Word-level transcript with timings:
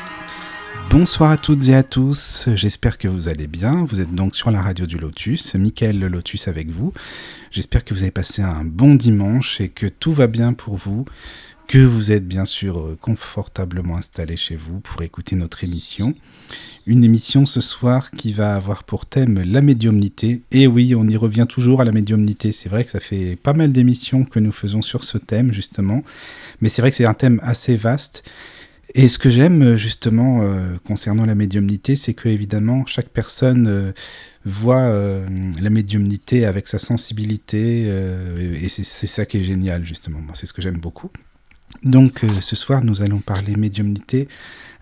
Bonsoir 0.92 1.32
à 1.32 1.38
toutes 1.38 1.68
et 1.70 1.74
à 1.74 1.82
tous, 1.82 2.50
j'espère 2.54 3.00
que 3.00 3.08
vous 3.08 3.30
allez 3.30 3.48
bien. 3.48 3.84
Vous 3.86 4.00
êtes 4.00 4.14
donc 4.14 4.36
sur 4.36 4.52
la 4.52 4.62
radio 4.62 4.86
du 4.86 4.98
Lotus, 4.98 5.56
Michael 5.56 5.98
le 5.98 6.08
Lotus 6.08 6.48
avec 6.48 6.70
vous. 6.70 6.94
J'espère 7.50 7.84
que 7.84 7.96
vous 7.96 8.04
avez 8.04 8.12
passé 8.12 8.44
un 8.44 8.64
bon 8.64 8.94
dimanche 8.94 9.60
et 9.62 9.70
que 9.70 9.88
tout 9.88 10.14
va 10.14 10.28
bien 10.28 10.54
pour 10.54 10.76
vous, 10.76 11.06
que 11.68 11.80
vous 11.80 12.12
êtes 12.12 12.28
bien 12.28 12.46
sûr 12.46 12.80
euh, 12.80 12.98
confortablement 13.00 13.98
installé 13.98 14.38
chez 14.38 14.56
vous 14.56 14.80
pour 14.80 15.02
écouter 15.02 15.36
notre 15.36 15.64
émission. 15.64 16.14
Une 16.88 17.04
émission 17.04 17.46
ce 17.46 17.62
soir 17.62 18.12
qui 18.12 18.32
va 18.34 18.56
avoir 18.56 18.84
pour 18.84 19.06
thème 19.06 19.42
la 19.44 19.62
médiumnité. 19.62 20.42
Et 20.52 20.68
oui, 20.68 20.94
on 20.96 21.08
y 21.08 21.18
revient 21.18 21.48
toujours 21.50 21.82
à 21.82 21.86
la 21.86 21.92
médiumnité. 21.92 22.52
C'est 22.52 22.70
vrai 22.70 22.84
que 22.84 22.92
ça 22.92 23.00
fait 23.00 23.36
pas 23.36 23.54
mal 23.54 23.72
d'émissions 23.72 24.26
que 24.26 24.40
nous 24.40 24.52
faisons 24.52 24.82
sur 24.82 25.04
ce 25.04 25.18
thème 25.18 25.52
justement, 25.54 26.04
mais 26.62 26.70
c'est 26.70 26.82
vrai 26.82 26.92
que 26.92 26.98
c'est 26.98 27.06
un 27.06 27.14
thème 27.14 27.40
assez 27.44 27.76
vaste. 27.76 28.24
Et 28.94 29.08
ce 29.08 29.18
que 29.18 29.30
j'aime 29.30 29.76
justement 29.76 30.44
euh, 30.44 30.78
concernant 30.86 31.26
la 31.26 31.36
médiumnité, 31.36 31.96
c'est 31.96 32.14
que 32.14 32.30
évidemment 32.30 32.86
chaque 32.86 33.10
personne 33.10 33.68
euh, 33.68 33.92
voit 34.46 34.82
euh, 34.82 35.26
la 35.60 35.70
médiumnité 35.70 36.46
avec 36.46 36.68
sa 36.68 36.78
sensibilité, 36.78 37.86
euh, 37.88 38.54
et 38.54 38.70
c'est 38.70 38.84
ça 38.84 39.26
qui 39.26 39.40
est 39.40 39.44
génial 39.44 39.84
justement. 39.84 40.20
C'est 40.34 40.46
ce 40.46 40.54
que 40.54 40.62
j'aime 40.62 40.78
beaucoup. 40.78 41.10
Donc 41.84 42.24
euh, 42.24 42.30
ce 42.42 42.56
soir, 42.56 42.84
nous 42.84 43.02
allons 43.02 43.20
parler 43.20 43.56
médiumnité 43.56 44.28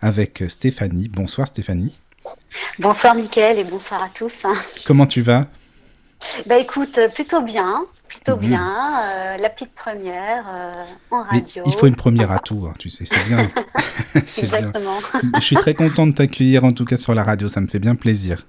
avec 0.02 0.44
Stéphanie. 0.48 1.08
Bonsoir 1.10 1.48
Stéphanie. 1.48 2.00
Bonsoir 2.80 3.16
Mickaël 3.16 3.60
et 3.60 3.64
bonsoir 3.64 4.04
à 4.04 4.10
tous. 4.14 4.44
Comment 4.86 5.06
tu 5.08 5.22
vas? 5.22 5.48
Bah 6.46 6.58
écoute, 6.58 6.98
euh, 6.98 7.10
plutôt 7.10 7.42
bien, 7.42 7.82
plutôt 8.08 8.36
Mhm. 8.38 8.42
bien. 8.48 9.02
euh, 9.04 9.38
la 9.38 9.50
petite 9.50 9.74
première 9.76 10.46
euh, 10.50 10.86
en 11.12 11.26
Mais 11.32 11.40
radio. 11.40 11.64
il 11.66 11.74
faut 11.74 11.88
une 11.88 11.96
première 11.98 12.32
à 12.32 12.40
tout, 12.40 12.66
hein, 12.66 12.74
tu 12.80 12.90
sais, 12.90 13.06
c'est 13.06 13.24
bien. 13.26 13.50
c'est 14.26 14.48
bien. 14.50 14.58
Exactement. 14.60 15.00
Je 15.36 15.42
suis 15.42 15.58
très 15.58 15.74
content 15.74 16.08
de 16.08 16.14
t'accueillir 16.14 16.64
en 16.64 16.72
tout 16.72 16.86
cas 16.86 16.96
sur 16.98 17.14
la 17.14 17.24
radio, 17.26 17.50
ça 17.50 17.60
me 17.60 17.68
fait 17.68 17.80
bien 17.80 17.96
plaisir. 17.96 18.46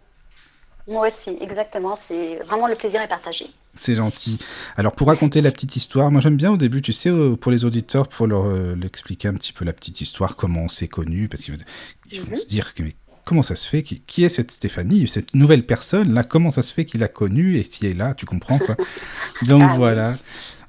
Moi 0.86 1.08
aussi, 1.08 1.30
exactement. 1.40 1.98
C'est 2.06 2.36
vraiment 2.46 2.66
le 2.66 2.74
plaisir 2.74 3.00
est 3.00 3.08
partagé. 3.08 3.46
C'est 3.76 3.94
gentil. 3.94 4.38
Alors 4.76 4.92
pour 4.92 5.08
raconter 5.08 5.40
la 5.40 5.50
petite 5.50 5.76
histoire, 5.76 6.10
moi 6.10 6.20
j'aime 6.20 6.36
bien 6.36 6.52
au 6.52 6.56
début, 6.56 6.82
tu 6.82 6.92
sais, 6.92 7.08
euh, 7.08 7.36
pour 7.36 7.50
les 7.50 7.64
auditeurs, 7.64 8.06
pour 8.08 8.26
leur 8.26 8.44
euh, 8.46 8.76
l'expliquer 8.76 9.28
un 9.28 9.34
petit 9.34 9.52
peu 9.52 9.64
la 9.64 9.72
petite 9.72 10.00
histoire, 10.00 10.36
comment 10.36 10.62
on 10.64 10.68
s'est 10.68 10.88
connus, 10.88 11.28
parce 11.28 11.42
qu'ils 11.42 11.54
vont- 11.54 12.30
Mhm. 12.30 12.36
se 12.36 12.46
dire 12.46 12.74
que 12.74 12.82
mais 12.82 12.94
comment 13.24 13.42
ça 13.42 13.56
se 13.56 13.66
fait, 13.68 13.82
qui, 13.82 14.00
qui 14.00 14.22
est 14.24 14.28
cette 14.28 14.50
Stéphanie, 14.50 15.08
cette 15.08 15.34
nouvelle 15.34 15.64
personne 15.64 16.12
là, 16.12 16.22
comment 16.22 16.50
ça 16.50 16.62
se 16.62 16.74
fait 16.74 16.84
qu'il 16.84 17.02
a 17.02 17.08
connue 17.08 17.56
et 17.56 17.62
si 17.64 17.86
elle 17.86 17.92
est 17.92 17.94
là, 17.94 18.14
tu 18.14 18.26
comprends 18.26 18.58
quoi. 18.58 18.76
Donc 19.42 19.62
Ah 19.64 19.76
oui. 19.78 19.78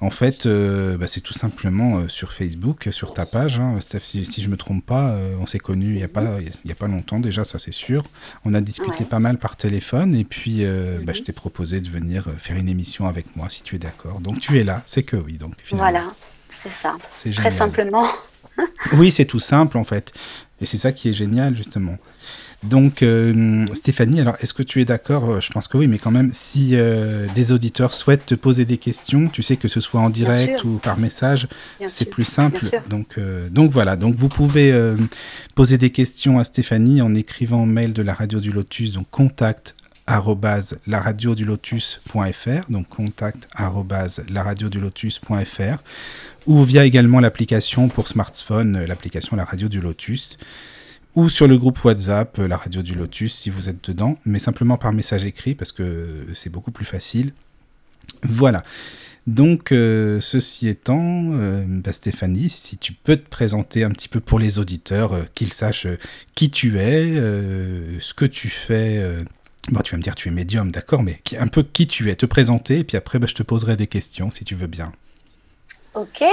En 0.01 0.09
fait, 0.09 0.45
euh, 0.45 0.97
bah, 0.97 1.07
c'est 1.07 1.21
tout 1.21 1.33
simplement 1.33 1.97
euh, 1.99 2.07
sur 2.07 2.33
Facebook, 2.33 2.89
sur 2.91 3.13
ta 3.13 3.25
page, 3.25 3.59
hein, 3.59 3.79
Steph, 3.79 4.01
si, 4.03 4.25
si 4.25 4.41
je 4.41 4.49
me 4.49 4.57
trompe 4.57 4.85
pas, 4.85 5.11
euh, 5.11 5.35
on 5.39 5.45
s'est 5.45 5.59
connus 5.59 5.93
il 5.93 5.99
y 5.99 6.03
a 6.03 6.07
pas 6.07 6.37
y 6.65 6.71
a 6.71 6.75
pas 6.75 6.87
longtemps 6.87 7.19
déjà, 7.19 7.45
ça 7.45 7.59
c'est 7.59 7.73
sûr. 7.73 8.03
On 8.43 8.53
a 8.53 8.61
discuté 8.61 9.03
Ouais. 9.03 9.09
pas 9.09 9.19
mal 9.19 9.37
par 9.37 9.55
téléphone 9.55 10.13
et 10.15 10.25
puis 10.25 10.63
bah, 10.65 11.11
Mhm. 11.11 11.15
je 11.15 11.21
t'ai 11.21 11.31
proposé 11.33 11.79
de 11.81 11.89
venir 11.89 12.27
faire 12.39 12.57
une 12.57 12.69
émission 12.69 13.05
avec 13.07 13.35
moi 13.35 13.49
si 13.49 13.63
tu 13.63 13.75
es 13.75 13.79
d'accord. 13.79 14.19
Donc 14.19 14.39
tu 14.39 14.59
es 14.59 14.63
là, 14.63 14.83
c'est 14.85 15.03
que 15.03 15.15
oui. 15.15 15.37
Donc 15.37 15.53
finalement, 15.63 15.89
Voilà, 15.91 16.13
c'est 16.63 16.71
ça. 16.73 16.97
c'est 17.11 17.31
Très 17.31 17.51
simplement. 17.51 18.05
Oui, 18.93 19.11
c'est 19.11 19.25
tout 19.25 19.39
simple 19.39 19.77
en 19.77 19.83
fait. 19.83 20.13
Et 20.61 20.65
c'est 20.65 20.77
ça 20.77 20.91
qui 20.93 21.09
est 21.09 21.13
génial 21.13 21.55
justement. 21.55 21.97
Donc 22.69 23.03
euh, 23.03 23.65
Stéphanie, 23.73 24.21
alors 24.21 24.35
est-ce 24.39 24.53
que 24.53 24.63
tu 24.63 24.81
es 24.81 24.85
d'accord 24.85 25.29
euh, 25.29 25.41
Je 25.41 25.51
pense 25.51 25.67
que 25.67 25.77
oui, 25.77 25.87
mais 25.87 25.97
quand 25.97 26.11
même, 26.11 26.29
si 26.31 26.71
euh, 26.73 27.27
des 27.35 27.51
auditeurs 27.51 27.91
souhaitent 27.93 28.25
te 28.25 28.35
poser 28.35 28.63
des 28.65 28.77
questions, 28.77 29.27
tu 29.29 29.43
sais 29.43 29.57
que 29.57 29.67
ce 29.67 29.81
soit 29.81 30.01
en 30.01 30.09
direct 30.09 30.63
ou 30.63 30.77
par 30.77 30.97
message, 30.97 31.47
c'est 31.87 32.05
plus 32.05 32.25
simple. 32.25 32.59
Donc, 32.89 33.17
euh, 33.17 33.49
donc 33.49 33.71
voilà, 33.71 33.95
donc 33.95 34.15
vous 34.15 34.29
pouvez 34.29 34.73
poser 35.53 35.77
des 35.77 35.91
questions 35.91 36.39
à 36.39 36.43
Stéphanie 36.43 37.01
en 37.01 37.13
écrivant 37.15 37.63
au 37.63 37.65
mail 37.65 37.93
de 37.93 38.01
la 38.01 38.13
radio 38.13 38.39
du 38.39 38.51
Lotus, 38.51 38.93
donc 38.93 39.09
contact 39.09 39.75
laradiodulotus.fr 40.07 42.69
donc 42.69 42.87
contact 42.89 43.47
laradiodulotus.fr 44.29 45.77
ou 46.47 46.63
via 46.63 46.85
également 46.85 47.19
l'application 47.19 47.87
pour 47.87 48.07
smartphone, 48.07 48.85
l'application 48.85 49.35
La 49.35 49.45
Radio 49.45 49.67
du 49.67 49.81
Lotus, 49.81 50.37
ou 51.15 51.29
sur 51.29 51.47
le 51.47 51.57
groupe 51.57 51.83
WhatsApp, 51.83 52.37
euh, 52.39 52.47
La 52.47 52.57
Radio 52.57 52.81
du 52.81 52.93
Lotus, 52.93 53.33
si 53.33 53.49
vous 53.49 53.69
êtes 53.69 53.87
dedans, 53.89 54.17
mais 54.25 54.39
simplement 54.39 54.77
par 54.77 54.93
message 54.93 55.25
écrit, 55.25 55.55
parce 55.55 55.71
que 55.71 56.25
c'est 56.33 56.51
beaucoup 56.51 56.71
plus 56.71 56.85
facile. 56.85 57.33
Voilà. 58.23 58.63
Donc, 59.27 59.71
euh, 59.71 60.21
ceci 60.21 60.67
étant, 60.67 61.31
euh, 61.33 61.63
bah, 61.67 61.91
Stéphanie, 61.91 62.49
si 62.49 62.77
tu 62.77 62.93
peux 62.93 63.15
te 63.17 63.27
présenter 63.27 63.83
un 63.83 63.89
petit 63.89 64.07
peu 64.07 64.19
pour 64.19 64.37
les 64.37 64.59
auditeurs, 64.59 65.13
euh, 65.13 65.23
qu'ils 65.33 65.51
sachent 65.53 65.87
euh, 65.87 65.97
qui 66.35 66.51
tu 66.51 66.77
es, 66.79 67.17
euh, 67.17 67.99
ce 67.99 68.13
que 68.13 68.25
tu 68.25 68.49
fais. 68.49 68.99
euh, 68.99 69.23
Bon, 69.71 69.79
tu 69.81 69.93
vas 69.93 69.97
me 69.97 70.03
dire 70.03 70.13
tu 70.13 70.27
es 70.27 70.31
médium, 70.31 70.69
d'accord, 70.69 71.01
mais 71.01 71.19
un 71.39 71.47
peu 71.47 71.63
qui 71.63 71.87
tu 71.87 72.11
es, 72.11 72.15
te 72.15 72.27
présenter, 72.27 72.79
et 72.79 72.83
puis 72.83 72.97
après, 72.97 73.17
bah, 73.17 73.25
je 73.27 73.33
te 73.33 73.41
poserai 73.41 73.75
des 73.75 73.87
questions, 73.87 74.29
si 74.29 74.43
tu 74.43 74.53
veux 74.53 74.67
bien. 74.67 74.91
Ok. 75.95 76.23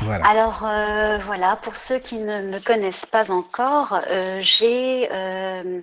Voilà. 0.00 0.26
Alors 0.26 0.66
euh, 0.66 1.18
voilà, 1.18 1.54
pour 1.56 1.76
ceux 1.76 1.98
qui 2.00 2.16
ne 2.16 2.42
me 2.42 2.58
connaissent 2.64 3.06
pas 3.06 3.30
encore, 3.30 4.00
euh, 4.10 4.40
j'ai 4.40 5.08
euh, 5.12 5.80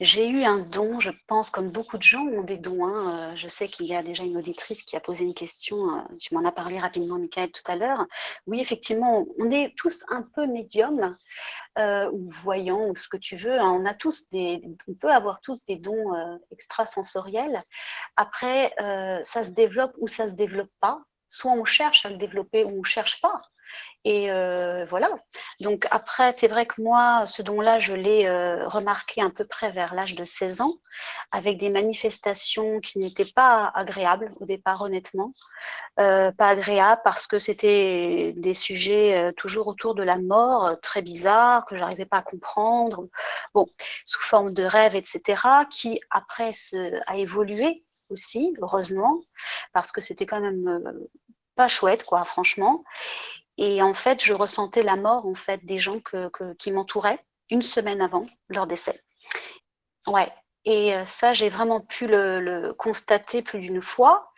j'ai 0.00 0.28
eu 0.28 0.44
un 0.44 0.58
don, 0.58 1.00
je 1.00 1.10
pense, 1.26 1.48
comme 1.50 1.70
beaucoup 1.70 1.96
de 1.96 2.02
gens 2.02 2.20
ont 2.26 2.42
des 2.42 2.58
dons. 2.58 2.86
hein. 2.86 3.34
Je 3.34 3.48
sais 3.48 3.66
qu'il 3.66 3.86
y 3.86 3.94
a 3.94 4.02
déjà 4.02 4.24
une 4.24 4.36
auditrice 4.36 4.82
qui 4.82 4.94
a 4.94 5.00
posé 5.00 5.24
une 5.24 5.32
question, 5.34 5.78
tu 6.20 6.34
m'en 6.34 6.44
as 6.46 6.52
parlé 6.52 6.78
rapidement, 6.78 7.18
Michael, 7.18 7.50
tout 7.50 7.62
à 7.66 7.76
l'heure. 7.76 8.04
Oui, 8.46 8.60
effectivement, 8.60 9.24
on 9.38 9.50
est 9.50 9.72
tous 9.76 10.04
un 10.10 10.22
peu 10.34 10.46
médiums 10.46 11.14
euh, 11.78 12.10
ou 12.12 12.28
voyants 12.28 12.88
ou 12.88 12.96
ce 12.96 13.08
que 13.08 13.16
tu 13.18 13.36
veux. 13.36 13.58
hein. 13.58 13.70
On 13.80 13.86
a 13.86 13.94
tous 13.94 14.28
des, 14.30 14.62
on 14.86 14.94
peut 14.94 15.12
avoir 15.12 15.40
tous 15.42 15.64
des 15.64 15.76
dons 15.76 16.12
extrasensoriels. 16.52 17.60
Après, 18.16 18.72
ça 19.22 19.44
se 19.44 19.50
développe 19.52 19.92
ou 19.98 20.08
ça 20.08 20.28
se 20.28 20.34
développe 20.34 20.70
pas. 20.80 20.98
Soit 21.30 21.52
on 21.52 21.64
cherche 21.64 22.04
à 22.04 22.10
le 22.10 22.16
développer 22.16 22.64
ou 22.64 22.80
on 22.80 22.82
cherche 22.82 23.20
pas. 23.20 23.40
Et 24.04 24.30
euh, 24.30 24.84
voilà. 24.84 25.10
Donc 25.60 25.86
après, 25.90 26.32
c'est 26.32 26.48
vrai 26.48 26.66
que 26.66 26.80
moi, 26.82 27.26
ce 27.26 27.42
don-là, 27.42 27.78
je 27.78 27.92
l'ai 27.92 28.26
euh, 28.26 28.66
remarqué 28.66 29.22
à 29.22 29.30
peu 29.30 29.44
près 29.44 29.70
vers 29.70 29.94
l'âge 29.94 30.16
de 30.16 30.24
16 30.24 30.60
ans, 30.60 30.74
avec 31.30 31.58
des 31.58 31.70
manifestations 31.70 32.80
qui 32.80 32.98
n'étaient 32.98 33.30
pas 33.32 33.70
agréables 33.74 34.30
au 34.40 34.46
départ, 34.46 34.82
honnêtement. 34.82 35.32
Euh, 36.00 36.32
pas 36.32 36.48
agréables 36.48 37.02
parce 37.04 37.26
que 37.26 37.38
c'était 37.38 38.32
des 38.36 38.54
sujets 38.54 39.32
toujours 39.36 39.68
autour 39.68 39.94
de 39.94 40.02
la 40.02 40.16
mort, 40.16 40.80
très 40.80 41.02
bizarres, 41.02 41.64
que 41.66 41.76
j'arrivais 41.76 42.06
pas 42.06 42.18
à 42.18 42.22
comprendre. 42.22 43.06
Bon, 43.54 43.68
sous 44.04 44.22
forme 44.22 44.52
de 44.52 44.64
rêves, 44.64 44.96
etc., 44.96 45.42
qui 45.70 46.00
après 46.10 46.50
a 47.06 47.16
évolué 47.16 47.82
aussi, 48.10 48.54
heureusement, 48.60 49.20
parce 49.72 49.92
que 49.92 50.00
c'était 50.00 50.26
quand 50.26 50.40
même 50.40 50.68
euh, 50.68 51.08
pas 51.56 51.68
chouette, 51.68 52.04
quoi, 52.04 52.24
franchement. 52.24 52.84
Et 53.58 53.82
en 53.82 53.94
fait, 53.94 54.22
je 54.22 54.32
ressentais 54.32 54.82
la 54.82 54.96
mort 54.96 55.26
en 55.26 55.34
fait 55.34 55.64
des 55.64 55.78
gens 55.78 56.00
que, 56.00 56.30
qui 56.54 56.72
m'entouraient 56.72 57.24
une 57.50 57.62
semaine 57.62 58.00
avant 58.00 58.26
leur 58.48 58.66
décès. 58.66 59.00
Ouais. 60.06 60.30
Et 60.64 60.94
euh, 60.94 61.04
ça, 61.04 61.32
j'ai 61.32 61.48
vraiment 61.48 61.80
pu 61.80 62.06
le, 62.06 62.72
constater 62.72 63.42
plus 63.42 63.60
d'une 63.60 63.82
fois. 63.82 64.32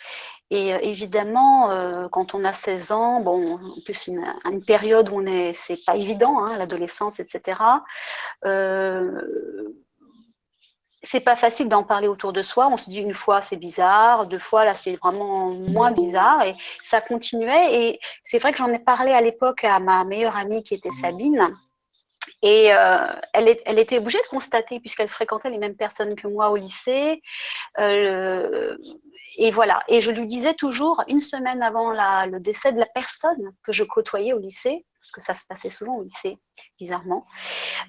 Et 0.51 0.75
euh, 0.75 0.79
évidemment, 0.83 1.71
quand 2.11 2.35
on 2.35 2.45
a 2.45 2.53
16 2.53 2.93
ans, 2.93 3.21
bon, 3.21 3.55
en 3.55 3.81
plus 3.85 4.09
une, 4.09 4.25
une 4.45 4.65
période 4.65 5.09
où 5.09 5.21
on 5.21 5.27
est, 5.27 5.55
c'est 5.55 5.83
pas 5.85 5.97
évident, 5.97 6.45
hein, 6.45 6.59
l'adolescence, 6.59 7.21
etc. 7.21 7.59
c'est 11.03 11.21
pas 11.21 11.37
facile 11.37 11.69
d'en 11.69 11.83
parler 11.83 12.09
autour 12.09 12.33
de 12.33 12.43
soi. 12.43 12.69
On 12.69 12.77
se 12.77 12.89
dit 12.89 13.01
une 13.01 13.15
fois 13.15 13.43
c'est 13.43 13.57
bizarre, 13.57 14.27
deux 14.27 14.39
fois 14.39 14.65
là 14.65 14.75
c'est 14.75 14.97
vraiment 14.97 15.47
moins 15.73 15.91
bizarre 15.91 16.43
et 16.45 16.55
ça 16.83 17.01
continuait. 17.01 17.75
Et 17.89 18.01
c'est 18.23 18.39
vrai 18.39 18.53
que 18.53 18.59
j'en 18.59 18.73
ai 18.73 18.79
parlé 18.79 19.13
à 19.13 19.21
l'époque 19.21 19.65
à 19.65 19.79
ma 19.81 20.05
meilleure 20.05 20.37
amie 20.37 20.63
qui 20.63 20.75
était 20.75 20.93
Sabine. 20.93 21.49
Et 22.43 22.73
euh, 22.75 23.07
elle, 23.33 23.49
est- 23.49 23.63
elle 23.67 23.79
était 23.79 23.99
obligée 23.99 24.19
de 24.19 24.27
constater, 24.29 24.81
puisqu'elle 24.81 25.09
fréquentait 25.09 25.51
les 25.51 25.59
mêmes 25.59 25.77
personnes 25.77 26.15
que 26.17 26.27
moi 26.27 26.51
au 26.51 26.57
lycée. 26.57 27.23
Euh, 27.79 28.77
et 29.39 29.51
voilà. 29.51 29.83
Et 29.89 30.01
je 30.01 30.11
lui 30.11 30.27
disais 30.27 30.55
toujours, 30.55 31.03
une 31.09 31.21
semaine 31.21 31.63
avant 31.63 31.91
la- 31.93 32.27
le 32.27 32.41
décès 32.41 32.73
de 32.73 32.79
la 32.79 32.87
personne 32.87 33.53
que 33.63 33.73
je 33.73 33.85
côtoyais 33.85 34.33
au 34.33 34.39
lycée, 34.39 34.85
parce 35.03 35.11
que 35.11 35.21
ça 35.21 35.35
se 35.35 35.45
passait 35.49 35.69
souvent 35.69 35.97
au 35.97 36.05
lycée, 36.05 36.39
bizarrement, 36.79 37.27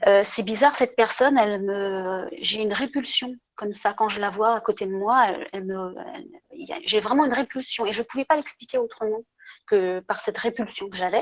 euh, 0.07 0.23
c'est 0.25 0.41
bizarre, 0.41 0.75
cette 0.75 0.95
personne, 0.95 1.37
elle 1.37 1.61
me, 1.61 2.27
j'ai 2.41 2.59
une 2.61 2.73
répulsion 2.73 3.31
comme 3.55 3.71
ça 3.71 3.93
quand 3.93 4.09
je 4.09 4.19
la 4.19 4.31
vois 4.31 4.55
à 4.55 4.59
côté 4.61 4.87
de 4.87 4.91
moi. 4.91 5.27
Elle, 5.27 5.47
elle 5.53 5.65
me, 5.65 5.93
elle- 6.15 6.79
j'ai 6.87 6.99
vraiment 6.99 7.25
une 7.25 7.33
répulsion 7.33 7.85
et 7.85 7.93
je 7.93 7.99
ne 7.99 8.03
pouvais 8.03 8.25
pas 8.25 8.35
l'expliquer 8.35 8.79
autrement 8.79 9.19
que 9.67 9.99
par 9.99 10.19
cette 10.21 10.39
répulsion 10.39 10.89
que 10.89 10.97
j'avais. 10.97 11.21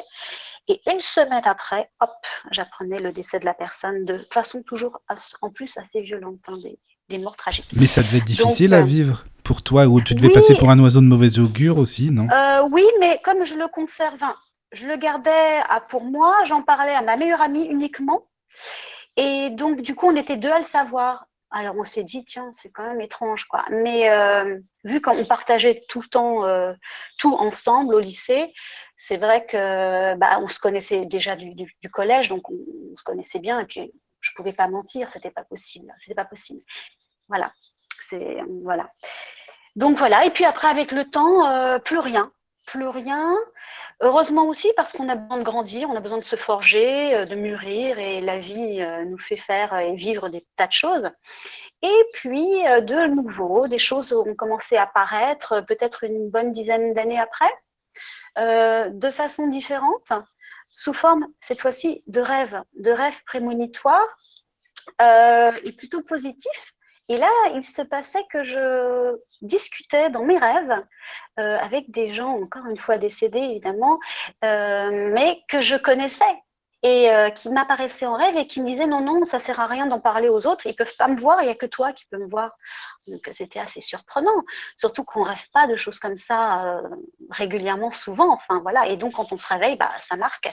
Et 0.70 0.80
une 0.90 1.02
semaine 1.02 1.42
après, 1.44 1.92
hop, 2.00 2.10
j'apprenais 2.52 3.02
le 3.02 3.12
décès 3.12 3.40
de 3.42 3.46
la 3.46 3.54
personne 3.54 4.06
de 4.06 4.18
façon 4.18 4.64
toujours, 4.64 5.02
en 5.42 5.50
plus, 5.50 5.78
assez 5.78 6.00
violente, 6.02 6.40
hein, 6.48 6.58
des, 6.64 6.80
des 7.10 7.18
morts 7.18 7.36
tragiques. 7.36 7.66
Mais 7.74 7.86
ça 7.88 8.02
devait 8.02 8.20
être 8.20 8.26
difficile 8.26 8.74
à 8.74 8.80
euh, 8.80 8.84
vivre 8.84 9.26
pour 9.44 9.62
toi, 9.62 9.88
ou 9.88 10.00
tu 10.02 10.16
devais 10.16 10.30
passer 10.30 10.56
pour 10.56 10.70
un 10.72 10.80
oiseau 10.80 11.02
de 11.02 11.06
mauvais 11.06 11.38
augure 11.40 11.78
aussi, 11.80 12.12
non? 12.12 12.30
Euh, 12.30 12.62
Oui, 12.72 12.86
mais 13.02 13.20
comme 13.24 13.44
je 13.44 13.56
le 13.56 13.68
conserve, 13.68 14.24
je 14.72 14.88
le 14.88 14.96
gardais 14.98 15.60
à, 15.70 15.82
pour 15.82 16.04
moi, 16.04 16.36
j'en 16.46 16.62
parlais 16.62 16.94
à 16.94 17.02
ma 17.02 17.18
meilleure 17.18 17.42
amie 17.42 17.66
uniquement. 17.66 18.28
Et 19.18 19.50
donc, 19.50 19.82
du 19.82 19.96
coup, 19.96 20.08
on 20.08 20.16
était 20.16 20.38
deux 20.38 20.52
à 20.52 20.60
le 20.60 20.66
savoir. 20.66 21.26
Alors, 21.54 21.76
on 21.78 21.84
s'est 21.84 22.06
dit, 22.06 22.24
tiens, 22.24 22.50
c'est 22.54 22.72
quand 22.72 22.88
même 22.88 23.02
étrange, 23.02 23.44
quoi. 23.46 23.66
Mais 23.70 24.10
euh, 24.10 24.58
vu 24.86 25.02
qu'on 25.02 25.26
partageait 25.26 25.82
tout 25.90 26.02
le 26.02 26.08
temps, 26.08 26.46
euh, 26.46 26.74
tout 27.20 27.34
ensemble 27.34 27.94
au 27.94 28.00
lycée, 28.00 28.48
c'est 28.96 29.18
vrai 29.18 29.46
que 29.46 30.16
bah, 30.16 30.38
on 30.40 30.48
se 30.48 30.60
connaissait 30.60 31.06
déjà 31.06 31.36
du, 31.36 31.68
collège, 31.92 32.30
donc 32.30 32.50
on, 32.50 32.96
se 32.96 33.04
connaissait 33.04 33.40
bien. 33.40 33.60
Et 33.60 33.66
puis, 33.66 33.92
je 34.22 34.32
pouvais 34.36 34.54
pas 34.54 34.70
mentir, 34.70 35.10
c'était 35.10 35.32
pas 35.32 35.44
possible. 35.44 35.94
C'était 35.98 36.16
pas 36.16 36.26
possible. 36.26 36.62
Voilà. 37.28 37.52
Voilà. 38.64 38.90
Donc 39.76 39.98
voilà. 39.98 40.26
Et 40.26 40.30
puis 40.30 40.46
après, 40.46 40.68
avec 40.68 40.92
le 40.92 41.06
temps, 41.06 41.50
euh, 41.50 41.80
plus 41.80 42.00
rien, 42.00 42.32
plus 42.66 42.88
rien. 42.88 43.36
Heureusement 44.04 44.48
aussi 44.48 44.72
parce 44.76 44.94
qu'on 44.94 45.10
a 45.10 45.16
besoin 45.16 45.38
de 45.38 45.44
grandir, 45.44 45.88
on 45.90 45.96
a 45.96 46.00
besoin 46.00 46.18
de 46.18 46.26
se 46.26 46.36
forger, 46.36 47.16
euh, 47.16 47.26
de 47.26 47.36
mûrir 47.36 48.00
et 48.00 48.20
la 48.20 48.40
vie 48.40 48.82
euh, 48.82 49.06
nous 49.06 49.20
fait 49.20 49.38
faire 49.38 49.76
et 49.78 49.96
vivre 49.96 50.28
des 50.30 50.44
tas 50.56 50.66
de 50.66 50.72
choses. 50.72 51.12
Et 51.84 52.06
puis 52.14 52.64
de 52.64 53.08
nouveau, 53.08 53.68
des 53.68 53.80
choses 53.80 54.12
ont 54.14 54.36
commencé 54.36 54.76
à 54.76 54.84
apparaître 54.84 55.62
peut-être 55.62 56.04
une 56.04 56.30
bonne 56.30 56.52
dizaine 56.52 56.94
d'années 56.94 57.20
après, 57.20 57.52
de 58.38 59.10
façon 59.10 59.48
différente, 59.48 60.12
sous 60.70 60.94
forme 60.94 61.28
cette 61.40 61.60
fois-ci 61.60 62.04
de 62.06 62.22
rêves, 62.22 62.62
de 62.74 62.92
rêves 62.92 63.24
prémonitoires 63.26 64.16
et 65.00 65.72
plutôt 65.76 66.04
positifs 66.04 66.76
et 67.12 67.18
là, 67.18 67.30
il 67.54 67.64
se 67.64 67.82
passait 67.82 68.24
que 68.30 68.42
je 68.42 69.18
discutais 69.42 70.10
dans 70.10 70.24
mes 70.24 70.38
rêves 70.38 70.82
euh, 71.40 71.58
avec 71.58 71.92
des 71.92 72.14
gens, 72.14 72.42
encore 72.42 72.66
une 72.68 72.78
fois 72.78 72.98
décédés 72.98 73.40
évidemment, 73.40 74.00
euh, 74.46 75.12
mais 75.14 75.42
que 75.50 75.60
je 75.60 75.76
connaissais 75.76 76.24
et 76.84 77.12
euh, 77.12 77.30
qui 77.30 77.50
m'apparaissaient 77.50 78.06
en 78.06 78.16
rêve 78.16 78.38
et 78.38 78.48
qui 78.48 78.62
me 78.62 78.68
disaient 78.68 78.88
non, 78.88 79.02
non, 79.02 79.26
ça 79.26 79.40
sert 79.40 79.60
à 79.60 79.68
rien 79.68 79.88
d'en 79.88 80.00
parler 80.00 80.30
aux 80.30 80.48
autres, 80.48 80.68
ils 80.68 80.74
peuvent 80.74 80.96
pas 80.98 81.10
me 81.10 81.18
voir, 81.20 81.42
il 81.42 81.48
n'y 81.48 81.52
a 81.52 81.56
que 81.56 81.66
toi 81.66 81.92
qui 81.92 82.06
peux 82.10 82.18
me 82.18 82.30
voir. 82.30 82.52
Donc 83.08 83.20
c'était 83.32 83.60
assez 83.60 83.82
surprenant, 83.82 84.46
surtout 84.78 85.04
qu'on 85.04 85.24
rêve 85.24 85.50
pas 85.52 85.68
de 85.68 85.76
choses 85.76 86.00
comme 86.00 86.16
ça 86.18 86.82
régulièrement, 87.30 87.92
souvent. 87.92 88.36
Enfin 88.36 88.62
voilà, 88.62 88.88
et 88.88 88.96
donc 88.96 89.16
quand 89.16 89.34
on 89.34 89.38
se 89.38 89.48
réveille, 89.48 89.76
bah, 89.76 89.92
ça 90.00 90.16
marque. 90.16 90.50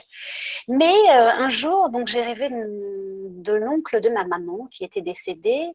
Mais 0.67 1.09
un 1.09 1.49
jour, 1.49 1.89
j'ai 2.05 2.21
rêvé 2.21 2.49
de 2.51 3.53
l'oncle 3.53 4.01
de 4.01 4.09
ma 4.09 4.25
maman 4.25 4.67
qui 4.69 4.83
était 4.83 5.01
décédé 5.01 5.71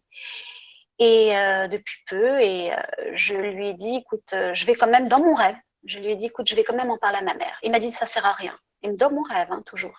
et 0.99 1.37
euh, 1.37 1.69
depuis 1.69 2.03
peu. 2.09 2.41
Et 2.41 2.73
euh, 2.73 2.77
je 3.15 3.35
lui 3.35 3.69
ai 3.69 3.75
dit, 3.75 3.97
écoute, 3.97 4.33
euh, 4.33 4.55
je 4.55 4.65
vais 4.67 4.75
quand 4.75 4.87
même 4.87 5.09
dans 5.09 5.21
mon 5.21 5.35
rêve. 5.35 5.57
Je 5.85 5.99
lui 5.99 6.13
ai 6.13 6.17
dit, 6.17 6.27
écoute, 6.27 6.49
je 6.49 6.55
vais 6.55 6.65
quand 6.65 6.77
même 6.77 6.91
en 6.91 6.99
parler 6.99 7.19
à 7.19 7.23
ma 7.23 7.35
mère. 7.35 7.59
Il 7.63 7.71
m'a 7.71 7.79
dit, 7.79 7.91
ça 7.91 8.07
sert 8.07 8.25
à 8.25 8.33
rien. 8.33 8.55
Et 8.83 8.91
dans 8.93 9.11
mon 9.11 9.23
rêve, 9.23 9.49
hein, 9.51 9.63
toujours. 9.67 9.97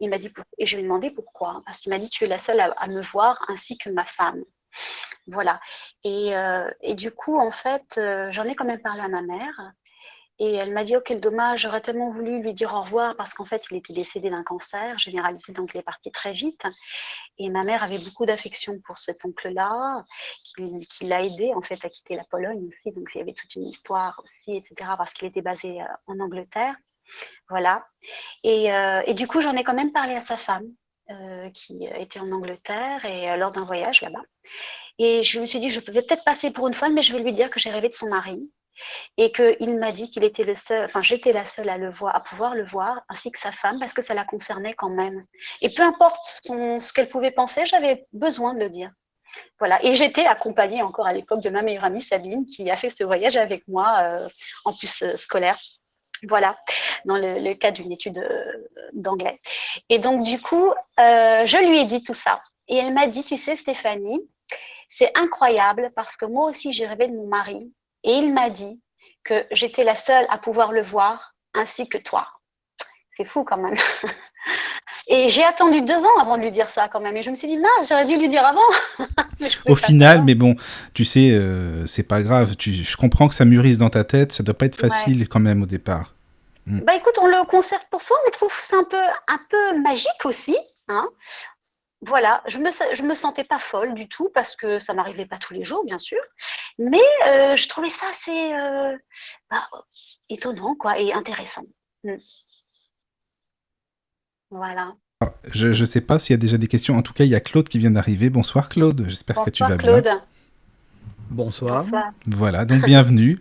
Il 0.00 0.10
m'a 0.10 0.18
dit, 0.18 0.32
et 0.58 0.66
je 0.66 0.76
lui 0.76 0.80
ai 0.80 0.84
demandé 0.84 1.10
pourquoi. 1.10 1.60
Parce 1.66 1.80
qu'il 1.80 1.90
m'a 1.90 1.98
dit, 1.98 2.08
tu 2.08 2.24
es 2.24 2.28
la 2.28 2.38
seule 2.38 2.60
à, 2.60 2.86
me 2.86 3.02
voir, 3.02 3.44
ainsi 3.48 3.76
que 3.76 3.90
ma 3.90 4.04
femme. 4.04 4.42
Voilà. 5.26 5.60
Et, 6.04 6.30
et 6.82 6.94
du 6.94 7.10
coup, 7.10 7.36
en 7.38 7.50
fait, 7.50 8.00
j'en 8.30 8.44
ai 8.44 8.54
quand 8.54 8.64
même 8.64 8.80
parlé 8.80 9.02
à 9.02 9.08
ma 9.08 9.22
mère. 9.22 9.72
Et 10.40 10.54
elle 10.54 10.72
m'a 10.72 10.84
dit, 10.84 10.96
oh 10.96 11.00
quel 11.04 11.20
dommage, 11.20 11.62
j'aurais 11.62 11.80
tellement 11.80 12.10
voulu 12.10 12.40
lui 12.40 12.54
dire 12.54 12.72
au 12.72 12.82
revoir 12.82 13.16
parce 13.16 13.34
qu'en 13.34 13.44
fait, 13.44 13.66
il 13.70 13.76
était 13.76 13.92
décédé 13.92 14.30
d'un 14.30 14.44
cancer 14.44 14.96
généralisé, 14.98 15.52
donc 15.52 15.70
il 15.74 15.78
est 15.78 15.82
parti 15.82 16.12
très 16.12 16.32
vite. 16.32 16.62
Et 17.38 17.50
ma 17.50 17.64
mère 17.64 17.82
avait 17.82 17.98
beaucoup 17.98 18.24
d'affection 18.24 18.80
pour 18.80 18.98
cet 18.98 19.24
oncle-là, 19.24 20.04
qui, 20.54 21.06
l'a 21.06 21.24
aidé 21.24 21.52
en 21.54 21.62
fait 21.62 21.84
à 21.84 21.88
quitter 21.88 22.14
la 22.14 22.22
Pologne 22.24 22.68
aussi. 22.68 22.92
Donc 22.92 23.10
il 23.14 23.18
y 23.18 23.20
avait 23.20 23.32
toute 23.32 23.54
une 23.56 23.66
histoire 23.66 24.20
aussi, 24.22 24.56
etc., 24.56 24.90
parce 24.96 25.12
qu'il 25.12 25.26
était 25.26 25.42
basé 25.42 25.80
euh, 25.80 25.86
en 26.06 26.20
Angleterre. 26.20 26.76
Voilà. 27.48 27.84
Et, 28.44 28.72
euh, 28.72 29.02
et 29.06 29.14
du 29.14 29.26
coup, 29.26 29.40
j'en 29.40 29.56
ai 29.56 29.64
quand 29.64 29.74
même 29.74 29.92
parlé 29.92 30.14
à 30.14 30.22
sa 30.22 30.36
femme, 30.36 30.68
euh, 31.10 31.50
qui 31.50 31.84
était 31.96 32.20
en 32.20 32.30
Angleterre 32.30 33.04
et 33.06 33.36
lors 33.36 33.50
d'un 33.50 33.64
voyage 33.64 34.02
là-bas. 34.02 34.22
Et 34.98 35.24
je 35.24 35.40
me 35.40 35.46
suis 35.46 35.58
dit, 35.58 35.70
je 35.70 35.80
peux 35.80 35.92
peut-être 35.92 36.24
passer 36.24 36.52
pour 36.52 36.68
une 36.68 36.74
fois, 36.74 36.90
mais 36.90 37.02
je 37.02 37.12
vais 37.12 37.22
lui 37.22 37.32
dire 37.32 37.50
que 37.50 37.58
j'ai 37.58 37.70
rêvé 37.70 37.88
de 37.88 37.94
son 37.94 38.08
mari 38.08 38.52
et 39.16 39.32
qu'il 39.32 39.78
m'a 39.78 39.92
dit 39.92 40.10
qu'il 40.10 40.24
était 40.24 40.44
le 40.44 40.54
seul, 40.54 40.84
enfin 40.84 41.02
j'étais 41.02 41.32
la 41.32 41.44
seule 41.44 41.68
à 41.68 41.78
le 41.78 41.90
voir, 41.90 42.14
à 42.14 42.20
pouvoir 42.20 42.54
le 42.54 42.64
voir, 42.64 43.02
ainsi 43.08 43.30
que 43.30 43.38
sa 43.38 43.52
femme, 43.52 43.78
parce 43.78 43.92
que 43.92 44.02
ça 44.02 44.14
la 44.14 44.24
concernait 44.24 44.74
quand 44.74 44.90
même. 44.90 45.24
Et 45.62 45.70
peu 45.70 45.82
importe 45.82 46.18
ce 46.42 46.92
qu'elle 46.92 47.08
pouvait 47.08 47.30
penser, 47.30 47.66
j'avais 47.66 48.06
besoin 48.12 48.54
de 48.54 48.60
le 48.60 48.70
dire. 48.70 48.90
Voilà. 49.58 49.84
Et 49.84 49.96
j'étais 49.96 50.24
accompagnée 50.24 50.82
encore 50.82 51.06
à 51.06 51.12
l'époque 51.12 51.42
de 51.42 51.50
ma 51.50 51.62
meilleure 51.62 51.84
amie 51.84 52.00
Sabine, 52.00 52.46
qui 52.46 52.70
a 52.70 52.76
fait 52.76 52.90
ce 52.90 53.04
voyage 53.04 53.36
avec 53.36 53.66
moi, 53.68 53.98
euh, 54.00 54.28
en 54.64 54.72
plus 54.72 55.02
euh, 55.02 55.16
scolaire. 55.16 55.58
Voilà, 56.26 56.56
dans 57.04 57.16
le, 57.16 57.54
cadre 57.54 57.76
d'une 57.76 57.92
étude 57.92 58.18
euh, 58.18 58.68
d'anglais. 58.92 59.36
Et 59.88 60.00
donc, 60.00 60.24
du 60.24 60.40
coup, 60.40 60.72
je 60.98 61.68
lui 61.68 61.78
ai 61.78 61.84
dit 61.84 62.02
tout 62.02 62.14
ça. 62.14 62.42
Et 62.66 62.76
elle 62.76 62.92
m'a 62.92 63.06
dit, 63.06 63.22
tu 63.22 63.36
sais, 63.36 63.54
Stéphanie, 63.54 64.20
c'est 64.88 65.16
incroyable 65.16 65.92
parce 65.94 66.16
que 66.16 66.24
moi 66.24 66.50
aussi, 66.50 66.72
j'ai 66.72 66.86
rêvé 66.86 67.06
de 67.06 67.14
mon 67.14 67.28
mari 67.28 67.72
et 68.04 68.12
il 68.12 68.32
m'a 68.32 68.50
dit 68.50 68.80
que 69.24 69.46
j'étais 69.50 69.84
la 69.84 69.96
seule 69.96 70.26
à 70.30 70.38
pouvoir 70.38 70.72
le 70.72 70.82
voir, 70.82 71.34
ainsi 71.54 71.88
que 71.88 71.98
toi. 71.98 72.26
C'est 73.12 73.24
fou 73.24 73.44
quand 73.44 73.58
même. 73.58 73.76
Et 75.10 75.30
j'ai 75.30 75.42
attendu 75.42 75.80
deux 75.80 75.96
ans 75.96 76.20
avant 76.20 76.36
de 76.36 76.42
lui 76.42 76.50
dire 76.50 76.68
ça 76.68 76.88
quand 76.88 77.00
même. 77.00 77.16
Et 77.16 77.22
je 77.22 77.30
me 77.30 77.34
suis 77.34 77.48
dit, 77.48 77.56
non, 77.56 77.68
j'aurais 77.88 78.04
dû 78.04 78.16
lui 78.16 78.28
dire 78.28 78.44
avant. 78.44 78.60
Au 79.66 79.74
final, 79.74 80.22
mais 80.22 80.34
bon, 80.34 80.54
tu 80.92 81.04
sais, 81.04 81.30
euh, 81.30 81.86
c'est 81.86 82.02
pas 82.02 82.22
grave. 82.22 82.54
je 82.58 82.96
comprends 82.96 83.26
que 83.26 83.34
ça 83.34 83.46
mûrisse 83.46 83.78
dans 83.78 83.88
ta 83.88 84.04
tête. 84.04 84.32
Ça 84.32 84.42
doit 84.42 84.54
pas 84.54 84.66
être 84.66 84.78
facile 84.78 85.26
quand 85.26 85.40
même 85.40 85.62
au 85.62 85.66
départ. 85.66 86.14
Mm. 86.66 86.80
Bah 86.80 86.94
écoute, 86.94 87.14
on 87.20 87.26
le 87.26 87.42
conserve 87.46 87.82
pour 87.90 88.02
soi, 88.02 88.18
mais 88.24 88.32
je 88.34 88.38
trouve 88.38 88.52
c'est 88.60 88.76
un 88.76 88.84
peu, 88.84 88.96
un 88.96 89.40
peu 89.48 89.80
magique 89.80 90.24
aussi. 90.24 90.56
Hein 90.88 91.08
voilà, 92.06 92.42
je 92.46 92.58
me, 92.58 92.70
je 92.70 93.02
me 93.02 93.14
sentais 93.14 93.44
pas 93.44 93.58
folle 93.58 93.94
du 93.94 94.08
tout 94.08 94.30
parce 94.32 94.54
que 94.54 94.78
ça 94.78 94.94
m'arrivait 94.94 95.26
pas 95.26 95.38
tous 95.38 95.52
les 95.52 95.64
jours, 95.64 95.84
bien 95.84 95.98
sûr, 95.98 96.20
mais 96.78 97.00
euh, 97.26 97.56
je 97.56 97.68
trouvais 97.68 97.88
ça 97.88 98.06
assez 98.08 98.52
euh, 98.52 98.96
bah, 99.50 99.66
étonnant 100.30 100.76
quoi 100.76 100.98
et 100.98 101.12
intéressant. 101.12 101.64
Mm. 102.04 102.14
Voilà. 104.50 104.94
Ah, 105.20 105.32
je 105.52 105.68
ne 105.68 105.84
sais 105.84 106.00
pas 106.00 106.20
s'il 106.20 106.34
y 106.34 106.38
a 106.38 106.38
déjà 106.38 106.56
des 106.56 106.68
questions. 106.68 106.96
En 106.96 107.02
tout 107.02 107.12
cas, 107.12 107.24
il 107.24 107.30
y 107.30 107.34
a 107.34 107.40
Claude 107.40 107.68
qui 107.68 107.80
vient 107.80 107.90
d'arriver. 107.90 108.30
Bonsoir 108.30 108.68
Claude, 108.68 109.04
j'espère 109.08 109.42
que 109.42 109.50
tu 109.50 109.64
vas 109.64 109.76
Claude. 109.76 110.04
bien. 110.04 110.22
Bonsoir. 111.30 111.82
Bonsoir. 111.82 112.12
Voilà, 112.26 112.64
donc 112.64 112.84
bienvenue. 112.84 113.40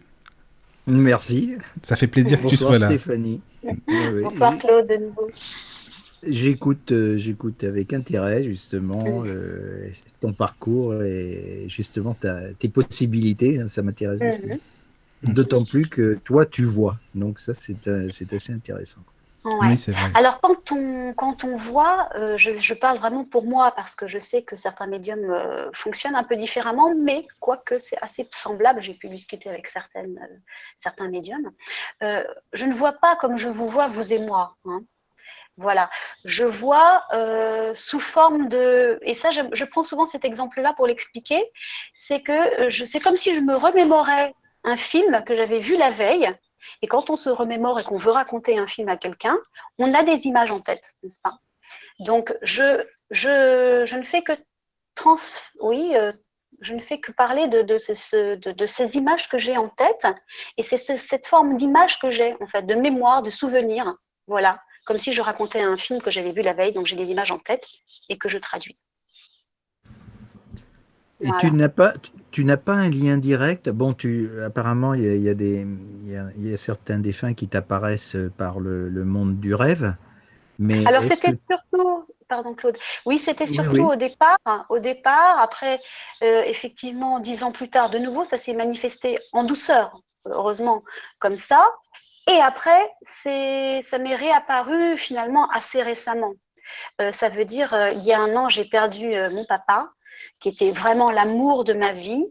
Merci. 0.88 1.58
Ça 1.84 1.96
fait 1.96 2.08
plaisir 2.08 2.40
que 2.40 2.48
tu 2.48 2.58
sois 2.58 2.80
là. 2.80 2.88
Stéphanie. 2.88 3.42
Bonsoir 3.88 4.58
Claude 4.58 4.88
de 4.88 4.96
nouveau. 4.96 5.30
J'écoute, 6.24 6.92
euh, 6.92 7.18
j'écoute 7.18 7.64
avec 7.64 7.94
intérêt 7.94 8.44
justement 8.44 9.24
euh, 9.26 9.88
ton 10.20 10.34
parcours 10.34 11.04
et 11.04 11.66
justement 11.68 12.16
tes 12.58 12.70
possibilités. 12.70 13.60
Hein, 13.60 13.68
ça 13.68 13.84
m'intéresse 13.84 14.40
mhm. 14.40 15.34
D'autant 15.34 15.64
plus 15.64 15.88
que 15.90 16.16
toi, 16.24 16.46
tu 16.46 16.64
vois. 16.64 16.98
Donc 17.16 17.40
ça, 17.40 17.54
c'est 17.54 17.88
euh, 17.88 18.08
assez 18.32 18.54
intéressant. 18.54 19.02
Oui, 19.46 19.78
c'est 19.78 19.94
vrai. 19.94 20.12
Alors 20.16 20.42
quand 20.42 20.72
on, 20.74 21.14
quand 21.14 21.46
on 21.46 21.56
voit, 21.56 22.10
je, 22.36 22.74
parle 22.74 22.98
vraiment 22.98 23.24
pour 23.24 23.46
moi 23.46 23.72
parce 23.76 23.96
que 23.96 24.06
je 24.06 24.20
sais 24.20 24.42
que 24.42 24.58
certains 24.58 24.88
médiums 24.88 25.34
fonctionnent 25.74 26.16
un 26.16 26.26
peu 26.26 26.36
différemment, 26.36 26.94
mais 26.94 27.26
quoique 27.40 27.78
c'est 27.78 27.98
assez 28.02 28.28
semblable, 28.34 28.82
j'ai 28.82 28.94
pu 28.94 29.08
discuter 29.08 29.48
avec 29.48 29.70
certaines, 29.70 30.20
certains 30.76 31.08
médiums, 31.08 31.50
je 32.02 32.66
ne 32.66 32.74
vois 32.74 32.94
pas 32.94 33.16
comme 33.16 33.38
je 33.38 33.48
vous 33.48 33.70
vois, 33.70 33.88
vous 33.88 34.12
et 34.12 34.20
moi. 34.20 34.58
Hein. 34.66 34.82
Voilà, 35.60 35.90
je 36.24 36.44
vois 36.44 37.02
euh, 37.14 37.74
sous 37.74 38.00
forme 38.00 38.48
de, 38.48 39.00
et 39.02 39.16
ça, 39.16 39.32
je, 39.32 39.64
prends 39.66 39.84
souvent 39.84 40.06
cet 40.06 40.24
exemple-là 40.24 40.74
pour 40.74 40.86
l'expliquer, 40.86 41.44
c'est 41.96 42.22
que 42.22 42.68
euh, 42.68 42.86
c'est 42.86 43.00
comme 43.00 43.18
si 43.18 43.34
je 43.34 43.40
me 43.40 43.56
remémorais 43.56 44.36
un 44.64 44.78
film 44.78 45.24
que 45.26 45.34
j'avais 45.34 45.58
vu 45.58 45.76
la 45.76 45.90
veille, 45.90 46.30
et 46.84 46.88
quand 46.88 47.10
on 47.10 47.18
se 47.18 47.30
remémore 47.30 47.80
et 47.80 47.84
qu'on 47.84 47.98
veut 47.98 48.12
raconter 48.12 48.60
un 48.60 48.68
film 48.68 48.88
à 48.90 48.98
quelqu'un, 48.98 49.36
on 49.80 49.96
a 49.96 50.04
des 50.04 50.28
images 50.28 50.52
en 50.52 50.60
tête, 50.60 50.94
n'est-ce 51.02 51.22
pas? 51.22 51.34
Donc, 52.02 52.36
je, 52.44 52.86
je, 53.10 53.84
je, 53.88 53.96
ne 53.96 54.04
fais 54.04 54.22
que 54.22 54.34
trans, 54.94 55.18
oui, 55.62 55.96
euh, 55.96 56.14
je 56.62 56.76
ne 56.76 56.82
fais 56.82 57.00
que 57.00 57.12
parler 57.12 57.48
de, 57.48 57.64
de, 57.64 58.36
de, 58.36 58.52
de 58.52 58.66
ces 58.68 58.96
images 58.96 59.28
que 59.28 59.40
j'ai 59.40 59.58
en 59.58 59.70
tête, 59.70 60.06
et 60.58 60.62
c'est 60.62 60.78
cette 60.78 61.26
forme 61.26 61.58
d'image 61.58 61.98
que 61.98 62.12
j'ai, 62.12 62.36
en 62.42 62.48
fait, 62.48 62.62
de 62.62 62.76
mémoire, 62.76 63.24
de 63.24 63.32
souvenir, 63.32 63.96
voilà 64.28 64.60
comme 64.88 64.98
si 64.98 65.12
je 65.12 65.22
racontais 65.22 65.62
un 65.62 65.76
film 65.76 66.02
que 66.02 66.10
j'avais 66.10 66.32
vu 66.32 66.42
la 66.42 66.54
veille, 66.54 66.72
donc 66.72 66.86
j'ai 66.86 66.96
des 66.96 67.12
images 67.12 67.30
en 67.30 67.40
tête 67.40 67.68
et 68.08 68.18
que 68.18 68.30
je 68.30 68.38
traduis. 68.38 68.78
Et 71.20 71.28
tu 71.40 71.52
n'as 71.52 71.68
pas, 71.68 71.94
tu 72.32 72.46
n'as 72.46 72.58
pas 72.58 72.74
un 72.74 72.90
lien 72.90 73.18
direct? 73.18 73.70
Bon, 73.70 73.94
tu 73.94 74.42
apparemment 74.42 74.94
il 74.94 75.22
y, 75.22 75.30
a, 75.30 75.34
des, 75.34 75.68
il 76.06 76.50
y 76.50 76.54
a, 76.54 76.58
certains 76.58 77.00
défunts 77.00 77.34
qui 77.34 77.48
t'apparaissent 77.50 78.16
par 78.38 78.60
le, 78.60 78.90
monde 79.04 79.40
du 79.40 79.54
rêve. 79.54 79.96
Mais 80.58 80.88
alors 80.88 81.04
c'était 81.04 81.38
surtout, 81.50 82.06
pardon 82.30 82.54
Claude. 82.54 82.78
Oui, 83.06 83.20
c'était 83.20 83.48
surtout 83.48 83.90
au 83.90 83.96
départ. 83.96 84.38
Hein, 84.46 84.66
au 84.70 84.80
départ, 84.80 85.40
après, 85.40 85.80
euh, 86.24 86.44
effectivement, 86.46 87.20
dix 87.20 87.44
ans 87.44 87.52
plus 87.52 87.70
tard, 87.70 87.90
de 87.90 87.98
nouveau, 87.98 88.24
ça 88.24 88.38
s'est 88.38 88.54
manifesté 88.54 89.20
en 89.34 89.44
douceur, 89.44 90.00
heureusement, 90.26 90.84
comme 91.20 91.36
ça. 91.36 91.68
Et 92.28 92.42
après, 92.42 92.92
ça 93.04 93.98
m'est 93.98 94.16
réapparu 94.16 94.98
finalement 94.98 95.50
assez 95.50 95.82
récemment. 95.82 96.34
Euh, 97.02 97.12
ça 97.12 97.30
veut 97.30 97.46
dire, 97.46 97.74
euh, 97.74 97.92
il 97.92 98.04
y 98.04 98.12
a 98.12 98.20
un 98.20 98.36
an, 98.36 98.50
j'ai 98.50 98.66
perdu 98.66 99.16
mon 99.32 99.46
papa 99.46 99.90
qui 100.40 100.50
était 100.50 100.72
vraiment 100.72 101.12
l'amour 101.12 101.64
de 101.64 101.74
ma 101.74 101.92
vie. 101.92 102.26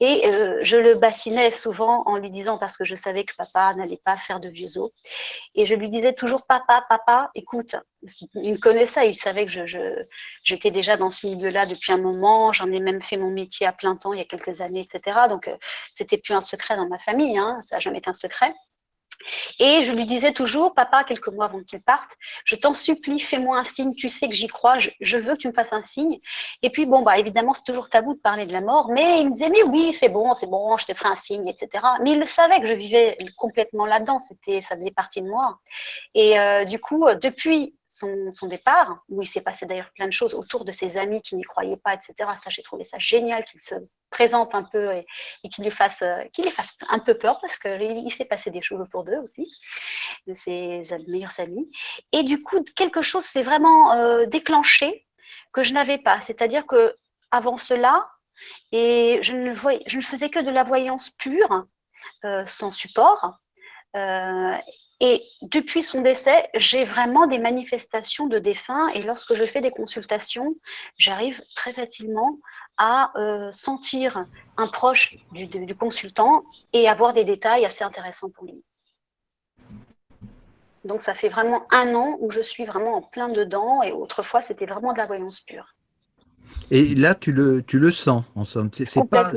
Et 0.00 0.28
euh, 0.28 0.60
je 0.62 0.76
le 0.76 0.94
bassinais 0.94 1.50
souvent 1.50 2.02
en 2.06 2.16
lui 2.18 2.30
disant, 2.30 2.56
parce 2.56 2.76
que 2.76 2.84
je 2.84 2.94
savais 2.94 3.24
que 3.24 3.34
papa 3.34 3.74
n'allait 3.74 4.00
pas 4.04 4.16
faire 4.16 4.38
de 4.38 4.48
vieux 4.48 4.78
os, 4.78 4.92
et 5.56 5.66
je 5.66 5.74
lui 5.74 5.90
disais 5.90 6.12
toujours, 6.12 6.46
papa, 6.46 6.84
papa, 6.88 7.30
écoute, 7.34 7.74
il 8.34 8.52
me 8.52 8.58
connaissait, 8.58 9.10
il 9.10 9.16
savait 9.16 9.44
que 9.44 9.66
je, 9.66 10.04
j'étais 10.44 10.70
déjà 10.70 10.96
dans 10.96 11.10
ce 11.10 11.26
milieu-là 11.26 11.66
depuis 11.66 11.92
un 11.92 11.98
moment, 11.98 12.52
j'en 12.52 12.70
ai 12.70 12.78
même 12.78 13.02
fait 13.02 13.16
mon 13.16 13.30
métier 13.30 13.66
à 13.66 13.72
plein 13.72 13.96
temps 13.96 14.12
il 14.12 14.20
y 14.20 14.22
a 14.22 14.24
quelques 14.24 14.60
années, 14.60 14.86
etc. 14.88 15.18
Donc, 15.28 15.48
euh, 15.48 15.56
c'était 15.92 16.18
plus 16.18 16.34
un 16.34 16.40
secret 16.40 16.76
dans 16.76 16.86
ma 16.86 16.98
famille, 16.98 17.36
hein, 17.36 17.58
ça 17.64 17.76
n'a 17.76 17.80
jamais 17.80 17.98
été 17.98 18.08
un 18.08 18.14
secret. 18.14 18.52
Et 19.60 19.84
je 19.84 19.92
lui 19.92 20.06
disais 20.06 20.32
toujours, 20.32 20.74
papa, 20.74 21.04
quelques 21.04 21.28
mois 21.28 21.46
avant 21.46 21.62
qu'il 21.62 21.80
parte, 21.80 22.10
je 22.44 22.56
t'en 22.56 22.74
supplie, 22.74 23.20
fais-moi 23.20 23.58
un 23.58 23.64
signe, 23.64 23.92
tu 23.94 24.08
sais 24.08 24.28
que 24.28 24.34
j'y 24.34 24.46
crois, 24.46 24.78
je, 24.78 25.16
veux 25.16 25.34
que 25.34 25.40
tu 25.40 25.48
me 25.48 25.52
fasses 25.52 25.72
un 25.72 25.82
signe. 25.82 26.18
Et 26.62 26.70
puis, 26.70 26.86
bon, 26.86 27.02
bah, 27.02 27.18
évidemment, 27.18 27.54
c'est 27.54 27.64
toujours 27.64 27.88
tabou 27.88 28.14
de 28.14 28.20
parler 28.20 28.46
de 28.46 28.52
la 28.52 28.60
mort, 28.60 28.90
mais 28.92 29.20
il 29.20 29.26
me 29.26 29.32
disait, 29.32 29.48
mais 29.48 29.62
oui, 29.64 29.92
c'est 29.92 30.08
bon, 30.08 30.34
c'est 30.34 30.48
bon, 30.50 30.76
je 30.76 30.86
te 30.86 30.94
ferai 30.94 31.10
un 31.10 31.16
signe, 31.16 31.48
etc. 31.48 31.84
Mais 32.02 32.12
il 32.12 32.18
le 32.18 32.26
savait 32.26 32.60
que 32.60 32.66
je 32.66 32.74
vivais 32.74 33.16
complètement 33.38 33.86
là-dedans, 33.86 34.18
c'était, 34.18 34.62
ça 34.62 34.76
faisait 34.76 34.90
partie 34.90 35.22
de 35.22 35.28
moi. 35.28 35.58
Et 36.14 36.38
euh, 36.38 36.64
du 36.64 36.78
coup, 36.78 37.06
depuis 37.20 37.74
son, 37.98 38.46
départ, 38.46 39.02
où 39.08 39.22
il 39.22 39.26
s'est 39.26 39.40
passé 39.40 39.66
d'ailleurs 39.66 39.90
plein 39.94 40.06
de 40.06 40.12
choses 40.12 40.34
autour 40.34 40.64
de 40.64 40.72
ses 40.72 40.96
amis 40.96 41.22
qui 41.22 41.36
n'y 41.36 41.44
croyaient 41.44 41.76
pas, 41.76 41.94
etc. 41.94 42.14
Ça, 42.36 42.50
j'ai 42.50 42.62
trouvé 42.62 42.84
ça 42.84 42.98
génial 42.98 43.44
qu'il 43.44 43.60
se 43.60 43.74
présente 44.10 44.54
un 44.54 44.62
peu 44.62 44.92
et, 44.94 45.06
qu'il 45.48 45.64
lui 45.64 45.70
fasse, 45.70 46.02
euh, 46.02 46.22
qu'il 46.32 46.44
les 46.44 46.50
fasse 46.50 46.78
un 46.90 46.98
peu 46.98 47.16
peur 47.16 47.40
parce 47.40 47.58
qu'il 47.58 47.80
il, 47.82 48.10
s'est 48.10 48.24
passé 48.24 48.50
des 48.50 48.62
choses 48.62 48.80
autour 48.80 49.04
d'eux 49.04 49.18
aussi, 49.18 49.50
de 50.26 50.34
ses 50.34 50.82
meilleurs 51.08 51.38
amis. 51.40 51.70
Et 52.12 52.22
du 52.22 52.42
coup, 52.42 52.62
quelque 52.76 53.02
chose 53.02 53.24
s'est 53.24 53.42
vraiment 53.42 53.92
euh, 53.92 54.26
déclenché 54.26 55.06
que 55.52 55.62
je 55.62 55.72
n'avais 55.72 55.98
pas. 55.98 56.20
C'est-à-dire 56.20 56.66
que 56.66 56.94
avant 57.30 57.56
cela, 57.56 58.06
et 58.72 59.20
je 59.22 59.32
ne, 59.32 59.54
je 59.86 59.96
ne 59.96 60.02
faisais 60.02 60.28
que 60.28 60.38
de 60.38 60.50
la 60.50 60.62
voyance 60.62 61.10
pure, 61.10 61.66
euh, 62.24 62.44
sans 62.46 62.70
support. 62.70 63.38
Et 65.00 65.20
depuis 65.42 65.82
son 65.82 66.00
décès, 66.00 66.48
j'ai 66.54 66.84
vraiment 66.84 67.26
des 67.26 67.38
manifestations 67.38 68.26
de 68.26 68.38
défunts. 68.38 68.88
Et 68.94 69.02
lorsque 69.02 69.34
je 69.34 69.44
fais 69.44 69.60
des 69.60 69.70
consultations, 69.70 70.56
j'arrive 70.96 71.42
très 71.54 71.72
facilement 71.72 72.38
à 72.78 73.12
euh, 73.16 73.52
sentir 73.52 74.24
un 74.56 74.66
proche 74.66 75.16
du, 75.32 75.46
du, 75.46 75.74
consultant 75.74 76.44
et 76.72 76.88
avoir 76.88 77.12
des 77.12 77.24
détails 77.24 77.66
assez 77.66 77.84
intéressants 77.84 78.30
pour 78.30 78.44
lui. 78.44 78.62
Donc 80.84 81.02
ça 81.02 81.14
fait 81.14 81.28
vraiment 81.28 81.66
un 81.70 81.94
an 81.94 82.16
où 82.20 82.30
je 82.30 82.40
suis 82.40 82.64
vraiment 82.64 82.96
en 82.96 83.02
plein 83.02 83.28
dedans. 83.28 83.82
Et 83.82 83.92
autrefois, 83.92 84.40
c'était 84.40 84.66
vraiment 84.66 84.94
de 84.94 84.98
la 84.98 85.06
voyance 85.06 85.40
pure. 85.40 85.74
Et 86.70 86.94
là, 86.94 87.14
tu 87.14 87.32
le, 87.32 87.62
tu 87.62 87.78
le 87.78 87.92
sens, 87.92 88.24
en 88.34 88.44
somme. 88.46 88.70
C'est 88.72 89.04
pas, 89.08 89.30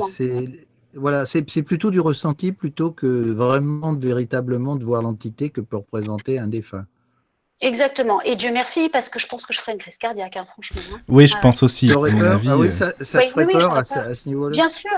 voilà, 0.94 1.26
c'est 1.26 1.42
plutôt 1.62 1.90
du 1.90 2.00
ressenti 2.00 2.52
plutôt 2.52 2.90
que 2.90 3.06
vraiment 3.06 3.94
véritablement 3.94 4.76
de 4.76 4.84
voir 4.84 5.02
l'entité 5.02 5.50
que 5.50 5.60
peut 5.60 5.76
représenter 5.76 6.38
un 6.38 6.48
défunt. 6.48 6.86
Exactement. 7.62 8.22
Et 8.22 8.36
Dieu 8.36 8.50
merci, 8.50 8.88
parce 8.88 9.10
que 9.10 9.18
je 9.18 9.26
pense 9.26 9.44
que 9.44 9.52
je 9.52 9.60
ferais 9.60 9.72
une 9.72 9.78
crise 9.78 9.98
cardiaque, 9.98 10.36
hein, 10.36 10.46
franchement. 10.50 10.80
Hein. 10.94 11.00
Oui, 11.08 11.26
je 11.26 11.36
pense 11.38 11.62
aussi. 11.62 11.92
Ah 11.92 11.98
oui, 11.98 12.72
ça, 12.72 12.92
te 12.92 13.04
ferait 13.04 13.46
peur 13.46 13.76
à, 13.76 13.84
ce 13.84 14.28
niveau-là? 14.28 14.52
Bien 14.52 14.70
sûr, 14.70 14.90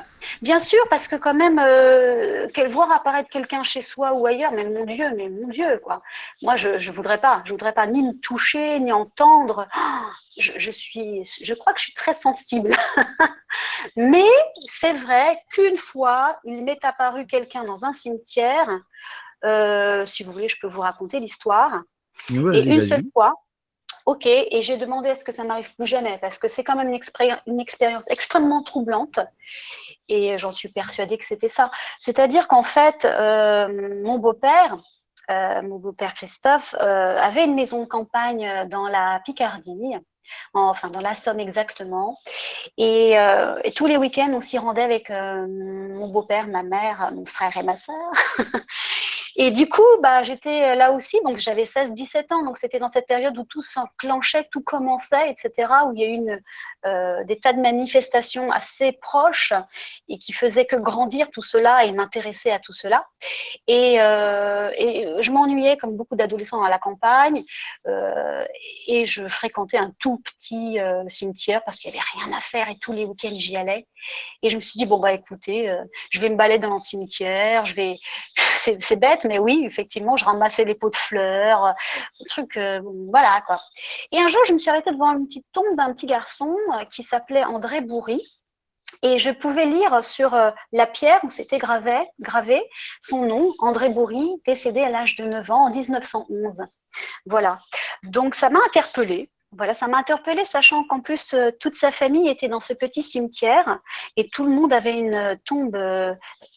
bien 0.43 0.61
sûr, 0.61 0.79
parce 0.89 1.09
que 1.09 1.17
quand 1.17 1.35
même, 1.35 1.59
euh, 1.59 2.47
voir 2.71 2.93
apparaître 2.93 3.29
quelqu'un 3.31 3.65
chez 3.65 3.83
soi 3.83 4.13
ou 4.13 4.27
ailleurs, 4.27 4.53
mais 4.53 4.65
mon 4.65 4.85
Dieu, 4.85 5.13
mais 5.17 5.29
mon 5.29 5.49
Dieu, 5.49 5.81
quoi. 5.83 6.03
Moi, 6.43 6.55
je 6.55 6.69
ne 6.69 6.93
voudrais 6.93 7.19
pas. 7.19 7.43
Je 7.45 7.51
voudrais 7.51 7.73
pas 7.73 7.89
ni 7.89 8.03
me 8.03 8.13
toucher, 8.21 8.79
ni 8.79 8.93
entendre. 8.93 9.67
Oh, 9.77 10.39
je, 10.39 10.71
suis, 10.71 11.25
je 11.43 11.55
crois 11.55 11.73
que 11.73 11.81
je 11.81 11.87
suis 11.87 11.95
très 11.95 12.15
sensible. 12.15 12.77
mais 13.97 14.31
c'est 14.71 14.95
vrai 14.95 15.37
qu'une 15.53 15.77
fois, 15.77 16.39
il 16.45 16.63
m'est 16.65 16.85
apparu 16.85 17.27
quelqu'un 17.27 17.65
dans 17.65 17.85
un 17.85 17.93
cimetière. 17.93 18.69
Euh, 19.45 20.07
si 20.07 20.23
vous 20.23 20.31
voulez, 20.31 20.49
je 20.49 20.61
peux 20.61 20.69
vous 20.69 20.83
raconter 20.83 21.19
l'histoire 21.19 21.83
et 22.31 22.35
une 22.35 22.87
seule 22.87 23.05
fois, 23.13 23.35
ok, 24.07 24.27
et 24.27 24.61
j'ai 24.61 24.77
demandé 24.77 25.11
à 25.11 25.15
ce 25.15 25.25
que 25.25 25.33
ça 25.33 25.45
m'arrive 25.45 25.75
plus 25.75 25.87
jamais, 25.87 26.19
parce 26.21 26.39
que 26.39 26.49
c'est 26.49 26.65
quand 26.65 26.77
même 26.77 26.89
une, 26.89 27.61
expérience 27.61 28.11
extrêmement 28.11 28.63
troublante, 28.63 29.21
et 30.09 30.39
j'en 30.39 30.53
suis 30.53 30.69
persuadée 30.69 31.19
que 31.19 31.25
c'était 31.25 31.49
ça. 31.49 31.71
C'est-à-dire 31.99 32.49
qu'en 32.49 32.63
fait, 32.63 33.05
euh, 33.05 34.03
mon 34.03 34.19
beau-père, 34.19 34.77
euh, 35.31 35.63
mon 35.63 35.79
beau-père 35.79 36.15
Christophe, 36.15 36.75
euh, 36.81 37.19
avait 37.19 37.45
une 37.45 37.55
maison 37.55 37.81
de 37.81 37.87
campagne 37.87 38.69
dans 38.69 38.89
la 38.89 39.21
Picardie, 39.25 39.95
enfin 40.53 40.91
dans 40.91 41.01
la 41.01 41.15
Somme 41.15 41.41
exactement. 41.41 42.17
Et, 42.77 43.13
et 43.65 43.73
tous 43.73 43.87
les 43.87 43.97
week-ends, 43.97 44.33
on 44.33 44.41
s'y 44.41 44.59
rendait 44.59 44.83
avec 44.83 45.11
mon 45.11 46.09
beau-père, 46.09 46.47
ma 46.49 46.63
mère, 46.63 47.13
mon 47.15 47.27
frère 47.27 47.57
et 47.57 47.63
ma 47.63 47.77
sœur. 47.77 48.11
Et 49.37 49.51
du 49.51 49.69
coup, 49.69 49.83
bah, 50.03 50.23
j'étais 50.23 50.71
euh, 50.71 50.75
là 50.75 50.93
aussi, 50.93 51.19
donc 51.25 51.39
j'avais 51.39 51.65
16-17 51.65 52.33
ans, 52.35 52.45
donc 52.45 52.59
c'était 52.59 52.79
dans 52.79 52.89
cette 52.89 53.07
période 53.07 53.37
où 53.39 53.45
tout 53.45 53.63
s'enclenchait, 53.63 54.49
tout 54.51 54.63
commençait, 54.63 55.31
etc., 55.31 55.73
où 55.87 55.93
il 55.95 56.01
y 56.01 56.05
a 56.05 56.09
eu 56.09 56.15
une, 56.15 56.41
euh, 56.87 57.25
des 57.25 57.37
tas 57.37 57.53
de 57.53 57.61
manifestations 57.61 58.51
assez 58.51 58.93
proches 58.93 59.53
et 60.09 60.17
qui 60.19 60.33
faisaient 60.33 60.67
que 60.67 60.77
grandir 60.77 61.31
tout 61.31 61.43
cela 61.43 61.85
et 61.85 61.93
m'intéresser 61.93 62.51
à 62.51 62.59
tout 62.59 62.73
cela. 62.73 63.05
Et, 63.67 64.01
euh, 64.01 64.71
et 64.77 65.07
je 65.21 65.31
m'ennuyais, 65.31 65.77
comme 65.77 65.97
beaucoup 65.97 66.17
d'adolescents 66.17 66.63
à 66.63 66.69
la 66.69 66.79
campagne, 66.79 67.43
euh, 67.87 68.45
et 68.87 69.07
je 69.07 69.27
fréquentais 69.29 69.79
un 69.79 69.93
tout 69.99 70.19
petit 70.19 70.79
euh, 70.81 71.09
cimetière 71.09 71.63
parce 71.65 71.79
qu'il 71.79 71.91
n'y 71.91 71.99
avait 71.99 72.07
rien 72.25 72.37
à 72.37 72.41
faire 72.41 72.69
et 72.69 72.77
tous 72.81 72.93
les 72.93 73.05
week-ends 73.05 73.31
j'y 73.33 73.57
allais. 73.57 73.87
Et 74.43 74.51
je 74.51 74.57
me 74.57 74.63
suis 74.63 74.79
dit, 74.79 74.87
bon, 74.87 74.99
bah 74.99 75.13
écoutez, 75.13 75.71
euh, 75.71 75.83
je 76.11 76.21
vais 76.21 76.29
me 76.29 76.37
balader 76.37 76.67
dans 76.67 76.75
le 76.75 76.81
cimetière, 76.81 77.67
je 77.67 77.75
vais. 77.75 77.97
C'est 78.81 78.97
bête, 78.97 79.25
mais 79.25 79.39
oui, 79.39 79.65
effectivement, 79.65 80.17
je 80.17 80.25
ramassais 80.25 80.65
les 80.65 80.77
pots 80.77 80.91
de 80.91 80.97
fleurs, 80.97 81.65
euh, 81.65 81.73
truc, 82.29 82.57
euh, 82.57 82.81
voilà 83.11 83.43
quoi. 83.45 83.57
Et 84.13 84.19
un 84.19 84.29
jour, 84.29 84.41
je 84.47 84.53
me 84.53 84.59
suis 84.59 84.71
arrêtée 84.71 84.93
devant 84.93 85.13
une 85.13 85.27
petite 85.27 85.47
tombe 85.53 85.77
d'un 85.77 85.93
petit 85.93 86.07
garçon 86.07 86.55
qui 86.93 87.03
s'appelait 87.03 87.45
André 87.45 87.81
Bourri. 87.81 88.21
Et 89.03 89.19
je 89.19 89.31
pouvais 89.31 89.65
lire 89.65 90.05
sur 90.05 90.37
la 90.73 90.87
pierre 90.87 91.19
où 91.25 91.31
c'était 91.31 91.59
gravé, 91.59 91.97
gravé 92.21 92.63
son 93.01 93.25
nom, 93.25 93.51
André 93.59 93.89
Bourri, 93.89 94.31
décédé 94.47 94.81
à 94.81 94.91
l'âge 94.91 95.17
de 95.17 95.25
9 95.25 95.51
ans 95.51 95.65
en 95.67 95.71
1911. 95.71 96.63
Voilà. 97.27 97.59
Donc 98.05 98.35
ça 98.35 98.51
m'a 98.51 98.61
interpellée. 98.67 99.31
Voilà, 99.55 99.75
ça 99.75 99.87
m'a 99.87 99.99
interpellée, 99.99 100.47
sachant 100.47 100.83
qu'en 100.85 101.01
plus, 101.01 101.35
euh, 101.35 101.51
toute 101.61 101.75
sa 101.75 101.91
famille 101.91 102.29
était 102.29 102.49
dans 102.49 102.61
ce 102.61 102.73
petit 102.73 103.03
cimetière 103.03 103.81
et 104.17 104.27
tout 104.29 104.45
le 104.45 104.51
monde 104.51 104.73
avait 104.73 104.99
une 104.99 105.15
euh, 105.15 105.35
tombe 105.45 105.77
euh, 105.77 106.15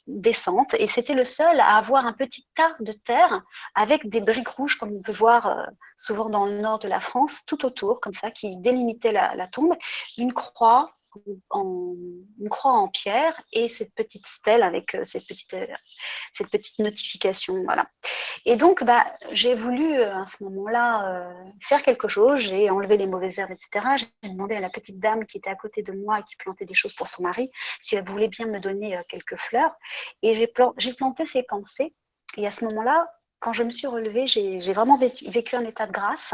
décente. 0.07 0.75
Et 0.75 0.87
c'était 0.87 1.13
le 1.13 1.25
seul 1.25 1.59
à 1.59 1.75
avoir 1.75 2.05
un 2.05 2.13
petit 2.13 2.47
tas 2.55 2.73
de 2.79 2.93
terre 2.93 3.41
avec 3.75 4.07
des 4.07 4.21
briques 4.21 4.47
rouges, 4.47 4.77
comme 4.77 4.95
on 4.95 5.01
peut 5.01 5.11
voir 5.11 5.67
souvent 5.97 6.29
dans 6.29 6.45
le 6.45 6.59
nord 6.59 6.79
de 6.79 6.87
la 6.87 7.01
France, 7.01 7.41
tout 7.45 7.65
autour, 7.65 7.99
comme 7.99 8.13
ça, 8.13 8.31
qui 8.31 8.55
délimitait 8.57 9.11
la, 9.11 9.35
la 9.35 9.47
tombe. 9.47 9.75
Une 10.17 10.31
croix 10.31 10.89
une 11.25 12.49
croix 12.49 12.73
en 12.73 12.87
pierre 12.87 13.41
et 13.51 13.69
cette 13.69 13.93
petite 13.93 14.25
stèle 14.25 14.63
avec 14.63 14.95
euh, 14.95 15.03
cette 15.03 15.27
petite, 15.27 15.53
euh, 15.53 15.67
cette 16.31 16.49
petite 16.49 16.79
notification. 16.79 17.63
Voilà. 17.63 17.87
Et 18.45 18.55
donc, 18.55 18.83
bah, 18.83 19.05
j'ai 19.31 19.53
voulu 19.53 19.99
euh, 19.99 20.15
à 20.15 20.25
ce 20.25 20.43
moment-là 20.43 21.33
faire 21.61 21.81
quelque 21.81 22.07
chose. 22.07 22.39
J'ai 22.39 22.69
enlevé 22.69 22.97
les 22.97 23.07
mauvaises 23.07 23.39
herbes, 23.39 23.51
etc. 23.51 24.07
J'ai 24.23 24.29
demandé 24.29 24.55
à 24.55 24.59
la 24.59 24.69
petite 24.69 24.99
dame 24.99 25.25
qui 25.25 25.37
était 25.37 25.49
à 25.49 25.55
côté 25.55 25.81
de 25.83 25.91
moi 25.91 26.19
et 26.19 26.23
qui 26.23 26.35
plantait 26.37 26.65
des 26.65 26.73
choses 26.73 26.93
pour 26.93 27.07
son 27.07 27.23
mari 27.23 27.49
si 27.81 27.95
elle 27.95 28.07
voulait 28.07 28.27
bien 28.27 28.47
me 28.47 28.59
donner 28.59 28.97
quelques 29.09 29.37
fleurs. 29.37 29.73
Et 30.21 30.33
j'ai 30.35 30.47
planté 30.47 31.25
ses 31.25 31.43
pensées. 31.43 31.93
Et 32.37 32.47
à 32.47 32.51
ce 32.51 32.65
moment-là, 32.65 33.07
quand 33.39 33.53
je 33.53 33.63
me 33.63 33.71
suis 33.71 33.87
relevée, 33.87 34.27
j'ai 34.27 34.73
vraiment 34.73 34.97
vécu, 34.97 35.55
un 35.55 35.65
état 35.65 35.87
de 35.87 35.91
grâce, 35.91 36.33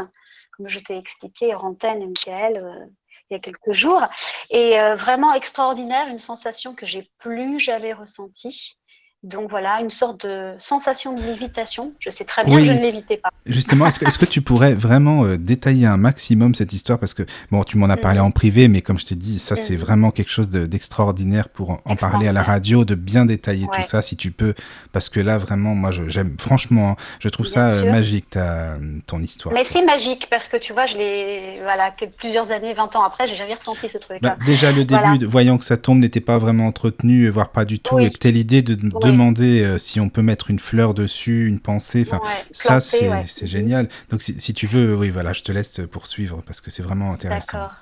comme 0.56 0.68
je 0.68 0.80
t'ai 0.80 0.96
expliqué, 0.96 1.54
Rantaine 1.54 2.02
et 2.02 2.06
Michael, 2.06 2.90
il 3.32 3.36
y 3.36 3.40
quelques 3.40 3.72
jours. 3.72 4.02
Et 4.50 4.78
euh, 4.78 4.94
vraiment 4.94 5.32
extraordinaire, 5.34 6.08
une 6.08 6.20
sensation 6.20 6.74
que 6.74 6.86
j'ai 6.86 7.10
plus 7.18 7.58
jamais 7.58 7.92
ressentie. 7.92 8.78
Donc 9.22 9.50
voilà, 9.50 9.80
une 9.80 9.90
sorte 9.90 10.26
de 10.26 10.52
sensation 10.58 11.14
de 11.14 11.22
lévitation. 11.22 11.92
Je 12.00 12.10
sais 12.10 12.24
très 12.24 12.42
bien 12.42 12.56
que 12.56 12.64
je 12.64 12.72
ne 12.72 12.80
lévitais 12.80 13.18
pas. 13.18 13.30
Justement, 13.46 13.86
est-ce 13.86 14.18
que, 14.18 14.24
tu 14.24 14.42
pourrais 14.42 14.74
vraiment 14.74 15.24
euh, 15.24 15.38
détailler 15.38 15.86
un 15.86 15.96
maximum 15.96 16.56
cette 16.56 16.72
histoire? 16.72 16.98
Parce 16.98 17.14
que, 17.14 17.22
bon, 17.52 17.62
tu 17.62 17.78
m'en 17.78 17.88
as 17.88 17.96
parlé 17.96 18.18
mhm. 18.18 18.26
en 18.26 18.30
privé, 18.32 18.66
mais 18.66 18.82
comme 18.82 18.98
je 18.98 19.06
t'ai 19.06 19.14
dit, 19.14 19.38
ça, 19.38 19.54
c'est 19.54 19.74
mhm. 19.74 19.80
vraiment 19.80 20.10
quelque 20.10 20.32
chose 20.32 20.48
d'extraordinaire 20.48 21.50
pour 21.50 21.70
en, 21.84 21.94
parler 21.94 22.26
à 22.26 22.32
la 22.32 22.42
radio, 22.42 22.84
de 22.84 22.96
bien 22.96 23.24
détailler 23.24 23.66
tout 23.72 23.82
ça, 23.84 24.02
si 24.02 24.16
tu 24.16 24.32
peux. 24.32 24.54
Parce 24.90 25.08
que 25.08 25.20
là, 25.20 25.38
vraiment, 25.38 25.76
moi, 25.76 25.92
j'aime, 26.08 26.34
franchement, 26.40 26.90
hein, 26.90 26.96
je 27.20 27.28
trouve 27.28 27.46
ça 27.46 27.68
euh, 27.68 27.92
magique, 27.92 28.30
ta, 28.30 28.76
ton 29.06 29.20
histoire. 29.20 29.54
Mais 29.54 29.64
c'est 29.64 29.84
magique, 29.84 30.26
parce 30.30 30.48
que 30.48 30.56
tu 30.56 30.72
vois, 30.72 30.86
je 30.86 30.96
l'ai, 30.96 31.60
voilà, 31.62 31.94
plusieurs 32.18 32.50
années, 32.50 32.74
20 32.74 32.96
ans 32.96 33.04
après, 33.04 33.28
j'ai 33.28 33.36
jamais 33.36 33.54
ressenti 33.54 33.88
ce 33.88 33.98
truc. 33.98 34.18
Bah, 34.20 34.36
déjà, 34.46 34.72
le 34.72 34.82
début, 34.82 35.24
voyant 35.26 35.58
que 35.58 35.64
ça 35.64 35.76
tombe, 35.76 35.98
n'était 35.98 36.20
pas 36.20 36.38
vraiment 36.38 36.66
entretenu, 36.66 37.28
voire 37.28 37.50
pas 37.50 37.64
du 37.64 37.78
tout, 37.78 38.00
et 38.00 38.10
que 38.10 38.26
l'idée 38.26 38.62
de 38.62 38.74
demander 39.12 39.62
euh, 39.62 39.78
si 39.78 40.00
on 40.00 40.08
peut 40.08 40.22
mettre 40.22 40.50
une 40.50 40.58
fleur 40.58 40.94
dessus, 40.94 41.46
une 41.46 41.60
pensée. 41.60 42.04
Enfin, 42.06 42.20
ça, 42.52 42.80
c'est 42.80 43.46
génial. 43.46 43.88
Donc, 44.10 44.22
si, 44.22 44.54
tu 44.54 44.66
veux, 44.66 44.96
oui, 44.96 45.10
voilà, 45.10 45.32
je 45.32 45.42
te 45.42 45.52
laisse 45.52 45.80
poursuivre 45.90 46.42
parce 46.46 46.60
que 46.60 46.70
c'est 46.70 46.82
vraiment 46.82 47.12
intéressant. 47.12 47.58
D'accord. 47.58 47.74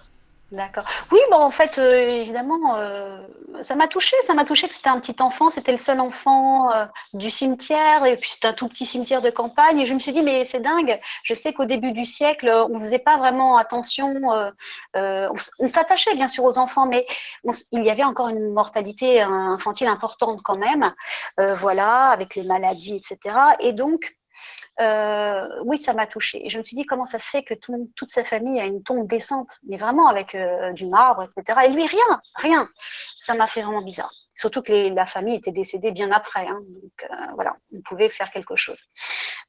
D'accord. 0.53 0.85
Oui, 1.13 1.21
bon, 1.31 1.37
en 1.37 1.53
fait, 1.53 1.79
euh, 1.79 2.09
évidemment, 2.11 2.75
euh, 2.75 3.25
ça 3.61 3.77
m'a 3.77 3.87
touché. 3.87 4.17
Ça 4.25 4.35
m'a 4.35 4.45
touché 4.45 4.67
que 4.67 4.75
c'était 4.75 4.89
un 4.89 4.99
petit 4.99 5.15
enfant. 5.23 5.49
C'était 5.49 5.71
le 5.71 5.79
seul 5.79 6.01
enfant 6.01 6.71
du 7.15 7.31
cimetière. 7.31 8.05
Et 8.05 8.17
puis, 8.17 8.31
c'était 8.31 8.49
un 8.49 8.53
tout 8.53 8.69
petit 8.69 8.85
cimetière 8.85 9.23
de 9.23 9.31
campagne. 9.31 9.79
Et 9.79 9.87
je 9.87 9.95
me 9.95 10.01
suis 10.01 10.13
dit, 10.13 10.23
mais 10.23 10.45
c'est 10.45 10.61
dingue. 10.61 10.99
Je 11.23 11.35
sais 11.35 11.53
qu'au 11.53 11.67
début 11.67 11.93
du 11.93 12.05
siècle, 12.05 12.49
on 12.49 12.79
ne 12.79 12.83
faisait 12.83 12.99
pas 12.99 13.17
vraiment 13.17 13.59
attention. 13.59 14.13
on, 14.95 15.69
s'attachait, 15.69 16.15
bien 16.15 16.29
sûr, 16.29 16.43
aux 16.45 16.59
enfants, 16.59 16.87
mais 16.87 17.07
il 17.71 17.85
y 17.85 17.91
avait 17.91 18.05
encore 18.05 18.29
une 18.29 18.53
mortalité 18.53 19.21
infantile 19.21 19.87
importante 19.87 20.41
quand 20.43 20.59
même. 20.59 20.93
voilà, 21.39 22.09
avec 22.09 22.35
les 22.35 22.43
maladies, 22.45 22.97
etc. 22.97 23.37
Et 23.61 23.73
donc, 23.73 24.17
euh, 24.79 25.49
oui, 25.65 25.79
ça 25.79 25.93
m'a 25.93 26.07
touchée. 26.07 26.47
Et 26.47 26.51
je 26.51 26.59
me 26.59 26.65
suis 26.65 26.77
dit, 26.77 26.87
comment 26.87 27.07
ça 27.07 27.19
se 27.19 27.29
fait 27.29 27.43
que 27.43 27.55
toute 27.55 28.11
sa 28.11 28.25
famille 28.25 28.61
a 28.61 28.65
une 28.65 28.83
tombe 28.83 29.09
décente, 29.09 29.59
mais 29.67 29.77
vraiment 29.77 30.07
avec 30.07 30.35
euh, 30.35 30.73
du 30.73 30.87
marbre, 30.87 31.23
etc. 31.23 31.61
Et 31.67 31.69
lui, 31.71 31.87
rien, 31.87 32.21
rien. 32.37 32.69
Ça 33.19 33.35
m'a 33.35 33.47
fait 33.47 33.63
vraiment 33.63 33.83
bizarre. 33.83 34.13
Surtout 34.35 34.63
que 34.63 34.95
la 34.95 35.07
famille 35.07 35.35
était 35.35 35.51
décédée 35.51 35.91
bien 35.91 36.11
après. 36.13 36.47
Hein. 36.47 36.61
donc 36.61 37.11
euh, 37.11 37.33
voilà, 37.35 37.57
on 37.75 37.81
pouvait 37.83 38.09
faire 38.09 38.31
quelque 38.31 38.57
chose. 38.57 38.85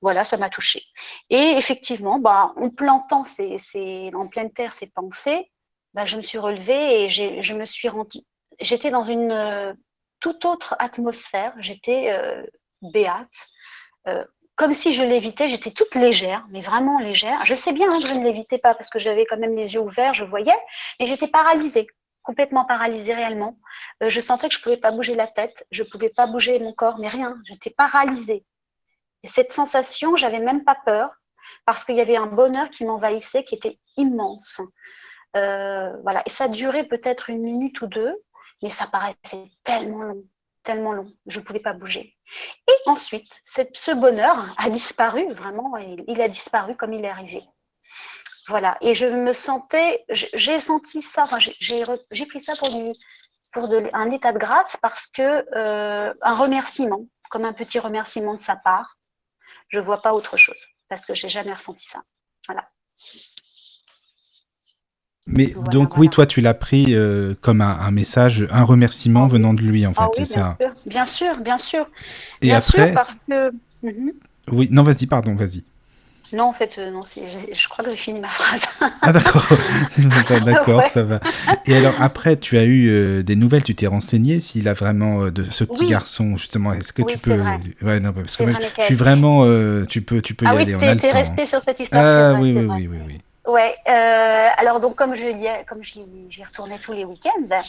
Voilà, 0.02 0.24
ça 0.24 0.38
m'a 0.38 0.50
touchée. 0.50 0.84
Et 1.30 1.52
effectivement, 1.58 2.20
bah, 2.20 2.54
en 2.58 2.70
plantant 2.70 3.24
en 3.24 4.28
pleine 4.28 4.52
terre 4.52 4.74
ces 4.74 4.88
pensées, 4.88 5.52
bah, 5.94 6.06
je 6.06 6.18
me 6.18 6.22
suis 6.22 6.40
relevée 6.40 7.06
et 7.06 7.10
je 7.10 7.54
me 7.54 7.66
suis. 7.66 7.90
J'étais 8.60 8.90
dans 8.90 9.04
une 9.04 9.76
toute 10.20 10.46
autre 10.46 10.76
atmosphère. 10.80 11.54
J'étais 11.60 12.14
béate 12.82 13.28
comme 14.62 14.76
si 14.76 14.94
je 14.94 15.02
l'évitais, 15.02 15.50
j'étais 15.50 15.72
toute 15.72 15.96
légère, 15.96 16.46
mais 16.52 16.62
vraiment 16.62 17.00
légère. 17.00 17.44
Je 17.46 17.56
sais 17.56 17.74
bien 17.74 17.90
hein, 17.92 18.00
que 18.00 18.08
je 18.08 18.14
ne 18.14 18.24
l'évitais 18.24 18.60
pas 18.60 18.76
parce 18.76 18.92
que 18.92 19.00
j'avais 19.00 19.26
quand 19.26 19.38
même 19.38 19.56
les 19.56 19.74
yeux 19.74 19.80
ouverts, 19.80 20.14
je 20.14 20.24
voyais, 20.24 20.54
mais 21.00 21.08
j'étais 21.08 21.28
paralysée, 21.28 21.88
complètement 22.22 22.64
paralysée 22.64 23.16
réellement. 23.16 23.58
Euh, 24.04 24.10
je 24.12 24.22
sentais 24.22 24.50
que 24.50 24.54
je 24.54 24.60
ne 24.60 24.64
pouvais 24.64 24.78
pas 24.78 24.92
bouger 24.92 25.16
la 25.16 25.26
tête, 25.26 25.66
je 25.72 25.82
ne 25.82 25.88
pouvais 25.88 26.10
pas 26.10 26.28
bouger 26.28 26.60
mon 26.60 26.74
corps, 26.74 27.00
mais 27.00 27.08
rien, 27.08 27.42
j'étais 27.46 27.72
paralysée. 27.72 28.46
Et 29.24 29.28
cette 29.28 29.52
sensation, 29.52 30.16
j'avais 30.16 30.40
même 30.40 30.64
pas 30.64 30.78
peur 30.86 31.10
parce 31.66 31.84
qu'il 31.84 31.96
y 31.96 32.02
avait 32.02 32.18
un 32.18 32.28
bonheur 32.28 32.70
qui 32.70 32.86
m'envahissait 32.86 33.44
qui 33.44 33.56
était 33.56 33.80
immense. 33.98 34.62
Euh, 35.36 35.92
voilà, 36.04 36.22
et 36.28 36.30
ça 36.30 36.48
durait 36.48 36.84
peut-être 36.84 37.32
une 37.32 37.42
minute 37.42 37.82
ou 37.82 37.88
deux, 37.88 38.14
mais 38.62 38.70
ça 38.70 38.86
paraissait 38.86 39.42
tellement 39.64 40.04
long, 40.04 40.24
tellement 40.64 40.94
long, 40.94 41.06
je 41.28 41.40
ne 41.40 41.44
pouvais 41.44 41.60
pas 41.60 41.74
bouger. 41.74 42.16
Et 42.68 42.90
ensuite, 42.90 43.42
ce 43.44 43.92
bonheur 43.94 44.38
a 44.58 44.70
disparu, 44.70 45.32
vraiment, 45.34 45.76
il 45.78 46.22
a 46.22 46.28
disparu 46.28 46.76
comme 46.76 46.94
il 46.94 47.06
est 47.06 47.10
arrivé. 47.10 47.42
Voilà, 48.48 48.78
et 48.82 48.94
je 48.94 49.06
me 49.06 49.34
sentais, 49.34 50.04
j'ai 50.10 50.60
senti 50.60 51.02
ça, 51.02 51.26
j'ai 51.50 52.26
pris 52.26 52.42
ça 52.42 52.56
pour, 52.56 52.70
pour 53.54 53.70
un 53.94 54.12
état 54.12 54.32
de 54.34 54.40
grâce 54.40 54.78
parce 54.82 55.08
que 55.08 55.46
euh, 55.56 56.14
un 56.22 56.36
remerciement, 56.36 57.06
comme 57.30 57.46
un 57.46 57.54
petit 57.54 57.80
remerciement 57.80 58.34
de 58.34 58.42
sa 58.42 58.56
part, 58.56 58.98
je 59.70 59.80
ne 59.80 59.84
vois 59.84 60.02
pas 60.02 60.14
autre 60.14 60.38
chose 60.38 60.66
parce 60.90 61.06
que 61.06 61.14
j'ai 61.14 61.30
jamais 61.30 61.54
ressenti 61.54 61.86
ça. 61.86 62.02
Voilà. 62.48 62.68
Mais 65.28 65.54
donc 65.72 65.98
oui, 65.98 66.10
toi 66.10 66.26
tu 66.26 66.42
l'as 66.42 66.56
pris 66.56 66.88
euh, 66.90 67.36
comme 67.42 67.62
un, 67.62 67.92
message, 67.92 68.48
un 68.52 68.64
remerciement 68.64 69.28
venant 69.28 69.54
de 69.54 69.62
lui 69.62 69.86
en 69.86 69.94
fait, 69.94 70.02
ah 70.02 70.10
c'est 70.14 70.26
ça 70.26 70.58
Bien 70.86 71.06
sûr, 71.06 71.38
bien 71.40 71.58
sûr. 71.58 71.88
Et 72.42 72.48
bien 72.48 72.58
après, 72.58 72.88
sûr 72.88 72.94
parce 72.94 73.16
que... 73.30 73.52
Mhm. 73.84 74.14
Oui, 74.52 74.68
non 74.72 74.84
vas-y, 74.84 75.06
pardon, 75.06 75.36
vas-y. 75.36 75.64
Non, 76.34 76.46
en 76.46 76.54
fait, 76.54 76.78
euh, 76.78 76.92
non, 76.92 77.02
je 77.02 77.68
crois 77.68 77.84
que 77.84 77.92
j'ai 77.92 77.98
fini 77.98 78.20
ma 78.22 78.30
phrase. 78.30 78.62
ah 79.02 79.12
d'accord, 79.12 79.46
d'accord, 80.46 80.82
ça 80.92 81.04
va. 81.04 81.20
Et 81.66 81.76
alors 81.76 81.94
après, 82.00 82.38
tu 82.38 82.58
as 82.58 82.64
eu 82.64 82.90
euh, 82.90 83.22
des 83.22 83.36
nouvelles, 83.36 83.64
tu 83.64 83.76
t'es 83.76 83.88
renseigné 83.88 84.40
s'il 84.40 84.68
a 84.70 84.74
vraiment 84.74 85.30
de 85.30 85.44
ce 85.44 85.66
petit 85.66 85.88
garçon 85.88 86.38
justement. 86.38 86.74
Est-ce 86.74 86.94
que 86.94 87.04
tu 87.04 87.18
peux 87.20 87.38
Ouais, 87.82 88.00
non, 88.00 88.14
parce 88.14 88.38
que 88.38 88.46
je 88.80 88.84
suis 88.84 88.96
vraiment, 88.96 89.46
tu 89.86 90.02
peux, 90.02 90.22
tu 90.22 90.34
peux 90.34 90.46
ah 90.48 90.56
y 90.56 90.62
aller. 90.62 90.76
on 90.76 90.82
a 90.82 90.96
le 90.96 91.00
temps. 91.00 91.12
resté 91.12 91.46
sur 91.46 91.62
cette 91.62 91.80
histoire. 91.80 92.04
Ah 92.04 92.40
oui, 92.40 92.54
oui, 92.56 92.66
oui, 92.66 92.88
oui, 92.88 92.98
oui. 93.06 93.22
Ouais, 93.48 93.76
euh, 93.88 94.50
alors 94.58 94.80
donc 94.80 94.96
comme 94.96 95.16
je 95.16 95.64
comme 95.66 95.84
j'y 95.84 96.44
retournais 96.44 96.78
tous 96.78 96.92
les 96.92 97.06
week-ends, 97.06 97.62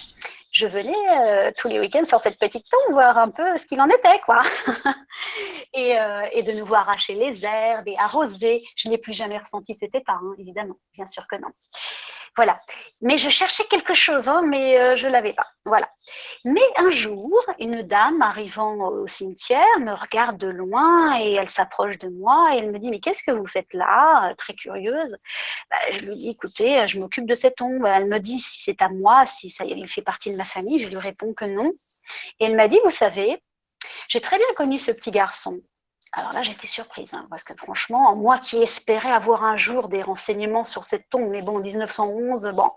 je 0.51 0.67
venais 0.67 0.93
euh, 1.23 1.51
tous 1.57 1.69
les 1.69 1.81
week-ends 1.81 2.05
sur 2.05 2.21
cette 2.21 2.39
petite 2.39 2.67
tombe 2.71 2.93
voir 2.93 3.17
un 3.17 3.31
peu 3.31 3.57
ce 3.57 3.67
qu'il 3.67 3.81
en 3.81 3.89
était, 3.89 4.21
quoi. 4.27 4.43
et, 5.73 5.99
euh, 5.99 6.29
et, 6.33 6.43
de 6.43 6.53
nouveau 6.53 6.75
arracher 6.75 7.15
les 7.15 7.47
herbes 7.47 7.89
et 7.89 7.97
arroser. 7.99 8.63
Je 8.77 8.91
n'ai 8.91 8.99
plus 8.99 9.15
jamais 9.15 9.39
ressenti 9.39 9.75
cet 9.75 9.95
état, 9.95 10.13
hein, 10.13 10.35
évidemment, 10.39 10.77
bien 10.93 11.07
sûr 11.07 11.27
que 11.27 11.37
non. 11.37 11.49
Voilà. 12.35 12.59
Mais 13.03 13.19
je 13.19 13.29
cherchais 13.29 13.65
quelque 13.65 13.93
chose, 13.93 14.27
hein, 14.27 14.43
mais 14.47 14.79
euh, 14.79 14.97
je 14.97 15.07
ne 15.07 15.13
l'avais 15.13 15.35
pas. 15.35 15.47
Voilà. 15.67 15.89
Mais 16.47 16.63
un 16.77 16.91
jour, 16.91 17.45
une 17.59 17.83
dame 17.83 18.23
arrivant 18.23 18.75
au 18.77 19.07
cimetière 19.07 19.79
me 19.81 19.93
regarde 19.93 20.39
de 20.39 20.49
loin 20.49 21.19
et 21.21 21.33
elle 21.33 21.51
s'approche 21.51 21.99
de 21.99 22.09
moi 22.09 22.55
et 22.55 22.59
elle 22.59 22.73
me 22.73 22.79
dit 22.79 22.89
Mais 22.89 23.01
qu'est-ce 23.01 23.23
que 23.23 23.33
vous 23.33 23.47
faites 23.47 23.75
là 23.75 24.35
Très 24.39 24.55
curieuse? 24.55 25.17
Bah, 25.71 25.77
je 25.93 26.01
lui 26.01 26.17
dis 26.17 26.31
Écoutez, 26.31 26.87
je 26.87 26.99
m'occupe 26.99 27.27
de 27.27 27.35
cette 27.35 27.57
tombe. 27.57 27.85
Elle 27.87 28.07
me 28.07 28.19
dit 28.19 28.39
si 28.39 28.63
c'est 28.63 28.81
à 28.81 28.89
moi, 28.89 29.27
si 29.27 29.51
ça 29.51 29.65
il 29.65 29.87
fait 29.89 30.03
partie 30.03 30.33
de 30.33 30.37
ma 30.37 30.45
famille. 30.45 30.79
Je 30.79 30.89
lui 30.89 30.99
réponds 30.99 31.35
que 31.35 31.45
non. 31.45 31.71
Et 32.41 32.47
elle 32.47 32.57
m'a 32.57 32.67
dit 32.67 32.81
Vous 32.85 32.91
savez, 32.91 33.43
j'ai 34.09 34.21
très 34.23 34.39
bien 34.39 34.55
connu 34.57 34.79
ce 34.79 34.91
petit 34.91 35.11
garçon. 35.11 35.61
Alors 36.15 36.35
là, 36.35 36.43
j'étais 36.43 36.67
surprise, 36.67 37.15
hein, 37.15 37.27
parce 37.31 37.43
que 37.43 37.55
franchement, 37.57 38.15
moi 38.15 38.39
qui 38.39 38.59
espérais 38.59 39.11
avoir 39.11 39.45
un 39.45 39.57
jour 39.57 39.89
des 39.89 40.03
renseignements 40.03 40.67
sur 40.67 40.85
cette 40.85 41.09
tombe, 41.09 41.31
mais 41.31 41.41
bon, 41.41 41.57
en 41.57 41.61
1911, 41.61 42.53
bon, 42.55 42.71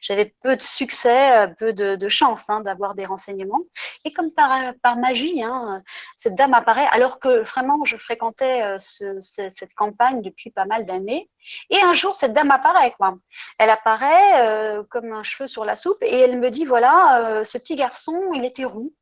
j'avais 0.00 0.32
peu 0.44 0.54
de 0.54 0.62
succès, 0.62 1.36
euh, 1.38 1.46
peu 1.48 1.72
de, 1.72 2.08
chance 2.08 2.48
hein, 2.48 2.60
d'avoir 2.60 2.94
des 2.94 3.04
renseignements. 3.04 3.62
Et 4.04 4.12
comme 4.12 4.30
par, 4.30 4.96
magie, 4.96 5.42
hein, 5.42 5.82
cette 6.16 6.36
dame 6.36 6.54
apparaît, 6.54 6.86
alors 6.92 7.18
que 7.18 7.40
vraiment, 7.40 7.84
je 7.84 7.96
fréquentais 7.96 8.62
euh, 8.62 8.78
cette 9.20 9.74
campagne 9.74 10.22
depuis 10.22 10.50
pas 10.52 10.64
mal 10.64 10.86
d'années. 10.86 11.28
Et 11.70 11.80
un 11.82 11.92
jour, 11.92 12.14
cette 12.14 12.32
dame 12.34 12.52
apparaît. 12.52 12.92
Quoi. 12.92 13.16
Elle 13.58 13.70
apparaît 13.70 14.46
euh, 14.46 14.84
comme 14.88 15.12
un 15.12 15.24
cheveu 15.24 15.48
sur 15.48 15.64
la 15.64 15.74
soupe 15.74 16.02
et 16.02 16.20
elle 16.20 16.38
me 16.38 16.50
dit, 16.50 16.64
voilà, 16.64 17.42
ce 17.44 17.58
petit 17.58 17.74
garçon, 17.74 18.14
il 18.32 18.44
était 18.44 18.64
roux. 18.64 18.94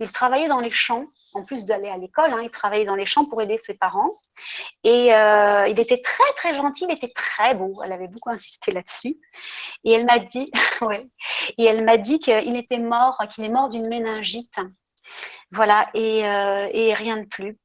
Il 0.00 0.10
travaillait 0.10 0.48
dans 0.48 0.60
les 0.60 0.70
champs, 0.70 1.04
en 1.34 1.42
plus 1.42 1.64
d'aller 1.64 1.88
à 1.88 1.96
l'école, 1.96 2.32
hein, 2.32 2.40
il 2.42 2.50
travaillait 2.50 2.84
dans 2.84 2.94
les 2.94 3.06
champs 3.06 3.24
pour 3.24 3.40
aider 3.42 3.58
ses 3.58 3.74
parents. 3.74 4.10
Et 4.82 5.14
euh, 5.14 5.68
il 5.68 5.78
était 5.80 6.00
très 6.02 6.32
très 6.36 6.54
gentil, 6.54 6.84
il 6.88 6.92
était 6.92 7.12
très 7.14 7.54
beau. 7.54 7.74
Elle 7.84 7.92
avait 7.92 8.08
beaucoup 8.08 8.30
insisté 8.30 8.72
là-dessus. 8.72 9.16
Et 9.84 9.92
elle 9.92 10.04
m'a 10.04 10.18
dit, 10.18 10.46
et 11.58 11.64
elle 11.64 11.84
m'a 11.84 11.96
dit 11.96 12.18
qu'il 12.18 12.56
était 12.56 12.78
mort, 12.78 13.18
qu'il 13.34 13.44
est 13.44 13.48
mort 13.48 13.68
d'une 13.68 13.88
méningite. 13.88 14.58
Voilà, 15.50 15.88
et, 15.94 16.26
euh, 16.26 16.68
et 16.72 16.94
rien 16.94 17.18
de 17.18 17.26
plus. 17.26 17.56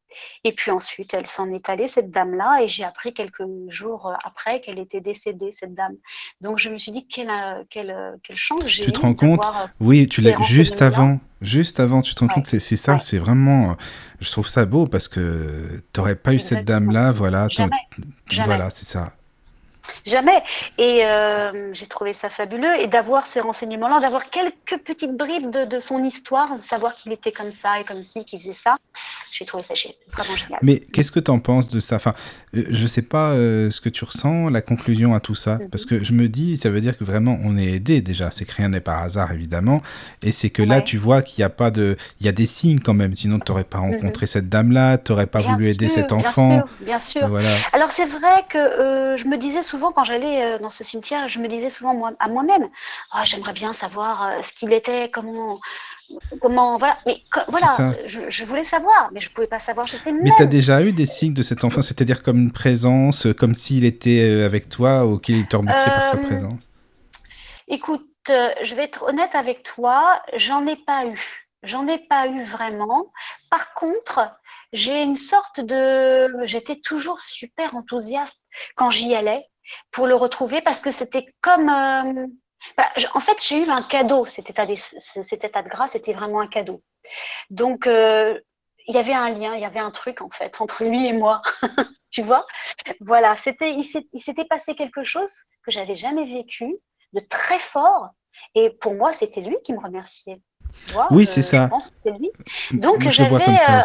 Et 0.43 0.51
puis 0.51 0.71
ensuite, 0.71 1.13
elle 1.13 1.25
s'en 1.25 1.49
est 1.49 1.69
allée, 1.69 1.87
cette 1.87 2.09
dame-là, 2.09 2.63
et 2.63 2.67
j'ai 2.67 2.83
appris 2.83 3.13
quelques 3.13 3.43
jours 3.69 4.11
après 4.23 4.59
qu'elle 4.61 4.79
était 4.79 5.01
décédée, 5.01 5.53
cette 5.57 5.75
dame. 5.75 5.95
Donc 6.41 6.57
je 6.57 6.69
me 6.69 6.77
suis 6.77 6.91
dit, 6.91 7.07
quelle, 7.07 7.31
quelle, 7.69 7.95
quelle 8.23 8.37
chance 8.37 8.65
j'ai 8.65 8.83
Tu 8.83 8.91
te 8.91 8.99
rends 8.99 9.13
compte 9.13 9.45
euh, 9.45 9.67
Oui, 9.79 10.07
tu 10.07 10.21
l'as 10.21 10.41
juste 10.41 10.81
avant. 10.81 11.19
Juste 11.41 11.79
avant, 11.79 12.01
tu 12.01 12.13
te 12.15 12.19
rends 12.19 12.27
compte, 12.27 12.45
c'est 12.45 12.59
ça, 12.59 12.99
c'est 12.99 13.17
vraiment. 13.17 13.77
Je 14.19 14.29
trouve 14.29 14.47
ça 14.47 14.65
beau 14.65 14.87
parce 14.87 15.07
que 15.07 15.79
tu 15.93 15.99
n'aurais 15.99 16.17
pas 16.17 16.33
eu 16.33 16.39
cette 16.39 16.65
dame-là, 16.65 17.11
voilà. 17.11 17.47
Jamais. 17.49 17.71
Voilà, 18.45 18.69
c'est 18.69 18.85
ça. 18.85 19.13
Jamais. 20.05 20.43
Et 20.77 21.05
euh, 21.05 21.73
j'ai 21.73 21.87
trouvé 21.87 22.13
ça 22.13 22.29
fabuleux. 22.29 22.79
Et 22.79 22.87
d'avoir 22.87 23.25
ces 23.27 23.39
renseignements-là, 23.39 23.99
d'avoir 23.99 24.29
quelques 24.29 24.77
petites 24.83 25.15
bribes 25.15 25.49
de, 25.51 25.65
de, 25.65 25.79
son 25.79 26.03
histoire, 26.03 26.53
de 26.53 26.59
savoir 26.59 26.93
qu'il 26.93 27.11
était 27.11 27.31
comme 27.31 27.51
ça 27.51 27.79
et 27.79 27.83
comme 27.83 28.01
ci, 28.03 28.25
qu'il 28.25 28.39
faisait 28.39 28.53
ça, 28.53 28.77
j'ai 29.39 29.45
trouvé 29.45 29.63
ça 29.63 29.73
vraiment 30.11 30.35
génial. 30.35 30.59
Mais 30.61 30.79
qu'est-ce 30.79 31.11
que 31.11 31.19
tu 31.19 31.31
en 31.31 31.39
penses 31.39 31.69
de 31.69 31.79
ça? 31.79 31.95
Enfin, 31.95 32.13
euh, 32.55 32.65
je 32.69 32.87
sais 32.87 33.01
pas 33.01 33.31
euh, 33.31 33.71
ce 33.71 33.79
que 33.79 33.87
tu 33.87 34.03
ressens, 34.03 34.49
la 34.49 34.61
conclusion 34.61 35.13
à 35.13 35.21
tout 35.21 35.35
ça, 35.35 35.59
mhm. 35.59 35.69
parce 35.69 35.85
que 35.85 36.03
je 36.03 36.11
me 36.11 36.27
dis, 36.27 36.57
ça 36.57 36.69
veut 36.69 36.81
dire 36.81 36.97
que 36.97 37.05
vraiment 37.05 37.37
on 37.43 37.55
est 37.55 37.67
aidé 37.67 38.01
déjà. 38.01 38.31
C'est 38.31 38.43
que 38.43 38.53
rien 38.53 38.69
n'est 38.69 38.81
par 38.81 39.01
hasard 39.01 39.31
évidemment, 39.31 39.81
et 40.23 40.33
c'est 40.33 40.49
que 40.49 40.61
là 40.61 40.81
tu 40.81 40.97
vois 40.97 41.21
qu'il 41.21 41.41
n'y 41.41 41.45
a 41.45 41.49
pas 41.49 41.71
de, 41.71 41.95
il 42.19 42.25
y 42.25 42.29
a 42.29 42.33
des 42.33 42.47
signes 42.47 42.79
quand 42.79 42.93
même. 42.93 43.15
Sinon 43.15 43.39
tu 43.39 43.49
n'aurais 43.49 43.63
pas 43.63 43.77
mhm. 43.77 43.93
rencontré 43.93 44.27
cette 44.27 44.49
dame-là, 44.49 44.97
tu 44.97 45.13
n'aurais 45.13 45.27
pas 45.27 45.39
voulu 45.39 45.69
aider 45.69 45.87
cet 45.87 46.11
enfant. 46.11 46.49
Bien 46.49 46.59
sûr, 46.65 46.85
bien 46.85 46.99
sûr. 46.99 47.27
Voilà. 47.29 47.49
Alors 47.71 47.91
c'est 47.91 48.07
vrai 48.07 48.43
que 48.49 48.57
euh, 48.57 49.15
je 49.15 49.25
me 49.27 49.37
disais 49.37 49.63
souvent 49.63 49.78
quand 49.79 50.03
j'allais 50.03 50.59
dans 50.59 50.69
ce 50.69 50.83
cimetière, 50.83 51.27
je 51.27 51.39
me 51.39 51.47
disais 51.47 51.69
souvent 51.69 51.93
moi, 51.93 52.11
à 52.19 52.27
moi-même, 52.27 52.67
oh, 53.15 53.19
j'aimerais 53.23 53.53
bien 53.53 53.73
savoir 53.73 54.31
ce 54.43 54.53
qu'il 54.53 54.73
était, 54.73 55.09
comment 55.09 55.57
comment 56.41 56.77
voilà 56.77 56.97
mais 57.05 57.21
voilà 57.47 57.93
je, 58.07 58.43
voulais 58.43 58.63
savoir 58.63 59.09
mais 59.13 59.21
je 59.21 59.29
pouvais 59.29 59.47
pas 59.47 59.59
savoir 59.59 59.87
j'étais 59.87 60.11
mais 60.11 60.31
tu 60.35 60.43
as 60.43 60.47
déjà 60.47 60.81
eu 60.81 60.91
des 60.91 61.05
signes 61.05 61.33
de 61.33 61.43
cet 61.43 61.63
enfant 61.63 61.81
c'est-à-dire 61.81 62.23
comme 62.23 62.37
une 62.37 62.51
présence 62.51 63.27
comme 63.37 63.53
s'il 63.53 63.85
était 63.85 64.23
euh, 64.23 64.45
avec 64.45 64.69
toi 64.69 65.05
ou 65.05 65.19
qu'il 65.19 65.47
te 65.47 65.55
remerciait 65.55 65.91
par 65.91 66.07
sa 66.07 66.17
euh, 66.17 66.21
présence? 66.21 66.63
écoute 67.67 68.07
euh, 68.29 68.49
je 68.63 68.75
vais 68.75 68.83
être 68.83 69.03
honnête 69.03 69.35
avec 69.35 69.63
toi 69.63 70.21
j'en 70.35 70.65
ai 70.67 70.75
pas 70.75 71.05
eu. 71.05 71.45
J'en 71.61 71.87
ai 71.87 71.97
pas 71.97 72.27
eu 72.27 72.41
vraiment. 72.41 73.11
Par 73.49 73.73
contre 73.73 74.31
j'ai 74.71 75.01
une 75.01 75.15
sorte 75.15 75.59
de 75.59 76.27
j'étais 76.45 76.77
toujours 76.77 77.19
super 77.21 77.75
enthousiaste 77.75 78.45
quand 78.75 78.89
j'y 78.89 79.13
allais 79.15 79.43
pour 79.91 80.07
le 80.07 80.15
retrouver 80.15 80.61
parce 80.61 80.81
que 80.81 80.91
c'était 80.91 81.25
comme 81.41 81.69
bah, 82.77 82.87
en 83.13 83.19
fait, 83.19 83.37
j'ai 83.45 83.65
eu 83.65 83.69
un 83.69 83.81
cadeau. 83.81 84.25
Cet 84.25 84.49
état, 84.49 84.65
de, 84.65 84.75
cet 84.75 85.43
état 85.43 85.61
de 85.61 85.69
grâce 85.69 85.95
était 85.95 86.13
vraiment 86.13 86.41
un 86.41 86.47
cadeau. 86.47 86.83
Donc, 87.49 87.87
euh, 87.87 88.39
il 88.87 88.95
y 88.95 88.97
avait 88.97 89.13
un 89.13 89.29
lien, 89.29 89.55
il 89.55 89.61
y 89.61 89.65
avait 89.65 89.79
un 89.79 89.91
truc 89.91 90.21
en 90.21 90.29
fait 90.29 90.59
entre 90.59 90.83
lui 90.83 91.07
et 91.07 91.13
moi. 91.13 91.41
tu 92.11 92.21
vois? 92.21 92.43
Voilà, 93.01 93.35
c'était, 93.37 93.73
il 93.73 93.83
s'était 94.19 94.45
passé 94.45 94.75
quelque 94.75 95.03
chose 95.03 95.31
que 95.63 95.71
j'avais 95.71 95.95
jamais 95.95 96.25
vécu, 96.25 96.75
de 97.13 97.19
très 97.19 97.59
fort. 97.59 98.09
Et 98.55 98.69
pour 98.69 98.95
moi, 98.95 99.13
c'était 99.13 99.41
lui 99.41 99.57
qui 99.63 99.73
me 99.73 99.79
remerciait. 99.79 100.41
oui, 101.11 101.25
c'est 101.25 101.43
ça. 101.43 101.65
Je 101.65 101.69
pense 101.69 101.91
que 101.91 102.09
lui. 102.09 102.31
Donc, 102.71 103.01
j'avais. 103.09 103.35
Euh, 103.35 103.81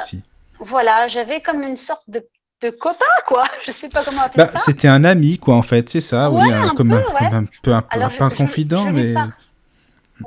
voilà, 0.60 1.08
j'avais 1.08 1.40
comme 1.40 1.62
une 1.62 1.76
sorte 1.76 2.08
de 2.08 2.26
de 2.62 2.70
copain, 2.70 3.04
quoi. 3.26 3.44
Je 3.66 3.72
sais 3.72 3.88
pas 3.88 4.02
comment 4.04 4.22
appeler 4.22 4.44
bah, 4.44 4.50
ça. 4.50 4.58
C'était 4.58 4.88
un 4.88 5.04
ami, 5.04 5.38
quoi, 5.38 5.56
en 5.56 5.62
fait, 5.62 5.88
c'est 5.88 6.00
ça, 6.00 6.30
oui, 6.30 6.48
comme, 6.76 6.92
un, 6.92 7.44
peu 7.62 7.72
un, 7.72 7.82
peu 7.82 8.24
un 8.24 8.30
confident, 8.30 8.90
mais. 8.90 9.14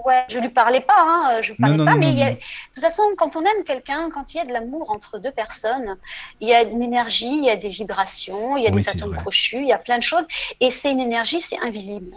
Ouais, 0.06 0.26
je 0.30 0.38
lui 0.40 0.50
parlais 0.50 0.82
pas, 0.82 0.98
hein, 0.98 1.42
je 1.42 1.54
lui 1.54 1.58
parlais 1.58 1.84
pas, 1.84 1.96
mais 1.96 2.14
de 2.14 2.36
toute 2.74 2.84
façon, 2.84 3.04
quand 3.18 3.38
on 3.38 3.42
aime 3.42 3.64
quelqu'un, 3.66 4.10
quand 4.14 4.34
il 4.34 4.38
y 4.38 4.40
a 4.42 4.46
de 4.46 4.52
l'amour 4.52 4.92
entre 4.92 5.18
deux 5.18 5.32
personnes, 5.32 5.96
il 6.42 6.50
y 6.50 6.54
a 6.54 6.64
une 6.64 6.84
énergie, 6.84 7.38
il 7.38 7.46
y 7.46 7.50
a 7.50 7.56
des 7.56 7.70
vibrations, 7.70 8.58
il 8.58 8.64
y 8.64 8.68
a 8.68 8.70
des 8.70 8.90
atomes 8.90 9.16
crochus, 9.16 9.62
il 9.62 9.68
y 9.68 9.74
a 9.74 9.78
plein 9.78 9.98
de 9.98 10.04
choses, 10.04 10.26
et 10.60 10.72
c'est 10.72 10.92
une 10.92 11.00
énergie, 11.00 11.40
c'est 11.40 11.58
invisible. 11.60 12.12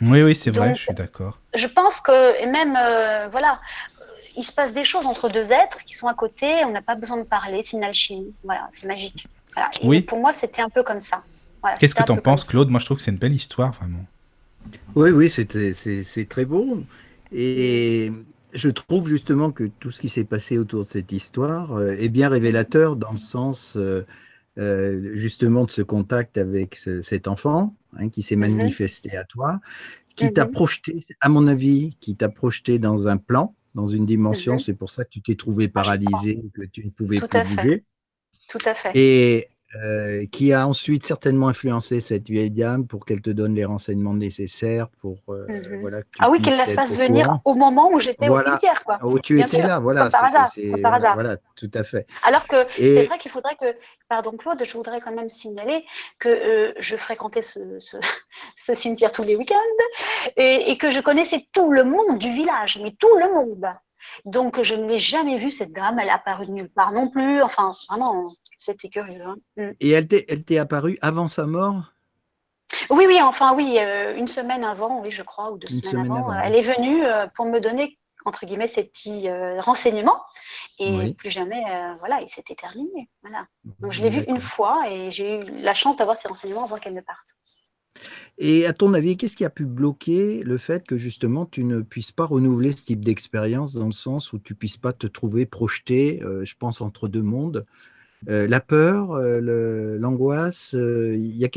Oui, 0.00 0.22
oui, 0.22 0.34
c'est 0.34 0.50
vrai, 0.50 0.74
je 0.74 0.82
suis 0.84 0.94
d'accord. 0.94 1.38
Je 1.54 1.66
pense 1.66 2.00
que, 2.00 2.40
et 2.42 2.46
même, 2.46 2.78
euh, 2.80 3.28
voilà, 3.30 3.60
il 4.38 4.42
se 4.42 4.52
passe 4.52 4.72
des 4.72 4.84
choses 4.84 5.06
entre 5.06 5.28
deux 5.28 5.52
êtres 5.52 5.84
qui 5.84 5.92
sont 5.92 6.08
à 6.08 6.14
côté, 6.14 6.64
on 6.64 6.70
n'a 6.70 6.82
pas 6.82 6.94
besoin 6.94 7.18
de 7.18 7.24
parler, 7.24 7.62
c'est 7.62 7.76
une 7.76 7.84
alchimie, 7.84 8.32
voilà, 8.42 8.70
c'est 8.72 8.86
magique 8.86 9.26
oui. 9.82 10.02
Pour 10.02 10.18
moi, 10.18 10.32
c'était 10.34 10.62
un 10.62 10.68
peu 10.68 10.82
comme 10.82 11.00
ça. 11.00 11.22
Qu'est-ce 11.78 11.94
que 11.94 12.02
tu 12.02 12.12
en 12.12 12.16
penses, 12.16 12.44
Claude? 12.44 12.70
Moi, 12.70 12.80
je 12.80 12.86
trouve 12.86 12.96
que 12.96 13.02
c'est 13.02 13.10
une 13.10 13.18
belle 13.18 13.34
histoire, 13.34 13.72
vraiment. 13.72 14.04
Oui, 14.94 15.10
oui, 15.10 15.30
c'est 15.30 16.28
très 16.28 16.44
beau. 16.44 16.82
Et 17.32 18.12
je 18.52 18.68
trouve 18.68 19.08
justement 19.08 19.50
que 19.50 19.64
tout 19.64 19.90
ce 19.90 20.00
qui 20.00 20.08
s'est 20.08 20.24
passé 20.24 20.58
autour 20.58 20.80
de 20.80 20.86
cette 20.86 21.12
histoire 21.12 21.72
euh, 21.72 21.92
est 21.92 22.08
bien 22.08 22.28
révélateur 22.28 22.96
dans 22.96 23.12
le 23.12 23.18
sens 23.18 23.74
euh, 23.76 24.04
euh, 24.58 25.12
justement 25.14 25.64
de 25.64 25.70
ce 25.70 25.82
contact 25.82 26.36
avec 26.36 26.76
cet 26.76 27.28
enfant 27.28 27.74
hein, 27.96 28.10
qui 28.10 28.22
s'est 28.22 28.36
mm-hmm. 28.36 28.56
manifesté 28.56 29.16
à 29.16 29.24
toi, 29.24 29.60
qui 30.16 30.30
t'a 30.32 30.44
mm-hmm. 30.44 30.50
projeté, 30.50 31.06
à 31.20 31.30
mon 31.30 31.46
avis, 31.46 31.96
qui 32.00 32.14
t'a 32.14 32.28
projeté 32.28 32.78
dans 32.78 33.08
un 33.08 33.16
plan, 33.16 33.54
dans 33.74 33.86
une 33.86 34.04
dimension. 34.04 34.56
Mm-hmm. 34.56 34.64
C'est 34.64 34.74
pour 34.74 34.90
ça 34.90 35.04
que 35.04 35.10
tu 35.10 35.22
t'es 35.22 35.36
trouvé 35.36 35.68
paralysé, 35.68 36.42
que 36.52 36.62
tu 36.62 36.84
ne 36.84 36.90
pouvais 36.90 37.18
plus 37.18 37.56
bouger. 37.56 37.84
Tout 38.48 38.58
à 38.64 38.74
fait. 38.74 38.90
Et 38.94 39.46
euh, 39.74 40.26
qui 40.26 40.52
a 40.52 40.68
ensuite 40.68 41.02
certainement 41.02 41.48
influencé 41.48 42.02
cette 42.02 42.28
vieille 42.28 42.50
dame 42.50 42.86
pour 42.86 43.06
qu'elle 43.06 43.22
te 43.22 43.30
donne 43.30 43.54
les 43.54 43.64
renseignements 43.64 44.12
nécessaires 44.12 44.90
pour 45.00 45.16
euh, 45.30 45.46
mhm. 45.48 45.80
voilà. 45.80 46.00
ah 46.18 46.28
oui, 46.28 46.42
qu'elle 46.42 46.58
la 46.58 46.66
fasse 46.66 46.98
venir 46.98 47.38
au 47.46 47.54
moment 47.54 47.90
où 47.90 47.98
j'étais 47.98 48.28
au 48.28 48.36
cimetière, 48.36 48.84
quoi. 48.84 48.98
Où 49.02 49.18
tu 49.18 49.40
étais 49.40 49.62
là, 49.62 49.78
voilà. 49.78 50.10
par 50.10 50.24
hasard, 50.24 50.50
par 50.82 50.92
hasard. 50.92 51.14
Voilà, 51.14 51.38
tout 51.56 51.70
à 51.72 51.84
fait. 51.84 52.06
Alors 52.22 52.46
que 52.46 52.56
c'est 52.76 53.06
vrai 53.06 53.18
qu'il 53.18 53.30
faudrait 53.30 53.56
que, 53.56 53.74
pardon 54.10 54.32
Claude, 54.32 54.62
je 54.62 54.72
voudrais 54.74 55.00
quand 55.00 55.14
même 55.14 55.30
signaler 55.30 55.86
que 56.18 56.28
euh, 56.28 56.74
je 56.78 56.94
fréquentais 56.96 57.40
ce, 57.40 57.58
ce, 58.54 58.74
cimetière 58.74 59.10
tous 59.10 59.24
les 59.24 59.36
week-ends 59.36 59.56
et, 60.36 60.70
et 60.70 60.76
que 60.76 60.90
je 60.90 61.00
connaissais 61.00 61.46
tout 61.50 61.72
le 61.72 61.84
monde 61.84 62.18
du 62.18 62.30
village, 62.30 62.78
mais 62.82 62.94
tout 62.98 63.16
le 63.16 63.32
monde. 63.32 63.64
Donc, 64.24 64.62
je 64.62 64.74
ne 64.74 64.86
l'ai 64.86 64.98
jamais 64.98 65.38
vue, 65.38 65.52
cette 65.52 65.72
dame. 65.72 65.98
Elle 65.98 66.10
a 66.10 66.14
apparu 66.14 66.46
de 66.46 66.52
nulle 66.52 66.70
part 66.70 66.92
non 66.92 67.08
plus. 67.08 67.42
Enfin, 67.42 67.72
vraiment, 67.88 68.30
c'était 68.58 68.88
curieux. 68.88 69.22
Hein. 69.24 69.36
Mm. 69.56 69.70
Et 69.80 69.90
elle 69.90 70.06
t'est 70.08 70.58
apparue 70.58 70.98
avant 71.02 71.28
sa 71.28 71.46
mort? 71.46 71.92
Oui, 72.90 73.04
oui, 73.06 73.20
enfin, 73.20 73.54
oui, 73.54 73.78
euh, 73.78 74.16
une 74.16 74.28
semaine 74.28 74.64
avant, 74.64 75.00
oui, 75.00 75.10
je 75.10 75.22
crois, 75.22 75.50
ou 75.52 75.58
deux 75.58 75.68
semaines, 75.68 76.10
avant. 76.10 76.32
Elle 76.32 76.56
est 76.56 76.62
venue 76.62 77.04
euh, 77.04 77.26
pour 77.34 77.46
me 77.46 77.58
donner, 77.58 77.98
entre 78.24 78.46
guillemets, 78.46 78.68
ces 78.68 78.84
petits 78.84 79.28
euh, 79.28 79.60
renseignements. 79.60 80.20
Et 80.78 81.12
plus 81.14 81.30
jamais, 81.30 81.62
voilà, 82.00 82.20
il 82.20 82.28
s'était 82.28 82.56
terminé. 82.56 83.08
Voilà. 83.22 83.46
Donc, 83.80 83.92
je 83.92 84.02
l'ai 84.02 84.10
vue 84.10 84.24
une 84.26 84.40
fois 84.40 84.82
et 84.90 85.10
j'ai 85.10 85.40
eu 85.40 85.44
la 85.62 85.74
chance 85.74 85.96
d'avoir 85.96 86.16
ces 86.16 86.28
renseignements 86.28 86.64
avant 86.64 86.76
qu'elle 86.76 86.94
ne 86.94 87.00
parte. 87.00 87.36
Et 88.38 88.66
à 88.66 88.72
ton 88.72 88.94
avis, 88.94 89.16
qu'est-ce 89.16 89.36
qui 89.36 89.44
a 89.44 89.50
pu 89.50 89.64
bloquer 89.64 90.42
le 90.42 90.56
fait 90.56 90.86
que 90.86 90.96
justement 90.96 91.46
tu 91.46 91.64
ne 91.64 91.80
puisses 91.80 92.12
pas 92.12 92.24
renouveler 92.24 92.72
ce 92.72 92.84
type 92.84 93.04
d'expérience 93.04 93.74
dans 93.74 93.86
le 93.86 93.92
sens 93.92 94.32
où 94.32 94.38
tu 94.38 94.54
puisses 94.54 94.76
pas 94.76 94.92
te 94.92 95.06
trouver 95.06 95.46
projeté, 95.46 96.22
euh, 96.22 96.44
je 96.44 96.54
pense, 96.58 96.80
entre 96.80 97.08
deux 97.08 97.22
mondes? 97.22 97.66
Euh, 98.28 98.46
La 98.46 98.60
peur, 98.60 99.12
euh, 99.12 99.98
l'angoisse, 99.98 100.70
il 100.72 101.36
y 101.36 101.48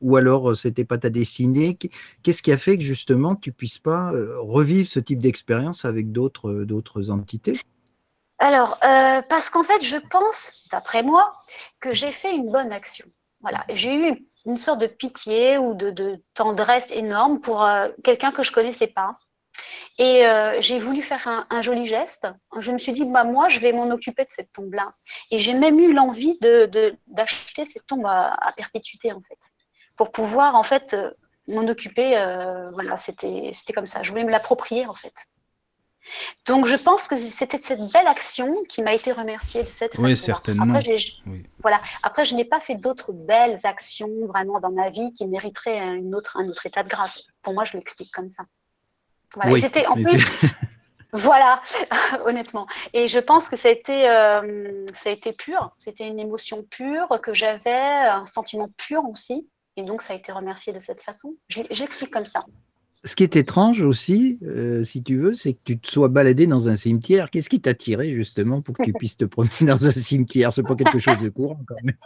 ou 0.00 0.16
alors 0.16 0.56
c'était 0.56 0.84
pas 0.84 0.98
ta 0.98 1.10
destinée? 1.10 1.76
Qu'est-ce 2.22 2.42
qui 2.42 2.52
a 2.52 2.58
fait 2.58 2.78
que 2.78 2.84
justement 2.84 3.34
tu 3.34 3.50
puisses 3.50 3.80
pas 3.80 4.12
revivre 4.38 4.88
ce 4.88 5.00
type 5.00 5.18
d'expérience 5.18 5.84
avec 5.84 6.12
d'autres 6.12 6.62
d'autres 6.62 7.10
entités? 7.10 7.60
Alors, 8.38 8.78
parce 9.28 9.50
qu'en 9.50 9.64
fait, 9.64 9.84
je 9.84 9.96
pense, 9.96 10.68
d'après 10.70 11.02
moi, 11.02 11.32
que 11.80 11.92
j'ai 11.92 12.12
fait 12.12 12.32
une 12.32 12.52
bonne 12.52 12.70
action. 12.70 13.06
Voilà, 13.40 13.64
j'ai 13.72 14.10
eu 14.10 14.27
une 14.46 14.56
sorte 14.56 14.80
de 14.80 14.86
pitié 14.86 15.58
ou 15.58 15.74
de, 15.74 16.22
tendresse 16.34 16.90
énorme 16.92 17.40
pour 17.40 17.62
euh, 17.62 17.88
quelqu'un 18.04 18.32
que 18.32 18.42
je 18.42 18.52
connaissais 18.52 18.86
pas. 18.86 19.14
Et 19.98 20.26
euh, 20.26 20.60
j'ai 20.60 20.78
voulu 20.78 21.02
faire 21.02 21.46
un, 21.50 21.62
joli 21.62 21.86
geste. 21.86 22.28
Je 22.58 22.70
me 22.70 22.78
suis 22.78 22.92
dit, 22.92 23.04
bah, 23.04 23.24
moi, 23.24 23.48
je 23.48 23.58
vais 23.58 23.72
m'en 23.72 23.90
occuper 23.90 24.24
de 24.24 24.30
cette 24.30 24.52
tombe-là. 24.52 24.94
Et 25.30 25.38
j'ai 25.38 25.54
même 25.54 25.78
eu 25.78 25.92
l'envie 25.92 26.38
d'acheter 26.40 27.62
de, 27.62 27.68
cette 27.68 27.86
tombe 27.86 28.06
à, 28.06 28.36
perpétuité, 28.56 29.12
en 29.12 29.20
fait, 29.20 29.38
pour 29.96 30.12
pouvoir, 30.12 30.54
en 30.54 30.62
fait, 30.62 30.94
euh, 30.94 31.10
m'en 31.48 31.66
occuper. 31.66 32.10
voilà, 32.72 32.96
c'était 32.96 33.50
comme 33.74 33.86
ça. 33.86 34.02
Je 34.02 34.10
voulais 34.10 34.24
me 34.24 34.30
l'approprier, 34.30 34.86
en 34.86 34.94
fait. 34.94 35.14
Donc, 36.46 36.66
je 36.66 36.76
pense 36.76 37.08
que 37.08 37.16
c'était 37.16 37.58
cette 37.58 37.80
belle 37.92 38.06
action 38.06 38.54
qui 38.68 38.82
m'a 38.82 38.94
été 38.94 39.12
remerciée 39.12 39.62
de 39.62 39.70
cette 39.70 39.96
Oui, 39.98 40.16
certainement. 40.16 40.74
Après, 40.74 40.96
Voilà. 41.62 41.80
Après, 42.02 42.24
je 42.24 42.34
n'ai 42.34 42.44
pas 42.44 42.60
fait 42.60 42.74
d'autres 42.74 43.12
belles 43.12 43.58
actions 43.64 44.10
vraiment 44.26 44.60
dans 44.60 44.70
ma 44.70 44.90
vie 44.90 45.12
qui 45.12 45.26
mériteraient 45.26 45.78
une 45.96 46.14
autre, 46.14 46.36
un 46.38 46.48
autre 46.48 46.64
état 46.66 46.82
de 46.82 46.88
grâce. 46.88 47.28
Pour 47.42 47.54
moi, 47.54 47.64
je 47.64 47.76
l'explique 47.76 48.12
comme 48.12 48.30
ça. 48.30 48.44
Voilà. 49.34 49.58
C'était 49.60 49.86
en 49.86 49.94
plus. 49.94 50.30
voilà, 51.12 51.62
honnêtement. 52.24 52.66
Et 52.92 53.08
je 53.08 53.18
pense 53.18 53.48
que 53.48 53.56
ça 53.56 53.68
a 53.68 53.72
été, 53.72 54.08
euh, 54.08 54.86
ça 54.92 55.10
a 55.10 55.12
été 55.12 55.32
pur. 55.32 55.74
C'était 55.78 56.06
une 56.06 56.18
émotion 56.18 56.62
pure 56.62 57.20
que 57.22 57.34
j'avais, 57.34 57.70
un 57.70 58.26
sentiment 58.26 58.68
pur 58.76 59.04
aussi. 59.08 59.48
Et 59.76 59.82
donc, 59.82 60.02
ça 60.02 60.12
a 60.14 60.16
été 60.16 60.32
remercié 60.32 60.72
de 60.72 60.80
cette 60.80 61.02
façon. 61.02 61.36
J'explique 61.48 62.10
comme 62.10 62.26
ça 62.26 62.40
ce 63.04 63.14
qui 63.14 63.22
est 63.22 63.36
étrange 63.36 63.80
aussi, 63.82 64.38
euh, 64.42 64.82
si 64.82 65.02
tu 65.02 65.18
veux, 65.18 65.34
c'est 65.34 65.52
que 65.52 65.60
tu 65.64 65.78
te 65.78 65.88
sois 65.88 66.08
baladé 66.08 66.46
dans 66.46 66.68
un 66.68 66.76
cimetière. 66.76 67.30
Qu'est-ce 67.30 67.48
qui 67.48 67.60
t'a 67.60 67.74
tiré 67.74 68.12
justement 68.12 68.60
pour 68.60 68.76
que 68.76 68.82
tu 68.82 68.92
puisses 68.92 69.16
te 69.16 69.24
promener 69.26 69.50
dans 69.62 69.86
un 69.86 69.92
cimetière? 69.92 70.52
C'est 70.52 70.62
pas 70.62 70.74
quelque 70.74 70.98
chose 70.98 71.20
de 71.20 71.28
courant 71.28 71.60
quand 71.66 71.76
même. 71.82 71.96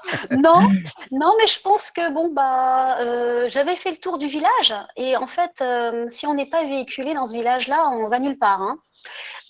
non, 0.43 0.69
non, 1.11 1.35
mais 1.39 1.47
je 1.47 1.61
pense 1.61 1.91
que 1.91 2.13
bon 2.13 2.33
bah 2.33 2.99
euh, 3.01 3.49
j'avais 3.49 3.77
fait 3.77 3.93
le 3.93 3.97
tour 3.97 4.19
du 4.19 4.27
village 4.27 4.75
et 4.97 5.17
en 5.17 5.27
fait, 5.27 5.63
euh, 5.63 6.07
si 6.11 6.27
on 6.27 6.35
n'est 6.35 6.49
pas 6.49 6.65
véhiculé 6.65 7.15
dans 7.15 7.27
ce 7.27 7.33
village-là, 7.33 7.89
on 7.91 8.09
va 8.09 8.19
nulle 8.19 8.39
part. 8.39 8.61
Hein. 8.61 8.79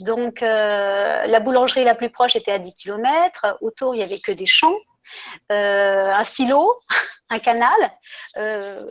Donc 0.01 0.41
la 0.41 1.41
boulangerie 1.41 1.85
la 1.85 1.95
plus 1.95 2.11
proche 2.11 2.37
était 2.37 2.53
à 2.53 2.59
10 2.59 2.75
km. 2.75 3.59
Autour, 3.61 3.95
il 3.95 3.99
y 3.99 4.03
avait 4.03 4.19
que 4.19 4.33
des 4.33 4.47
champs. 4.47 4.75
Un 5.51 6.25
stylo, 6.25 6.75
un 7.31 7.39
canal. 7.39 7.91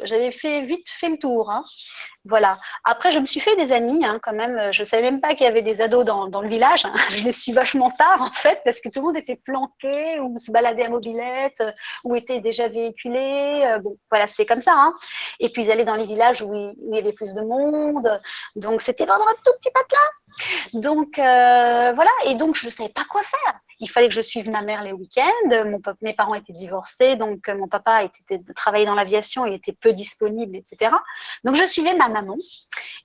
J'avais 0.04 0.32
fait 0.32 0.62
vite 0.62 0.90
fait 0.90 1.10
le 1.10 1.18
tour. 1.18 1.52
Hein. 1.52 1.62
Voilà. 2.26 2.58
Après, 2.84 3.12
je 3.12 3.20
me 3.20 3.26
suis 3.26 3.40
fait 3.40 3.56
des 3.56 3.72
amis 3.72 4.06
hein, 4.06 4.20
quand 4.22 4.34
même. 4.34 4.72
Je 4.72 4.84
savais 4.84 5.04
même 5.04 5.22
pas 5.22 5.30
qu'il 5.30 5.46
y 5.46 5.50
avait 5.50 5.64
des 5.64 5.82
ados 5.82 6.06
dans, 6.06 6.28
dans 6.28 6.42
le 6.42 6.50
village. 6.50 6.86
Hein. 6.86 6.94
Je 7.10 7.24
les 7.24 7.32
suis 7.32 7.52
vachement 7.52 7.90
tard 7.92 8.22
en 8.22 8.32
fait 8.32 8.62
parce 8.64 8.80
que 8.80 8.90
tout 8.90 9.00
le 9.00 9.08
monde 9.08 9.18
était 9.18 9.36
planqué 9.36 10.20
ou 10.20 10.38
se 10.38 10.52
baladait 10.52 10.86
à 10.86 10.90
mobilette 10.90 11.64
ou 12.04 12.16
était 12.16 12.40
déjà 12.40 12.68
véhiculé. 12.68 13.78
Voilà, 14.10 14.28
c'est 14.28 14.46
comme 14.46 14.62
ça. 14.62 14.92
Et 15.40 15.50
puis 15.50 15.64
ils 15.64 15.72
allaient 15.72 15.86
dans 15.86 15.96
les 15.96 16.06
villages 16.06 16.42
où 16.42 16.54
il, 16.54 16.96
y 16.96 16.98
avait 16.98 17.14
plus 17.14 17.34
de 17.34 17.42
monde. 17.42 18.20
Donc 18.56 18.82
c'était 18.82 19.06
vraiment 19.06 19.28
un 19.28 19.36
tout 19.44 19.52
petit 19.60 19.72
patelin. 19.72 20.82
Donc 20.82 21.20
euh, 21.20 21.92
voilà, 21.94 22.12
et 22.28 22.36
donc 22.36 22.56
je 22.56 22.66
ne 22.66 22.72
savais 22.72 22.90
pas 22.90 23.06
quoi 23.06 23.22
faire. 23.22 23.60
Il 23.82 23.90
fallait 23.90 24.08
que 24.08 24.14
je 24.14 24.22
suive 24.22 24.50
ma 24.50 24.62
mère 24.62 24.84
les 24.84 24.94
week-ends. 24.94 25.74
Mes 26.02 26.14
parents 26.14 26.36
étaient 26.36 26.54
divorcés, 26.54 27.16
donc 27.16 27.50
euh, 27.50 27.58
mon 27.58 27.68
papa 27.68 28.04
était 28.04 28.40
travaillait 28.56 28.86
dans 28.86 28.96
l'aviation, 28.96 29.46
il 29.46 29.54
était 29.54 29.74
peu 29.74 29.92
disponible, 29.92 30.56
etc. 30.56 30.96
Donc 31.44 31.56
je 31.56 31.66
suivais 31.66 31.96
ma 31.96 32.08
maman. 32.08 32.38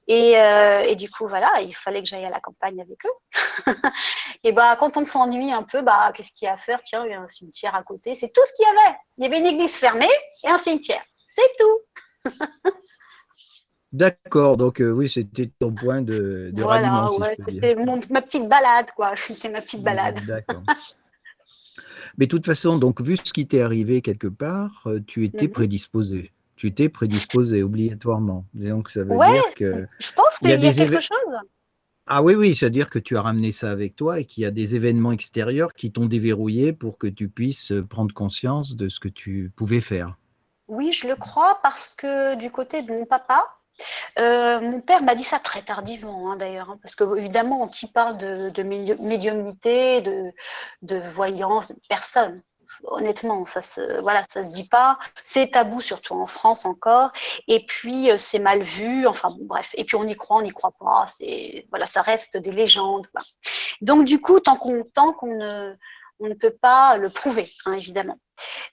Et, 0.07 0.39
euh, 0.39 0.83
et 0.83 0.95
du 0.95 1.11
coup, 1.11 1.27
voilà, 1.27 1.51
il 1.63 1.75
fallait 1.75 2.03
que 2.03 2.09
j'aille 2.09 2.27
à 2.27 2.31
la 2.31 2.41
campagne 2.41 2.81
avec 2.81 2.99
eux. 3.05 3.73
et 4.45 4.53
bah, 4.53 4.77
quand 4.79 4.97
on 4.97 5.05
s'ennuie 5.05 5.53
un 5.53 5.63
peu, 5.63 5.83
bah, 5.83 6.13
qu'est-ce 6.15 6.33
qu'il 6.33 6.47
y 6.47 6.49
a 6.49 6.55
à 6.55 6.57
faire? 6.59 6.81
Tiens, 6.83 7.05
il 7.07 7.11
y 7.11 7.15
a 7.15 7.21
un 7.21 7.29
cimetière 7.29 7.75
à 7.75 7.83
côté. 7.83 8.15
C'est 8.15 8.33
tout 8.33 8.43
ce 8.45 8.53
qu'il 8.53 8.67
y 8.67 8.69
avait. 8.69 8.97
Il 9.19 9.25
y 9.25 9.27
avait 9.27 9.39
une 9.39 9.47
église 9.47 9.77
fermée 9.77 10.09
et 10.45 10.49
un 10.49 10.59
cimetière. 10.59 11.03
C'est 11.27 11.51
tout. 11.59 12.31
D'accord, 13.97 14.59
donc 14.59 14.83
euh, 14.83 14.91
oui, 14.91 15.09
c'était 15.09 15.51
ton 15.59 15.73
point 15.73 16.03
de, 16.03 16.51
de 16.53 16.63
voilà, 16.63 17.11
ouais, 17.13 17.33
c'était 17.35 17.75
ma 17.75 18.21
petite 18.21 18.47
balade, 18.47 18.91
quoi. 18.95 19.13
C'était 19.17 19.49
ma 19.49 19.63
petite 19.63 19.83
balade. 19.83 20.21
D'accord. 20.27 20.63
Mais 22.19 22.27
de 22.27 22.31
toute 22.31 22.45
façon, 22.45 22.77
donc 22.77 23.01
vu 23.01 23.17
ce 23.17 23.33
qui 23.33 23.47
t'est 23.47 23.63
arrivé 23.63 24.03
quelque 24.03 24.27
part, 24.27 24.83
euh, 24.85 25.01
tu 25.07 25.25
étais 25.25 25.47
mhm. 25.47 25.53
prédisposé. 25.53 26.31
Tu 26.57 26.67
étais 26.67 26.91
prédisposé 26.91 27.63
obligatoirement. 27.63 28.45
donc 28.53 28.91
ça 28.91 29.03
veut 29.03 29.17
dire 29.17 29.55
que. 29.55 29.87
Je 29.99 30.13
pense 30.13 30.39
qu'il 30.39 30.51
y 30.51 30.53
a, 30.53 30.57
y 30.57 30.67
a 30.67 30.73
quelque 30.73 31.01
chose. 31.01 31.35
Ah 32.07 32.23
oui, 32.23 32.35
oui, 32.35 32.55
c'est-à-dire 32.55 32.91
que 32.91 32.99
tu 32.99 33.17
as 33.17 33.23
ramené 33.23 33.51
ça 33.51 33.71
avec 33.71 33.97
toi 33.97 34.21
et 34.21 34.27
qu'il 34.27 34.43
y 34.43 34.47
a 34.47 34.51
des 34.51 34.77
événements 34.77 35.13
extérieurs 35.13 35.73
qui 35.73 35.91
t'ont 35.91 36.07
déverrouillé 36.07 36.75
pour 36.75 36.99
que 36.99 37.07
tu 37.07 37.31
puisses 37.31 37.73
prendre 37.89 38.13
conscience 38.13 38.77
de 38.77 38.91
ce 38.91 39.01
que 39.01 39.09
tu 39.09 39.51
pouvais 39.57 39.81
faire. 39.81 40.19
Oui, 40.69 40.93
je 40.93 41.09
le 41.09 41.17
crois 41.17 41.61
parce 41.63 41.93
que 41.93 42.37
du 42.37 42.51
côté 42.51 42.83
de 42.83 42.93
mon 42.93 43.07
papa, 43.07 43.43
euh, 44.19 44.61
mon 44.61 44.81
père 44.81 45.03
m'a 45.03 45.15
dit 45.15 45.25
ça 45.25 45.39
très 45.39 45.63
tardivement, 45.63 46.33
hein, 46.33 46.37
d'ailleurs, 46.37 46.71
hein, 46.71 46.79
parce 46.83 46.95
que 46.95 47.17
évidemment, 47.17 47.69
qui 47.69 47.87
parle 47.87 48.17
de, 48.19 48.63
médiumnité, 48.63 50.01
de, 50.01 50.33
de, 50.83 50.97
voyance, 51.09 51.73
personne. 51.89 52.43
Honnêtement, 52.85 53.47
ça 53.47 53.63
se, 53.63 54.01
voilà, 54.01 54.23
ça 54.29 54.43
se 54.43 54.53
dit 54.53 54.69
pas. 54.69 54.99
C'est 55.25 55.53
tabou, 55.53 55.81
surtout 55.81 56.15
en 56.15 56.27
France 56.27 56.67
encore. 56.67 57.11
Et 57.49 57.65
puis, 57.65 58.11
euh, 58.11 58.19
c'est 58.19 58.39
mal 58.39 58.63
vu. 58.63 59.07
Enfin, 59.07 59.35
bref. 59.41 59.71
Et 59.77 59.85
puis, 59.85 59.97
on 59.97 60.05
y 60.05 60.15
croit, 60.15 60.39
on 60.39 60.43
n'y 60.43 60.53
croit 60.53 60.75
pas. 60.79 61.07
C'est, 61.07 61.67
voilà, 61.71 61.87
ça 61.87 62.03
reste 62.03 62.37
des 62.37 62.53
légendes. 62.53 63.07
Donc, 63.81 64.05
du 64.05 64.21
coup, 64.21 64.41
tant 64.41 64.57
qu'on, 64.57 64.73
ne 64.75 66.35
peut 66.35 66.57
pas 66.61 66.97
le 66.97 67.09
prouver, 67.09 67.49
hein, 67.67 67.75
évidemment. 67.75 68.19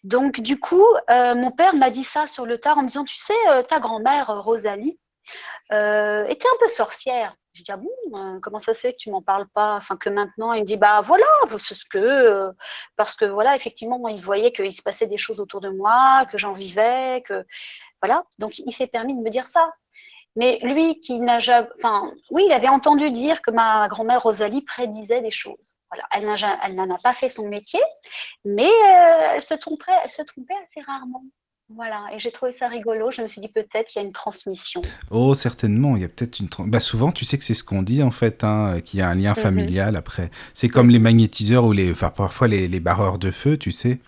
Donc, 0.04 0.41
du 0.41 0.60
coup, 0.60 0.86
euh, 1.10 1.36
mon 1.36 1.52
père 1.52 1.76
m'a 1.76 1.89
dit 1.89 2.04
ça 2.04 2.28
sur 2.28 2.45
le 2.45 2.58
tard 2.58 2.78
en 2.78 2.84
me 2.84 2.88
disant, 2.88 3.04
tu 3.04 3.17
sais, 3.17 3.34
euh, 3.49 3.62
ta 3.63 3.80
grand-mère, 3.80 4.30
euh, 4.30 4.39
Rosalie, 4.39 4.99
était 5.71 6.47
un 6.47 6.58
peu 6.60 6.69
sorcière. 6.69 7.36
Je 7.54 7.63
dis, 7.63 7.71
ah 7.71 7.78
bon, 7.78 8.39
comment 8.41 8.60
ça 8.60 8.73
se 8.73 8.82
fait 8.82 8.93
que 8.93 8.97
tu 8.97 9.12
m'en 9.12 9.21
parles 9.21 9.47
pas? 9.54 9.76
Enfin, 9.76 9.95
que 9.95 10.10
maintenant, 10.10 10.54
il 10.54 10.62
me 10.62 10.65
dit, 10.65 10.78
bah 10.78 11.02
voilà, 11.02 11.26
c'est 11.58 11.76
ce 11.76 11.86
que. 11.86 12.52
parce 12.95 13.15
que, 13.15 13.26
voilà, 13.26 13.56
effectivement, 13.56 14.08
il 14.08 14.21
voyait 14.21 14.52
qu'il 14.52 14.73
se 14.73 14.82
passait 14.82 15.08
des 15.08 15.17
choses 15.17 15.39
autour 15.39 15.62
de 15.62 15.69
moi, 15.69 16.26
que 16.32 16.38
j'en 16.38 16.54
vivais, 16.54 17.23
que. 17.26 17.45
Voilà. 18.02 18.23
Donc, 18.39 18.60
il 18.60 18.71
s'est 18.73 18.88
permis 18.88 19.15
de 19.15 19.21
me 19.21 19.30
dire 19.30 19.47
ça. 19.47 19.71
Mais 20.35 20.59
lui 20.63 20.99
qui 20.99 21.19
n'a 21.19 21.39
jamais. 21.39 21.67
Enfin, 21.77 22.11
oui, 22.31 22.43
il 22.47 22.51
avait 22.51 22.67
entendu 22.67 23.11
dire 23.11 23.41
que 23.41 23.51
ma 23.51 23.87
grand-mère 23.87 24.23
Rosalie 24.23 24.63
prédisait 24.63 25.21
des 25.21 25.31
choses. 25.31 25.75
Voilà. 25.91 26.07
Elle 26.11 26.75
n'en 26.75 26.89
a, 26.89 26.97
pas 26.97 27.13
fait 27.13 27.29
son 27.29 27.47
métier, 27.47 27.81
mais 28.43 28.65
euh, 28.65 29.33
elle, 29.35 29.41
se 29.41 29.53
trompait, 29.53 29.91
elle 30.03 30.09
se 30.09 30.23
trompait 30.23 30.55
assez 30.67 30.81
rarement. 30.81 31.23
Voilà, 31.69 32.05
et 32.13 32.19
j'ai 32.19 32.31
trouvé 32.31 32.51
ça 32.51 32.67
rigolo. 32.67 33.09
Je 33.09 33.21
me 33.21 33.27
suis 33.27 33.41
dit 33.41 33.47
peut-être 33.47 33.87
qu'il 33.87 34.01
y 34.01 34.03
a 34.03 34.05
une 34.05 34.13
transmission. 34.13 34.81
Oh, 35.09 35.33
certainement, 35.33 35.95
il 35.95 36.01
y 36.01 36.05
a 36.05 36.09
peut-être 36.09 36.39
une. 36.39 36.49
Bah, 36.67 36.79
souvent, 36.79 37.11
tu 37.11 37.25
sais 37.25 37.37
que 37.37 37.43
c'est 37.43 37.53
ce 37.53 37.63
qu'on 37.63 37.81
dit 37.81 38.03
en 38.03 38.11
fait, 38.11 38.43
hein, 38.43 38.79
qu'il 38.81 38.99
y 38.99 39.03
a 39.03 39.09
un 39.09 39.15
lien 39.15 39.31
mhm. 39.31 39.41
familial 39.41 39.95
après. 39.95 40.29
C'est 40.53 40.69
comme 40.69 40.89
les 40.89 40.99
magnétiseurs 40.99 41.65
ou 41.65 41.71
les, 41.71 41.91
enfin, 41.91 42.09
parfois 42.09 42.47
les, 42.47 42.67
les 42.67 42.79
barreurs 42.79 43.17
de 43.17 43.31
feu, 43.31 43.57
tu 43.57 43.71
sais. 43.71 43.99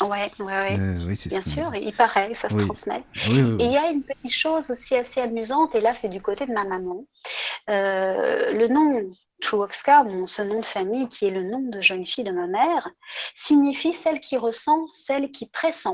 Ouais, 0.00 0.30
ouais, 0.38 0.44
ouais. 0.44 0.78
Euh, 0.78 0.98
oui, 1.06 1.18
bien 1.26 1.42
sûr, 1.42 1.74
il 1.74 1.94
paraît, 1.94 2.34
ça 2.34 2.48
se 2.48 2.56
transmet. 2.56 3.02
et 3.26 3.64
il 3.64 3.70
y 3.70 3.76
a 3.76 3.90
une 3.90 4.02
petite 4.02 4.32
chose 4.32 4.70
aussi 4.70 4.96
assez 4.96 5.20
amusante, 5.20 5.74
et 5.74 5.80
là 5.80 5.94
c'est 5.94 6.08
du 6.08 6.22
côté 6.22 6.46
de 6.46 6.52
ma 6.52 6.64
maman. 6.64 7.04
Euh, 7.68 8.52
le 8.52 8.68
nom 8.68 9.10
Truowska, 9.42 10.04
ce 10.26 10.42
nom 10.42 10.60
de 10.60 10.64
famille 10.64 11.08
qui 11.08 11.26
est 11.26 11.30
le 11.30 11.42
nom 11.42 11.60
de 11.60 11.82
jeune 11.82 12.06
fille 12.06 12.24
de 12.24 12.32
ma 12.32 12.46
mère, 12.46 12.88
signifie 13.34 13.92
celle 13.92 14.20
qui 14.20 14.36
ressent, 14.36 14.86
celle 14.86 15.30
qui 15.30 15.46
pressent. 15.46 15.88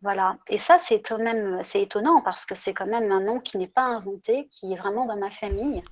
Voilà. 0.00 0.36
Et 0.48 0.58
ça, 0.58 0.78
c'est 0.78 1.00
quand 1.00 1.18
même, 1.18 1.62
c'est 1.62 1.82
étonnant 1.82 2.20
parce 2.20 2.44
que 2.44 2.54
c'est 2.54 2.74
quand 2.74 2.86
même 2.86 3.10
un 3.10 3.20
nom 3.20 3.40
qui 3.40 3.58
n'est 3.58 3.68
pas 3.68 3.84
inventé, 3.84 4.48
qui 4.50 4.72
est 4.72 4.76
vraiment 4.76 5.06
dans 5.06 5.16
ma 5.16 5.30
famille 5.30 5.82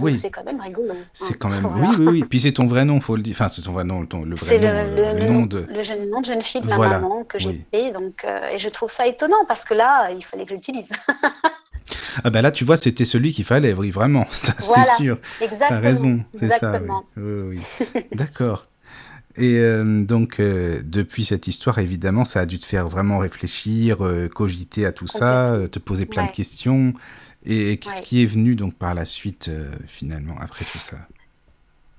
oui. 0.00 0.16
C'est 0.16 0.30
quand 0.30 0.44
même 0.44 0.60
rigolo. 0.60 0.94
C'est 1.12 1.38
quand 1.38 1.48
même. 1.48 1.66
Oui, 1.66 1.96
oui, 1.98 2.06
oui. 2.06 2.24
Puis 2.28 2.40
c'est 2.40 2.52
ton 2.52 2.66
vrai 2.66 2.84
nom, 2.84 3.00
faut 3.00 3.16
le 3.16 3.22
dire. 3.22 3.34
Enfin, 3.34 3.48
c'est 3.48 3.62
ton 3.62 3.72
vrai 3.72 3.84
nom, 3.84 4.00
le 4.00 4.06
vrai 4.36 4.58
nom, 4.58 5.14
le, 5.14 5.32
nom 5.32 5.46
de. 5.46 5.66
Le 5.68 5.82
jeune 5.82 6.08
nom 6.10 6.20
de 6.20 6.26
jeune 6.26 6.42
fille 6.42 6.60
de 6.60 6.66
ma 6.66 6.76
maman 6.76 7.24
que 7.24 7.38
j'ai 7.38 7.52
payé. 7.70 7.92
Donc, 7.92 8.24
euh, 8.24 8.48
et 8.50 8.58
je 8.58 8.68
trouve 8.68 8.90
ça 8.90 9.06
étonnant 9.06 9.44
parce 9.46 9.64
que 9.64 9.74
là, 9.74 10.10
il 10.10 10.24
fallait 10.24 10.44
que 10.44 10.54
j'utilise. 10.54 10.88
ah 12.24 12.30
ben 12.30 12.42
là, 12.42 12.50
tu 12.50 12.64
vois, 12.64 12.76
c'était 12.76 13.04
celui 13.04 13.32
qu'il 13.32 13.44
fallait, 13.44 13.72
oui, 13.72 13.90
vraiment. 13.90 14.26
c'est 14.30 14.84
sûr. 14.96 15.18
Exactement. 15.40 15.68
T'as 15.68 15.80
raison. 15.80 16.20
C'est 16.38 16.48
ça. 16.48 16.80
Oui, 17.16 17.60
oui. 17.84 18.06
D'accord. 18.12 18.66
Et 19.36 19.58
euh, 19.58 20.04
donc, 20.04 20.40
euh, 20.40 20.80
depuis 20.84 21.24
cette 21.24 21.46
histoire, 21.46 21.78
évidemment, 21.78 22.24
ça 22.24 22.40
a 22.40 22.46
dû 22.46 22.58
te 22.58 22.66
faire 22.66 22.88
vraiment 22.88 23.18
réfléchir, 23.18 23.98
cogiter 24.34 24.84
à 24.84 24.92
tout 24.92 25.06
ça, 25.06 25.56
te 25.70 25.78
poser 25.78 26.06
plein 26.06 26.26
de 26.26 26.32
questions. 26.32 26.94
Et 27.44 27.78
qu'est-ce 27.78 28.02
qui 28.02 28.22
est 28.22 28.26
venu 28.26 28.54
donc 28.54 28.74
par 28.74 28.94
la 28.94 29.04
suite, 29.04 29.48
euh, 29.48 29.70
finalement, 29.86 30.34
après 30.40 30.64
tout 30.64 30.78
ça? 30.78 30.96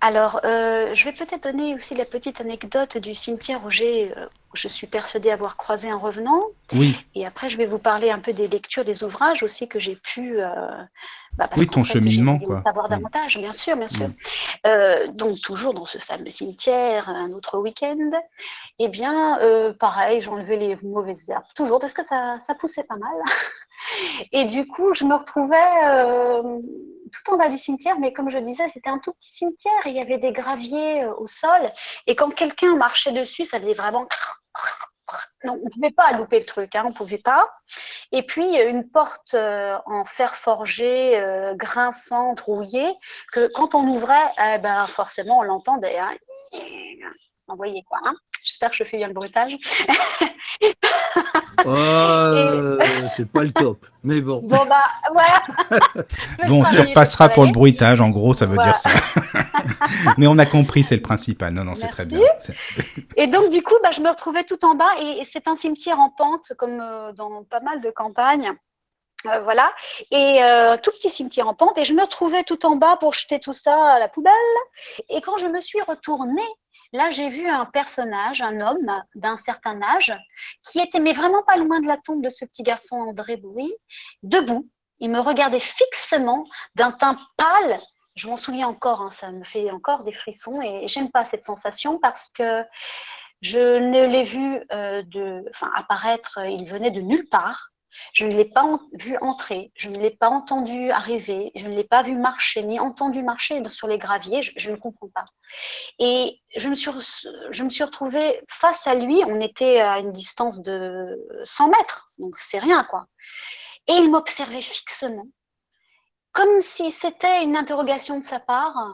Alors, 0.02 0.40
euh, 0.46 0.94
je 0.94 1.04
vais 1.06 1.12
peut-être 1.12 1.44
donner 1.44 1.76
aussi 1.76 1.94
la 1.94 2.06
petite 2.06 2.40
anecdote 2.40 2.98
du 2.98 3.14
cimetière 3.14 3.66
où, 3.66 3.70
j'ai, 3.70 4.16
euh, 4.18 4.28
je 4.54 4.70
suis 4.70 4.88
persuadée 4.88 5.30
avoir 5.30 5.58
croisé 5.58 5.90
un 5.90 5.98
revenant. 5.98 6.42
Oui. 6.74 6.96
Et 7.16 7.26
après, 7.26 7.50
je 7.50 7.58
vais 7.58 7.66
vous 7.66 7.80
parler 7.80 8.10
un 8.10 8.20
peu 8.20 8.32
des 8.32 8.48
lectures, 8.48 8.86
des 8.86 9.04
ouvrages 9.04 9.44
aussi 9.44 9.68
que 9.68 9.78
j'ai 9.78 9.98
pu. 9.98 10.38
Bah, 11.38 11.46
oui, 11.58 11.68
ton 11.68 11.84
cheminement, 11.84 12.40
quoi. 12.40 12.62
Savoir 12.62 12.88
davantage, 12.90 13.38
bien 13.38 13.54
sûr, 13.54 13.76
bien 13.76 13.90
sûr. 13.90 14.10
donc, 15.16 15.40
toujours 15.42 15.74
dans 15.74 15.86
ce 15.86 15.98
fameux 15.98 16.30
cimetière, 16.30 17.10
un 17.10 17.32
autre 17.32 17.58
week-end. 17.60 18.12
Eh 18.80 18.88
bien, 18.88 19.38
pareil, 19.80 20.22
j'enlevais 20.22 20.58
les 20.58 20.78
mauvaises 20.82 21.30
herbes, 21.30 21.44
toujours 21.56 21.80
parce 21.80 21.94
que 21.94 22.04
ça, 22.04 22.40
ça 22.46 22.56
poussait 22.56 22.84
pas 22.84 22.96
mal. 22.96 23.12
Et 24.32 24.46
du 24.46 24.68
coup, 24.68 24.94
je 24.94 25.06
me 25.06 25.16
retrouvais 25.16 25.56
euh, 25.86 26.60
tout 27.12 27.34
en 27.34 27.38
bas 27.38 27.50
du 27.50 27.58
cimetière, 27.58 28.00
mais 28.00 28.14
comme 28.14 28.30
je 28.30 28.38
disais, 28.38 28.68
c'était 28.70 28.90
un 28.90 29.00
tout 29.00 29.14
petit 29.14 29.32
cimetière. 29.32 29.82
Il 29.86 29.94
y 29.94 30.00
avait 30.00 30.18
des 30.18 30.32
graviers 30.32 31.04
euh, 31.04 31.14
au 31.16 31.28
sol. 31.28 31.62
Et 32.08 32.16
quand 32.16 32.34
quelqu'un 32.34 32.76
marchait 32.76 33.12
dessus, 33.12 33.46
ça 33.46 33.60
faisait 33.60 33.74
vraiment. 33.74 34.08
Non, 35.44 35.54
on 35.60 35.66
ne 35.66 35.70
pouvait 35.72 35.90
pas 35.90 36.12
louper 36.12 36.38
le 36.40 36.46
truc, 36.46 36.76
hein, 36.76 36.84
on 36.86 36.90
ne 36.90 36.94
pouvait 36.94 37.18
pas. 37.18 37.50
Et 38.12 38.22
puis, 38.22 38.58
une 38.58 38.88
porte 38.92 39.34
euh, 39.34 39.76
en 39.88 40.06
fer 40.06 40.36
forgé, 40.36 41.20
grinçante, 41.56 42.42
rouillée, 42.42 42.94
que 43.34 43.48
quand 43.56 43.74
on 43.74 43.88
ouvrait, 43.88 44.30
eh 44.38 44.60
ben, 44.60 44.86
forcément, 44.86 45.40
on 45.40 45.42
l'entendait. 45.42 45.98
Hein. 45.98 46.16
Vous 46.52 47.56
voyez 47.56 47.84
quoi 47.88 48.00
hein 48.06 48.14
J'espère 48.44 48.70
que 48.72 48.78
je 48.78 48.84
fais 48.84 48.98
bien 48.98 49.08
le 49.08 49.14
bruitage. 49.14 49.54
oh, 51.66 52.78
c'est 53.16 53.30
pas 53.30 53.44
le 53.44 53.52
top, 53.52 53.86
mais 54.04 54.22
bon. 54.22 54.40
Bon, 54.44 54.66
bah, 54.66 54.84
voilà. 55.12 55.42
bon, 56.48 56.64
tu 56.72 56.80
repasseras 56.80 57.30
pour 57.30 57.46
le 57.46 57.52
bruitage, 57.52 58.02
en 58.02 58.10
gros, 58.10 58.34
ça 58.34 58.46
veut 58.46 58.58
dire 58.58 58.78
ça. 58.78 58.92
mais 60.18 60.28
on 60.28 60.38
a 60.38 60.46
compris, 60.46 60.84
c'est 60.84 60.96
le 60.96 61.02
principal. 61.02 61.54
Non, 61.54 61.64
non, 61.64 61.76
c'est 61.76 61.90
très 61.90 62.06
bien. 62.06 62.22
Et 63.18 63.28
donc, 63.28 63.50
du 63.50 63.62
coup, 63.62 63.76
bah, 63.84 63.92
je 63.92 64.02
me 64.02 64.10
retrouvais 64.10 64.44
tout 64.44 64.64
en 64.64 64.76
bas, 64.76 64.92
et 65.02 65.24
c'est 65.30 65.48
un 65.48 65.56
cimetière 65.56 66.00
en 66.00 66.10
pente, 66.10 66.54
comme 66.58 66.80
euh, 66.82 67.12
dans 67.14 67.44
pas 67.44 67.60
mal 67.60 67.82
de 67.82 67.90
campagnes. 67.90 68.54
Euh, 69.26 69.42
voilà, 69.42 69.74
et 70.12 70.42
euh, 70.44 70.78
tout 70.78 70.92
petit 70.92 71.10
cimetière 71.10 71.50
en 71.50 71.54
pente, 71.54 71.78
et 71.78 71.84
je 71.84 71.94
me 71.94 72.04
retrouvais 72.04 72.44
tout 72.46 72.66
en 72.66 72.78
bas 72.78 72.96
pour 72.98 73.14
jeter 73.14 73.42
tout 73.42 73.52
ça 73.52 73.76
à 73.96 74.00
la 74.00 74.08
poubelle. 74.08 74.34
Et 75.10 75.20
quand 75.20 75.38
je 75.38 75.46
me 75.48 75.60
suis 75.60 75.82
retournée, 75.82 76.42
là 76.94 77.12
j'ai 77.12 77.30
vu 77.30 77.46
un 77.50 77.66
personnage, 77.66 78.42
un 78.42 78.62
homme 78.62 79.04
d'un 79.16 79.36
certain 79.36 79.82
âge, 79.82 80.18
qui 80.64 80.80
était 80.80 81.02
mais 81.02 81.12
vraiment 81.12 81.44
pas 81.44 81.58
loin 81.58 81.82
de 81.82 81.88
la 81.88 81.98
tombe 81.98 82.24
de 82.24 82.30
ce 82.30 82.46
petit 82.46 82.64
garçon 82.64 82.96
André 82.96 83.36
Bourri, 83.36 83.70
debout. 84.24 84.70
Il 85.00 85.10
me 85.10 85.20
regardait 85.20 85.60
fixement 85.60 86.46
d'un 86.76 86.92
teint 86.92 87.18
pâle. 87.36 87.78
Je 88.16 88.28
m'en 88.28 88.38
souviens 88.38 88.68
encore, 88.70 89.02
hein, 89.02 89.12
ça 89.12 89.32
me 89.32 89.44
fait 89.44 89.70
encore 89.72 90.04
des 90.06 90.14
frissons 90.14 90.62
et 90.62 90.88
j'aime 90.88 91.12
pas 91.12 91.26
cette 91.26 91.44
sensation 91.44 92.00
parce 92.00 92.30
que 92.30 92.64
Je 93.42 93.80
ne 93.80 94.06
l'ai 94.06 94.24
vu 94.24 94.62
euh, 94.74 95.02
de, 95.04 95.46
enfin, 95.50 95.72
apparaître, 95.76 96.40
il 96.46 96.66
venait 96.66 96.92
de 96.92 97.00
nulle 97.02 97.28
part. 97.30 97.69
Je 98.14 98.26
ne 98.26 98.34
l'ai 98.34 98.46
pas 98.46 98.66
vu 98.94 99.18
entrer, 99.22 99.72
je 99.76 99.90
ne 99.90 100.00
l'ai 100.00 100.12
pas 100.12 100.30
entendu 100.30 100.92
arriver, 100.92 101.52
je 101.56 101.68
ne 101.68 101.76
l'ai 101.76 101.84
pas 101.84 102.04
vu 102.04 102.16
marcher, 102.16 102.64
ni 102.64 102.80
entendu 102.80 103.24
marcher 103.24 103.62
sur 103.70 103.88
les 103.88 103.98
graviers, 103.98 104.42
je, 104.42 104.70
ne 104.70 104.76
comprends 104.76 105.10
pas. 105.10 105.26
Et 105.98 106.40
je 106.56 106.70
me, 106.70 106.76
suis, 106.76 107.84
retrouvée 107.84 108.42
face 108.50 108.88
à 108.88 108.96
lui, 108.96 109.22
on 109.26 109.40
était 109.40 109.80
à 109.80 110.00
une 110.00 110.12
distance 110.12 110.62
de 110.62 111.18
100 111.44 111.68
mètres, 111.70 112.08
donc 112.18 112.36
c'est 112.40 112.60
rien 112.60 112.84
quoi. 112.84 113.06
Et 113.88 113.94
il 113.94 114.12
m'observait 114.12 114.62
fixement, 114.62 115.28
comme 116.32 116.62
si 116.62 116.92
c'était 116.92 117.44
une 117.44 117.58
interrogation 117.58 118.20
de 118.20 118.26
sa 118.26 118.40
part. 118.40 118.94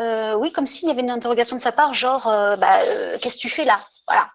Euh, 0.00 0.34
oui, 0.34 0.50
comme 0.52 0.66
s'il 0.66 0.88
y 0.88 0.90
avait 0.90 1.02
une 1.02 1.10
interrogation 1.10 1.56
de 1.56 1.60
sa 1.60 1.70
part, 1.70 1.92
genre, 1.92 2.26
euh, 2.26 2.56
bah, 2.56 2.80
euh, 2.80 3.18
qu'est-ce 3.20 3.36
que 3.36 3.42
tu 3.42 3.50
fais 3.50 3.64
là? 3.64 3.78
Voilà. 4.08 4.30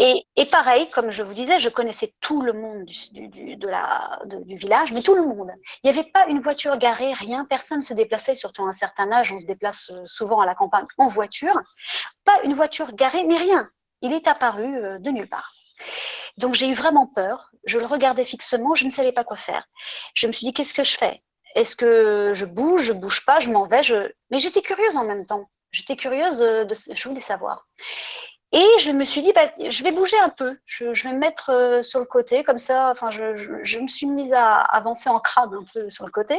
Et, 0.00 0.24
pareil, 0.50 0.88
comme 0.90 1.10
je 1.10 1.22
vous 1.24 1.34
disais, 1.34 1.58
je 1.58 1.68
connaissais 1.68 2.14
tout 2.20 2.40
le 2.40 2.52
monde 2.52 2.84
du, 2.84 4.56
village, 4.56 4.92
mais 4.92 5.02
tout 5.02 5.14
le 5.14 5.26
monde. 5.26 5.50
Il 5.82 5.90
n'y 5.90 5.98
avait 5.98 6.08
pas 6.08 6.26
une 6.26 6.40
voiture 6.40 6.76
garée, 6.78 7.12
rien, 7.12 7.44
personne 7.44 7.78
ne 7.78 7.82
se 7.82 7.94
déplaçait, 7.94 8.36
surtout 8.36 8.64
à 8.64 8.68
un 8.68 8.74
certain 8.74 9.10
âge, 9.10 9.32
on 9.32 9.40
se 9.40 9.46
déplace 9.46 9.90
souvent 10.04 10.40
à 10.40 10.46
la 10.46 10.54
campagne 10.54 10.86
en 10.98 11.08
voiture. 11.08 11.58
Pas 12.24 12.40
une 12.44 12.54
voiture 12.54 12.92
garée, 12.92 13.24
ni 13.24 13.36
rien. 13.36 13.68
Il 14.00 14.12
est 14.12 14.28
apparu 14.28 14.68
de 15.00 15.10
nulle 15.10 15.28
part. 15.28 15.52
Donc 16.36 16.54
j'ai 16.54 16.68
eu 16.68 16.74
vraiment 16.74 17.06
peur. 17.06 17.50
Je 17.64 17.78
le 17.78 17.86
regardais 17.86 18.24
fixement, 18.24 18.76
je 18.76 18.86
ne 18.86 18.90
savais 18.90 19.12
pas 19.12 19.24
quoi 19.24 19.36
faire. 19.36 19.66
Je 20.14 20.28
me 20.28 20.32
suis 20.32 20.46
dit, 20.46 20.52
qu'est-ce 20.52 20.74
que 20.74 20.84
je 20.84 20.96
fais? 20.96 21.22
Est-ce 21.56 21.74
que 21.74 22.32
je 22.34 22.44
bouge, 22.44 22.84
je 22.84 22.92
bouge 22.92 23.24
pas, 23.24 23.40
je 23.40 23.50
m'en 23.50 23.66
vais. 23.66 23.80
Mais 24.30 24.38
j'étais 24.38 24.62
curieuse 24.62 24.96
en 24.96 25.04
même 25.04 25.26
temps. 25.26 25.50
J'étais 25.72 25.96
curieuse 25.96 26.38
de, 26.38 26.66
je 26.92 27.08
voulais 27.08 27.20
savoir. 27.20 27.66
Et 28.52 28.66
je 28.80 28.90
me 28.92 29.04
suis 29.04 29.20
dit, 29.20 29.32
bah, 29.32 29.50
je 29.68 29.82
vais 29.82 29.92
bouger 29.92 30.18
un 30.20 30.30
peu. 30.30 30.56
Je, 30.64 30.86
vais 30.86 31.12
me 31.12 31.18
mettre 31.18 31.50
euh, 31.50 31.82
sur 31.82 32.00
le 32.00 32.06
côté, 32.06 32.44
comme 32.44 32.58
ça. 32.58 32.90
Enfin, 32.90 33.10
je, 33.10 33.36
je, 33.62 33.78
me 33.78 33.88
suis 33.88 34.06
mise 34.06 34.32
à 34.32 34.60
avancer 34.60 35.10
en 35.10 35.20
crâne 35.20 35.52
un 35.52 35.64
peu 35.74 35.90
sur 35.90 36.06
le 36.06 36.10
côté. 36.10 36.38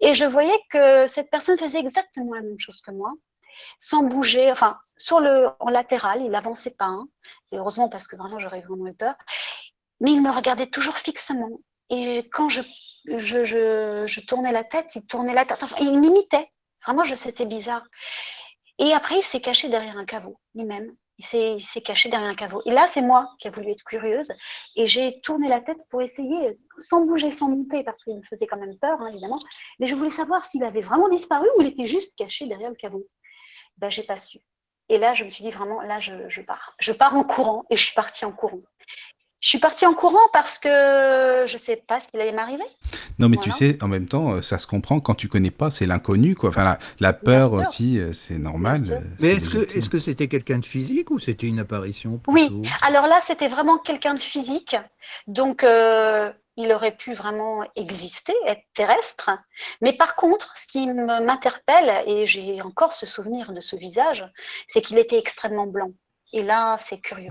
Et 0.00 0.12
je 0.14 0.26
voyais 0.26 0.58
que 0.70 1.06
cette 1.06 1.30
personne 1.30 1.56
faisait 1.56 1.80
exactement 1.80 2.34
la 2.34 2.42
même 2.42 2.60
chose 2.60 2.82
que 2.82 2.90
moi 2.90 3.12
sans 3.80 4.02
bouger, 4.04 4.50
enfin, 4.50 4.78
sur 4.96 5.20
le, 5.20 5.48
en 5.60 5.68
latéral, 5.68 6.22
il 6.22 6.30
n'avançait 6.30 6.70
pas, 6.70 6.86
hein. 6.86 7.06
et 7.50 7.58
heureusement 7.58 7.88
parce 7.88 8.06
que 8.06 8.16
vraiment 8.16 8.38
j'aurais 8.38 8.60
vraiment 8.60 8.86
eu 8.86 8.94
peur, 8.94 9.14
mais 10.00 10.12
il 10.12 10.22
me 10.22 10.30
regardait 10.30 10.66
toujours 10.66 10.96
fixement. 10.96 11.50
Et 11.90 12.28
quand 12.32 12.48
je, 12.48 12.62
je, 13.06 13.44
je, 14.06 14.20
tournais 14.26 14.52
la 14.52 14.64
tête, 14.64 14.94
il 14.94 15.02
tournait 15.02 15.34
la 15.34 15.44
tête, 15.44 15.62
enfin, 15.62 15.76
il 15.80 16.00
m'imitait. 16.00 16.50
Vraiment, 16.86 17.04
je, 17.04 17.14
c'était 17.14 17.44
bizarre. 17.44 17.84
Et 18.78 18.94
après, 18.94 19.18
il 19.18 19.22
s'est 19.22 19.42
caché 19.42 19.68
derrière 19.68 19.98
un 19.98 20.06
caveau, 20.06 20.40
lui-même. 20.54 20.96
Il 21.18 21.60
s'est, 21.60 21.80
caché 21.82 22.08
derrière 22.08 22.28
un 22.28 22.34
caveau. 22.34 22.60
Et 22.66 22.72
là, 22.72 22.86
c'est 22.88 23.02
moi 23.02 23.28
qui 23.38 23.46
ai 23.46 23.50
voulu 23.50 23.70
être 23.70 23.84
curieuse. 23.84 24.32
Et 24.76 24.88
j'ai 24.88 25.20
tourné 25.20 25.48
la 25.48 25.60
tête 25.60 25.78
pour 25.88 26.02
essayer, 26.02 26.58
sans 26.78 27.04
bouger, 27.04 27.30
sans 27.30 27.48
monter, 27.48 27.84
parce 27.84 28.02
qu'il 28.02 28.16
me 28.16 28.22
faisait 28.22 28.46
quand 28.46 28.58
même 28.58 28.76
peur, 28.80 29.00
hein, 29.00 29.08
évidemment. 29.08 29.38
Mais 29.78 29.86
je 29.86 29.94
voulais 29.94 30.10
savoir 30.10 30.44
s'il 30.44 30.64
avait 30.64 30.80
vraiment 30.80 31.08
disparu 31.08 31.46
ou 31.56 31.62
il 31.62 31.68
était 31.68 31.86
juste 31.86 32.18
caché 32.18 32.46
derrière 32.46 32.70
le 32.70 32.76
caveau 32.76 33.06
ben, 33.78 33.90
j'ai 33.90 34.02
pas 34.02 34.16
su. 34.16 34.38
Et 34.88 34.98
là, 34.98 35.14
je 35.14 35.24
me 35.24 35.30
suis 35.30 35.44
dit 35.44 35.50
vraiment, 35.50 35.80
là, 35.82 36.00
je, 36.00 36.40
pars. 36.42 36.74
Je 36.78 36.92
pars 36.92 37.14
en 37.14 37.24
courant 37.24 37.64
et 37.70 37.76
je 37.76 37.84
suis 37.84 37.94
partie 37.94 38.24
en 38.24 38.32
courant. 38.32 38.60
Je 39.42 39.48
suis 39.48 39.58
partie 39.58 39.84
en 39.86 39.92
courant 39.92 40.28
parce 40.32 40.60
que 40.60 40.68
je 41.48 41.56
sais 41.56 41.74
pas 41.74 42.00
ce 42.00 42.06
qu'il 42.06 42.20
allait 42.20 42.30
m'arriver. 42.32 42.62
Non, 43.18 43.28
mais 43.28 43.36
tu 43.36 43.50
sais, 43.50 43.76
en 43.82 43.88
même 43.88 44.06
temps, 44.06 44.40
ça 44.40 44.60
se 44.60 44.68
comprend 44.68 45.00
quand 45.00 45.14
tu 45.14 45.26
connais 45.26 45.50
pas, 45.50 45.68
c'est 45.72 45.84
l'inconnu, 45.84 46.36
quoi. 46.36 46.50
Enfin, 46.50 46.78
la, 47.00 47.12
peur 47.12 47.52
aussi, 47.52 47.98
euh, 47.98 48.12
c'est 48.12 48.38
normal. 48.38 48.78
Euh, 48.88 49.00
mais 49.20 49.30
est-ce 49.30 49.50
que 49.50 49.76
est-ce 49.76 49.90
que 49.90 49.98
c'était 49.98 50.28
quelqu'un 50.28 50.60
de 50.60 50.64
physique 50.64 51.10
ou 51.10 51.18
c'était 51.18 51.48
une 51.48 51.58
apparition 51.58 52.20
Oui. 52.28 52.62
Alors 52.82 53.08
là, 53.08 53.18
c'était 53.20 53.48
vraiment 53.48 53.78
quelqu'un 53.78 54.14
de 54.14 54.20
physique. 54.20 54.76
Donc, 55.26 55.64
euh, 55.64 56.30
il 56.56 56.70
aurait 56.70 56.96
pu 56.96 57.12
vraiment 57.12 57.64
exister, 57.74 58.34
être 58.46 58.62
terrestre. 58.74 59.30
Mais 59.80 59.92
par 59.92 60.14
contre, 60.14 60.56
ce 60.56 60.68
qui 60.68 60.86
m'interpelle, 60.86 62.04
et 62.06 62.26
j'ai 62.26 62.62
encore 62.62 62.92
ce 62.92 63.06
souvenir 63.06 63.52
de 63.52 63.60
ce 63.60 63.74
visage, 63.74 64.24
c'est 64.68 64.82
qu'il 64.82 64.98
était 64.98 65.18
extrêmement 65.18 65.66
blanc. 65.66 65.90
Et 66.32 66.42
là, 66.42 66.76
c'est 66.78 66.98
curieux. 66.98 67.28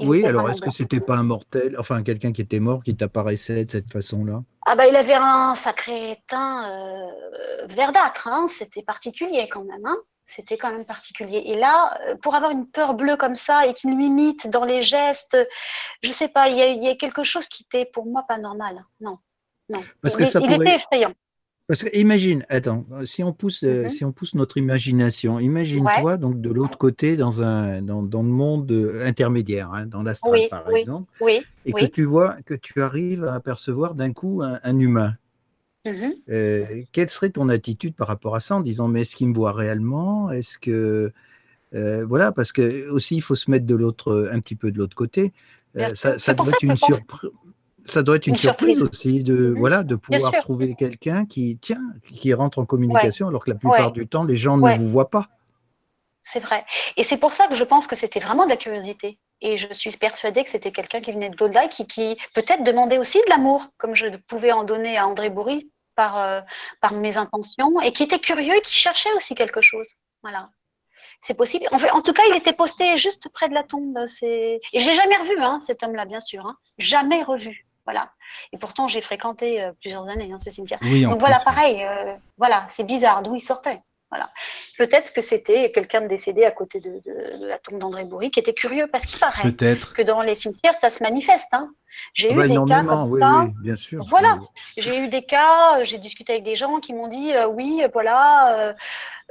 oui, 0.00 0.24
alors 0.24 0.48
est-ce 0.50 0.60
que 0.60 0.70
c'était 0.70 1.00
pas 1.00 1.16
un 1.16 1.24
mortel, 1.24 1.76
enfin 1.78 2.02
quelqu'un 2.02 2.32
qui 2.32 2.42
était 2.42 2.60
mort, 2.60 2.82
qui 2.82 2.94
t'apparaissait 2.96 3.64
de 3.64 3.70
cette 3.70 3.92
façon-là? 3.92 4.42
Ah 4.66 4.74
bah 4.74 4.86
il 4.86 4.96
avait 4.96 5.14
un 5.14 5.54
sacré 5.54 6.22
teint 6.28 6.68
euh, 6.70 7.66
verdâtre, 7.68 8.28
hein. 8.28 8.46
c'était 8.48 8.82
particulier 8.82 9.48
quand 9.48 9.64
même. 9.64 9.84
Hein 9.84 9.96
c'était 10.26 10.56
quand 10.56 10.72
même 10.72 10.84
particulier. 10.84 11.42
Et 11.46 11.56
là, 11.56 11.98
euh, 12.08 12.16
pour 12.16 12.34
avoir 12.34 12.50
une 12.50 12.66
peur 12.66 12.94
bleue 12.94 13.16
comme 13.16 13.34
ça 13.34 13.66
et 13.66 13.74
qu'il 13.74 13.96
m'imite 13.96 14.48
dans 14.48 14.64
les 14.64 14.82
gestes, 14.82 15.36
je 16.02 16.10
sais 16.10 16.28
pas, 16.28 16.48
il 16.48 16.56
y, 16.56 16.88
a 16.88 16.94
quelque 16.96 17.22
chose 17.22 17.46
qui 17.46 17.62
était 17.62 17.84
pour 17.84 18.06
moi 18.06 18.24
pas 18.26 18.38
normal. 18.38 18.84
Non, 19.00 19.18
non. 19.68 19.82
Parce 20.02 20.16
que 20.16 20.24
ça 20.24 20.40
il 20.42 20.52
était 20.52 20.74
effrayant. 20.74 21.12
Parce 21.68 21.82
que 21.82 21.96
imagine, 21.98 22.44
attends, 22.48 22.86
si 23.04 23.24
on 23.24 23.32
pousse, 23.32 23.64
euh, 23.64 23.84
mhm. 23.84 23.88
si 23.88 24.04
on 24.04 24.12
pousse 24.12 24.34
notre 24.34 24.56
imagination, 24.56 25.40
imagine-toi 25.40 26.16
donc 26.16 26.40
de 26.40 26.50
l'autre 26.50 26.78
côté 26.78 27.16
dans 27.16 27.42
un 27.42 27.82
dans, 27.82 28.02
dans 28.02 28.22
le 28.22 28.28
monde 28.28 28.70
euh, 28.70 29.04
intermédiaire, 29.04 29.72
hein, 29.72 29.86
dans 29.86 30.02
l'astral 30.02 30.40
par 30.48 30.70
exemple, 30.70 31.10
oui, 31.20 31.42
et 31.64 31.72
que 31.72 31.86
tu 31.86 32.04
vois 32.04 32.36
que 32.46 32.54
tu 32.54 32.80
arrives 32.80 33.24
à 33.24 33.34
apercevoir 33.34 33.94
d'un 33.94 34.12
coup 34.12 34.42
un 34.42 34.78
humain. 34.78 35.16
Mmh 35.86 36.12
euh, 36.30 36.82
quelle 36.92 37.08
serait 37.08 37.30
ton 37.30 37.48
attitude 37.48 37.94
par 37.94 38.08
rapport 38.08 38.34
à 38.34 38.40
ça 38.40 38.56
en 38.56 38.60
disant 38.60 38.88
mais 38.88 39.02
est-ce 39.02 39.14
qu'il 39.14 39.28
me 39.28 39.34
voit 39.34 39.52
réellement? 39.52 40.30
Est-ce 40.30 40.58
que 40.58 41.12
euh, 41.74 42.06
voilà 42.06 42.32
parce 42.32 42.52
que 42.52 42.88
aussi 42.90 43.16
il 43.16 43.20
faut 43.20 43.34
se 43.34 43.50
mettre 43.50 43.66
de 43.66 43.74
l'autre 43.74 44.28
un 44.32 44.40
petit 44.40 44.56
peu 44.56 44.70
de 44.72 44.78
l'autre 44.78 44.96
côté. 44.96 45.32
Euh, 45.76 45.88
ça, 45.94 46.34
doit 46.34 46.48
être 46.48 46.62
une 46.62 46.76
surprise. 46.76 47.30
Ça 47.88 48.02
doit 48.02 48.16
être 48.16 48.26
une, 48.26 48.36
surprise. 48.36 48.82
aussi 48.82 49.22
de 49.22 49.34
mmh 49.34 49.54
voilà 49.54 49.82
de 49.82 49.94
pouvoir 49.94 50.32
trouver 50.40 50.74
quelqu'un 50.74 51.24
qui 51.24 51.58
tient 51.58 51.80
qui 52.10 52.34
rentre 52.34 52.58
en 52.58 52.66
communication 52.66 53.28
alors 53.28 53.44
que 53.44 53.50
la 53.50 53.56
plupart 53.56 53.92
du 53.92 54.06
temps 54.06 54.24
les 54.24 54.36
gens 54.36 54.56
ne 54.56 54.76
vous 54.76 54.88
voient 54.88 55.10
pas. 55.10 55.28
C'est 56.28 56.40
vrai. 56.40 56.64
Et 56.96 57.04
c'est 57.04 57.18
pour 57.18 57.32
ça 57.32 57.46
que 57.46 57.54
je 57.54 57.62
pense 57.62 57.86
que 57.86 57.94
c'était 57.94 58.18
vraiment 58.18 58.46
de 58.46 58.50
la 58.50 58.56
curiosité. 58.56 59.20
Et 59.40 59.56
je 59.56 59.72
suis 59.72 59.92
persuadée 59.92 60.42
que 60.42 60.50
c'était 60.50 60.72
quelqu'un 60.72 61.00
qui 61.00 61.12
venait 61.12 61.30
de 61.30 61.36
l'au-delà, 61.38 61.68
qui, 61.68 61.86
qui 61.86 62.16
peut-être 62.34 62.64
demandait 62.64 62.98
aussi 62.98 63.18
de 63.18 63.30
l'amour, 63.30 63.64
comme 63.76 63.94
je 63.94 64.08
pouvais 64.26 64.50
en 64.50 64.64
donner 64.64 64.96
à 64.96 65.06
André 65.06 65.30
Bourri 65.30 65.70
par, 65.94 66.18
euh, 66.18 66.40
par 66.80 66.94
mes 66.94 67.16
intentions 67.16 67.80
et 67.80 67.92
qui 67.92 68.02
était 68.02 68.18
curieux 68.18 68.56
et 68.56 68.60
qui 68.60 68.74
cherchait 68.74 69.12
aussi 69.14 69.36
quelque 69.36 69.60
chose. 69.60 69.86
Voilà. 70.22 70.50
C'est 71.22 71.34
possible. 71.34 71.66
En, 71.70 71.78
fait, 71.78 71.90
en 71.90 72.02
tout 72.02 72.12
cas, 72.12 72.22
il 72.28 72.36
était 72.36 72.52
posté 72.52 72.98
juste 72.98 73.28
près 73.28 73.48
de 73.48 73.54
la 73.54 73.62
tombe. 73.62 73.98
Et 74.22 74.60
je 74.74 74.78
l'ai 74.78 74.94
jamais 74.94 75.16
revu, 75.16 75.36
hein, 75.38 75.60
cet 75.60 75.82
homme-là, 75.82 76.06
bien 76.06 76.20
sûr. 76.20 76.46
Hein. 76.46 76.56
Jamais 76.78 77.22
revu. 77.22 77.65
Voilà. 77.86 78.10
Et 78.52 78.58
pourtant, 78.58 78.88
j'ai 78.88 79.00
fréquenté 79.00 79.62
euh, 79.62 79.72
plusieurs 79.80 80.08
années 80.08 80.30
hein, 80.32 80.38
ce 80.38 80.50
cimetière. 80.50 80.80
Donc 80.80 81.20
voilà, 81.20 81.38
pareil. 81.44 81.84
Euh, 81.84 82.14
voilà, 82.36 82.66
c'est 82.68 82.84
bizarre 82.84 83.22
d'où 83.22 83.34
il 83.34 83.40
sortait. 83.40 83.80
Voilà. 84.10 84.28
Peut-être 84.78 85.12
que 85.12 85.20
c'était 85.20 85.72
quelqu'un 85.72 86.00
de 86.00 86.06
décédé 86.06 86.44
à 86.44 86.52
côté 86.52 86.78
de, 86.80 87.02
la 87.46 87.58
tombe 87.58 87.78
d'André 87.78 88.04
Bourri 88.04 88.30
qui 88.30 88.38
était 88.38 88.52
curieux 88.52 88.86
parce 88.86 89.04
qu'il 89.04 89.18
paraît 89.18 89.42
que 89.52 90.02
dans 90.02 90.22
les 90.22 90.36
cimetières, 90.36 90.76
ça 90.76 90.90
se 90.90 91.02
manifeste. 91.02 91.48
Hein. 91.52 91.70
J'ai 92.14 92.32
eu 92.32 92.48
des 92.48 92.54
cas 92.54 92.84
comme 92.84 93.18
ça. 93.18 93.48
bien 93.60 93.74
sûr. 93.74 94.00
Voilà, 94.08 94.38
j'ai 94.76 94.98
eu 95.00 95.08
des 95.08 95.22
cas, 95.22 95.82
j'ai 95.82 95.98
discuté 95.98 96.34
avec 96.34 96.44
des 96.44 96.54
gens 96.54 96.78
qui 96.78 96.92
m'ont 96.92 97.08
dit 97.08 97.34
euh, 97.34 97.48
oui, 97.48 97.82
voilà, 97.92 98.74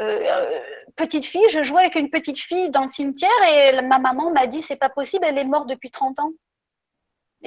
euh, 0.01 0.59
petite 0.97 1.25
fille, 1.25 1.47
je 1.49 1.63
jouais 1.63 1.83
avec 1.83 1.95
une 1.95 2.09
petite 2.09 2.39
fille 2.39 2.69
dans 2.69 2.83
le 2.83 2.89
cimetière 2.89 3.29
et 3.49 3.81
ma 3.81 3.99
maman 3.99 4.31
m'a 4.31 4.45
dit 4.47 4.61
c'est 4.61 4.75
pas 4.75 4.89
possible, 4.89 5.25
elle 5.25 5.37
est 5.37 5.45
morte 5.45 5.69
depuis 5.69 5.91
30 5.91 6.19
ans. 6.19 6.31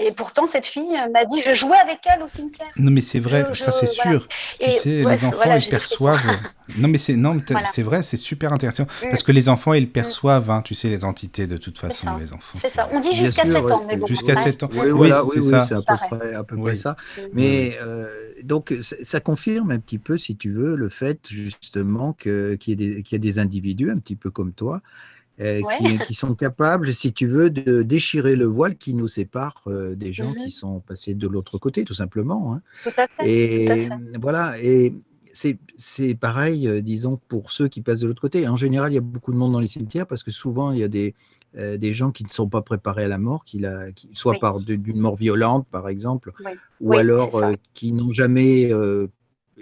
Et 0.01 0.13
pourtant, 0.13 0.47
cette 0.47 0.67
fille 0.67 0.97
m'a 1.13 1.25
dit, 1.25 1.43
je 1.45 1.53
jouais 1.53 1.77
avec 1.77 1.99
elle 2.05 2.23
au 2.23 2.29
cimetière. 2.29 2.69
Non, 2.77 2.93
mais 2.93 3.01
c'est 3.01 3.19
vrai, 3.19 3.45
ça 3.55 3.73
c'est 3.73 3.89
sûr. 3.89 4.29
Tu 4.61 4.71
sais, 4.71 4.91
les 5.03 5.25
enfants, 5.25 5.57
ils 5.57 5.69
perçoivent. 5.69 6.21
non, 6.79 6.89
mais 6.89 6.99
c'est 6.99 7.17
non, 7.17 7.41
c'est 7.73 7.83
vrai, 7.83 8.03
c'est 8.03 8.17
super 8.17 8.53
intéressant 8.53 8.85
mm. 8.85 9.11
parce 9.11 9.25
que 9.25 9.33
les 9.33 9.49
enfants, 9.49 9.73
ils 9.73 9.89
mm. 9.89 9.93
perçoivent, 9.93 10.51
hein, 10.51 10.63
tu 10.63 10.75
sais, 10.75 10.89
les 10.89 11.05
entités 11.05 11.49
de 11.49 11.57
toute 11.57 11.79
façon, 11.79 12.17
les 12.17 12.33
enfants. 12.33 12.59
C'est 12.63 12.71
ça. 12.71 12.89
On 12.93 13.01
dit 13.01 13.13
jusqu'à 13.13 13.45
7 13.45 13.57
ans, 13.57 13.85
mais 13.89 13.97
bon. 13.97 14.07
Jusqu'à 14.07 14.37
7 14.37 14.63
ans. 14.63 14.71
Oui, 14.73 14.91
oui, 14.91 15.11
c'est 15.35 15.43
ça. 15.43 15.67
C'est 15.69 15.75
à 15.75 15.83
peu 15.83 16.17
près, 16.17 16.35
à 16.35 16.45
peu 16.45 16.57
près 16.57 16.77
ça. 16.77 16.93
Mm. 17.17 17.23
Mais 17.33 17.79
euh, 17.83 18.09
donc, 18.45 18.75
ça 18.81 19.19
confirme 19.19 19.73
un 19.73 19.81
petit 19.81 19.99
peu, 19.99 20.17
si 20.17 20.37
tu 20.37 20.53
veux, 20.53 20.77
le 20.77 20.89
fait 20.89 21.29
justement 21.29 22.13
qu'il 22.13 22.59
y, 22.69 23.15
a 23.15 23.19
des 23.19 23.39
individus 23.41 23.91
un 23.91 23.99
petit 23.99 24.17
peu 24.17 24.31
comme 24.31 24.53
toi 24.53 24.81
euh, 25.41 25.61
qui, 26.05 26.15
sont 26.15 26.35
capables, 26.35 26.93
si 26.93 27.13
tu 27.13 27.29
veux, 27.29 27.49
de 27.49 27.83
déchirer 27.83 28.35
le 28.35 28.47
voile 28.47 28.77
qui 28.77 28.93
nous 28.93 29.07
sépare 29.07 29.63
euh, 29.69 29.95
des 29.95 30.13
gens 30.13 30.33
qui 30.33 30.45
mhm. 30.45 30.49
sont 30.49 30.81
passés 30.81 31.15
de 31.15 31.29
l'autre 31.29 31.59
côté, 31.59 31.85
tout 31.85 31.95
simplement. 31.95 32.55
Hein. 32.55 32.63
Tout 32.83 32.91
à 32.97 33.07
fait, 33.07 33.31
et 33.31 33.89
voilà, 34.21 34.55
et 34.61 34.95
c'est 35.33 36.15
pareil, 36.17 36.67
euh, 36.67 36.81
disons, 36.81 37.21
pour 37.29 37.53
ceux 37.53 37.69
qui 37.69 37.83
passent 37.83 38.01
de 38.01 38.09
l'autre 38.09 38.21
côté. 38.21 38.49
En 38.49 38.57
général, 38.57 38.91
il 38.91 38.97
y 38.97 38.99
a 38.99 39.03
beaucoup 39.03 39.33
de 39.33 39.37
monde 39.37 39.53
dans 39.53 39.61
les 39.61 39.69
cimetières 39.69 40.09
parce 40.09 40.25
que 40.25 40.33
souvent, 40.33 40.73
il 40.73 40.81
y 40.81 40.85
a 40.85 40.89
des, 40.89 41.15
des 41.55 41.95
gens 41.95 42.11
qui 42.11 42.25
ne 42.25 42.31
sont 42.31 42.49
pas 42.49 42.63
préparés 42.63 43.05
à 43.05 43.09
la 43.09 43.19
mort, 43.19 43.45
qui 43.45 43.61
la, 43.61 43.93
qui, 43.93 44.09
soit 44.15 44.39
par 44.41 44.59
d'une 44.59 44.99
mort 44.99 45.17
violente, 45.17 45.69
par 45.71 45.89
exemple, 45.89 46.33
ou 46.81 46.95
alors 46.95 47.31
qui 47.75 47.93
n'ont 47.93 48.13
jamais 48.13 48.71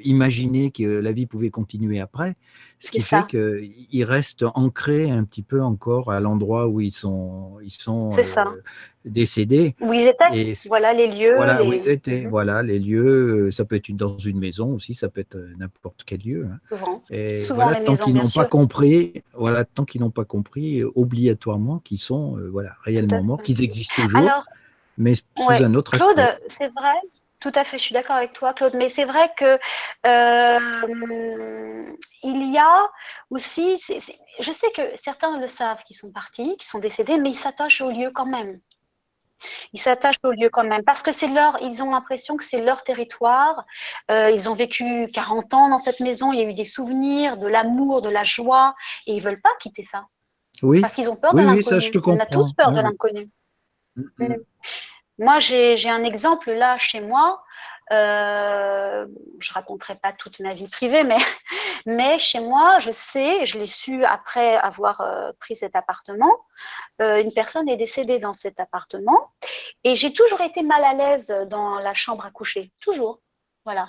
imaginer 0.05 0.71
que 0.71 0.85
la 0.85 1.13
vie 1.13 1.27
pouvait 1.27 1.51
continuer 1.51 2.01
après, 2.01 2.35
ce 2.79 2.91
qui 2.91 3.01
fait 3.01 3.27
qu'ils 3.27 4.05
restent 4.05 4.45
ancrés 4.55 5.11
un 5.11 5.25
petit 5.25 5.43
peu 5.43 5.63
encore 5.63 6.11
à 6.11 6.21
l'endroit 6.21 6.69
où 6.69 6.81
ils 6.81 6.93
sont, 6.93 7.59
ils 7.63 7.71
sont 7.71 8.09
euh, 8.17 8.45
décédés. 9.05 9.75
Où 9.81 9.93
ils 9.93 10.07
étaient. 10.07 10.55
voilà 10.69 10.93
les 10.93 11.07
lieux. 11.07 11.37
Voilà 11.37 11.65
où 11.65 11.73
ils 11.73 11.89
étaient. 11.89 12.23
Mhm. 12.23 12.31
Voilà 12.31 12.63
les 12.63 12.79
lieux. 12.79 13.51
Ça 13.51 13.65
peut 13.65 13.77
être 13.77 13.91
dans 13.93 14.19
une 14.19 14.39
maison 14.39 14.75
aussi, 14.75 14.95
ça 14.95 15.09
peut 15.09 15.21
être 15.21 15.39
n'importe 15.59 16.03
quel 16.05 16.21
lieu. 16.21 16.47
Hein. 16.47 16.59
Souvent. 16.69 17.03
Et 17.11 17.37
voilà, 17.51 17.81
tant 17.81 17.97
qu'ils 17.97 18.15
n'ont 18.15 18.31
pas 18.31 18.45
compris, 18.45 19.23
voilà, 19.35 19.65
tant 19.65 19.85
qu'ils 19.85 20.01
n'ont 20.01 20.11
pas 20.11 20.25
compris 20.25 20.83
obligatoirement 20.85 21.79
qu'ils 21.79 21.99
sont, 21.99 22.37
euh, 22.39 22.49
voilà, 22.51 22.75
réellement 22.83 23.23
morts, 23.23 23.43
qu'ils 23.43 23.63
existent 23.63 24.03
toujours, 24.03 24.45
mais 24.99 25.15
sous 25.15 25.23
un 25.49 25.75
autre 25.75 25.93
Claude, 25.97 26.39
c'est 26.47 26.73
vrai. 26.75 26.95
Tout 27.41 27.53
à 27.55 27.65
fait, 27.65 27.79
je 27.79 27.83
suis 27.83 27.93
d'accord 27.93 28.17
avec 28.17 28.33
toi, 28.33 28.55
Claude. 28.55 28.75
Mais 28.75 28.89
c'est 28.89 29.05
vrai 29.05 29.31
que 29.37 29.59
euh, 30.07 31.93
il 32.23 32.53
y 32.53 32.59
a 32.59 32.91
aussi, 33.31 33.79
je 34.41 34.53
sais 34.53 34.71
que 34.71 34.83
certains 34.95 35.39
le 35.39 35.47
savent, 35.47 35.83
qui 35.85 35.95
sont 35.95 36.11
partis, 36.11 36.57
qui 36.57 36.67
sont 36.67 36.79
décédés, 36.79 37.19
mais 37.19 37.31
ils 37.31 37.35
s'attachent 37.35 37.83
au 37.83 37.91
lieu 37.91 38.11
quand 38.15 38.27
même. 38.27 38.59
Ils 39.75 39.81
s'attachent 39.81 40.25
au 40.25 40.33
lieu 40.33 40.49
quand 40.49 40.65
même 40.65 40.83
parce 40.83 41.03
que 41.03 41.13
c'est 41.13 41.29
leur, 41.29 41.59
ils 41.61 41.83
ont 41.83 41.91
l'impression 41.91 42.37
que 42.37 42.45
c'est 42.45 42.63
leur 42.63 42.83
territoire. 42.83 43.67
Euh, 44.11 44.31
ils 44.31 44.49
ont 44.49 44.55
vécu 44.55 45.07
40 45.13 45.53
ans 45.55 45.69
dans 45.69 45.79
cette 45.79 46.01
maison. 46.01 46.33
Il 46.33 46.41
y 46.41 46.43
a 46.43 46.49
eu 46.49 46.55
des 46.55 46.65
souvenirs, 46.65 47.37
de 47.37 47.47
l'amour, 47.47 48.03
de 48.03 48.09
la 48.09 48.25
joie, 48.25 48.75
et 49.07 49.13
ils 49.13 49.23
veulent 49.23 49.41
pas 49.43 49.53
quitter 49.61 49.85
ça. 49.85 50.07
Oui. 50.63 50.81
Parce 50.81 50.95
qu'ils 50.95 51.11
ont 51.11 51.17
peur 51.17 51.35
de 51.35 51.41
l'inconnu. 51.41 51.91
On 52.07 52.19
a 52.19 52.27
tous 52.27 52.53
peur 52.55 52.73
de 52.73 52.81
l'inconnu. 52.81 53.29
Mm, 53.97 54.03
mm. 54.19 54.25
Mm. 54.25 54.37
Moi, 55.19 55.39
j'ai 55.41 55.89
un 55.89 56.05
exemple 56.05 56.53
là 56.53 56.77
chez 56.79 57.01
moi. 57.01 57.43
Euh, 57.93 59.07
je 59.39 59.53
raconterai 59.53 59.95
pas 59.95 60.13
toute 60.13 60.41
ma 60.41 60.53
vie 60.53 60.69
privée, 60.69 61.05
mais, 61.05 61.19
mais 61.87 62.19
chez 62.19 62.41
moi, 62.41 62.81
je 62.81 62.91
sais, 62.91 63.47
je 63.47 63.59
l'ai 63.59 63.67
su 63.67 64.05
après 64.05 64.57
avoir 64.57 65.01
euh, 65.03 65.31
pris 65.39 65.55
cet 65.55 65.77
appartement, 65.77 66.35
euh, 67.01 67.23
une 67.23 67.33
personne 67.33 67.69
est 67.69 67.77
décédée 67.77 68.19
dans 68.19 68.33
cet 68.33 68.59
appartement 68.59 69.31
et 69.85 69.95
j'ai 69.95 70.13
toujours 70.13 70.41
été 70.41 70.65
mal 70.65 70.83
à 70.83 70.95
l'aise 70.95 71.33
dans 71.49 71.79
la 71.79 71.95
chambre 71.95 72.27
à 72.27 72.33
coucher, 72.33 72.73
toujours. 72.83 73.21
Voilà. 73.65 73.85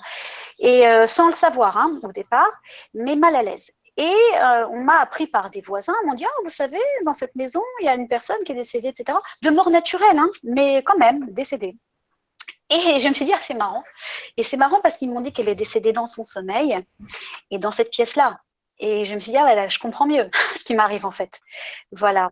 Et 0.58 0.88
euh, 0.88 1.06
sans 1.06 1.28
le 1.28 1.34
savoir 1.34 1.78
hein, 1.78 1.98
au 2.02 2.12
départ, 2.12 2.50
mais 2.94 3.14
mal 3.14 3.36
à 3.36 3.42
l'aise. 3.42 3.70
Et 3.98 4.14
euh, 4.36 4.66
on 4.68 4.80
m'a 4.84 5.00
appris 5.00 5.26
par 5.26 5.50
des 5.50 5.60
voisins, 5.60 5.92
m'ont 6.06 6.14
dit, 6.14 6.24
ah, 6.24 6.40
vous 6.44 6.50
savez, 6.50 6.78
dans 7.04 7.12
cette 7.12 7.34
maison, 7.34 7.60
il 7.80 7.86
y 7.86 7.88
a 7.88 7.96
une 7.96 8.06
personne 8.06 8.38
qui 8.44 8.52
est 8.52 8.54
décédée, 8.54 8.88
etc. 8.88 9.18
De 9.42 9.50
mort 9.50 9.70
naturelle, 9.70 10.16
hein, 10.16 10.28
mais 10.44 10.84
quand 10.84 10.96
même 10.96 11.26
décédée. 11.32 11.76
Et 12.70 13.00
je 13.00 13.08
me 13.08 13.14
suis 13.14 13.24
dit, 13.24 13.32
ah, 13.34 13.40
c'est 13.42 13.54
marrant. 13.54 13.82
Et 14.36 14.44
c'est 14.44 14.56
marrant 14.56 14.80
parce 14.80 14.96
qu'ils 14.96 15.10
m'ont 15.10 15.20
dit 15.20 15.32
qu'elle 15.32 15.48
est 15.48 15.56
décédée 15.56 15.92
dans 15.92 16.06
son 16.06 16.22
sommeil 16.22 16.78
et 17.50 17.58
dans 17.58 17.72
cette 17.72 17.90
pièce-là. 17.90 18.38
Et 18.78 19.04
je 19.04 19.16
me 19.16 19.20
suis 19.20 19.32
dit, 19.32 19.38
ah, 19.38 19.68
je 19.68 19.78
comprends 19.80 20.06
mieux 20.06 20.30
ce 20.56 20.62
qui 20.62 20.74
m'arrive 20.74 21.04
en 21.04 21.10
fait. 21.10 21.40
Voilà. 21.90 22.30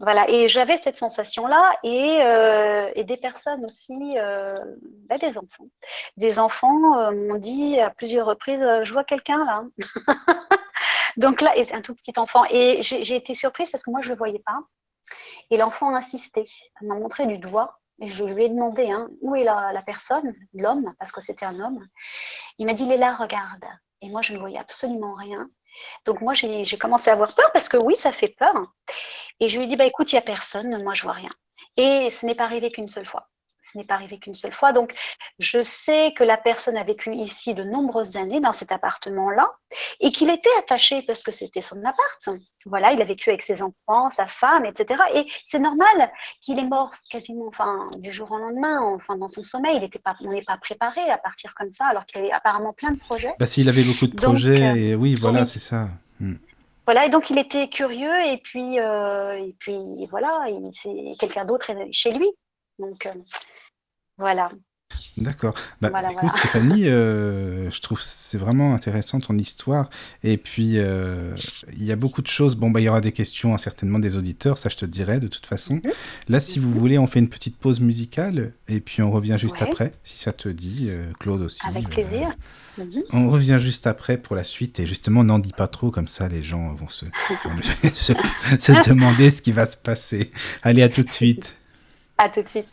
Voilà, 0.00 0.28
et 0.28 0.48
j'avais 0.48 0.76
cette 0.76 0.98
sensation-là, 0.98 1.78
et, 1.84 2.18
euh, 2.20 2.90
des 3.04 3.16
personnes 3.16 3.64
aussi, 3.64 3.94
euh, 4.16 4.54
bah, 5.08 5.18
des 5.18 5.38
enfants. 5.38 5.68
Des 6.16 6.40
enfants 6.40 7.12
m'ont 7.12 7.38
dit 7.38 7.78
à 7.78 7.90
plusieurs 7.90 8.26
reprises, 8.26 8.60
je 8.82 8.92
vois 8.92 9.04
quelqu'un 9.04 9.44
là. 9.44 9.64
Donc 11.16 11.40
là, 11.40 11.52
un 11.72 11.82
tout 11.82 11.94
petit 11.94 12.12
enfant. 12.16 12.44
Et 12.50 12.82
j'ai 12.82 13.16
été 13.16 13.34
surprise 13.34 13.70
parce 13.70 13.82
que 13.82 13.90
moi, 13.90 14.00
je 14.02 14.08
ne 14.08 14.12
le 14.12 14.18
voyais 14.18 14.42
pas. 14.44 14.58
Et 15.50 15.56
l'enfant 15.56 15.94
a 15.94 15.98
insisté. 15.98 16.44
M'a 16.82 16.94
montré 16.94 17.26
du 17.26 17.38
doigt. 17.38 17.80
Et 18.00 18.08
je 18.08 18.24
lui 18.24 18.44
ai 18.44 18.48
demandé 18.48 18.90
hein, 18.90 19.08
où 19.20 19.36
est 19.36 19.44
la, 19.44 19.82
personne, 19.86 20.32
l'homme, 20.52 20.92
parce 20.98 21.12
que 21.12 21.20
c'était 21.20 21.46
un 21.46 21.60
homme. 21.60 21.84
Il 22.58 22.66
m'a 22.66 22.72
dit, 22.72 22.84
il 22.84 22.98
là, 22.98 23.14
regarde. 23.14 23.64
Et 24.00 24.08
moi, 24.10 24.20
je 24.20 24.32
ne 24.32 24.38
voyais 24.38 24.58
absolument 24.58 25.14
rien. 25.14 25.48
Donc 26.04 26.20
moi, 26.20 26.34
j'ai 26.34 26.78
commencé 26.78 27.10
à 27.10 27.12
avoir 27.12 27.32
peur 27.34 27.50
parce 27.52 27.68
que 27.68 27.76
oui, 27.76 27.94
ça 27.94 28.10
fait 28.10 28.34
peur. 28.36 28.54
Et 29.40 29.48
je 29.48 29.58
lui 29.58 29.66
ai 29.66 29.68
dit, 29.68 29.76
bah, 29.76 29.86
écoute, 29.86 30.10
il 30.12 30.16
n'y 30.16 30.20
a 30.20 30.22
personne, 30.22 30.82
moi, 30.82 30.94
je 30.94 31.02
vois 31.02 31.12
rien. 31.12 31.30
Et 31.76 32.10
ce 32.10 32.26
n'est 32.26 32.34
pas 32.34 32.44
arrivé 32.44 32.70
qu'une 32.70 32.88
seule 32.88 33.06
fois 33.06 33.28
ce 33.64 33.78
n'est 33.78 33.84
pas 33.84 33.94
arrivé 33.94 34.18
qu'une 34.18 34.34
seule 34.34 34.52
fois. 34.52 34.72
Donc, 34.72 34.94
je 35.38 35.62
sais 35.62 36.12
que 36.16 36.24
la 36.24 36.36
personne 36.36 36.76
a 36.76 36.84
vécu 36.84 37.14
ici 37.14 37.54
de 37.54 37.64
nombreuses 37.64 38.16
années 38.16 38.40
dans 38.40 38.52
cet 38.52 38.72
appartement-là 38.72 39.50
et 40.00 40.10
qu'il 40.10 40.30
était 40.30 40.50
attaché 40.58 41.02
parce 41.02 41.22
que 41.22 41.32
c'était 41.32 41.60
son 41.60 41.78
appart. 41.78 42.40
Voilà, 42.66 42.92
il 42.92 43.00
a 43.00 43.04
vécu 43.04 43.30
avec 43.30 43.42
ses 43.42 43.62
enfants, 43.62 44.10
sa 44.10 44.26
femme, 44.26 44.66
etc. 44.66 45.00
Et 45.14 45.26
c'est 45.46 45.58
normal 45.58 46.12
qu'il 46.42 46.58
est 46.58 46.66
mort 46.66 46.92
quasiment 47.10 47.46
enfin, 47.48 47.90
du 47.98 48.12
jour 48.12 48.30
au 48.32 48.38
lendemain, 48.38 48.80
enfin, 48.82 49.16
dans 49.16 49.28
son 49.28 49.42
sommeil. 49.42 49.76
Il 49.76 49.84
était 49.84 49.98
pas, 49.98 50.14
on 50.24 50.28
n'est 50.28 50.42
pas 50.42 50.58
préparé 50.58 51.00
à 51.10 51.18
partir 51.18 51.54
comme 51.54 51.72
ça 51.72 51.86
alors 51.86 52.06
qu'il 52.06 52.20
avait 52.20 52.32
apparemment 52.32 52.72
plein 52.72 52.90
de 52.90 52.98
projets. 52.98 53.34
Bah, 53.38 53.46
s'il 53.46 53.68
avait 53.68 53.84
beaucoup 53.84 54.06
de 54.06 54.14
projets, 54.14 54.62
euh, 54.62 54.74
et 54.74 54.94
oui, 54.94 55.14
voilà, 55.14 55.44
c'est 55.44 55.58
ça. 55.58 55.88
Hmm. 56.20 56.34
Voilà, 56.86 57.06
et 57.06 57.08
donc 57.08 57.30
il 57.30 57.38
était 57.38 57.68
curieux, 57.68 58.26
et 58.26 58.36
puis, 58.36 58.78
euh, 58.78 59.32
et 59.38 59.54
puis 59.58 60.06
voilà, 60.10 60.44
c'est 60.72 60.92
quelqu'un 61.18 61.46
d'autre 61.46 61.70
chez 61.92 62.12
lui. 62.12 62.28
Donc, 62.78 63.06
euh, 63.06 63.10
voilà. 64.18 64.50
D'accord. 65.16 65.54
Bah, 65.80 65.90
écoute, 66.10 66.30
Stéphanie, 66.38 66.86
euh, 66.86 67.70
je 67.70 67.80
trouve 67.80 68.00
c'est 68.02 68.38
vraiment 68.38 68.74
intéressant 68.74 69.20
ton 69.20 69.36
histoire. 69.36 69.88
Et 70.22 70.36
puis, 70.36 70.78
euh, 70.78 71.34
il 71.72 71.84
y 71.84 71.92
a 71.92 71.96
beaucoup 71.96 72.20
de 72.20 72.26
choses. 72.26 72.56
Bon, 72.56 72.70
bah, 72.70 72.80
il 72.80 72.84
y 72.84 72.88
aura 72.88 73.00
des 73.00 73.12
questions, 73.12 73.54
hein, 73.54 73.58
certainement, 73.58 73.98
des 73.98 74.16
auditeurs, 74.16 74.58
ça 74.58 74.68
je 74.68 74.76
te 74.76 74.84
dirai 74.84 75.20
de 75.20 75.28
toute 75.28 75.46
façon. 75.46 75.74
Mhm. 75.74 75.92
Là, 76.28 76.40
si 76.40 76.58
vous 76.58 76.68
mhm. 76.68 76.78
voulez, 76.78 76.98
on 76.98 77.06
fait 77.06 77.20
une 77.20 77.28
petite 77.28 77.56
pause 77.56 77.80
musicale 77.80 78.52
et 78.68 78.80
puis 78.80 79.02
on 79.02 79.10
revient 79.10 79.36
juste 79.38 79.62
après, 79.62 79.94
si 80.04 80.18
ça 80.18 80.32
te 80.32 80.48
dit, 80.48 80.90
Claude 81.18 81.42
aussi. 81.42 81.60
Avec 81.66 81.88
plaisir. 81.88 82.36
On 83.12 83.30
revient 83.30 83.58
juste 83.60 83.86
après 83.86 84.18
pour 84.18 84.34
la 84.34 84.44
suite. 84.44 84.80
Et 84.80 84.86
justement, 84.86 85.22
n'en 85.22 85.38
dis 85.38 85.52
pas 85.52 85.68
trop, 85.68 85.90
comme 85.90 86.08
ça, 86.08 86.28
les 86.28 86.42
gens 86.42 86.74
vont 86.74 86.88
se, 86.88 87.04
se 87.84 88.88
demander 88.88 89.30
ce 89.30 89.42
qui 89.42 89.52
va 89.52 89.66
se 89.66 89.76
passer. 89.76 90.30
Allez, 90.62 90.82
à 90.82 90.88
tout 90.88 91.02
de 91.02 91.10
suite. 91.10 91.56
À 92.16 92.28
tout 92.28 92.42
de 92.42 92.48
suite. 92.48 92.70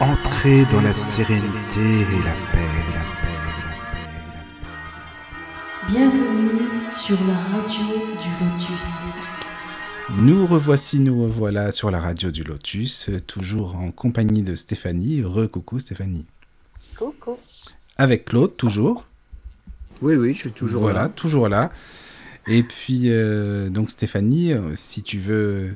Entrez 0.00 0.64
dans 0.70 0.80
la 0.80 0.94
sérénité 0.94 1.80
et 1.80 2.22
la 2.22 2.34
paix, 2.52 2.70
la 2.94 3.02
paix, 3.20 3.34
la 3.34 3.52
paix, 3.58 4.08
la 4.34 4.44
paix. 4.52 4.68
Bienvenue 5.88 6.60
sur 6.92 7.18
la 7.26 7.34
radio 7.34 7.86
du 8.22 8.30
Lotus. 8.44 9.20
Nous 10.16 10.46
revoici, 10.46 11.00
nous 11.00 11.24
revoilà 11.24 11.72
sur 11.72 11.90
la 11.90 12.00
radio 12.00 12.30
du 12.30 12.44
Lotus, 12.44 13.10
toujours 13.26 13.74
en 13.74 13.90
compagnie 13.90 14.42
de 14.42 14.54
Stéphanie. 14.54 15.22
Re-coucou 15.22 15.80
Stéphanie. 15.80 16.26
Coucou. 16.96 17.36
Avec 17.98 18.26
Claude, 18.26 18.56
toujours. 18.56 19.08
Oui, 20.02 20.14
oui, 20.14 20.34
je 20.34 20.38
suis 20.38 20.52
toujours 20.52 20.82
là. 20.86 20.92
Voilà, 20.92 21.08
toujours 21.08 21.48
là. 21.48 21.72
Et 22.46 22.62
puis, 22.62 23.04
euh, 23.06 23.70
donc 23.70 23.90
Stéphanie, 23.90 24.52
euh, 24.52 24.72
si 24.74 25.02
tu 25.02 25.18
veux, 25.18 25.74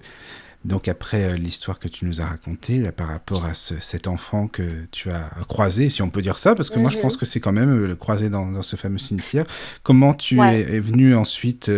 donc 0.64 0.88
après 0.88 1.24
euh, 1.24 1.36
l'histoire 1.36 1.78
que 1.78 1.88
tu 1.88 2.04
nous 2.04 2.20
as 2.20 2.26
racontée 2.26 2.90
par 2.92 3.08
rapport 3.08 3.44
à 3.46 3.54
cet 3.54 4.06
enfant 4.06 4.48
que 4.48 4.84
tu 4.90 5.10
as 5.10 5.30
croisé, 5.48 5.88
si 5.88 6.02
on 6.02 6.10
peut 6.10 6.20
dire 6.20 6.38
ça, 6.38 6.54
parce 6.54 6.68
que 6.68 6.78
moi 6.78 6.90
je 6.90 6.96
mhm. 6.96 7.02
pense 7.02 7.16
que 7.16 7.24
c'est 7.24 7.40
quand 7.40 7.52
même 7.52 7.86
le 7.86 7.96
croisé 7.96 8.28
dans, 8.28 8.62
ce 8.62 8.76
fameux 8.76 8.98
cimetière. 8.98 9.46
Comment 9.82 10.12
tu 10.12 10.40
es, 10.40 10.80
venu 10.80 11.14
ensuite 11.14 11.70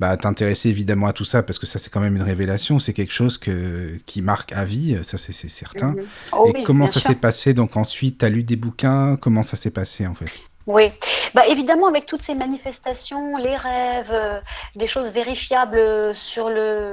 bah, 0.00 0.16
t'intéresser 0.16 0.70
évidemment 0.70 1.06
à 1.06 1.12
tout 1.12 1.24
ça, 1.24 1.42
parce 1.42 1.58
que 1.58 1.66
ça 1.66 1.78
c'est 1.78 1.90
quand 1.90 2.00
même 2.00 2.16
une 2.16 2.22
révélation, 2.22 2.80
c'est 2.80 2.94
quelque 2.94 3.12
chose 3.12 3.38
que, 3.38 3.96
qui 4.06 4.22
marque 4.22 4.52
à 4.52 4.64
vie, 4.64 4.98
ça 5.02 5.18
c'est 5.18 5.32
certain. 5.32 5.92
Mhm. 5.92 6.04
Oh 6.32 6.52
Et 6.52 6.62
comment 6.64 6.86
ça 6.88 7.00
s'est 7.00 7.14
passé 7.14 7.54
Donc 7.54 7.76
ensuite, 7.76 8.18
tu 8.18 8.24
as 8.24 8.28
lu 8.28 8.42
des 8.42 8.56
bouquins, 8.56 9.16
comment 9.16 9.42
ça 9.42 9.56
s'est 9.56 9.70
passé 9.70 10.06
en 10.06 10.14
fait? 10.14 10.30
Oui, 10.66 10.90
bah, 11.34 11.46
évidemment 11.46 11.88
avec 11.88 12.06
toutes 12.06 12.22
ces 12.22 12.34
manifestations, 12.34 13.36
les 13.36 13.56
rêves, 13.56 14.12
euh, 14.12 14.40
des 14.76 14.86
choses 14.86 15.08
vérifiables 15.08 16.14
sur 16.14 16.50
le 16.50 16.92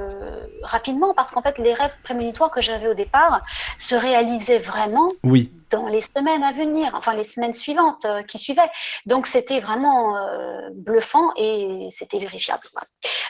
rapidement, 0.62 1.14
parce 1.14 1.32
qu'en 1.32 1.42
fait 1.42 1.58
les 1.58 1.74
rêves 1.74 1.94
prémonitoires 2.02 2.50
que 2.50 2.60
j'avais 2.60 2.88
au 2.88 2.94
départ 2.94 3.42
se 3.78 3.94
réalisaient 3.94 4.58
vraiment. 4.58 5.10
Oui 5.22 5.52
dans 5.70 5.86
les 5.86 6.02
semaines 6.02 6.42
à 6.42 6.52
venir, 6.52 6.92
enfin 6.94 7.14
les 7.14 7.24
semaines 7.24 7.52
suivantes 7.52 8.04
euh, 8.04 8.22
qui 8.22 8.38
suivaient. 8.38 8.70
Donc 9.06 9.26
c'était 9.26 9.60
vraiment 9.60 10.16
euh, 10.16 10.68
bluffant 10.72 11.30
et 11.36 11.86
c'était 11.90 12.18
vérifiable. 12.18 12.62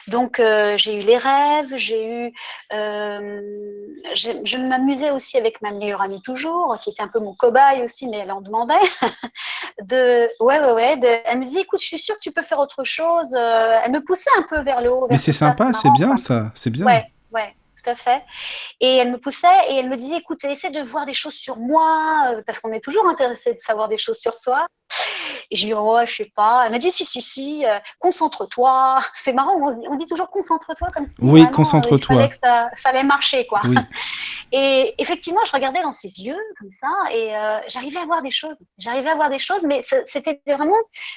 Donc 0.09 0.41
euh, 0.41 0.77
j'ai 0.77 1.01
eu 1.01 1.05
les 1.05 1.17
rêves, 1.17 1.75
j'ai 1.77 2.27
eu, 2.27 2.33
je 2.73 4.57
m'amusais 4.57 5.11
aussi 5.11 5.37
avec 5.37 5.61
ma 5.63 5.71
meilleure 5.71 6.03
amie 6.03 6.23
toujours, 6.23 6.77
qui 6.83 6.91
était 6.91 7.03
un 7.03 7.09
peu 7.09 7.21
mon 7.21 7.35
cobaye 7.35 7.83
aussi, 7.83 8.09
mais 8.09 8.19
elle 8.19 8.33
en 8.33 8.41
demandait. 8.41 8.75
de, 9.83 10.29
ouais 10.43 10.61
ouais 10.61 10.73
ouais, 10.73 10.97
de, 10.97 11.09
elle 11.25 11.39
me 11.39 11.45
disait 11.45 11.61
écoute, 11.61 11.81
je 11.81 11.87
suis 11.87 11.99
sûre 11.99 12.17
que 12.17 12.21
tu 12.21 12.33
peux 12.33 12.43
faire 12.43 12.59
autre 12.59 12.85
chose. 12.85 13.33
elle 13.35 13.93
me 13.93 14.01
poussait 14.01 14.31
un 14.39 14.43
peu 14.43 14.61
vers 14.63 14.81
le 14.81 14.91
haut. 14.91 15.07
mais 15.11 15.19
c'est 15.19 15.33
sympa, 15.33 15.73
c'est 15.75 15.91
bien 15.91 16.17
ça, 16.17 16.51
c'est 16.55 16.71
bien. 16.71 16.87
Ouais 16.87 17.05
ouais 17.33 17.55
tout 17.81 17.91
à 17.91 17.95
fait. 17.95 18.23
Et 18.81 18.97
elle 18.97 19.11
me 19.11 19.19
poussait 19.19 19.47
et 19.69 19.77
elle 19.77 19.89
me 19.89 19.97
disait, 19.97 20.17
écoute, 20.19 20.45
essaie 20.45 20.71
de 20.71 20.81
voir 20.81 21.07
des 21.07 21.15
choses 21.15 21.35
sur 21.35 21.57
moi, 21.57 22.33
euh, 22.33 22.43
parce 22.47 22.61
qu'on 22.61 22.73
est 22.73 22.81
toujours 22.81 23.07
intéressé 23.09 23.53
de 23.55 23.59
savoir 23.59 23.89
des 23.89 23.99
choses 23.99 24.19
sur 24.19 24.35
soi. 24.35 24.67
Et 25.51 25.57
je 25.57 25.67
lui 25.67 25.73
dis, 25.73 25.79
oh, 25.79 25.99
je 26.07 26.15
sais 26.15 26.33
pas. 26.35 26.63
Elle 26.65 26.73
m'a 26.73 26.79
dit, 26.79 26.91
si, 26.91 27.05
si, 27.05 27.21
si, 27.21 27.67
euh, 27.67 27.79
concentre-toi. 27.99 29.01
C'est 29.15 29.33
marrant, 29.33 29.55
on 29.57 29.97
dit, 29.97 30.07
toujours 30.07 30.31
concentre-toi 30.31 30.89
comme 30.95 31.07
si 31.07 31.23
oui, 31.23 31.51
concentre-toi. 31.51 32.29
Ça, 32.43 32.71
ça, 32.77 32.89
allait 32.91 33.03
marcher, 33.03 33.47
quoi. 33.47 33.63
Et 34.53 34.95
effectivement, 34.99 35.41
je 35.47 35.53
regardais 35.53 35.83
dans 35.83 35.93
ses 35.93 36.09
yeux 36.09 36.39
comme 36.59 36.71
ça 36.73 36.89
et 37.13 37.37
euh, 37.37 37.61
j'arrivais 37.69 38.01
à 38.01 38.05
voir 38.05 38.21
des 38.21 38.33
choses. 38.33 38.59
J'arrivais 38.79 39.11
à 39.11 39.15
voir 39.15 39.31
des 39.31 39.39
choses, 39.39 39.63
mais 39.63 39.81
c'était 40.05 40.43
vraiment 40.45 40.75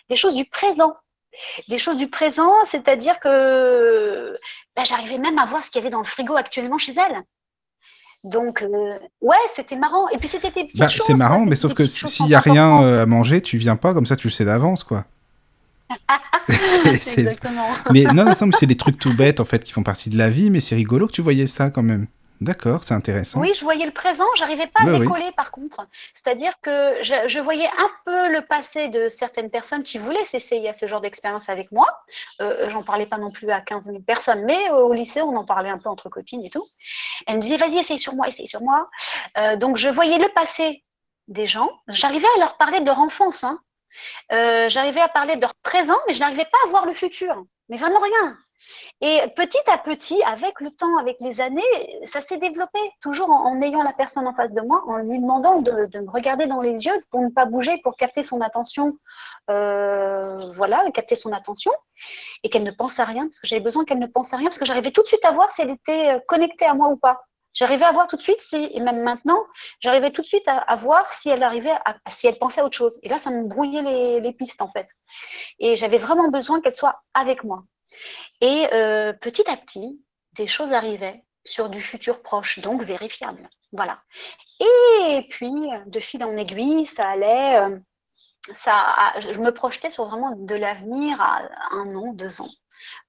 des 0.07 0.15
choses 0.15 0.35
du 0.35 0.45
présent. 0.45 0.93
Des 1.67 1.77
choses 1.77 1.97
du 1.97 2.09
présent, 2.09 2.53
c'est-à-dire 2.65 3.19
que 3.19 4.33
bah, 4.75 4.83
j'arrivais 4.83 5.17
même 5.17 5.37
à 5.37 5.45
voir 5.45 5.63
ce 5.63 5.69
qu'il 5.69 5.79
y 5.79 5.83
avait 5.83 5.91
dans 5.91 5.99
le 5.99 6.05
frigo 6.05 6.35
actuellement 6.35 6.77
chez 6.77 6.93
elle. 6.93 7.23
Donc, 8.23 8.61
euh, 8.61 8.97
ouais, 9.21 9.35
c'était 9.53 9.75
marrant. 9.75 10.07
Et 10.09 10.17
puis, 10.17 10.27
c'était 10.27 10.49
des 10.49 10.63
petites 10.63 10.79
bah, 10.79 10.87
C'est 10.87 11.13
marrant, 11.13 11.45
mais 11.45 11.55
sauf 11.55 11.73
que 11.73 11.85
s'il 11.85 12.25
n'y 12.25 12.35
a 12.35 12.39
rien 12.39 12.81
euh, 12.83 13.03
à 13.03 13.05
manger, 13.05 13.41
tu 13.41 13.57
viens 13.57 13.75
pas, 13.75 13.93
comme 13.93 14.05
ça, 14.05 14.15
tu 14.15 14.27
le 14.27 14.31
sais 14.31 14.45
d'avance, 14.45 14.83
quoi. 14.83 15.05
Exactement. 16.85 17.67
Mais 17.91 18.03
non, 18.05 18.25
non, 18.25 18.35
mais 18.41 18.51
c'est 18.57 18.65
des 18.65 18.77
trucs 18.77 18.97
tout 18.97 19.13
bêtes, 19.13 19.39
en 19.39 19.45
fait, 19.45 19.63
qui 19.63 19.73
font 19.73 19.83
partie 19.83 20.09
de 20.09 20.17
la 20.17 20.29
vie, 20.29 20.49
mais 20.49 20.61
c'est 20.61 20.75
rigolo 20.75 21.07
que 21.07 21.11
tu 21.11 21.21
voyais 21.21 21.47
ça, 21.47 21.69
quand 21.69 21.83
même. 21.83 22.07
D'accord, 22.43 22.83
c'est 22.83 22.93
intéressant. 22.93 23.39
Oui, 23.39 23.53
je 23.55 23.63
voyais 23.63 23.85
le 23.85 23.93
présent, 23.93 24.25
j'arrivais 24.35 24.67
pas 24.67 24.83
à 24.83 24.99
décoller 24.99 25.31
par 25.31 25.49
contre. 25.49 25.87
C'est-à-dire 26.13 26.51
que 26.61 27.01
je, 27.01 27.39
voyais 27.39 27.67
un 27.67 27.89
peu 28.05 28.33
le 28.33 28.41
passé 28.41 28.89
de 28.89 29.07
certaines 29.07 29.49
personnes 29.49 29.81
qui 29.81 29.97
voulaient 29.97 30.25
s'essayer 30.25 30.67
à 30.67 30.73
ce 30.73 30.85
genre 30.85 30.99
d'expérience 30.99 31.47
avec 31.47 31.71
moi. 31.71 31.87
Euh, 32.41 32.69
J'en 32.69 32.83
parlais 32.83 33.05
pas 33.05 33.17
non 33.17 33.31
plus 33.31 33.49
à 33.49 33.61
15 33.61 33.85
000 33.85 33.99
personnes, 33.99 34.43
mais 34.43 34.69
au 34.71 34.91
lycée, 34.91 35.21
on 35.21 35.37
en 35.37 35.45
parlait 35.45 35.69
un 35.69 35.77
peu 35.77 35.87
entre 35.87 36.09
copines 36.09 36.43
et 36.43 36.49
tout. 36.49 36.65
Elle 37.27 37.37
me 37.37 37.41
disait, 37.41 37.55
vas-y, 37.55 37.77
essaye 37.77 37.97
sur 37.97 38.13
moi, 38.13 38.27
essaye 38.27 38.47
sur 38.47 38.61
moi. 38.61 38.89
Euh, 39.37 39.55
donc, 39.55 39.77
je 39.77 39.87
voyais 39.87 40.17
le 40.17 40.27
passé 40.27 40.83
des 41.29 41.45
gens. 41.45 41.69
J'arrivais 41.87 42.27
à 42.35 42.39
leur 42.39 42.57
parler 42.57 42.81
de 42.81 42.85
leur 42.85 42.99
enfance. 42.99 43.45
Hein. 43.45 43.57
Euh, 44.33 44.67
j'arrivais 44.67 45.01
à 45.01 45.07
parler 45.07 45.37
de 45.37 45.41
leur 45.41 45.55
présent, 45.55 45.97
mais 46.07 46.13
je 46.13 46.19
n'arrivais 46.19 46.45
pas 46.45 46.57
à 46.65 46.69
voir 46.69 46.85
le 46.85 46.93
futur. 46.93 47.45
Mais 47.69 47.77
vraiment 47.77 48.01
rien. 48.01 48.35
Et 49.01 49.19
petit 49.35 49.57
à 49.67 49.77
petit, 49.77 50.21
avec 50.23 50.61
le 50.61 50.71
temps, 50.71 50.97
avec 50.97 51.17
les 51.19 51.41
années, 51.41 51.61
ça 52.03 52.21
s'est 52.21 52.37
développé, 52.37 52.79
toujours 53.01 53.29
en, 53.29 53.61
ayant 53.61 53.83
la 53.83 53.93
personne 53.93 54.27
en 54.27 54.33
face 54.33 54.53
de 54.53 54.61
moi, 54.61 54.83
en 54.87 54.97
lui 54.97 55.19
demandant 55.19 55.61
de, 55.61 55.71
me 55.71 56.09
regarder 56.09 56.45
dans 56.45 56.61
les 56.61 56.85
yeux 56.85 57.03
pour 57.09 57.21
ne 57.21 57.29
pas 57.29 57.45
bouger, 57.45 57.77
pour 57.83 57.97
capter 57.97 58.23
son 58.23 58.41
attention, 58.41 58.97
euh, 59.49 60.35
voilà, 60.55 60.89
capter 60.91 61.15
son 61.15 61.33
attention, 61.33 61.71
et 62.43 62.49
qu'elle 62.49 62.63
ne 62.63 62.71
pense 62.71 62.99
à 62.99 63.05
rien, 63.05 63.23
parce 63.25 63.39
que 63.39 63.47
j'avais 63.47 63.61
besoin 63.61 63.83
qu'elle 63.85 63.99
ne 63.99 64.07
pense 64.07 64.33
à 64.33 64.37
rien, 64.37 64.47
parce 64.47 64.59
que 64.59 64.65
j'arrivais 64.65 64.91
tout 64.91 65.03
de 65.03 65.07
suite 65.07 65.25
à 65.25 65.31
voir 65.31 65.51
si 65.51 65.61
elle 65.61 65.71
était 65.71 66.11
euh, 66.11 66.19
connectée 66.27 66.65
à 66.65 66.73
moi 66.73 66.89
ou 66.89 66.97
pas. 66.97 67.21
J'arrivais 67.53 67.85
à 67.85 67.91
voir 67.91 68.07
tout 68.07 68.15
de 68.15 68.21
suite, 68.21 68.41
si, 68.41 68.69
et 68.73 68.79
même 68.79 69.03
maintenant, 69.03 69.45
j'arrivais 69.79 70.09
tout 70.09 70.21
de 70.21 70.27
suite 70.27 70.47
à, 70.47 70.75
voir 70.77 71.13
si 71.13 71.29
elle 71.29 71.43
arrivait, 71.43 71.75
si 72.09 72.25
elle 72.25 72.37
pensait 72.39 72.61
à 72.61 72.65
autre 72.65 72.75
chose. 72.75 72.99
Et 73.03 73.09
là, 73.09 73.19
ça 73.19 73.29
me 73.29 73.43
brouillait 73.43 74.19
les 74.19 74.33
pistes 74.33 74.59
en 74.59 74.71
fait. 74.71 74.87
Et 75.59 75.75
j'avais 75.75 75.99
vraiment 75.99 76.29
besoin 76.29 76.61
qu'elle 76.61 76.73
soit 76.73 77.03
avec 77.13 77.43
moi. 77.43 77.63
Et 78.41 78.67
euh, 78.73 79.13
petit 79.13 79.49
à 79.49 79.57
petit, 79.57 80.01
des 80.33 80.47
choses 80.47 80.73
arrivaient 80.73 81.23
sur 81.45 81.69
du 81.69 81.81
futur 81.81 82.21
proche, 82.21 82.59
donc 82.59 82.81
vérifiable. 82.83 83.49
Voilà. 83.71 84.01
Et 84.59 85.25
puis, 85.29 85.53
de 85.85 85.99
fil 85.99 86.23
en 86.23 86.35
aiguille, 86.37 86.85
ça 86.85 87.09
allait. 87.09 87.59
Euh, 87.59 87.79
ça, 88.55 89.13
je 89.19 89.39
me 89.39 89.53
projetais 89.53 89.89
sur 89.89 90.05
vraiment 90.05 90.35
de 90.35 90.55
l'avenir 90.55 91.19
à 91.21 91.41
un 91.71 91.95
an, 91.95 92.13
deux 92.13 92.41
ans. 92.41 92.49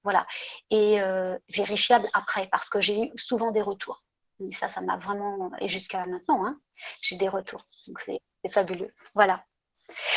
Voilà. 0.03 0.25
Et 0.69 1.01
euh, 1.01 1.37
vérifiable 1.49 2.05
après, 2.13 2.47
parce 2.51 2.69
que 2.69 2.79
j'ai 2.81 3.03
eu 3.03 3.11
souvent 3.17 3.51
des 3.51 3.61
retours. 3.61 4.03
Et 4.39 4.51
ça, 4.53 4.69
ça 4.69 4.81
m'a 4.81 4.97
vraiment. 4.97 5.51
Et 5.59 5.67
jusqu'à 5.67 6.05
maintenant, 6.05 6.45
hein, 6.45 6.59
j'ai 7.01 7.17
des 7.17 7.29
retours. 7.29 7.65
Donc, 7.87 7.99
c'est 7.99 8.21
fabuleux. 8.49 8.93
Voilà. 9.13 9.43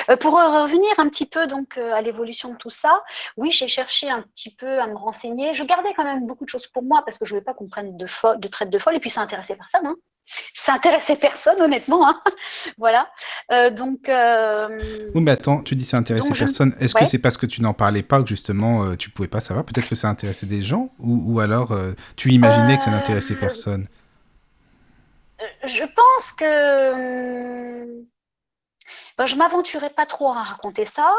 Euh, 0.08 0.16
pour 0.16 0.34
revenir 0.34 0.90
un 0.98 1.08
petit 1.08 1.26
peu 1.26 1.46
donc 1.46 1.76
euh, 1.76 1.92
à 1.92 2.00
l'évolution 2.00 2.52
de 2.52 2.56
tout 2.56 2.70
ça, 2.70 3.02
oui, 3.36 3.50
j'ai 3.52 3.68
cherché 3.68 4.10
un 4.10 4.22
petit 4.22 4.54
peu 4.54 4.80
à 4.80 4.86
me 4.86 4.96
renseigner. 4.96 5.54
Je 5.54 5.64
gardais 5.64 5.92
quand 5.94 6.04
même 6.04 6.26
beaucoup 6.26 6.44
de 6.44 6.48
choses 6.50 6.66
pour 6.66 6.82
moi 6.82 7.02
parce 7.04 7.18
que 7.18 7.26
je 7.26 7.34
ne 7.34 7.38
voulais 7.38 7.44
pas 7.44 7.54
qu'on 7.54 7.68
prenne 7.68 7.96
de, 7.96 8.06
de 8.36 8.48
traite 8.48 8.70
de 8.70 8.78
folle. 8.78 8.96
Et 8.96 9.00
puis 9.00 9.10
ça 9.10 9.20
intéressait 9.20 9.56
personne. 9.56 9.86
Hein. 9.86 9.96
Ça 10.54 10.74
intéressait 10.74 11.16
personne, 11.16 11.60
honnêtement. 11.60 12.08
Hein. 12.08 12.20
voilà. 12.78 13.08
Euh, 13.52 13.70
donc. 13.70 14.10
Oui, 15.14 15.22
mais 15.22 15.32
attends, 15.32 15.62
tu 15.62 15.76
dis 15.76 15.84
ça 15.84 15.98
intéressait 15.98 16.32
personne. 16.32 16.74
Est-ce 16.80 16.94
que 16.94 17.04
c'est 17.04 17.18
parce 17.18 17.36
que 17.36 17.46
tu 17.46 17.62
n'en 17.62 17.74
parlais 17.74 18.02
pas 18.02 18.22
que 18.22 18.28
justement 18.28 18.96
tu 18.96 19.10
pouvais 19.10 19.28
pas 19.28 19.40
savoir? 19.40 19.64
Peut-être 19.64 19.88
que 19.88 19.94
ça 19.94 20.08
intéressait 20.08 20.46
des 20.46 20.62
gens 20.62 20.90
ou, 20.98 21.34
ou 21.34 21.40
alors 21.40 21.76
tu 22.16 22.32
imaginais 22.32 22.76
que 22.76 22.82
ça 22.82 22.90
n'intéressait 22.90 23.36
personne? 23.36 23.86
Je 25.64 25.84
pense 25.84 26.32
que 26.32 28.08
ben, 28.17 28.17
je 29.26 29.36
m'aventurais 29.36 29.90
pas 29.90 30.06
trop 30.06 30.30
à 30.30 30.42
raconter 30.42 30.84
ça. 30.84 31.12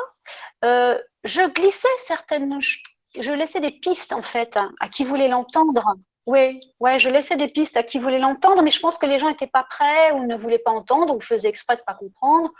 Euh, 0.63 0.97
je 1.23 1.41
glissais 1.49 1.87
certaines, 1.99 2.59
je 2.61 3.31
laissais 3.31 3.59
des 3.59 3.71
pistes 3.71 4.13
en 4.13 4.21
fait 4.21 4.57
à 4.79 4.89
qui 4.89 5.03
voulait 5.03 5.27
l'entendre. 5.27 5.95
Oui, 6.25 6.59
je 6.81 7.09
laissais 7.09 7.37
des 7.37 7.47
pistes 7.47 7.75
à 7.75 7.83
qui 7.83 7.97
voulait 7.97 8.19
l'entendre, 8.19 8.61
mais 8.61 8.71
je 8.71 8.79
pense 8.79 8.97
que 8.97 9.05
les 9.05 9.17
gens 9.17 9.29
n'étaient 9.29 9.47
pas 9.47 9.63
prêts 9.63 10.11
ou 10.11 10.25
ne 10.25 10.37
voulaient 10.37 10.59
pas 10.59 10.71
entendre 10.71 11.15
ou 11.15 11.19
faisaient 11.19 11.49
exprès 11.49 11.75
de 11.75 11.81
pas 11.81 11.95
comprendre 11.95 12.51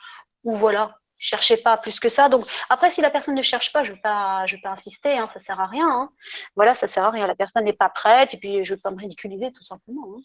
ou 0.44 0.56
voilà 0.56 0.98
cherchez 1.20 1.57
pas 1.57 1.78
plus 1.78 1.99
que 1.99 2.09
ça. 2.09 2.30
Donc 2.30 2.45
après, 2.70 2.89
si 2.89 3.01
la 3.01 3.11
personne 3.11 3.36
ne 3.36 3.41
cherche 3.41 3.72
pas, 3.72 3.84
je 3.84 3.91
vais 3.91 3.99
pas, 3.99 4.45
je 4.47 4.55
vais 4.55 4.61
pas 4.61 4.72
insister, 4.72 5.17
hein, 5.17 5.28
ça 5.28 5.39
sert 5.39 5.59
à 5.59 5.67
rien. 5.67 5.88
Hein. 5.88 6.09
Voilà, 6.55 6.74
ça 6.74 6.88
sert 6.88 7.03
à 7.03 7.11
rien. 7.11 7.28
La 7.28 7.36
personne 7.36 7.65
n'est 7.65 7.74
pas 7.74 7.89
prête 7.89 8.34
et 8.34 8.38
puis 8.38 8.63
je 8.63 8.74
vais 8.74 8.82
pas 8.82 8.91
me 8.91 8.97
ridiculiser 8.97 9.51
tout 9.51 9.63
simplement. 9.63 10.07
Hein. 10.15 10.22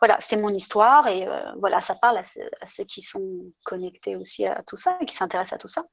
Voilà, 0.00 0.16
c'est 0.20 0.36
mon 0.36 0.50
histoire 0.50 1.06
et 1.08 1.26
euh, 1.28 1.40
voilà, 1.58 1.80
ça 1.80 1.94
parle 1.94 2.18
à, 2.18 2.22
ceux 2.66 2.84
qui 2.84 3.02
sont 3.02 3.22
connectés 3.64 4.16
aussi 4.16 4.46
à 4.46 4.62
tout 4.66 4.76
ça 4.76 4.96
et 5.00 5.06
qui 5.06 5.14
s'intéressent 5.14 5.54
à 5.54 5.58
tout 5.58 5.68
ça. 5.68 5.84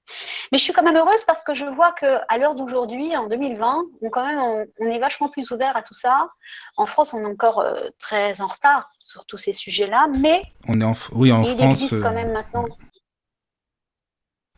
Mais 0.52 0.58
je 0.58 0.64
suis 0.64 0.74
quand 0.74 0.84
même 0.84 0.96
heureuse 0.96 1.24
parce 1.26 1.44
que 1.44 1.54
je 1.54 1.66
vois 1.66 1.92
que 1.92 2.20
à 2.30 2.38
l'heure 2.38 2.56
d'aujourd'hui, 2.56 3.16
en 3.18 3.28
2020, 3.28 3.84
on 4.02 4.10
quand 4.10 4.26
même 4.26 4.40
on, 4.40 4.86
est 4.86 5.00
vachement 5.00 5.28
plus 5.28 5.52
ouvert 5.52 5.76
à 5.76 5.82
tout 5.82 5.94
ça. 5.94 6.30
En 6.78 6.86
France, 6.86 7.14
on 7.14 7.22
est 7.22 7.26
encore 7.26 7.60
euh, 7.60 7.90
très 8.00 8.42
en 8.42 8.48
retard 8.48 8.88
sur 8.94 9.26
tous 9.26 9.38
ces 9.38 9.54
sujets-là, 9.54 10.08
mais 10.20 10.44
on 10.68 10.80
est 10.80 10.86
en, 10.86 10.94
oui 11.14 11.32
en 11.32 11.44
il 11.44 11.56
France. 11.56 11.72
Existe 11.72 12.02
quand 12.02 12.10
euh, 12.10 12.12
même 12.12 12.32
maintenant 12.32 12.66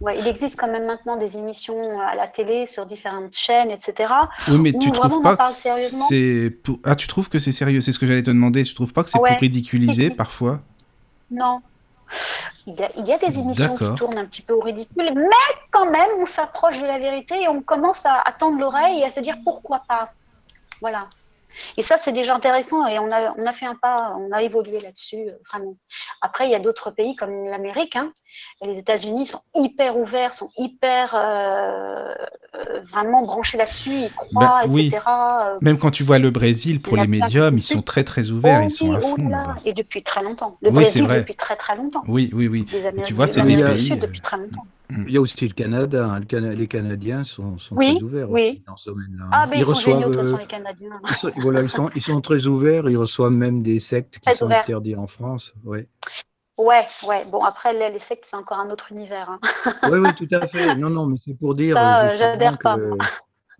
il 0.02 0.28
existe 0.28 0.56
quand 0.56 0.68
même 0.68 0.86
maintenant 0.86 1.18
des 1.18 1.38
émissions 1.38 2.00
à 2.00 2.16
la 2.16 2.28
télé 2.28 2.66
sur 2.66 2.86
différentes 2.86 3.36
chaînes, 3.36 3.70
etc. 3.70 4.14
Oui, 4.48 4.58
mais 4.58 4.74
tu 4.74 4.92
trouves 4.92 5.22
pas 5.22 5.36
que 5.36 5.44
c'est 6.10 6.58
ah 6.86 6.96
tu 6.96 7.08
trouves 7.08 7.30
que 7.30 7.40
c'est 7.40 7.52
sérieux? 7.52 7.82
C'est 7.82 7.92
ce 7.92 8.00
que 8.00 8.08
j'allais 8.08 8.24
te 8.24 8.32
demander. 8.32 8.64
Tu 8.64 8.74
trouves 8.74 8.94
pas 8.94 9.04
que 9.04 9.10
c'est 9.10 9.18
pour 9.18 9.28
ridiculiser 9.28 10.10
parfois? 10.16 10.62
Non. 11.32 11.62
Il 12.66 12.74
y, 12.76 13.14
a, 13.14 13.18
des 13.20 13.38
émissions 13.38 13.76
qui 13.76 13.96
tournent 13.96 14.18
un 14.18 14.26
petit 14.26 14.42
peu 14.42 14.54
au 14.54 14.62
ridicule, 14.62 15.12
mais 15.16 15.36
quand 15.70 15.86
même, 15.86 16.10
on 16.20 16.26
s'approche 16.26 16.80
de 16.82 16.86
la 16.88 16.98
vérité 16.98 17.44
et 17.44 17.48
on 17.48 17.62
commence 17.62 18.04
à, 18.06 18.20
à 18.26 18.32
tendre 18.32 18.60
l'oreille 18.60 19.00
et 19.00 19.04
à 19.04 19.12
se 19.12 19.20
dire 19.20 19.36
pourquoi 19.44 19.84
pas. 19.88 20.12
Voilà. 20.82 21.08
Et 21.78 21.82
ça, 21.82 21.98
c'est 21.98 22.12
déjà 22.12 22.36
intéressant 22.36 22.86
et 22.88 23.00
on 23.00 23.12
a, 23.12 23.34
on 23.38 23.46
a 23.46 23.52
fait 23.52 23.66
un 23.66 23.76
pas, 23.76 24.16
on 24.18 24.32
a 24.32 24.42
évolué 24.42 24.80
là-dessus, 24.80 25.28
euh, 25.28 25.32
vraiment. 25.50 25.76
Après, 26.22 26.46
il 26.48 26.52
y 26.52 26.56
a 26.56 26.60
d'autres 26.60 26.92
pays 26.92 27.16
comme 27.16 27.46
l'Amérique. 27.46 27.96
Hein. 27.96 28.12
Les 28.62 28.78
États-Unis 28.78 29.26
sont 29.26 29.42
hyper 29.56 29.98
ouverts, 29.98 30.34
sont 30.34 30.50
hyper 30.58 31.16
euh, 31.16 32.14
euh, 32.56 32.82
vraiment 32.82 33.22
branchés 33.22 33.58
là-dessus, 33.58 33.92
ils 33.92 34.12
croient, 34.12 34.62
bah, 34.66 34.80
etc. 34.80 35.00
Même 35.62 35.78
quand 35.78 35.92
tu 35.92 36.04
vois 36.04 36.20
le 36.20 36.30
Brésil, 36.30 36.82
pour 36.82 36.98
les 36.98 37.08
médiums, 37.08 37.58
ils 37.58 37.64
sont 37.64 37.82
très 37.82 38.04
très 38.04 38.32
ouverts, 38.32 38.64
ils 38.64 38.72
sont 38.72 38.94
à 38.94 39.00
oh 39.00 39.16
fond. 39.16 39.32
Et 39.66 39.74
depuis 39.74 40.04
très 40.04 40.24
longtemps. 40.24 40.58
Le 40.62 40.72
Brésil, 40.72 41.08
depuis 41.08 41.36
très 41.36 41.56
très 41.56 41.76
longtemps. 41.76 42.04
Oui, 42.08 42.30
oui, 42.34 42.48
oui. 42.48 42.66
et 42.74 43.04
tu 43.04 43.14
vois, 43.14 43.28
c'est 43.28 43.42
des 43.42 43.62
pays. 43.62 43.96
depuis 43.98 44.22
très 44.22 44.38
longtemps. 44.38 44.66
Mm. 44.90 45.04
Il 45.08 45.14
y 45.14 45.18
a 45.18 45.22
aussi 45.22 45.48
le 45.48 45.54
Canada. 45.54 46.06
Hein. 46.06 46.22
les 46.32 46.68
Canadiens 46.68 47.24
sont, 47.24 47.58
très 47.76 48.02
ouverts 48.02 48.30
oui. 48.30 48.64
dans 48.66 48.76
ce 48.76 48.90
domaine-là. 48.90 49.26
Ah, 49.32 49.46
mais 49.50 49.60
ils, 49.60 49.66
sont 49.66 49.74
géniaux, 49.76 50.00
de 50.00 50.04
toute 50.06 50.16
façon, 50.16 50.38
les 50.38 50.46
Canadiens. 50.46 51.00
Ils 51.08 51.16
sont, 51.16 51.32
voilà, 51.38 51.62
ils, 51.62 51.70
sont, 51.70 51.90
ils 51.96 52.02
sont, 52.02 52.22
très 52.22 52.48
ouverts. 52.48 52.90
Ils 52.90 52.98
reçoivent 52.98 53.32
même 53.32 53.62
des 53.62 53.80
sectes 53.80 54.20
qui 54.20 54.36
sont 54.36 54.50
interdites 54.50 54.98
en 54.98 55.08
France. 55.08 55.54
Ouais. 55.64 55.88
Ouais, 56.58 56.86
ouais. 57.08 57.24
Bon, 57.32 57.44
après, 57.44 57.74
les, 57.74 58.00
sectes, 58.00 58.26
c'est 58.26 58.36
encore 58.36 58.60
un 58.60 58.70
autre 58.70 58.92
univers. 58.92 59.30
Hein. 59.30 59.40
Oui, 59.90 60.00
oui, 60.00 60.10
tout 60.16 60.28
à 60.32 60.46
fait. 60.48 60.76
Non, 60.76 60.90
non, 60.90 61.06
mais 61.06 61.18
c'est 61.24 61.36
pour 61.36 61.56
dire. 61.56 61.76
Ça, 61.76 62.18
j'adhère 62.18 62.58
pas. 62.58 62.78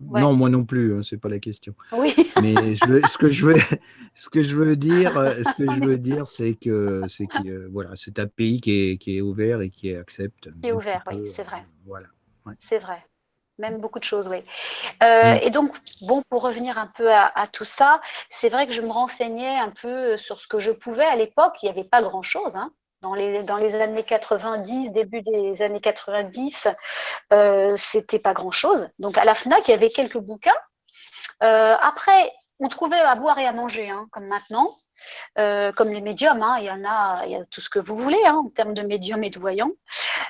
Non, 0.00 0.32
moi 0.32 0.48
non 0.48 0.64
plus, 0.64 0.94
hein, 0.94 1.00
c'est 1.02 1.18
pas 1.18 1.28
la 1.28 1.38
question. 1.38 1.74
Oui. 1.92 2.14
Mais 2.42 2.74
ce 2.74 3.18
que 3.18 3.30
je 3.30 3.46
veux, 3.46 3.54
ce 4.14 4.28
que 4.30 4.42
je 4.42 4.56
veux 4.56 4.76
dire, 4.76 5.16
euh, 5.18 5.42
ce 5.42 5.62
que 5.62 5.72
je 5.72 5.80
veux 5.84 5.98
dire, 5.98 6.26
c'est 6.26 6.54
que 6.54 7.02
c'est 7.08 7.26
que 7.26 7.68
voilà, 7.68 7.90
c'est 7.94 8.18
un 8.18 8.26
pays 8.26 8.60
qui 8.60 8.92
est, 8.92 8.98
qui 8.98 9.18
est 9.18 9.20
ouvert 9.20 9.60
et 9.60 9.70
qui 9.70 9.94
accepte. 9.94 10.48
Qui 10.62 10.68
est 10.68 10.72
ouvert, 10.72 11.04
oui, 11.12 11.28
c'est 11.28 11.42
vrai. 11.42 11.58
Euh, 11.58 11.84
voilà. 11.86 12.06
C'est 12.58 12.78
vrai. 12.78 13.04
Même 13.58 13.78
beaucoup 13.78 13.98
de 13.98 14.04
choses, 14.04 14.26
oui. 14.28 14.38
Euh, 15.02 15.34
mm. 15.34 15.38
Et 15.42 15.50
donc, 15.50 15.76
bon, 16.02 16.22
pour 16.30 16.42
revenir 16.42 16.78
un 16.78 16.86
peu 16.86 17.12
à, 17.12 17.46
tout 17.52 17.66
ça, 17.66 18.00
c'est 18.30 18.48
vrai 18.48 18.66
que 18.66 18.72
je 18.72 18.80
me 18.80 18.90
renseignais 18.90 19.58
un 19.58 19.70
peu 19.70 20.16
sur 20.16 20.38
ce 20.38 20.48
que 20.48 20.58
je 20.58 20.70
pouvais 20.70 21.04
à 21.04 21.16
l'époque. 21.16 21.56
Il 21.62 21.66
n'y 21.66 21.70
avait 21.70 21.88
pas 21.88 22.00
grand-chose. 22.00 22.56
Hein 22.56 22.72
dans 23.02 23.14
les, 23.14 23.80
années 23.80 24.04
90, 24.04 24.92
début 24.92 25.22
des 25.22 25.62
années 25.62 25.80
90, 25.80 26.68
euh, 27.32 27.74
c'était 27.76 28.18
pas 28.18 28.34
grand-chose. 28.34 28.88
Donc 28.98 29.16
à 29.16 29.24
la 29.24 29.34
FNAC, 29.34 29.68
il 29.68 29.70
y 29.70 29.74
avait 29.74 29.90
quelques 29.90 30.18
bouquins. 30.18 30.50
Euh, 31.42 31.76
après, 31.80 32.32
on 32.58 32.68
trouvait 32.68 33.00
à 33.00 33.14
boire 33.14 33.38
et 33.38 33.46
à 33.46 33.52
manger, 33.52 33.88
hein, 33.88 34.06
comme 34.10 34.26
maintenant. 34.26 34.70
comme 35.36 35.90
les 35.90 36.02
médiums. 36.02 36.42
Hein. 36.42 36.56
il 36.58 36.64
y 36.64 36.70
en 36.70 36.84
a, 36.84 37.22
il 37.24 37.32
y 37.32 37.36
a 37.36 37.44
tout 37.46 37.62
ce 37.62 37.70
que 37.70 37.78
vous 37.78 37.96
voulez 37.96 38.20
hein, 38.26 38.42
en 38.44 38.50
termes 38.50 38.74
de 38.74 38.82
médiums 38.82 39.24
et 39.24 39.30
de 39.30 39.38
voyants. 39.38 39.72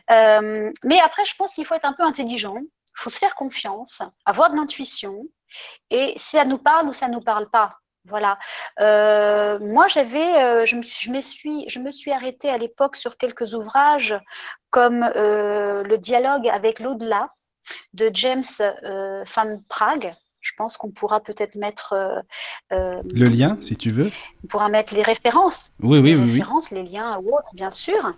mais 0.09 1.01
après, 1.05 1.25
je 1.25 1.35
pense 1.37 1.53
qu'il 1.55 1.67
faut 1.67 1.75
être 1.75 1.87
un 1.87 1.95
peu 1.95 2.05
intelligent. 2.05 2.57
Il 2.57 3.03
faut 3.03 3.11
se 3.11 3.19
faire 3.19 3.35
confiance, 3.35 4.03
avoir 4.25 4.51
de 4.51 4.57
l'intuition. 4.57 5.25
Et 5.91 6.13
si 6.17 6.37
ça 6.37 6.45
nous 6.45 6.59
parle 6.59 6.87
ou 6.89 6.93
ça 6.93 7.09
ne 7.09 7.15
nous 7.15 7.21
parle 7.21 7.51
pas, 7.51 7.81
voilà. 8.05 8.39
moi, 8.79 9.87
j'avais, 9.89 10.67
je, 10.67 10.77
me, 10.77 10.83
je, 10.83 11.11
me 11.11 11.21
suis, 11.21 11.69
je 11.69 11.79
me 11.79 11.91
suis 11.91 12.13
arrêtée 12.13 12.51
à 12.51 12.59
l'époque 12.59 12.97
sur 12.97 13.17
quelques 13.17 13.55
ouvrages 13.55 14.19
comme 14.71 15.01
Le 15.15 15.97
dialogue 15.97 16.49
avec 16.49 16.81
l'au-delà 16.81 17.29
de 17.95 18.11
James 18.13 18.43
Van 18.83 19.59
Prague, 19.69 20.13
je 20.41 20.53
pense 20.57 20.77
qu'on 20.77 20.91
pourra 20.91 21.21
peut-être 21.21 21.55
mettre 21.55 21.93
euh, 21.93 22.21
euh, 22.73 23.03
le 23.15 23.27
lien, 23.27 23.59
si 23.61 23.77
tu 23.77 23.91
veux. 23.91 24.11
On 24.45 24.47
pourra 24.47 24.69
mettre 24.69 24.95
les 24.95 25.03
références. 25.03 25.73
Oui, 25.81 25.99
oui, 25.99 26.11
les 26.11 26.17
oui, 26.17 26.23
références, 26.33 26.71
les 26.71 26.83
liens 26.83 27.19
ou 27.19 27.37
autres, 27.37 27.55
bien 27.55 27.71
sûr. 27.71 28.15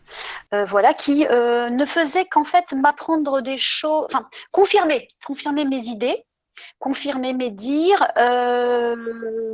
Euh, 0.55 0.65
voilà, 0.65 0.95
qui 0.95 1.27
ne 1.27 1.85
faisait 1.85 2.25
qu'en 2.25 2.45
fait 2.45 2.73
m'apprendre 2.73 3.41
des 3.41 3.59
choses, 3.59 4.07
enfin 4.07 4.29
confirmer, 4.53 5.09
confirmer 5.25 5.65
mes 5.65 5.85
idées, 5.87 6.25
confirmer 6.79 7.33
mes 7.33 7.51
dires, 7.51 8.07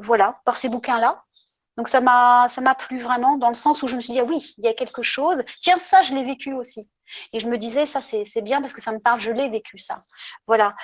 voilà, 0.01 0.41
par 0.45 0.57
ces 0.57 0.69
bouquins-là. 0.69 1.23
Donc 1.77 1.87
ça 1.87 2.01
m'a, 2.01 2.49
ça 2.49 2.61
m'a 2.61 2.75
plu 2.75 2.99
vraiment 2.99 3.37
dans 3.39 3.49
le 3.49 3.55
sens 3.55 3.85
où 3.85 3.87
je 3.87 3.95
me 3.95 4.01
suis 4.01 4.13
dit 4.13 4.19
ah 4.19 4.25
oui, 4.25 4.53
il 4.59 4.65
y 4.65 4.69
a 4.69 4.75
quelque 4.75 5.03
chose. 5.03 5.45
Tiens, 5.61 5.79
ça, 5.79 6.03
je 6.03 6.13
l'ai 6.13 6.25
vécu 6.25 6.53
aussi. 6.53 6.89
Et 7.33 7.39
je 7.39 7.49
me 7.49 7.57
disais 7.57 7.87
ça, 7.87 8.01
c'est, 8.01 8.25
c'est 8.25 8.43
bien 8.43 8.61
parce 8.61 8.75
que 8.75 8.83
ça 8.83 8.91
me 8.91 8.99
parle, 8.99 9.21
je 9.21 9.31
l'ai 9.31 9.49
vécu 9.49 9.79
ça. 9.79 9.97
Voilà. 10.47 10.75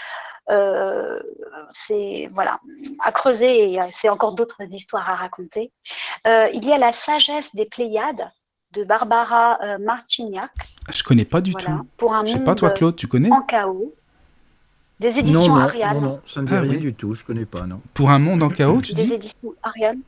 Euh, 0.51 1.20
c'est 1.70 2.29
voilà 2.31 2.61
à 3.03 3.11
creuser 3.11 3.72
et 3.72 3.81
c'est 3.91 4.11
encore 4.11 4.35
d'autres 4.35 4.62
histoires 4.62 5.09
à 5.09 5.14
raconter. 5.14 5.72
Euh, 6.27 6.49
il 6.53 6.64
y 6.64 6.72
a 6.72 6.79
la 6.79 6.93
sagesse 6.93 7.55
des 7.55 7.64
Pléiades 7.64 8.31
de 8.72 8.85
Barbara 8.85 9.59
euh, 9.62 9.79
Marcignac. 9.79 10.53
Je 10.93 11.03
connais 11.03 11.25
pas 11.25 11.41
du 11.41 11.55
tout. 11.55 11.89
Pour 11.97 12.14
un 12.14 12.25
Je 12.25 12.33
sais 12.33 12.45
pas 12.45 12.55
toi 12.55 12.70
Claude, 12.70 12.95
tu 12.95 13.09
connais? 13.09 13.33
En 13.33 13.41
chaos. 13.41 13.95
Des 15.05 15.19
éditions 15.19 15.55
Ariane. 15.57 16.01
Non, 16.01 16.01
non, 16.01 16.21
ça 16.27 16.41
ne 16.41 16.47
dit 16.47 16.55
ah 16.55 16.61
rien 16.61 16.79
du 16.79 16.95
tout, 16.95 17.15
je 17.15 17.23
connais 17.25 17.45
pas, 17.45 17.67
non. 17.67 17.83
Pour 17.93 18.09
un 18.09 18.19
monde 18.19 18.43
en 18.43 18.49
chaos, 18.49 18.81
tu 18.81 18.95
dis 18.95 19.05
Des 19.05 19.13
éditions 19.13 19.55
Ariane. 19.63 20.01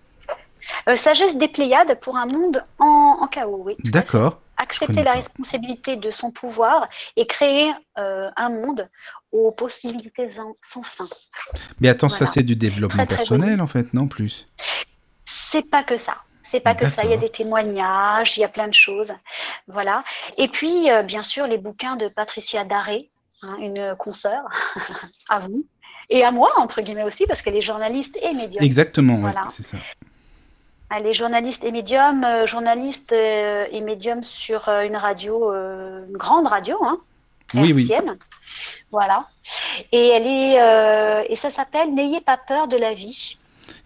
sagesse 0.97 1.37
des 1.37 1.49
Pléiades 1.49 2.01
pour 2.01 2.17
un 2.17 2.25
monde 2.25 2.65
en, 2.79 3.19
en 3.21 3.27
chaos, 3.27 3.63
oui. 3.67 3.77
D'accord 3.85 4.41
accepter 4.57 5.03
la 5.03 5.13
responsabilité 5.13 5.97
de 5.97 6.11
son 6.11 6.31
pouvoir 6.31 6.89
et 7.17 7.27
créer 7.27 7.75
euh, 7.99 8.31
un 8.37 8.49
monde 8.49 8.89
aux 9.31 9.53
possibilités 9.53 10.27
sans 10.63 10.83
fin. 10.83 11.05
Mais 11.79 11.91
attends, 11.91 12.09
ça 12.09 12.27
c'est 12.27 12.43
du 12.43 12.57
développement 12.57 13.05
personnel 13.05 13.61
en 13.61 13.67
fait, 13.67 13.93
non 13.93 14.09
plus? 14.09 14.49
C'est 15.27 15.69
pas 15.71 15.85
que 15.85 15.99
ça. 15.99 16.17
C'est 16.43 16.61
pas 16.61 16.75
que 16.75 16.89
ça. 16.89 17.05
Il 17.05 17.11
y 17.11 17.13
a 17.13 17.19
des 17.19 17.29
témoignages, 17.29 18.39
il 18.39 18.41
y 18.41 18.45
a 18.45 18.49
plein 18.49 18.69
de 18.69 18.73
choses, 18.73 19.13
voilà. 19.69 20.05
Et 20.39 20.49
puis 20.49 20.91
euh, 20.91 21.03
bien 21.03 21.23
sûr 21.23 21.47
les 21.47 21.59
bouquins 21.59 21.97
de 21.97 22.09
Patricia 22.09 22.65
Daré, 22.65 23.11
hein, 23.43 23.57
une 23.61 23.95
consoeur, 23.99 24.43
à 25.29 25.41
vous 25.41 25.65
et 26.09 26.25
à 26.25 26.31
moi 26.31 26.53
entre 26.57 26.83
guillemets 26.83 27.03
aussi 27.03 27.27
parce 27.27 27.43
qu'elle 27.43 27.57
est 27.57 27.61
journaliste 27.63 28.19
et 28.23 28.33
médium. 28.33 28.63
Exactement, 28.63 29.17
voilà. 29.17 29.47
c'est 29.51 29.63
ça. 29.63 29.79
Elle 30.95 31.07
est 31.07 31.13
journaliste 31.13 31.65
et 31.65 31.73
médium, 31.73 32.23
euh, 32.23 32.47
journaliste 32.47 33.13
euh, 33.13 33.67
et 33.73 33.81
médium 33.81 34.23
sur 34.23 34.69
euh, 34.69 34.83
une 34.83 34.97
radio, 34.97 35.53
une 35.53 36.17
grande 36.17 36.47
radio, 36.47 36.79
hein, 36.85 36.99
oui, 37.55 37.73
oui. 37.73 37.91
Voilà. 38.93 39.27
Et 39.93 40.09
elle 40.09 40.27
est, 40.27 41.31
et 41.31 41.37
ça 41.37 41.51
s'appelle 41.51 41.95
N'ayez 41.95 42.21
pas 42.21 42.37
peur 42.37 42.69
de 42.69 42.77
la 42.77 42.93
vie. 42.93 43.37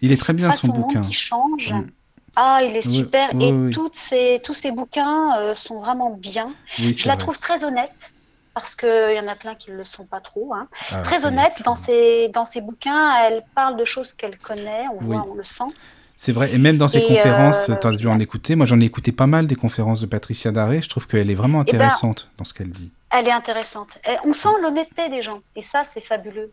Il 0.01 0.11
est 0.11 0.17
très 0.17 0.33
bien 0.33 0.51
son 0.51 0.69
bouquin. 0.69 1.01
Qui 1.01 1.13
change. 1.13 1.73
Mm. 1.73 1.87
Ah, 2.35 2.61
il 2.63 2.75
est 2.75 2.87
super. 2.87 3.29
et 3.39 3.71
toutes 3.71 3.95
ces, 3.95 4.39
tous 4.43 4.53
ces 4.53 4.71
bouquins 4.71 5.53
sont 5.53 5.79
vraiment 5.79 6.11
bien. 6.11 6.53
Je 6.77 7.07
la 7.07 7.17
trouve 7.17 7.37
très 7.37 7.63
honnête 7.63 8.13
parce 8.53 8.75
qu'il 8.75 9.15
y 9.15 9.19
en 9.19 9.27
a 9.27 9.35
plein 9.35 9.55
qui 9.55 9.71
ne 9.71 9.77
le 9.77 9.83
sont 9.83 10.05
pas 10.05 10.19
trop. 10.19 10.53
Hein. 10.53 10.67
Ah, 10.91 11.01
très 11.01 11.25
honnête 11.25 11.61
dans 11.63 11.75
ses, 11.75 12.29
dans 12.29 12.45
ses 12.45 12.61
bouquins. 12.61 13.13
Elle 13.25 13.43
parle 13.55 13.77
de 13.77 13.85
choses 13.85 14.13
qu'elle 14.13 14.37
connaît, 14.37 14.85
on 14.93 14.99
voit, 14.99 15.25
on 15.29 15.35
le 15.35 15.43
sent. 15.43 15.71
C'est 16.15 16.33
vrai, 16.33 16.53
et 16.53 16.59
même 16.59 16.77
dans 16.77 16.87
ses 16.87 17.01
conférences, 17.01 17.69
euh, 17.69 17.75
tu 17.81 17.87
as 17.87 17.91
dû 17.91 18.07
en 18.07 18.19
écouter. 18.19 18.55
Moi, 18.55 18.67
j'en 18.67 18.79
ai 18.79 18.85
écouté 18.85 19.11
pas 19.11 19.25
mal 19.25 19.47
des 19.47 19.55
conférences 19.55 20.01
de 20.01 20.05
Patricia 20.05 20.51
Daré. 20.51 20.81
Je 20.81 20.87
trouve 20.87 21.07
qu'elle 21.07 21.31
est 21.31 21.35
vraiment 21.35 21.63
eh 21.67 21.71
ben, 21.71 21.77
intéressante 21.77 22.29
dans 22.37 22.43
ce 22.43 22.53
qu'elle 22.53 22.69
dit. 22.69 22.91
Elle 23.09 23.27
est 23.27 23.31
intéressante. 23.31 23.97
On 24.23 24.33
sent 24.33 24.49
l'honnêteté 24.61 25.09
des 25.09 25.23
gens, 25.23 25.41
et 25.55 25.63
ça, 25.63 25.83
c'est 25.91 26.01
fabuleux. 26.01 26.51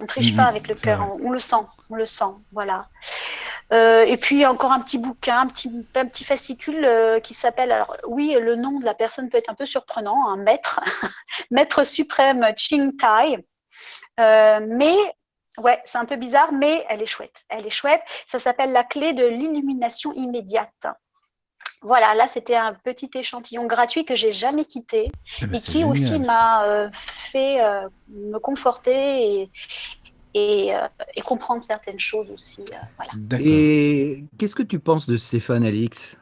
On 0.00 0.06
triche 0.06 0.34
pas 0.34 0.44
mm, 0.44 0.48
avec 0.48 0.68
le 0.68 0.74
cœur, 0.74 1.16
on, 1.22 1.30
le 1.30 1.38
sent, 1.38 1.56
on 1.90 1.94
le 1.94 2.06
sent, 2.06 2.24
voilà. 2.52 2.88
Euh, 3.72 4.04
et 4.04 4.16
puis 4.16 4.44
encore 4.44 4.72
un 4.72 4.80
petit 4.80 4.98
bouquin, 4.98 5.40
un 5.40 5.46
petit, 5.46 5.70
un 5.94 6.06
petit 6.06 6.24
fascicule 6.24 6.84
euh, 6.84 7.20
qui 7.20 7.32
s'appelle, 7.32 7.72
alors 7.72 7.96
oui, 8.06 8.36
le 8.40 8.56
nom 8.56 8.80
de 8.80 8.84
la 8.84 8.94
personne 8.94 9.28
peut 9.28 9.38
être 9.38 9.50
un 9.50 9.54
peu 9.54 9.66
surprenant, 9.66 10.28
un 10.28 10.36
maître, 10.36 10.80
maître 11.50 11.84
suprême 11.84 12.44
Ching 12.56 12.96
Tai, 12.96 13.44
mais 14.18 14.96
Ouais, 15.58 15.80
c'est 15.84 15.98
un 15.98 16.04
peu 16.04 16.16
bizarre, 16.16 16.52
mais 16.52 16.84
elle 16.88 17.00
est 17.00 17.06
chouette. 17.06 17.44
Elle 17.48 17.66
est 17.66 17.70
chouette. 17.70 18.02
Ça 18.26 18.40
s'appelle 18.40 18.72
la 18.72 18.82
clé 18.82 19.12
de 19.12 19.24
l'illumination 19.24 20.12
immédiate. 20.14 20.86
Voilà, 21.84 22.14
là 22.14 22.28
c'était 22.28 22.56
un 22.56 22.72
petit 22.72 23.10
échantillon 23.14 23.66
gratuit 23.66 24.06
que 24.06 24.16
j'ai 24.16 24.32
jamais 24.32 24.64
quitté 24.64 25.12
eh 25.42 25.46
ben, 25.46 25.58
et 25.58 25.60
qui 25.60 25.84
aussi 25.84 26.18
m'a 26.18 26.64
euh, 26.64 26.88
fait 26.92 27.62
euh, 27.62 27.86
me 28.08 28.38
conforter 28.38 29.50
et, 30.32 30.74
euh, 30.74 30.88
et, 31.14 31.20
comprendre 31.20 31.62
certaines 31.62 32.00
choses 32.00 32.30
aussi. 32.30 32.64
voilà. 32.96 33.12
Et 33.38 34.24
qu'est-ce 34.38 34.54
que 34.54 34.62
tu 34.62 34.78
penses 34.78 35.06
de 35.06 35.18
Stéphane 35.18 35.64
Alix? 35.64 36.16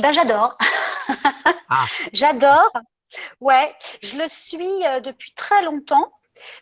Ben, 0.00 0.12
J'adore. 0.12 0.56
Ah. 1.68 1.84
J'adore. 2.12 2.72
Ouais, 3.40 3.74
je 4.00 4.16
le 4.16 4.28
suis 4.28 4.78
depuis 5.02 5.32
très 5.34 5.62
longtemps. 5.64 6.12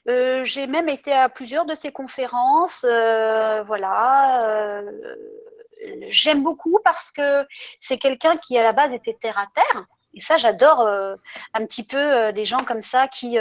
Euh, 0.08 0.42
j'ai 0.44 0.66
même 0.66 0.88
été 0.88 1.12
à 1.12 1.28
plusieurs 1.28 1.66
de 1.66 1.74
ses 1.74 1.92
conférences. 1.92 2.86
Euh, 2.88 3.62
voilà. 3.66 4.82
Euh, 5.86 6.06
j'aime 6.08 6.42
beaucoup 6.42 6.78
parce 6.84 7.10
que 7.10 7.46
c'est 7.80 7.98
quelqu'un 7.98 8.36
qui, 8.36 8.56
à 8.58 8.62
la 8.62 8.72
base, 8.72 8.92
était 8.92 9.16
terre 9.20 9.38
à 9.38 9.46
terre. 9.54 9.84
Et 10.14 10.20
ça, 10.20 10.36
j'adore 10.36 10.86
un 10.86 11.66
petit 11.66 11.84
peu 11.84 12.34
des 12.34 12.44
gens 12.44 12.64
comme 12.64 12.82
ça 12.82 13.08
qui 13.08 13.38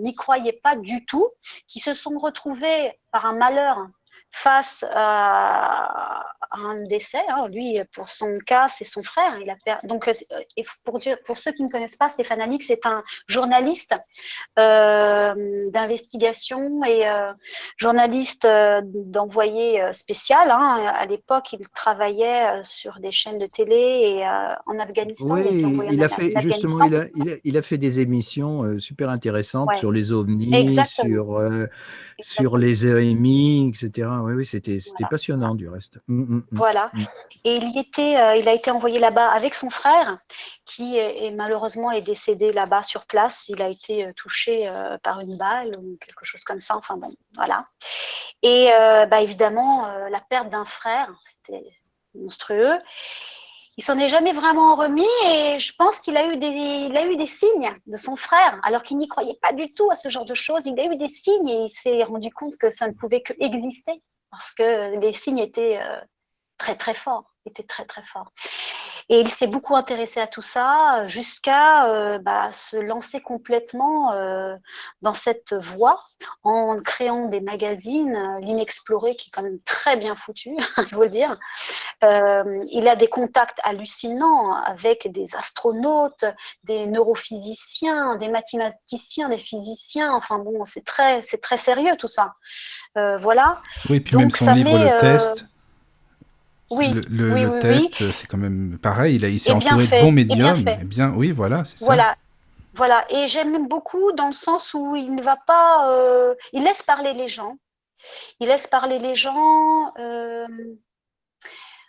n'y 0.00 0.14
croyaient 0.14 0.58
pas 0.62 0.74
du 0.74 1.04
tout, 1.04 1.28
qui 1.68 1.80
se 1.80 1.92
sont 1.92 2.16
retrouvés 2.16 2.98
par 3.12 3.26
un 3.26 3.34
malheur 3.34 3.86
face 4.34 4.84
à 4.92 6.24
un 6.50 6.82
décès. 6.82 7.22
Hein. 7.28 7.46
Lui, 7.52 7.78
pour 7.92 8.08
son 8.08 8.38
cas, 8.44 8.68
c'est 8.68 8.84
son 8.84 9.00
frère. 9.00 9.38
Il 9.40 9.48
a 9.48 9.56
Donc, 9.84 10.08
euh, 10.08 10.12
pour, 10.82 10.98
pour 11.24 11.38
ceux 11.38 11.52
qui 11.52 11.62
ne 11.62 11.68
connaissent 11.68 11.96
pas, 11.96 12.08
Stéphane 12.08 12.40
Alix 12.40 12.66
c'est 12.66 12.84
un 12.84 13.00
journaliste 13.28 13.94
euh, 14.58 15.70
d'investigation 15.70 16.82
et 16.84 17.08
euh, 17.08 17.32
journaliste 17.76 18.46
d'envoyé 18.84 19.80
spécial. 19.92 20.50
Hein. 20.50 20.92
À 20.96 21.06
l'époque, 21.06 21.52
il 21.52 21.68
travaillait 21.68 22.64
sur 22.64 22.98
des 22.98 23.12
chaînes 23.12 23.38
de 23.38 23.46
télé 23.46 23.76
et 23.76 24.26
en 24.66 24.78
Afghanistan. 24.80 25.28
Oui, 25.30 25.64
il, 25.92 26.02
a 26.02 26.08
fait 26.08 26.34
justement, 26.40 26.84
il 26.84 26.96
a, 26.96 27.04
il 27.44 27.56
a, 27.56 27.62
fait 27.62 27.78
des 27.78 28.00
émissions 28.00 28.80
super 28.80 29.10
intéressantes 29.10 29.76
sur 29.76 29.92
les 29.92 30.10
ovnis, 30.10 30.76
sur 30.86 31.40
sur 32.20 32.56
les 32.58 32.86
EMI, 32.86 33.68
etc. 33.68 34.08
Oui, 34.24 34.32
oui, 34.32 34.46
c'était 34.46 34.78
passionnant 35.10 35.54
du 35.54 35.68
reste. 35.68 35.98
Mmh, 36.08 36.22
mmh, 36.22 36.36
mmh. 36.36 36.44
Voilà. 36.52 36.90
Et 37.44 37.56
il, 37.56 37.78
était, 37.78 38.16
euh, 38.16 38.36
il 38.36 38.48
a 38.48 38.54
été 38.54 38.70
envoyé 38.70 38.98
là-bas 38.98 39.28
avec 39.28 39.54
son 39.54 39.68
frère, 39.68 40.18
qui 40.64 40.96
est, 40.96 41.30
malheureusement 41.30 41.90
est 41.90 42.00
décédé 42.00 42.50
là-bas 42.50 42.82
sur 42.82 43.04
place. 43.04 43.50
Il 43.50 43.60
a 43.60 43.68
été 43.68 44.06
euh, 44.06 44.12
touché 44.16 44.66
euh, 44.66 44.96
par 45.02 45.20
une 45.20 45.36
balle 45.36 45.72
ou 45.78 45.98
quelque 46.00 46.24
chose 46.24 46.42
comme 46.42 46.60
ça. 46.60 46.74
Enfin 46.74 46.96
bon, 46.96 47.12
voilà. 47.34 47.66
Et 48.42 48.68
bah, 49.10 49.20
évidemment, 49.22 49.86
la 50.10 50.20
perte 50.20 50.50
d'un 50.50 50.66
frère, 50.66 51.10
c'était 51.24 51.64
monstrueux 52.14 52.78
il 53.76 53.82
s'en 53.82 53.98
est 53.98 54.08
jamais 54.08 54.32
vraiment 54.32 54.76
remis 54.76 55.06
et 55.26 55.58
je 55.58 55.72
pense 55.76 55.98
qu'il 55.98 56.16
a 56.16 56.32
eu 56.32 56.36
des, 56.36 56.46
il 56.46 56.96
a 56.96 57.06
eu 57.06 57.16
des 57.16 57.26
signes 57.26 57.74
de 57.86 57.96
son 57.96 58.16
frère, 58.16 58.60
alors 58.64 58.82
qu'il 58.82 58.98
n'y 58.98 59.08
croyait 59.08 59.36
pas 59.42 59.52
du 59.52 59.72
tout 59.74 59.90
à 59.90 59.96
ce 59.96 60.08
genre 60.08 60.24
de 60.24 60.34
choses. 60.34 60.66
Il 60.66 60.78
a 60.78 60.84
eu 60.84 60.96
des 60.96 61.08
signes 61.08 61.48
et 61.48 61.64
il 61.64 61.70
s'est 61.70 62.04
rendu 62.04 62.30
compte 62.30 62.56
que 62.56 62.70
ça 62.70 62.86
ne 62.86 62.92
pouvait 62.92 63.22
que 63.22 63.32
exister 63.40 64.00
parce 64.34 64.52
que 64.54 64.98
les 64.98 65.12
signes 65.12 65.38
étaient 65.38 65.78
euh, 65.80 66.00
très 66.64 66.76
très 66.76 66.94
forts, 66.94 67.24
étaient 67.44 67.62
très 67.62 67.84
très 67.84 68.02
forts. 68.02 68.32
Et 69.10 69.20
il 69.20 69.28
s'est 69.28 69.46
beaucoup 69.46 69.76
intéressé 69.76 70.18
à 70.18 70.26
tout 70.26 70.40
ça 70.40 71.06
jusqu'à 71.08 71.88
euh, 71.88 72.18
bah, 72.18 72.50
se 72.52 72.78
lancer 72.78 73.20
complètement 73.20 74.12
euh, 74.12 74.56
dans 75.02 75.12
cette 75.12 75.52
voie 75.52 76.00
en 76.42 76.76
créant 76.76 77.26
des 77.28 77.42
magazines, 77.42 78.16
euh, 78.16 78.40
l'inexploré 78.40 79.14
qui 79.14 79.28
est 79.28 79.30
quand 79.30 79.42
même 79.42 79.60
très 79.66 79.96
bien 79.96 80.16
foutu, 80.16 80.56
il 80.78 80.94
faut 80.94 81.02
le 81.02 81.10
dire. 81.10 81.36
il 82.02 82.88
a 82.88 82.96
des 82.96 83.08
contacts 83.08 83.58
hallucinants 83.62 84.54
avec 84.54 85.12
des 85.12 85.36
astronautes, 85.36 86.24
des 86.64 86.86
neurophysiciens, 86.86 88.16
des 88.16 88.28
mathématiciens, 88.28 89.28
des 89.28 89.38
physiciens. 89.38 90.14
Enfin 90.14 90.38
bon, 90.38 90.64
c'est 90.64 90.84
très, 90.84 91.20
c'est 91.20 91.42
très 91.42 91.58
sérieux 91.58 91.96
tout 91.98 92.08
ça. 92.08 92.32
voilà. 92.94 93.60
Oui, 93.90 94.00
puis 94.00 94.16
même 94.16 94.30
son 94.30 94.54
livre 94.54 94.78
Le 94.78 94.98
Test 94.98 95.53
Oui, 96.70 96.90
le, 97.10 97.32
oui, 97.32 97.42
le 97.42 97.50
oui, 97.50 97.58
test, 97.60 98.10
c'est 98.12 98.26
quand 98.26 98.38
même 98.38 98.78
pareil. 98.82 99.16
Il, 99.16 99.24
il 99.24 99.38
s'est 99.38 99.54
bien 99.54 99.72
entouré 99.72 99.86
fait, 99.86 100.00
de 100.00 100.04
bons 100.04 100.16
et 100.16 100.24
bien 100.24 100.54
médiums. 100.54 100.78
Eh 100.80 100.84
bien, 100.84 101.10
oui, 101.14 101.30
voilà, 101.30 101.64
c'est 101.64 101.78
ça. 101.78 101.84
Voilà, 101.84 102.16
voilà. 102.74 103.04
Et 103.10 103.28
j'aime 103.28 103.68
beaucoup 103.68 104.12
dans 104.12 104.26
le 104.28 104.32
sens 104.32 104.72
où 104.74 104.96
il 104.96 105.14
ne 105.14 105.22
va 105.22 105.36
pas, 105.36 105.90
euh, 105.90 106.34
il 106.52 106.64
laisse 106.64 106.82
parler 106.82 107.12
les 107.12 107.28
gens. 107.28 107.56
Il 108.40 108.48
laisse 108.48 108.66
parler 108.66 108.98
les 108.98 109.14
gens. 109.14 109.92
euh, 109.98 110.46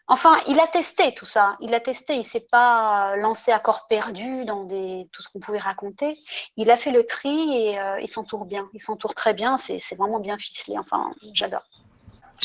Enfin, 0.07 0.38
il 0.47 0.59
a 0.59 0.67
testé 0.67 1.15
tout 1.15 1.26
ça. 1.26 1.55
Il 1.61 1.73
a 1.73 1.80
testé. 1.80 2.15
Il 2.15 2.23
s'est 2.23 2.45
pas 2.51 3.15
lancé 3.15 3.51
à 3.51 3.57
corps 3.59 3.88
perdu 3.88 4.45
dans 4.45 4.63
des 4.63 5.07
tout 5.11 5.23
ce 5.23 5.30
qu'on 5.30 5.39
pouvait 5.39 5.57
raconter. 5.57 6.15
Il 6.57 6.69
a 6.69 6.76
fait 6.78 6.91
le 6.91 7.07
tri 7.07 7.57
et 7.57 7.80
euh, 7.80 7.99
il 7.99 8.07
s'entoure 8.07 8.45
bien. 8.45 8.69
Il 8.73 8.82
s'entoure 8.82 9.15
très 9.15 9.34
bien. 9.34 9.57
C'est 9.57 9.80
vraiment 9.97 10.19
bien 10.19 10.38
ficelé. 10.38 10.78
Enfin, 10.78 11.11
j'adore. 11.34 11.63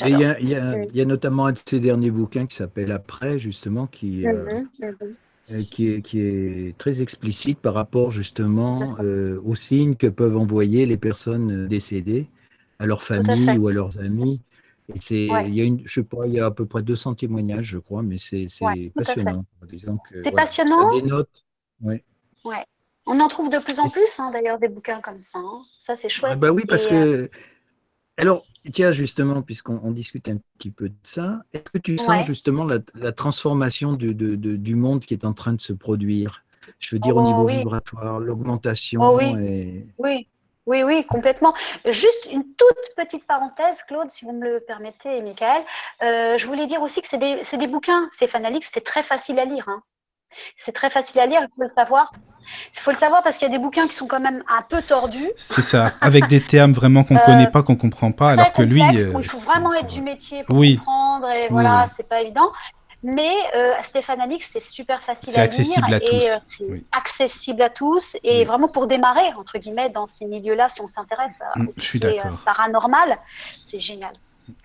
Et 0.04 0.10
il 0.10 0.18
y 0.18 0.24
a, 0.24 0.38
il 0.40 0.48
y 0.48 0.54
a- 0.54 0.76
Mm. 0.76 0.86
il 0.90 0.96
y 0.96 1.00
a 1.00 1.04
notamment 1.04 1.46
un 1.46 1.52
de 1.52 1.58
ses 1.66 1.80
derniers 1.80 2.10
bouquins 2.10 2.46
qui 2.46 2.56
s'appelle 2.56 2.92
Après, 2.92 3.38
justement, 3.38 3.86
qui, 3.86 4.26
euh, 4.26 4.46
Mhm, 4.46 4.68
mhm. 4.80 5.14
euh, 5.52 5.62
qui, 5.70 5.88
est, 5.88 6.02
qui 6.02 6.20
est 6.20 6.78
très 6.78 7.02
explicite 7.02 7.58
par 7.58 7.74
rapport 7.74 8.10
justement 8.10 8.96
euh, 9.00 9.40
aux 9.44 9.54
signes 9.54 9.96
que 9.96 10.06
peuvent 10.06 10.36
envoyer 10.36 10.86
les 10.86 10.96
personnes 10.96 11.66
décédées 11.68 12.28
à 12.78 12.86
leur 12.86 12.98
à 12.98 13.02
famille 13.02 13.58
ou 13.58 13.68
à 13.68 13.72
leurs 13.72 13.98
amis. 13.98 14.40
Et 14.94 15.00
c'est, 15.00 15.30
Ouais. 15.30 15.48
il 15.48 15.54
y 15.54 15.60
a 15.60 15.64
une, 15.64 15.80
je 15.84 15.92
sais 15.94 16.02
pas, 16.02 16.26
il 16.26 16.34
y 16.34 16.40
a 16.40 16.46
à 16.46 16.50
peu 16.50 16.66
près 16.66 16.82
200 16.82 17.14
témoignages, 17.14 17.66
je 17.66 17.78
crois, 17.78 18.02
mais 18.02 18.18
c'est, 18.18 18.46
Ouais, 18.60 18.90
passionnant. 18.94 19.44
Disons 19.68 19.98
que, 19.98 20.22
C'est 20.24 20.30
voilà, 20.30 20.46
passionnant. 20.46 20.90
Ça 20.90 21.00
dénote. 21.00 21.44
Ouais. 21.82 22.04
Ouais. 22.44 22.64
On 23.06 23.18
en 23.20 23.28
trouve 23.28 23.50
de 23.50 23.58
plus 23.58 23.78
en 23.80 23.88
plus, 23.88 24.18
hein, 24.18 24.30
d'ailleurs, 24.32 24.58
des 24.58 24.68
bouquins 24.68 25.00
comme 25.00 25.20
ça. 25.20 25.38
hein. 25.38 25.62
Ça, 25.78 25.96
c'est 25.96 26.08
Ah 26.08 26.10
chouette. 26.10 26.38
bah 26.38 26.52
oui, 26.52 26.64
parce 26.66 26.86
Et, 26.86 26.90
que. 26.90 27.30
Alors, 28.20 28.44
tiens, 28.74 28.92
justement, 28.92 29.40
puisqu'on 29.42 29.80
on 29.82 29.90
discute 29.92 30.28
un 30.28 30.36
petit 30.58 30.70
peu 30.70 30.90
de 30.90 30.94
ça, 31.02 31.40
est-ce 31.52 31.70
que 31.72 31.78
tu 31.78 31.96
sens 31.96 32.08
Ouais. 32.18 32.24
justement 32.24 32.64
la, 32.64 32.78
la 32.94 33.12
transformation 33.12 33.94
du, 33.94 34.14
de- 34.14 34.36
de- 34.36 34.56
du 34.56 34.74
monde 34.74 35.00
qui 35.04 35.14
est 35.14 35.24
en 35.24 35.32
train 35.32 35.54
de 35.54 35.60
se 35.60 35.72
produire? 35.72 36.44
Je 36.78 36.94
veux 36.94 36.98
dire, 37.00 37.16
au 37.16 37.20
Oh 37.20 37.24
niveau 37.24 37.44
oui. 37.46 37.56
vibratoire, 37.56 38.20
l'augmentation. 38.20 39.00
Oh 39.02 39.16
oui. 39.16 39.32
et... 39.42 39.86
Oui, 39.98 40.28
oui, 40.66 40.82
oui, 40.82 41.06
complètement. 41.06 41.54
Juste 41.86 42.28
une 42.30 42.44
toute 42.54 42.94
petite 42.96 43.26
parenthèse, 43.26 43.82
Claude, 43.88 44.10
si 44.10 44.26
vous 44.26 44.32
me 44.32 44.44
le 44.44 44.60
permettez, 44.60 45.16
et 45.16 45.22
Michael. 45.22 45.62
Euh, 46.02 46.36
je 46.36 46.46
voulais 46.46 46.66
dire 46.66 46.82
aussi 46.82 47.00
que 47.00 47.08
c'est 47.08 47.18
des, 47.18 47.38
c'est 47.42 47.56
des 47.56 47.66
bouquins, 47.68 48.06
Stéphane 48.12 48.44
Alix, 48.44 48.68
c'est 48.70 48.84
très 48.84 49.02
facile 49.02 49.38
à 49.38 49.46
lire. 49.46 49.66
hein. 49.68 49.82
C'est 50.56 50.72
très 50.72 50.90
facile 50.90 51.20
à 51.20 51.26
lire, 51.26 51.40
il 51.42 51.48
faut 51.56 51.62
le 51.62 51.68
savoir. 51.68 52.12
Il 52.74 52.80
faut 52.80 52.90
le 52.90 52.96
savoir 52.96 53.22
parce 53.22 53.36
qu'il 53.36 53.46
y 53.48 53.50
a 53.50 53.56
des 53.56 53.62
bouquins 53.62 53.86
qui 53.86 53.94
sont 53.94 54.06
quand 54.06 54.20
même 54.20 54.42
un 54.48 54.62
peu 54.62 54.80
tordus. 54.82 55.30
C'est 55.36 55.62
ça, 55.62 55.92
avec 56.00 56.26
des 56.26 56.40
termes 56.40 56.72
vraiment 56.72 57.04
qu'on 57.04 57.16
Euh, 57.16 57.26
connaît 57.26 57.46
pas, 57.50 57.62
qu'on 57.62 57.76
comprend 57.76 58.12
pas, 58.12 58.30
alors 58.30 58.52
que 58.52 58.62
lui. 58.62 58.80
euh, 58.80 59.12
où 59.12 59.20
il 59.20 59.28
faut 59.28 59.38
vraiment 59.38 59.74
être 59.74 59.88
du 59.88 60.00
vrai. 60.00 60.12
métier 60.12 60.44
pour 60.44 60.56
Oui. 60.56 60.76
comprendre, 60.76 61.28
et 61.28 61.42
Oui, 61.42 61.48
voilà, 61.50 61.84
oui. 61.86 61.92
c'est 61.94 62.08
pas 62.08 62.22
évident. 62.22 62.50
Mais 63.02 63.32
euh, 63.56 63.72
Stéphane 63.82 64.20
Alix, 64.20 64.46
c'est 64.52 64.60
super 64.60 65.02
facile 65.02 65.32
C'est 65.32 65.40
à 65.40 65.44
accessible 65.44 65.86
lire 65.86 65.96
à 65.96 66.00
tous, 66.00 66.14
et 66.22 66.30
euh, 66.30 66.36
c'est 66.44 66.64
oui. 66.64 66.84
accessible 66.92 67.62
à 67.62 67.70
tous 67.70 68.16
et 68.22 68.40
Oui. 68.40 68.44
vraiment 68.44 68.68
pour 68.68 68.86
démarrer 68.86 69.32
entre 69.38 69.56
guillemets 69.58 69.88
dans 69.88 70.06
ces 70.06 70.26
milieux-là, 70.26 70.68
si 70.68 70.82
on 70.82 70.86
s'intéresse 70.86 71.40
à 71.40 71.58
Mm, 71.58 71.68
qui 71.78 71.96
est, 71.96 72.00
euh, 72.04 72.14
d'accord. 72.14 72.38
paranormal, 72.44 73.18
c'est 73.52 73.78
génial. 73.78 74.12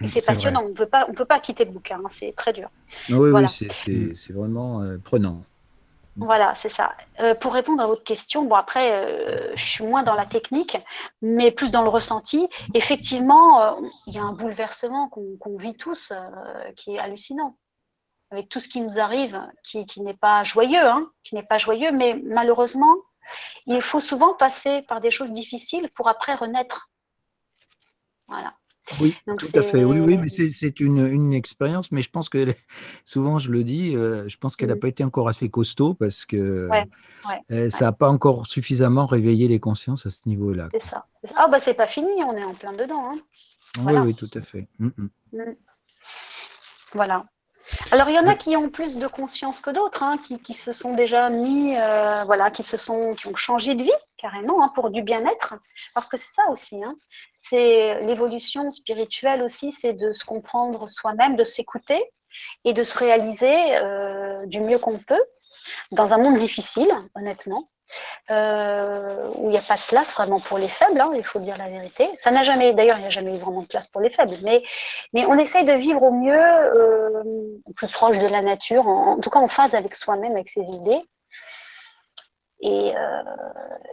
Et 0.02 0.04
Mm, 0.04 0.08
c'est 0.08 0.26
passionnant. 0.26 0.64
On 0.70 0.74
peut 0.74 0.86
pas, 0.86 1.06
on 1.10 1.14
peut 1.14 1.26
pas 1.26 1.40
quitter 1.40 1.64
le 1.64 1.72
bouquin. 1.72 1.98
hein, 2.04 2.08
c'est 2.10 2.34
très 2.36 2.52
dur. 2.52 2.68
Oui, 3.10 3.30
Voilà. 3.32 3.48
oui, 3.48 3.70
c'est, 3.72 3.94
Mm. 3.94 4.34
vraiment 4.34 4.82
euh, 4.82 4.98
prenant. 4.98 5.44
Voilà, 6.18 6.56
c'est 6.56 6.70
ça. 6.70 6.96
Euh, 7.20 7.36
pour 7.36 7.54
répondre 7.54 7.84
à 7.84 7.88
votre 7.88 8.04
question, 8.06 8.44
bon 8.44 8.56
après, 8.56 8.94
euh, 8.94 9.54
je 9.56 9.66
suis 9.66 9.84
moins 9.84 10.04
dans 10.04 10.14
la 10.14 10.26
technique, 10.26 10.78
mais 11.22 11.52
plus 11.52 11.72
dans 11.72 11.82
le 11.82 11.90
ressenti. 11.90 12.48
Effectivement, 12.74 13.62
euh, 13.62 13.88
il 14.08 14.14
y 14.14 14.18
a 14.18 14.24
un 14.24 14.32
bouleversement 14.32 15.10
qu'on 15.10 15.58
vit 15.58 15.76
tous, 15.76 16.14
qui 16.78 16.96
est 16.96 17.00
hallucinant, 17.00 17.58
avec 18.32 18.48
tout 18.48 18.62
ce 18.62 18.70
qui 18.70 18.80
nous 18.80 18.98
arrive, 18.98 19.42
qui, 19.64 19.86
qui 19.86 20.02
n'est 20.02 20.14
pas 20.14 20.44
joyeux, 20.46 20.86
hein, 20.86 21.12
qui 21.24 21.36
n'est 21.36 21.44
pas 21.44 21.58
joyeux, 21.58 21.92
mais 21.92 22.14
malheureusement, 22.24 22.96
il 23.66 23.82
faut 23.82 24.00
souvent 24.00 24.36
passer 24.36 24.84
par 24.84 25.02
des 25.02 25.12
choses 25.12 25.34
difficiles 25.34 25.90
pour 25.96 26.08
après 26.08 26.36
renaître. 26.36 26.90
Voilà. 28.28 28.54
Oui, 29.00 29.14
Donc 29.28 29.40
tout 29.40 29.60
à 29.60 29.62
fait. 29.62 29.84
Oui, 29.84 30.00
oui, 30.00 30.14
c'est- 30.30 30.44
mais 30.44 30.52
c'est, 30.52 30.80
une, 30.80 31.06
une 31.08 31.34
expérience, 31.34 31.92
mais 31.92 32.02
je 32.02 32.10
pense 32.10 32.30
que 32.30 32.46
souvent 33.06 33.40
je 33.40 33.52
le 33.52 33.64
dis, 33.64 33.96
euh, 33.96 34.28
je 34.30 34.38
pense 34.38 34.56
qu'elle 34.56 34.70
n'a 34.70 34.76
Mm. 34.76 34.80
pas 34.80 34.88
été 34.88 35.04
encore 35.04 35.28
assez 35.28 35.50
costaud 35.50 35.94
parce 35.94 36.26
que 36.26 36.70
Ouais, 36.70 36.86
ouais, 37.28 37.42
euh, 37.52 37.70
ça 37.70 37.86
n'a 37.86 37.92
pas 37.92 38.10
encore 38.10 38.46
suffisamment 38.46 39.06
réveillé 39.06 39.48
les 39.48 39.60
consciences 39.60 40.06
à 40.06 40.10
ce 40.10 40.28
niveau-là. 40.30 40.70
C'est 40.72 40.80
ça. 40.82 41.06
Ah 41.36 41.48
bah 41.48 41.60
c'est 41.60 41.74
pas 41.74 41.88
fini, 41.88 42.24
on 42.24 42.36
est 42.38 42.44
en 42.44 42.54
plein 42.54 42.74
dedans. 42.74 43.12
hein. 43.12 43.18
Oui, 43.78 43.84
Voilà. 43.84 44.02
oui, 44.04 44.16
tout 44.16 44.30
à 44.38 44.42
fait. 44.42 44.68
Mm, 44.80 44.90
mm. 44.98 45.10
Voilà. 46.94 47.26
Alors, 47.92 48.10
il 48.10 48.16
y 48.16 48.20
en 48.20 48.28
a 48.28 48.36
qui 48.36 48.56
ont 48.56 48.70
plus 48.70 48.98
de 48.98 49.08
conscience 49.08 49.60
que 49.60 49.70
d'autres, 49.70 50.04
hein, 50.04 50.18
qui, 50.26 50.40
qui 50.40 50.54
se 50.54 50.72
sont 50.72 50.94
déjà 50.94 51.30
mis, 51.30 51.76
euh, 51.78 52.24
voilà, 52.26 52.52
qui 52.52 52.64
se 52.64 52.78
sont, 52.78 53.14
qui 53.14 53.28
ont 53.28 53.36
changé 53.36 53.76
de 53.76 53.84
vie 53.84 53.92
carrément 54.18 54.64
hein, 54.64 54.72
pour 54.74 54.90
du 54.90 55.02
bien-être, 55.02 55.56
parce 55.94 56.10
que 56.10 56.18
c'est 56.18 56.34
ça 56.34 56.44
aussi. 56.50 56.84
Hein. 56.84 56.96
C'est 57.38 58.02
l'évolution 58.02 58.72
spirituelle 58.72 59.42
aussi, 59.44 59.72
c'est 59.72 59.94
de 59.94 60.14
se 60.14 60.26
comprendre 60.26 60.88
soi-même, 60.88 61.36
de 61.36 61.44
s'écouter 61.44 62.04
et 62.64 62.74
de 62.74 62.84
se 62.84 62.98
réaliser 62.98 63.78
euh, 63.78 64.46
du 64.46 64.62
mieux 64.62 64.80
qu'on 64.80 64.98
peut 64.98 65.24
dans 65.92 66.14
un 66.14 66.18
monde 66.18 66.38
difficile, 66.38 66.90
honnêtement. 67.16 67.70
Euh, 68.32 69.30
où 69.36 69.50
il 69.50 69.52
n'y 69.52 69.58
a 69.58 69.62
pas 69.62 69.76
de 69.76 69.88
place 69.88 70.14
vraiment 70.14 70.40
pour 70.40 70.58
les 70.58 70.68
faibles, 70.68 71.00
hein, 71.00 71.12
il 71.16 71.24
faut 71.24 71.40
dire 71.40 71.58
la 71.58 71.70
vérité. 71.70 72.10
Ça 72.18 72.32
n'a 72.32 72.44
jamais, 72.44 72.74
d'ailleurs, 72.74 72.98
il 72.98 73.02
n'y 73.02 73.08
a 73.08 73.12
jamais 73.12 73.36
eu 73.36 73.40
vraiment 73.40 73.62
de 73.62 73.68
place 73.68 73.88
pour 73.88 74.02
les 74.02 74.10
faibles, 74.10 74.36
mais, 74.44 74.64
mais 75.14 75.26
on 75.26 75.38
essaye 75.38 75.66
de 75.66 75.74
vivre 75.74 76.04
au 76.04 76.12
mieux, 76.12 76.34
euh, 76.36 77.24
plus 77.76 77.92
proche 77.92 78.18
de 78.18 78.28
la 78.28 78.42
nature, 78.42 78.88
en, 78.88 79.14
en 79.14 79.20
tout 79.20 79.30
cas 79.30 79.40
en 79.40 79.48
phase 79.48 79.76
avec 79.76 79.96
soi-même, 79.96 80.34
avec 80.34 80.50
ses 80.50 80.62
idées. 80.62 81.02
Et 82.62 82.94
euh, 82.96 83.24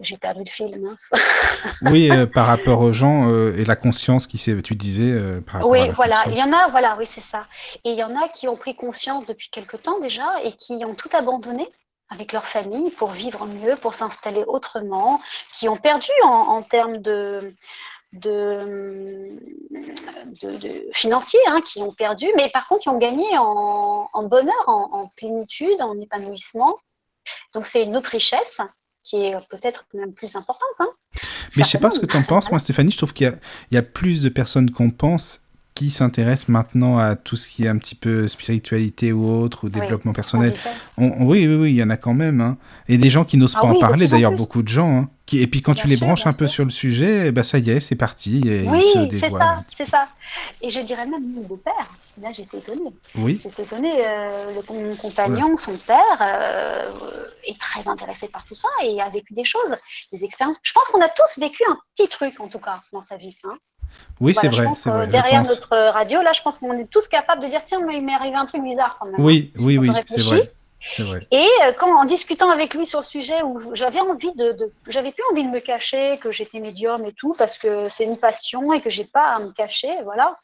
j'ai 0.01 0.17
perdu 0.17 0.45
le 0.45 0.51
fil, 0.51 0.81
mince. 0.81 1.11
Oui, 1.83 2.11
euh, 2.11 2.27
par 2.27 2.47
rapport 2.47 2.81
aux 2.81 2.93
gens 2.93 3.29
euh, 3.29 3.55
et 3.59 3.65
la 3.65 3.77
conscience 3.77 4.27
qui 4.27 4.39
s'est, 4.39 4.61
tu 4.63 4.77
disais, 4.77 5.13
par 5.43 5.55
rapport 5.55 5.69
à 5.69 5.73
Oui, 5.73 5.87
la 5.89 5.93
voilà, 5.93 6.25
il 6.29 6.39
y 6.39 6.43
en 6.43 6.53
a, 6.53 6.69
voilà, 6.69 6.95
oui, 6.99 7.05
c'est 7.05 7.21
ça. 7.21 7.45
Et 7.85 7.91
il 7.91 7.99
y 7.99 8.05
en 8.05 8.15
a 8.17 8.29
qui 8.29 8.49
ont 8.49 8.57
pris 8.57 8.75
conscience 8.75 9.27
depuis 9.27 9.51
quelque 9.51 9.77
temps 9.77 9.99
déjà 10.01 10.27
et 10.45 10.53
qui 10.53 10.83
ont 10.87 10.95
tout 10.95 11.11
abandonné 11.13 11.69
avec 12.13 12.33
leur 12.33 12.45
famille 12.45 12.91
pour 12.91 13.11
vivre 13.11 13.47
mieux, 13.47 13.77
pour 13.77 13.95
s'installer 13.95 14.45
autrement, 14.47 15.21
qui 15.55 15.69
ont 15.69 15.77
perdu 15.77 16.11
en, 16.25 16.29
en 16.29 16.63
termes 16.63 16.99
de, 16.99 17.55
de, 18.13 19.25
de, 20.43 20.57
de 20.57 20.89
financiers, 20.93 21.41
hein, 21.49 21.61
qui 21.61 21.81
ont 21.81 21.93
perdu, 21.93 22.27
mais 22.37 22.51
par 22.51 22.69
contre, 22.69 22.83
ils 22.87 22.91
ont 22.91 22.99
gagné 22.99 23.27
en, 23.39 24.09
en 24.13 24.23
bonheur, 24.25 24.65
en, 24.67 24.91
en 24.93 25.07
plénitude, 25.17 25.81
en 25.81 25.99
épanouissement. 26.01 26.77
Donc, 27.55 27.67
c'est 27.67 27.83
une 27.83 27.97
autre 27.97 28.11
richesse 28.11 28.61
qui 29.05 29.25
est 29.25 29.49
peut-être 29.49 29.85
même 29.95 30.13
plus 30.13 30.37
importante. 30.37 30.69
Hein, 30.79 30.89
Mais 31.57 31.65
je 31.65 31.69
sais 31.69 31.79
pas 31.79 31.91
ce 31.91 31.99
que 31.99 32.07
tu 32.07 32.17
en 32.17 32.23
penses, 32.23 32.51
moi, 32.51 32.59
Stéphanie. 32.59 32.93
Je 32.93 32.99
trouve 32.99 33.13
qu'il 33.13 33.37
y 33.71 33.77
a 33.77 33.83
plus 33.83 34.23
de 34.23 34.29
personnes 34.29 34.71
qu'on 34.71 34.91
pense 34.91 35.41
qui 35.83 35.91
s'intéressent 35.91 36.49
maintenant 36.49 36.99
à 36.99 37.17
tout 37.17 37.37
ce 37.37 37.51
qui 37.51 37.65
est 37.65 37.69
un 37.69 37.79
petit 37.79 37.95
peu 37.95 38.29
spiritualité 38.29 39.13
ou 39.13 39.27
autre, 39.29 39.65
ou 39.65 39.69
développement 39.69 40.11
on 40.11 40.15
personnel. 40.15 40.53
disait. 40.53 40.69
On- 40.97 41.05
on- 41.21 41.27
oui, 41.27 41.47
oui, 41.47 41.55
oui, 41.55 41.71
il 41.73 41.77
y 41.77 41.83
en 41.83 41.91
a 41.91 41.97
quand 41.97 42.15
même. 42.15 42.41
hein. 42.41 42.57
Et 42.89 42.99
des 42.99 43.11
gens 43.11 43.25
qui 43.25 43.37
n'osent 43.37 43.55
Ah 43.57 43.61
pas 43.63 43.71
oui, 43.71 43.77
en 43.77 43.81
parler, 43.81 44.09
d'ailleurs, 44.09 44.33
beaucoup 44.33 44.63
de 44.63 44.69
gens. 44.69 45.01
hein, 45.03 45.11
qui, 45.25 45.41
et 45.41 45.47
puis 45.47 45.63
quand 45.63 45.73
Bien 45.75 45.83
tu 45.83 45.89
les 45.89 45.97
sûr, 45.97 46.07
branches 46.07 46.27
un 46.27 46.33
peu 46.33 46.47
sûr. 46.47 46.55
sur 46.55 46.65
le 46.65 46.71
sujet, 46.71 47.31
ben, 47.33 47.45
ça 47.45 47.59
y 47.59 47.71
est, 47.71 47.81
c'est 47.81 47.95
parti. 47.95 48.43
Et 48.47 48.69
Oui, 48.69 48.83
ils 48.85 49.13
se 49.13 49.19
c'est 49.21 49.31
ça, 49.31 49.65
c'est 49.77 49.87
ça. 49.89 50.09
Et 50.61 50.69
je 50.71 50.81
dirais 50.81 51.07
même 51.07 51.33
mon 51.35 51.43
beau-père. 51.43 51.89
Là, 52.21 52.31
j'étais 52.35 52.59
étonnée. 52.59 52.91
Oui, 53.17 53.41
J'étais 53.43 53.63
étonnée. 53.63 53.93
euh, 54.07 54.53
le, 54.55 54.75
mon 54.75 54.97
compagnon, 54.97 55.57
son 55.57 55.77
père, 55.77 56.19
euh, 56.21 56.91
est 57.47 57.59
très 57.59 57.89
intéressé 57.89 58.29
par 58.29 58.45
tout 58.45 58.55
ça 58.55 58.69
et 58.85 59.01
a 59.01 59.09
vécu 59.11 59.33
des 59.33 59.45
choses, 59.45 59.75
des 60.13 60.25
expériences. 60.25 60.59
Je 60.63 60.73
pense 60.73 60.85
qu'on 60.93 61.01
a 61.01 61.09
tous 61.09 61.41
vécu 61.41 61.63
un 61.71 61.77
petit 61.97 62.09
truc, 62.09 62.35
en 62.41 62.49
tout 62.49 62.59
cas, 62.59 62.83
dans 62.93 63.03
sa 63.03 63.17
vie. 63.17 63.35
hein. 63.45 63.55
Oui, 64.21 64.35
Voilà, 64.35 64.51
c'est 64.51 64.57
vrai, 64.57 64.67
pense 64.69 64.83
vrai. 64.87 65.07
derrière 65.09 65.43
notre 65.49 65.77
radio, 65.93 66.23
là, 66.23 66.33
je 66.33 66.43
pense 66.43 66.59
qu'on 66.59 66.77
est 66.79 66.91
tous 66.91 67.09
capables 67.09 67.43
de 67.43 67.49
dire 67.49 67.63
tiens, 67.65 67.81
mais 67.87 67.97
il 67.97 68.05
m'est 68.05 68.15
arrivé 68.15 68.37
un 68.37 68.47
truc 68.47 68.63
bizarre 68.63 68.97
quand 68.99 69.07
même. 69.07 69.15
hein. 69.15 69.23
Oui, 69.23 69.53
oui, 69.59 69.77
Quand 69.77 69.83
oui, 69.83 69.93
c'est 70.07 70.23
vrai. 70.23 70.49
Et 71.31 71.47
euh, 71.65 71.73
quand 71.79 71.97
en 71.97 72.05
discutant 72.05 72.51
avec 72.51 72.75
lui 72.75 72.87
sur 72.87 72.99
le 73.01 73.05
sujet 73.05 73.41
où 73.45 73.73
j'avais 73.75 74.01
envie 74.01 74.33
de, 74.33 74.51
de- 74.53 74.73
j'avais 74.89 75.13
plus 75.13 75.23
envie 75.31 75.45
de 75.45 75.49
me 75.49 75.61
cacher 75.61 76.19
que 76.19 76.33
j'étais 76.33 76.59
médium 76.59 77.05
et 77.05 77.13
tout 77.13 77.35
parce 77.39 77.57
que 77.57 77.89
c'est 77.89 78.03
une 78.05 78.19
passion 78.19 78.73
et 78.73 78.81
que 78.81 78.91
j'ai 78.91 79.05
pas 79.05 79.29
à 79.37 79.39
me 79.39 79.51
cacher, 79.53 79.93
voilà. 80.03 80.35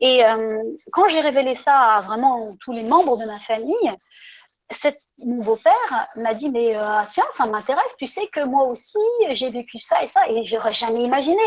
Et 0.00 0.24
euh, 0.24 0.60
quand 0.92 1.08
j'ai 1.08 1.20
révélé 1.20 1.54
ça 1.54 1.78
à 1.78 2.00
vraiment 2.00 2.56
tous 2.60 2.72
les 2.72 2.82
membres 2.82 3.16
de 3.16 3.26
ma 3.26 3.38
famille, 3.38 3.92
cette- 4.70 5.00
mon 5.24 5.42
beau-père 5.44 6.08
m'a 6.16 6.34
dit 6.34 6.50
mais 6.50 6.76
euh, 6.76 6.82
tiens 7.10 7.24
ça 7.30 7.46
m'intéresse, 7.46 7.94
tu 7.96 8.08
sais 8.08 8.26
que 8.26 8.40
moi 8.44 8.64
aussi 8.64 8.98
j'ai 9.30 9.50
vécu 9.50 9.78
ça 9.78 10.02
et 10.02 10.08
ça 10.08 10.28
et 10.28 10.44
j'aurais 10.44 10.72
jamais 10.72 11.04
imaginé. 11.04 11.42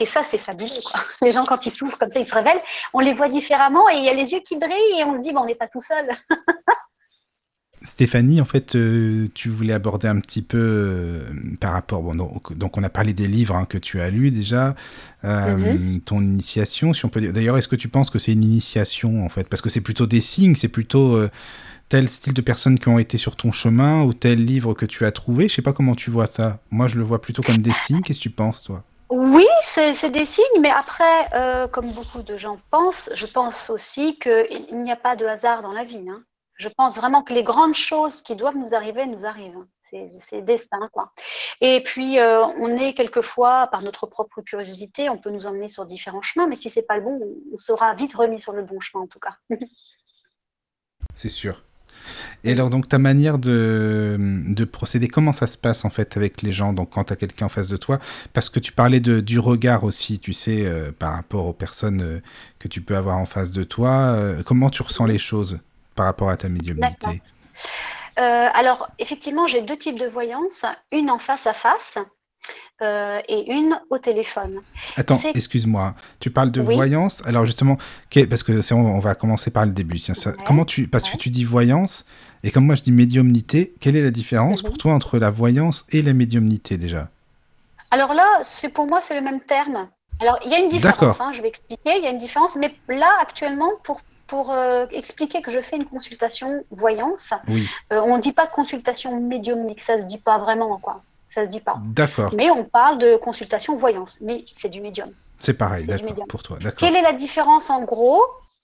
Et 0.00 0.06
ça, 0.06 0.22
c'est 0.22 0.38
fabuleux. 0.38 0.68
Quoi. 0.84 1.00
Les 1.22 1.32
gens, 1.32 1.44
quand 1.44 1.64
ils 1.66 1.72
souffrent 1.72 1.98
comme 1.98 2.10
ça, 2.10 2.20
ils 2.20 2.26
se 2.26 2.34
révèlent, 2.34 2.60
on 2.92 3.00
les 3.00 3.14
voit 3.14 3.28
différemment 3.28 3.88
et 3.90 3.96
il 3.96 4.04
y 4.04 4.08
a 4.08 4.14
les 4.14 4.32
yeux 4.32 4.40
qui 4.40 4.56
brillent 4.56 4.98
et 4.98 5.04
on 5.04 5.16
se 5.18 5.22
dit, 5.22 5.32
bon, 5.32 5.42
on 5.42 5.46
n'est 5.46 5.54
pas 5.54 5.68
tout 5.68 5.80
seul. 5.80 6.06
Stéphanie, 7.84 8.40
en 8.40 8.44
fait, 8.44 8.76
euh, 8.76 9.28
tu 9.34 9.48
voulais 9.48 9.72
aborder 9.72 10.06
un 10.06 10.20
petit 10.20 10.42
peu 10.42 10.56
euh, 10.56 11.20
par 11.58 11.72
rapport. 11.72 12.00
Bon, 12.02 12.12
donc, 12.12 12.56
donc, 12.56 12.76
on 12.78 12.82
a 12.84 12.88
parlé 12.88 13.12
des 13.12 13.26
livres 13.26 13.56
hein, 13.56 13.64
que 13.64 13.76
tu 13.76 14.00
as 14.00 14.08
lus 14.08 14.30
déjà, 14.30 14.76
euh, 15.24 15.56
Mhm. 15.56 16.00
ton 16.02 16.20
initiation, 16.20 16.92
si 16.94 17.04
on 17.04 17.08
peut 17.08 17.20
dire. 17.20 17.32
D'ailleurs, 17.32 17.58
est-ce 17.58 17.66
que 17.66 17.74
tu 17.74 17.88
penses 17.88 18.08
que 18.10 18.20
c'est 18.20 18.32
une 18.32 18.44
initiation 18.44 19.24
en 19.24 19.28
fait? 19.28 19.48
Parce 19.48 19.62
que 19.62 19.68
c'est 19.68 19.80
plutôt 19.80 20.06
des 20.06 20.20
signes, 20.20 20.54
c'est 20.54 20.68
plutôt 20.68 21.18
tel 21.88 22.08
style 22.08 22.34
de 22.34 22.40
personnes 22.40 22.78
qui 22.78 22.88
ont 22.88 22.98
été 23.00 23.18
sur 23.18 23.34
ton 23.36 23.50
chemin 23.52 24.02
ou 24.04 24.12
tel 24.14 24.44
livre 24.44 24.74
que 24.74 24.86
tu 24.86 25.04
as 25.04 25.10
trouvé? 25.12 25.48
Je 25.48 25.54
sais 25.54 25.62
pas 25.62 25.72
comment 25.72 25.96
tu 25.96 26.10
vois 26.10 26.26
ça. 26.26 26.60
Moi, 26.70 26.86
je 26.86 26.96
le 26.96 27.02
vois 27.02 27.20
plutôt 27.20 27.42
comme 27.42 27.62
des 27.62 27.72
signes. 27.72 28.00
Qu'est-ce 28.02 28.18
que 28.20 28.22
tu 28.22 28.30
penses, 28.30 28.62
toi? 28.62 28.84
Oui, 29.14 29.46
c'est 29.60 30.08
des 30.08 30.24
signes, 30.24 30.60
mais 30.60 30.70
après, 30.70 31.28
euh, 31.34 31.68
comme 31.68 31.90
beaucoup 31.92 32.22
de 32.22 32.38
gens 32.38 32.56
pensent, 32.70 33.10
je 33.12 33.26
pense 33.26 33.68
aussi 33.68 34.18
qu'il 34.18 34.78
n'y 34.78 34.90
a 34.90 34.96
pas 34.96 35.16
de 35.16 35.26
hasard 35.26 35.60
dans 35.60 35.72
la 35.72 35.84
vie. 35.84 36.08
hein. 36.08 36.24
Je 36.56 36.70
pense 36.70 36.96
vraiment 36.96 37.22
que 37.22 37.34
les 37.34 37.42
grandes 37.44 37.74
choses 37.74 38.22
qui 38.22 38.36
doivent 38.36 38.56
nous 38.56 38.74
arriver 38.74 39.04
nous 39.04 39.26
arrivent. 39.26 39.58
hein. 39.58 39.68
C'est 39.90 40.08
c'est 40.20 40.40
destin, 40.40 40.88
quoi. 40.94 41.12
Et 41.60 41.82
puis, 41.82 42.18
euh, 42.18 42.42
on 42.58 42.74
est 42.78 42.94
quelquefois, 42.94 43.66
par 43.66 43.82
notre 43.82 44.06
propre 44.06 44.40
curiosité, 44.40 45.10
on 45.10 45.18
peut 45.18 45.28
nous 45.28 45.44
emmener 45.46 45.68
sur 45.68 45.84
différents 45.84 46.22
chemins, 46.22 46.46
mais 46.46 46.56
si 46.56 46.70
c'est 46.70 46.80
pas 46.80 46.96
le 46.96 47.02
bon, 47.02 47.20
on 47.52 47.56
sera 47.58 47.92
vite 47.92 48.14
remis 48.14 48.40
sur 48.40 48.54
le 48.54 48.62
bon 48.62 48.80
chemin, 48.80 49.04
en 49.04 49.08
tout 49.08 49.20
cas. 49.20 49.36
C'est 51.14 51.28
sûr. 51.28 51.62
Et 52.44 52.52
alors, 52.52 52.70
donc, 52.70 52.88
ta 52.88 52.98
manière 52.98 53.38
de, 53.38 54.16
de 54.18 54.64
procéder, 54.64 55.08
comment 55.08 55.32
ça 55.32 55.46
se 55.46 55.56
passe 55.56 55.84
en 55.84 55.90
fait 55.90 56.16
avec 56.16 56.42
les 56.42 56.52
gens, 56.52 56.72
donc 56.72 56.90
quand 56.90 57.04
tu 57.04 57.12
as 57.12 57.16
quelqu'un 57.16 57.46
en 57.46 57.48
face 57.48 57.68
de 57.68 57.76
toi? 57.76 57.98
Parce 58.32 58.50
que 58.50 58.58
tu 58.58 58.72
parlais 58.72 59.00
de, 59.00 59.20
du 59.20 59.38
regard 59.38 59.84
aussi, 59.84 60.18
tu 60.18 60.32
sais, 60.32 60.66
euh, 60.66 60.90
par 60.90 61.14
rapport 61.14 61.46
aux 61.46 61.52
personnes 61.52 62.02
euh, 62.02 62.20
que 62.58 62.68
tu 62.68 62.80
peux 62.80 62.96
avoir 62.96 63.18
en 63.18 63.26
face 63.26 63.50
de 63.50 63.64
toi. 63.64 63.90
euh, 63.90 64.42
comment 64.42 64.70
tu 64.70 64.82
ressens 64.82 65.06
les 65.06 65.18
choses 65.18 65.60
par 65.94 66.06
rapport 66.06 66.30
à 66.30 66.36
ta 66.36 66.48
médiumnité? 66.48 67.22
Alors, 68.16 68.90
effectivement, 68.98 69.46
j'ai 69.46 69.62
deux 69.62 69.76
types 69.76 69.98
de 69.98 70.06
voyance, 70.06 70.64
une 70.90 71.10
en 71.10 71.18
face 71.18 71.46
à 71.46 71.52
face 71.52 71.98
euh, 72.80 73.20
et 73.28 73.52
une 73.52 73.78
au 73.90 73.98
téléphone. 73.98 74.60
Attends, 74.96 75.18
excuse-moi, 75.34 75.94
tu 76.20 76.30
parles 76.30 76.50
de 76.50 76.60
Oui. 76.60 76.74
voyance? 76.74 77.22
Alors 77.26 77.46
justement, 77.46 77.76
parce 78.28 78.42
que 78.42 78.60
c'est- 78.60 78.74
on, 78.74 78.84
on 78.86 78.98
va 78.98 79.14
commencer 79.14 79.50
par 79.50 79.64
le 79.66 79.72
début. 79.72 79.96
tiens, 79.96 80.14
ça- 80.14 80.30
Ouais, 80.30 80.36
comment 80.44 80.64
tu, 80.64 80.88
parce 80.88 81.08
que 81.08 81.16
tu 81.16 81.30
dis 81.30 81.44
voyance 81.44 82.04
et 82.42 82.50
comme 82.50 82.66
moi 82.66 82.74
je 82.74 82.82
dis 82.82 82.92
médiumnité, 82.92 83.74
quelle 83.80 83.96
est 83.96 84.02
la 84.02 84.10
différence 84.10 84.62
Mhm. 84.62 84.68
pour 84.70 84.78
toi 84.78 84.92
entre 84.94 85.18
la 85.18 85.30
voyance 85.30 85.84
et 85.90 86.02
la 86.02 86.12
médiumnité 86.12 86.76
déjà? 86.76 87.08
Alors 87.90 88.14
là, 88.14 88.26
c'est 88.42 88.68
pour 88.70 88.86
moi, 88.86 89.00
c'est 89.00 89.14
le 89.14 89.20
même 89.20 89.40
terme. 89.40 89.88
Alors, 90.20 90.38
il 90.44 90.50
y 90.50 90.54
a 90.54 90.58
une 90.58 90.68
différence, 90.68 90.98
D'accord. 91.00 91.20
hein, 91.20 91.32
je 91.32 91.42
vais 91.42 91.48
expliquer, 91.48 91.96
il 91.98 92.04
y 92.04 92.06
a 92.06 92.10
une 92.10 92.18
différence, 92.18 92.56
mais 92.56 92.74
là, 92.88 93.10
actuellement, 93.20 93.70
pour, 93.82 94.00
pour 94.26 94.50
euh, 94.52 94.86
expliquer 94.92 95.42
que 95.42 95.50
je 95.50 95.60
fais 95.60 95.76
une 95.76 95.84
consultation 95.84 96.64
voyance, 96.70 97.32
Oui, 97.48 97.66
euh, 97.92 98.00
on 98.00 98.16
ne 98.16 98.22
dit 98.22 98.32
pas 98.32 98.46
consultation 98.46 99.20
médiumnique, 99.20 99.80
ça 99.80 99.98
se 100.00 100.04
dit 100.06 100.18
pas 100.18 100.38
vraiment, 100.38 100.78
quoi. 100.78 101.02
Ça 101.34 101.44
se 101.44 101.50
dit 101.50 101.60
pas. 101.60 101.76
d'accord, 101.84 102.32
Mais 102.36 102.50
on 102.50 102.64
parle 102.64 102.98
de 102.98 103.16
consultation 103.16 103.76
voyance, 103.76 104.18
mais 104.20 104.42
c'est 104.46 104.68
du 104.68 104.80
médium. 104.80 105.12
c'est 105.38 105.56
pareil, 105.56 105.86
d'accord, 105.86 106.26
pour 106.28 106.42
toi. 106.42 106.58
Quelle 106.78 106.96
est 106.96 107.02
la 107.02 107.12
différence 107.12 107.70
en 107.70 107.82
gros 107.82 108.22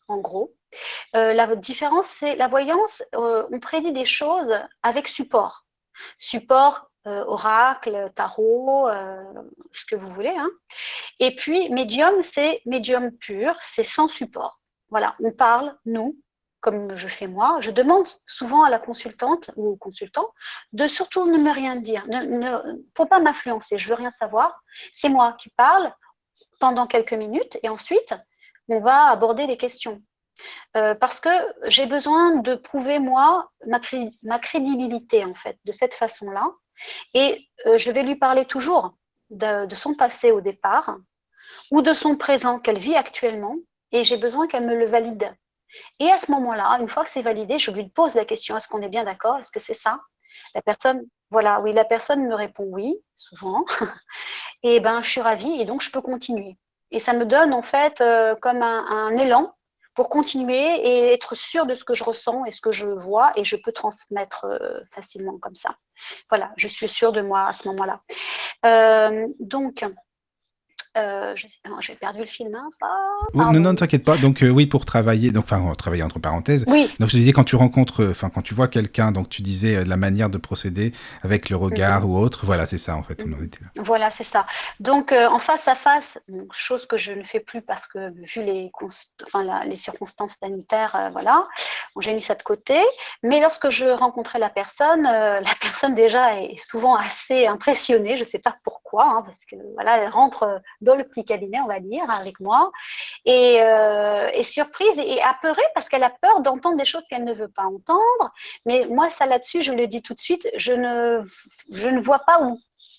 En 0.09 0.19
gros, 0.19 0.55
euh, 1.16 1.33
la 1.33 1.55
différence, 1.57 2.07
c'est 2.07 2.37
la 2.37 2.49
voyance, 2.49 3.03
euh, 3.14 3.47
on 3.53 3.59
prédit 3.59 3.93
des 3.93 4.05
choses 4.05 4.55
avec 4.83 5.09
support. 5.09 5.64
Support, 6.19 6.91
euh, 7.07 7.25
oracle, 7.27 8.11
tarot, 8.14 8.89
ce 9.73 9.85
que 9.87 9.97
vous 9.97 10.09
voulez. 10.09 10.35
hein. 10.37 10.51
Et 11.21 11.35
puis, 11.35 11.71
médium, 11.71 12.23
c'est 12.23 12.61
médium 12.66 13.11
pur, 13.12 13.57
c'est 13.61 13.83
sans 13.83 14.09
support. 14.09 14.61
Voilà, 14.91 15.14
on 15.23 15.33
parle, 15.33 15.77
nous, 15.87 16.16
comme 16.61 16.97
je 16.97 17.09
fais 17.09 17.27
moi, 17.27 17.59
je 17.61 17.71
demande 17.71 18.07
souvent 18.27 18.65
à 18.65 18.71
la 18.71 18.79
consultante 18.79 19.51
ou 19.57 19.69
au 19.69 19.77
consultant 19.77 20.29
de 20.73 20.89
surtout 20.89 21.31
ne 21.31 21.39
me 21.39 21.51
rien 21.51 21.77
dire, 21.77 22.07
ne, 22.09 22.19
ne, 22.25 22.83
pour 22.95 23.09
pas 23.09 23.21
m'influencer, 23.21 23.79
je 23.79 23.89
veux 23.89 23.95
rien 23.95 24.11
savoir. 24.11 24.61
C'est 24.93 25.09
moi 25.09 25.35
qui 25.39 25.51
parle 25.51 25.93
pendant 26.61 26.87
quelques 26.87 27.13
minutes 27.15 27.59
et 27.63 27.69
ensuite 27.69 28.15
on 28.69 28.81
va 28.81 29.07
aborder 29.07 29.47
les 29.47 29.57
questions. 29.57 30.03
Euh, 30.77 30.95
parce 30.95 31.19
que 31.19 31.31
j'ai 31.67 31.87
besoin 31.87 32.37
de 32.37 32.55
prouver 32.55 33.01
moi 33.01 33.51
ma, 33.67 33.81
cré- 33.81 34.13
ma 34.23 34.39
crédibilité 34.39 35.25
en 35.25 35.35
fait 35.35 35.59
de 35.65 35.73
cette 35.73 35.95
façon-là 35.95 36.45
et 37.13 37.49
euh, 37.67 37.77
je 37.77 37.91
vais 37.91 38.05
lui 38.05 38.15
parler 38.15 38.45
toujours 38.45 38.95
de 39.31 39.75
son 39.75 39.95
passé 39.95 40.31
au 40.31 40.41
départ 40.41 40.97
ou 41.71 41.83
de 41.83 41.93
son 41.93 42.17
présent 42.17 42.59
qu'elle 42.61 42.79
vit 42.79 42.95
actuellement 42.95 43.57
et 43.93 44.05
j'ai 44.05 44.17
besoin 44.17 44.47
qu'elle 44.47 44.67
me 44.67 44.77
le 44.77 44.87
valide. 44.87 45.35
Et 46.01 46.11
à 46.11 46.19
ce 46.19 46.31
moment-là, 46.33 46.79
une 46.81 46.89
fois 46.89 47.05
que 47.05 47.11
c'est 47.11 47.23
validé, 47.23 47.59
je 47.59 47.71
lui 47.71 47.89
pose 47.89 48.14
la 48.14 48.25
question 48.25 48.57
est-ce 48.57 48.69
qu'on 48.69 48.83
est 48.83 48.89
bien 48.89 49.05
d'accord? 49.05 49.37
Est-ce 49.39 49.51
que 49.51 49.61
c'est 49.61 49.75
ça? 49.75 50.01
La 50.55 50.62
personne, 50.62 51.03
voilà, 51.31 51.61
oui, 51.61 51.73
la 51.73 51.85
personne 51.85 52.27
me 52.27 52.35
répond 52.35 52.64
oui, 52.69 52.95
souvent. 53.16 53.64
et 54.62 54.81
ben, 54.81 55.03
je 55.03 55.09
suis 55.09 55.21
ravie 55.21 55.61
et 55.61 55.64
donc 55.64 55.83
je 55.83 55.91
peux 55.91 56.03
continuer. 56.03 56.57
Et 56.91 57.01
ça 57.01 57.12
me 57.12 57.27
donne 57.27 57.53
en 57.53 57.62
fait 57.62 58.01
euh, 58.01 58.35
comme 58.37 58.62
un, 58.62 59.16
élan 59.16 59.55
pour 59.95 60.09
continuer 60.09 60.55
et 60.55 61.12
être 61.12 61.35
sûr 61.35 61.66
de 61.66 61.75
ce 61.75 61.85
que 61.85 61.93
je 61.93 62.05
ressens 62.05 62.45
et 62.45 62.51
ce 62.53 62.61
que 62.61 62.73
je 62.73 62.87
vois 62.87 63.31
et 63.37 63.45
je 63.45 63.57
peux 63.57 63.73
transmettre 63.73 64.47
euh, 64.47 64.81
facilement 64.93 65.39
comme 65.39 65.57
ça. 65.57 65.71
Voilà, 66.31 66.51
je 66.57 66.69
suis 66.69 66.89
sûre 66.89 67.12
de 67.12 67.21
moi 67.21 67.47
à 67.47 67.53
ce 67.53 67.69
moment-là. 67.69 68.01
Euh, 68.64 69.27
donc, 69.41 69.85
euh, 70.99 71.33
je 71.37 71.47
sais- 71.47 71.59
j'ai 71.81 71.95
perdu 71.95 72.21
le 72.21 72.27
film, 72.27 72.55
hein, 72.55 72.69
ça. 72.79 72.87
Oui, 73.35 73.45
non, 73.53 73.61
non, 73.61 73.75
t'inquiète 73.75 74.05
pas. 74.05 74.17
Donc 74.17 74.43
euh, 74.43 74.49
oui, 74.51 74.67
pour 74.67 74.85
travailler, 74.85 75.31
donc 75.31 75.45
enfin 75.51 75.73
travailler 75.75 76.03
entre 76.03 76.19
parenthèses. 76.19 76.65
Oui, 76.69 76.91
Donc 76.99 77.09
je 77.11 77.17
disais 77.17 77.33
quand 77.33 77.45
tu 77.45 77.57
rencontres, 77.57 78.03
euh, 78.03 78.11
enfin 78.11 78.31
quand 78.31 78.43
tu 78.43 78.55
vois 78.55 78.69
quelqu'un, 78.69 79.13
donc 79.13 79.29
tu 79.29 79.43
disais 79.43 79.77
euh, 79.77 79.85
la 79.85 79.97
manière 79.97 80.31
de 80.31 80.39
procéder 80.39 80.93
avec 81.23 81.51
le 81.51 81.57
regard 81.57 82.09
ou 82.09 82.17
autre. 82.19 82.45
Voilà, 82.45 82.67
c'est 82.67 82.79
ça 82.79 82.97
en 82.97 83.03
fait. 83.03 83.25
On 83.27 83.33
en 83.39 83.43
était 83.43 83.59
là. 83.65 83.83
Voilà, 83.83 84.11
c'est 84.11 84.25
ça. 84.25 84.45
Donc, 84.81 85.13
en 85.13 85.39
face 85.39 85.69
à 85.69 85.75
face, 85.75 86.19
donc, 86.29 86.53
chose 86.53 86.87
que 86.87 86.97
je 86.97 87.13
ne 87.13 87.23
fais 87.23 87.41
plus 87.41 87.63
parce 87.63 87.87
que, 87.87 88.11
vu 88.25 88.43
les, 88.43 88.71
enfin, 89.27 89.45
la- 89.45 89.65
les 89.65 89.77
circonstances 89.77 90.37
sanitaires, 90.43 91.11
voilà, 91.13 91.47
bon, 91.95 92.01
j'ai 92.01 92.13
mis 92.15 92.21
ça 92.21 92.35
de 92.35 92.43
côté. 92.43 92.79
Mais 93.23 93.41
lorsque 93.41 93.71
je 93.71 93.85
rencontrais 93.87 94.39
la 94.39 94.51
personne, 94.51 95.03
la 95.05 95.55
personne 95.61 95.95
déjà 95.95 96.41
est 96.43 96.57
souvent 96.57 96.97
assez 96.97 97.47
impressionnée, 97.47 98.17
je 98.17 98.23
ne 98.23 98.29
sais 98.29 98.39
pas 98.39 98.55
pourquoi, 98.65 99.05
hein, 99.07 99.23
parce 99.25 99.45
que 99.45 99.57
voilà, 99.75 99.99
elle 99.99 100.09
rentre 100.11 100.43
euh, 100.45 100.59
dans 100.89 100.97
le 100.97 101.05
petit 101.05 101.24
cabinet, 101.24 101.61
on 101.61 101.66
va 101.66 101.80
dire, 101.80 102.05
avec 102.11 102.41
moi, 102.41 102.72
et 103.24 103.61
euh, 103.61 104.28
est 104.28 104.43
surprise 104.43 104.99
et 104.99 105.20
apeurée 105.22 105.68
parce 105.74 105.89
qu'elle 105.89 106.03
a 106.03 106.11
peur 106.11 106.41
d'entendre 106.41 106.78
des 106.78 106.86
choses 106.86 107.05
qu'elle 107.09 107.24
ne 107.24 107.34
veut 107.34 107.49
pas 107.49 107.64
entendre. 107.64 108.32
Mais 108.66 108.86
moi, 108.89 109.11
ça 109.11 109.26
là-dessus, 109.26 109.62
je 109.62 109.72
le 109.72 109.86
dis 109.86 110.03
tout 110.03 110.14
de 110.14 110.20
suite, 110.20 110.49
je 110.57 110.72
ne, 110.72 111.22
je 111.70 111.89
ne 111.89 112.01
vois 112.01 112.20
pas 112.20 112.43
ou 112.43 112.59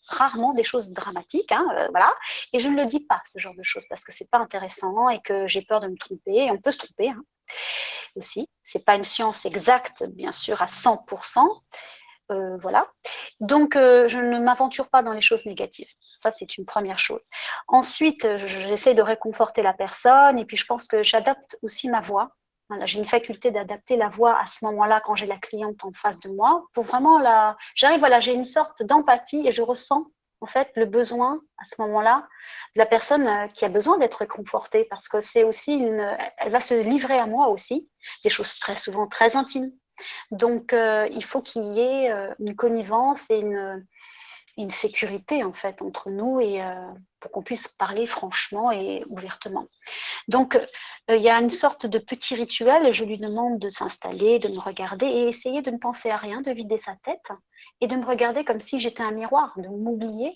rarement 0.10 0.54
des 0.54 0.64
choses 0.64 0.92
dramatiques, 0.92 1.52
hein, 1.52 1.66
euh, 1.78 1.88
voilà, 1.90 2.14
et 2.54 2.60
je 2.60 2.70
ne 2.70 2.76
le 2.76 2.86
dis 2.86 3.00
pas 3.00 3.22
ce 3.26 3.40
genre 3.40 3.56
de 3.56 3.64
choses 3.64 3.86
parce 3.90 4.04
que 4.06 4.12
c'est 4.12 4.30
pas 4.30 4.38
intéressant 4.38 5.10
et 5.10 5.20
que 5.20 5.48
j'ai 5.48 5.64
peur 5.64 5.80
de 5.80 5.88
me 5.88 5.98
tromper. 5.98 6.46
Et 6.46 6.52
on 6.52 6.58
peut 6.58 6.72
se 6.72 6.78
tromper 6.78 7.10
hein, 7.10 7.24
aussi. 8.16 8.48
C'est 8.62 8.86
pas 8.86 8.96
une 8.96 9.04
science 9.04 9.46
exacte, 9.46 10.04
bien 10.10 10.32
sûr, 10.32 10.62
à 10.62 10.68
100%. 10.68 11.42
Euh, 12.32 12.58
voilà. 12.58 12.86
Donc, 13.40 13.76
euh, 13.76 14.08
je 14.08 14.20
ne 14.20 14.40
m'aventure 14.40 14.90
pas 14.90 15.02
dans 15.02 15.14
les 15.14 15.22
choses 15.22 15.46
négatives. 15.46 15.90
Ça, 16.00 16.32
c'est 16.32 16.58
une 16.58 16.66
première 16.66 17.00
chose. 17.00 17.26
Ensuite, 17.68 18.26
euh, 18.26 18.38
j'essaie 18.38 18.94
de 18.94 19.02
réconforter 19.02 19.64
la 19.64 19.74
personne 19.74 20.38
et 20.38 20.46
puis 20.46 20.58
je 20.58 20.66
pense 20.66 20.88
que 20.88 21.02
j'adapte 21.02 21.58
aussi 21.64 21.90
ma 21.90 22.02
voix. 22.02 22.30
J'ai 22.84 23.00
une 23.00 23.08
faculté 23.08 23.50
d'adapter 23.50 23.98
la 23.98 24.10
voix 24.10 24.40
à 24.40 24.46
ce 24.46 24.64
moment-là 24.66 25.02
quand 25.04 25.16
j'ai 25.16 25.26
la 25.26 25.38
cliente 25.38 25.84
en 25.84 25.92
face 25.92 26.20
de 26.20 26.30
moi 26.30 26.68
pour 26.74 26.84
vraiment 26.84 27.18
la. 27.18 27.58
J'arrive, 27.74 27.98
voilà, 27.98 28.20
j'ai 28.20 28.32
une 28.32 28.46
sorte 28.46 28.84
d'empathie 28.84 29.48
et 29.48 29.52
je 29.52 29.64
ressens 29.64 30.06
en 30.40 30.46
fait 30.46 30.70
le 30.76 30.86
besoin 30.86 31.42
à 31.58 31.66
ce 31.66 31.82
moment-là 31.82 32.28
de 32.76 32.80
la 32.80 32.86
personne 32.86 33.28
qui 33.56 33.66
a 33.66 33.70
besoin 33.70 33.98
d'être 33.98 34.20
réconfortée 34.20 34.86
parce 34.86 35.08
que 35.08 35.20
c'est 35.20 35.44
aussi 35.44 35.74
une. 35.74 36.16
Elle 36.38 36.52
va 36.52 36.62
se 36.62 36.76
livrer 36.76 37.18
à 37.18 37.26
moi 37.26 37.48
aussi 37.48 37.90
des 38.24 38.30
choses 38.30 38.60
très 38.60 38.76
souvent 38.76 39.08
très 39.08 39.36
intimes. 39.36 39.72
Donc, 40.32 40.74
euh, 40.74 41.08
il 41.12 41.24
faut 41.24 41.42
qu'il 41.42 41.64
y 41.74 41.80
ait 41.80 42.12
euh, 42.12 42.34
une 42.40 42.56
connivence 42.56 43.30
et 43.30 43.40
une, 43.40 43.86
sécurité 44.70 45.42
en 45.46 45.54
fait 45.54 45.82
entre 45.82 46.10
nous 46.10 46.42
et 46.42 46.62
euh, 46.62 46.76
pour 47.22 47.32
qu'on 47.32 47.42
puisse 47.42 47.70
parler 47.70 48.06
franchement 48.06 48.72
et 48.72 49.06
ouvertement. 49.08 49.66
Donc, 50.28 50.60
il 51.08 51.22
y 51.22 51.30
a 51.30 51.40
une 51.40 51.50
sorte 51.50 51.86
de 51.86 51.98
petit 51.98 52.36
rituel. 52.36 52.92
Je 52.92 53.06
lui 53.06 53.18
demande 53.18 53.58
de 53.60 53.70
s'installer, 53.70 54.38
de 54.38 54.50
me 54.50 54.60
regarder 54.60 55.06
et 55.06 55.30
essayer 55.30 55.62
de 55.62 55.72
ne 55.72 55.78
penser 55.78 56.10
à 56.10 56.18
rien, 56.18 56.42
de 56.42 56.52
vider 56.52 56.78
sa 56.78 56.94
tête 57.06 57.32
et 57.80 57.88
de 57.88 57.96
me 57.96 58.06
regarder 58.06 58.44
comme 58.44 58.60
si 58.60 58.82
j'étais 58.82 59.02
un 59.02 59.12
miroir, 59.12 59.54
de 59.56 59.70
m'oublier. 59.70 60.34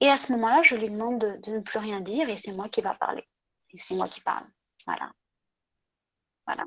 Et 0.00 0.08
à 0.08 0.16
ce 0.16 0.32
moment-là, 0.32 0.62
je 0.62 0.74
lui 0.74 0.88
demande 0.88 1.18
de, 1.18 1.36
de 1.42 1.56
ne 1.56 1.60
plus 1.60 1.78
rien 1.78 2.00
dire 2.00 2.30
et 2.30 2.38
c'est 2.38 2.52
moi 2.52 2.70
qui 2.70 2.80
va 2.80 2.94
parler. 2.94 3.24
Et 3.74 3.78
c'est 3.78 3.94
moi 3.94 4.08
qui 4.08 4.22
parle. 4.22 4.46
Voilà. 4.86 5.12
Voilà. 6.46 6.64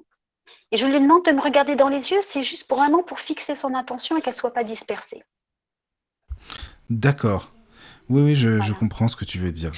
Et 0.72 0.78
je 0.78 0.86
lui 0.86 0.94
demande 0.94 1.26
de 1.26 1.32
me 1.32 1.42
regarder 1.42 1.76
dans 1.76 1.90
les 1.90 2.12
yeux, 2.12 2.22
c'est 2.22 2.44
juste 2.44 2.68
pour 2.68 2.78
vraiment 2.78 3.04
pour 3.04 3.20
fixer 3.20 3.56
son 3.56 3.74
attention 3.74 4.18
et 4.18 4.22
qu'elle 4.22 4.34
ne 4.34 4.40
soit 4.40 4.54
pas 4.54 4.64
dispersée. 4.64 5.24
D'accord. 6.90 7.52
Oui, 8.10 8.22
oui, 8.22 8.36
je, 8.36 8.62
je 8.62 8.74
comprends 8.74 9.08
ce 9.08 9.16
que 9.16 9.26
tu 9.26 9.40
veux 9.40 9.52
dire. 9.52 9.72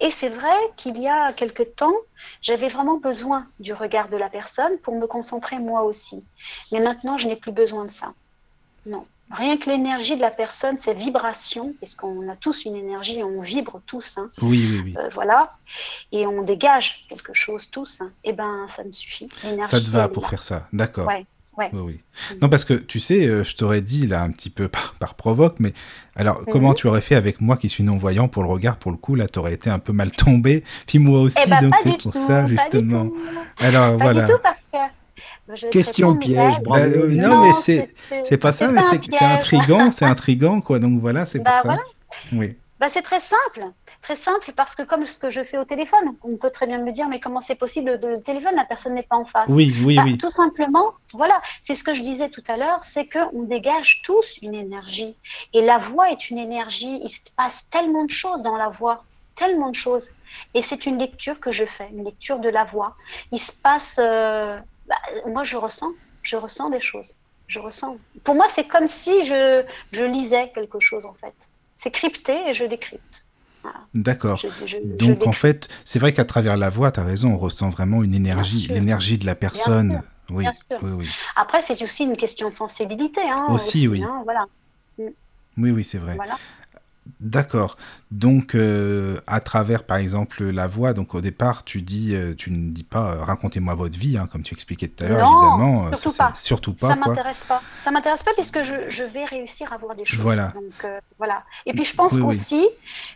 Et 0.00 0.10
c'est 0.10 0.30
vrai 0.30 0.56
qu'il 0.76 0.98
y 0.98 1.08
a 1.08 1.32
quelque 1.32 1.62
temps, 1.62 1.94
j'avais 2.40 2.68
vraiment 2.68 2.96
besoin 2.96 3.46
du 3.60 3.74
regard 3.74 4.08
de 4.08 4.16
la 4.16 4.30
personne 4.30 4.78
pour 4.78 4.96
me 4.96 5.06
concentrer 5.06 5.58
moi 5.58 5.82
aussi. 5.82 6.24
Mais 6.72 6.80
maintenant, 6.80 7.18
je 7.18 7.28
n'ai 7.28 7.36
plus 7.36 7.52
besoin 7.52 7.84
de 7.84 7.90
ça. 7.90 8.12
Non. 8.86 9.06
Rien 9.32 9.56
que 9.56 9.70
l'énergie 9.70 10.16
de 10.16 10.20
la 10.20 10.30
personne, 10.32 10.76
ses 10.78 10.92
vibrations, 10.94 11.72
puisqu'on 11.78 12.28
a 12.28 12.36
tous 12.36 12.64
une 12.64 12.74
énergie, 12.76 13.22
on 13.22 13.40
vibre 13.42 13.80
tous. 13.86 14.18
Hein, 14.18 14.28
oui, 14.42 14.66
oui, 14.70 14.82
oui. 14.86 14.94
euh, 14.98 15.08
voilà. 15.14 15.50
Et 16.10 16.26
on 16.26 16.42
dégage 16.42 17.00
quelque 17.08 17.32
chose 17.32 17.68
tous. 17.70 18.00
Hein, 18.00 18.10
et 18.24 18.32
ben, 18.32 18.66
ça 18.68 18.82
me 18.82 18.92
suffit. 18.92 19.28
Ça 19.62 19.80
te 19.80 19.88
va 19.88 20.08
pour 20.08 20.26
faire 20.28 20.42
ça, 20.42 20.66
d'accord. 20.72 21.06
Ouais, 21.06 21.24
ouais. 21.56 21.70
Oui, 21.72 21.80
oui. 21.80 22.00
Non, 22.42 22.48
parce 22.48 22.64
que 22.64 22.74
tu 22.74 22.98
sais, 22.98 23.26
euh, 23.26 23.44
je 23.44 23.54
t'aurais 23.54 23.82
dit 23.82 24.06
là 24.08 24.22
un 24.22 24.30
petit 24.30 24.50
peu 24.50 24.68
par, 24.68 24.94
par 24.98 25.14
provoque, 25.14 25.56
mais 25.60 25.74
alors 26.16 26.44
comment 26.50 26.70
Mhm. 26.70 26.74
tu 26.74 26.86
aurais 26.88 27.00
fait 27.02 27.14
avec 27.14 27.40
moi 27.40 27.56
qui 27.56 27.68
suis 27.68 27.84
non-voyant 27.84 28.26
pour 28.26 28.42
le 28.42 28.48
regard 28.48 28.78
Pour 28.78 28.90
le 28.90 28.96
coup, 28.96 29.14
là, 29.14 29.28
t'aurais 29.28 29.54
été 29.54 29.70
un 29.70 29.78
peu 29.78 29.92
mal 29.92 30.10
tombé, 30.10 30.64
puis 30.88 30.98
moi 30.98 31.20
aussi, 31.20 31.38
Eh 31.46 31.48
ben, 31.48 31.60
donc 31.62 31.74
c'est 31.82 31.90
pour 32.02 32.12
tout, 32.12 32.26
ça 32.26 32.46
justement. 32.48 33.08
Alors 33.60 33.96
Pas 33.96 34.04
voilà. 34.04 34.26
du 34.26 34.32
tout 34.32 34.38
parce 34.42 34.64
que. 34.72 34.78
Je 35.54 35.66
Question 35.68 36.16
piège, 36.16 36.60
bravo. 36.60 36.68
Bah, 36.70 36.78
euh, 36.80 37.08
non, 37.14 37.28
Non, 37.28 37.54
mais 37.66 37.84
c'est 38.24 38.38
pas 38.38 38.52
ça, 38.52 38.68
mais 38.68 38.80
c'est 38.90 39.22
intriguant, 39.24 39.90
c'est 39.90 40.04
intriguant 40.04 40.60
quoi. 40.66 40.78
Donc 40.78 41.00
voilà, 41.00 41.26
c'est 41.26 41.38
pour 41.38 41.52
Bah, 41.52 41.62
ça. 41.62 41.78
Oui. 42.32 42.56
Bah, 42.78 42.86
c'est 42.90 43.02
très 43.02 43.20
simple, 43.20 43.70
très 44.00 44.16
simple 44.16 44.52
parce 44.56 44.74
que 44.74 44.82
comme 44.82 45.06
ce 45.06 45.18
que 45.18 45.28
je 45.28 45.44
fais 45.44 45.58
au 45.58 45.66
téléphone, 45.66 46.14
on 46.22 46.36
peut 46.38 46.48
très 46.50 46.66
bien 46.66 46.78
me 46.78 46.90
dire 46.92 47.10
mais 47.10 47.20
comment 47.20 47.42
c'est 47.42 47.54
possible 47.54 47.98
de 47.98 48.08
le 48.08 48.22
téléphone, 48.22 48.54
la 48.56 48.64
personne 48.64 48.94
n'est 48.94 49.02
pas 49.02 49.16
en 49.16 49.26
face. 49.26 49.50
Oui, 49.50 49.74
oui, 49.84 49.96
Bah, 49.96 50.02
oui. 50.06 50.16
Tout 50.16 50.30
simplement, 50.30 50.92
voilà, 51.12 51.42
c'est 51.60 51.74
ce 51.74 51.84
que 51.84 51.92
je 51.92 52.00
disais 52.00 52.30
tout 52.30 52.42
à 52.48 52.56
l'heure, 52.56 52.80
c'est 52.82 53.06
qu'on 53.06 53.42
dégage 53.42 54.00
tous 54.02 54.38
une 54.40 54.54
énergie. 54.54 55.14
Et 55.52 55.60
la 55.60 55.76
voix 55.76 56.10
est 56.10 56.30
une 56.30 56.38
énergie, 56.38 56.98
il 57.02 57.10
se 57.10 57.20
passe 57.36 57.66
tellement 57.68 58.04
de 58.06 58.10
choses 58.10 58.40
dans 58.42 58.56
la 58.56 58.68
voix, 58.68 59.04
tellement 59.36 59.68
de 59.68 59.76
choses. 59.76 60.08
Et 60.54 60.62
c'est 60.62 60.86
une 60.86 60.96
lecture 60.98 61.38
que 61.38 61.52
je 61.52 61.66
fais, 61.66 61.88
une 61.92 62.04
lecture 62.06 62.38
de 62.38 62.48
la 62.48 62.64
voix. 62.64 62.94
Il 63.30 63.38
se 63.40 63.52
passe, 63.52 63.98
euh, 64.02 64.58
bah, 64.90 64.96
moi 65.26 65.44
je 65.44 65.56
ressens, 65.56 65.92
je 66.22 66.36
ressens 66.36 66.68
des 66.70 66.80
choses, 66.80 67.14
je 67.46 67.58
ressens. 67.58 67.96
Pour 68.24 68.34
moi, 68.34 68.46
c'est 68.50 68.66
comme 68.66 68.88
si 68.88 69.24
je, 69.24 69.62
je 69.92 70.04
lisais 70.04 70.50
quelque 70.54 70.80
chose 70.80 71.06
en 71.06 71.14
fait. 71.14 71.48
C'est 71.76 71.90
crypté 71.90 72.36
et 72.48 72.52
je 72.52 72.64
décrypte. 72.64 73.24
D'accord. 73.94 74.42
Donc 74.84 75.26
en 75.26 75.32
fait, 75.32 75.68
c'est 75.84 75.98
vrai 75.98 76.12
qu'à 76.12 76.24
travers 76.24 76.56
la 76.56 76.70
voix, 76.70 76.90
tu 76.92 77.00
as 77.00 77.04
raison, 77.04 77.32
on 77.34 77.38
ressent 77.38 77.70
vraiment 77.70 78.02
une 78.02 78.14
énergie, 78.14 78.66
l'énergie 78.68 79.18
de 79.18 79.26
la 79.26 79.34
personne. 79.34 79.92
sûr, 79.94 80.36
Oui, 80.36 80.44
bien 80.44 80.52
sûr. 80.52 80.78
oui, 80.82 80.90
oui. 80.92 81.08
Après, 81.36 81.60
c'est 81.62 81.82
aussi 81.82 82.04
une 82.04 82.16
question 82.16 82.48
de 82.48 82.54
sensibilité. 82.54 83.20
Hein, 83.22 83.46
Aussi, 83.50 83.86
oui. 83.88 84.02
hein, 84.02 84.22
voilà. 84.24 84.46
Oui, 84.98 85.70
oui, 85.72 85.84
c'est 85.84 85.98
vrai. 85.98 86.14
voilà. 86.16 86.36
D'accord. 87.20 87.76
Donc, 88.10 88.54
euh, 88.54 89.18
à 89.26 89.40
travers, 89.40 89.84
par 89.84 89.96
exemple, 89.98 90.44
la 90.44 90.66
voix, 90.66 90.92
donc 90.92 91.14
au 91.14 91.20
départ, 91.20 91.64
tu 91.64 91.80
dis, 91.82 92.14
euh, 92.14 92.34
tu 92.34 92.50
ne 92.50 92.70
dis 92.70 92.82
pas, 92.84 93.12
euh, 93.14 93.22
racontez-moi 93.22 93.74
votre 93.74 93.98
vie, 93.98 94.18
hein, 94.18 94.28
comme 94.30 94.42
tu 94.42 94.54
expliquais 94.54 94.88
tout 94.88 95.04
à 95.04 95.08
l'heure, 95.08 95.30
Non, 95.30 95.38
évidemment. 95.86 95.96
surtout 95.96 96.16
ça, 96.16 96.24
pas. 96.28 96.34
surtout 96.34 96.74
ça 96.78 96.88
pas, 96.88 96.96
quoi. 96.96 97.06
m'intéresse 97.08 97.44
pas. 97.44 97.62
Ça 97.78 97.90
m'intéresse 97.90 98.22
pas 98.22 98.32
puisque 98.34 98.62
je, 98.62 98.74
je 98.88 99.04
vais 99.04 99.24
réussir 99.24 99.72
à 99.72 99.76
voir 99.78 99.94
des 99.94 100.04
choses. 100.04 100.20
Voilà. 100.20 100.48
Donc 100.48 100.84
euh, 100.84 100.98
voilà. 101.18 101.42
Et 101.66 101.72
puis 101.72 101.84
je 101.84 101.94
pense 101.94 102.12
Oui, 102.12 102.20
oui. 102.20 102.26
aussi 102.36 102.68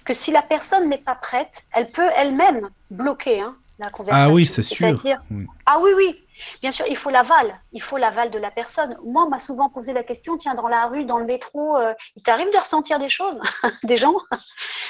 que 0.04 0.14
si 0.14 0.30
la 0.32 0.42
personne 0.42 0.88
n'est 0.88 0.98
pas 0.98 1.14
prête, 1.16 1.64
elle 1.72 1.88
peut 1.88 2.08
elle-même 2.16 2.68
bloquer 2.90 3.40
hein, 3.40 3.56
la 3.78 3.90
conversation. 3.90 4.30
Ah 4.30 4.32
oui, 4.32 4.46
c'est 4.46 4.62
sûr. 4.62 5.02
Oui. 5.30 5.46
Ah 5.66 5.78
oui, 5.82 5.90
oui. 5.96 6.23
Bien 6.60 6.72
sûr, 6.72 6.86
il 6.88 6.96
faut 6.96 7.10
l'aval. 7.10 7.60
Il 7.72 7.82
faut 7.82 7.96
l'aval 7.96 8.30
de 8.30 8.38
la 8.38 8.50
personne. 8.50 8.96
Moi, 9.04 9.24
on 9.24 9.28
m'a 9.28 9.40
souvent 9.40 9.68
posé 9.68 9.92
la 9.92 10.02
question, 10.02 10.36
tiens, 10.36 10.54
dans 10.54 10.68
la 10.68 10.86
rue, 10.86 11.04
dans 11.04 11.18
le 11.18 11.24
métro, 11.24 11.76
euh, 11.76 11.94
il 12.16 12.22
t'arrive 12.22 12.50
de 12.50 12.58
ressentir 12.58 12.98
des 12.98 13.08
choses, 13.08 13.40
des 13.84 13.96
gens? 13.96 14.14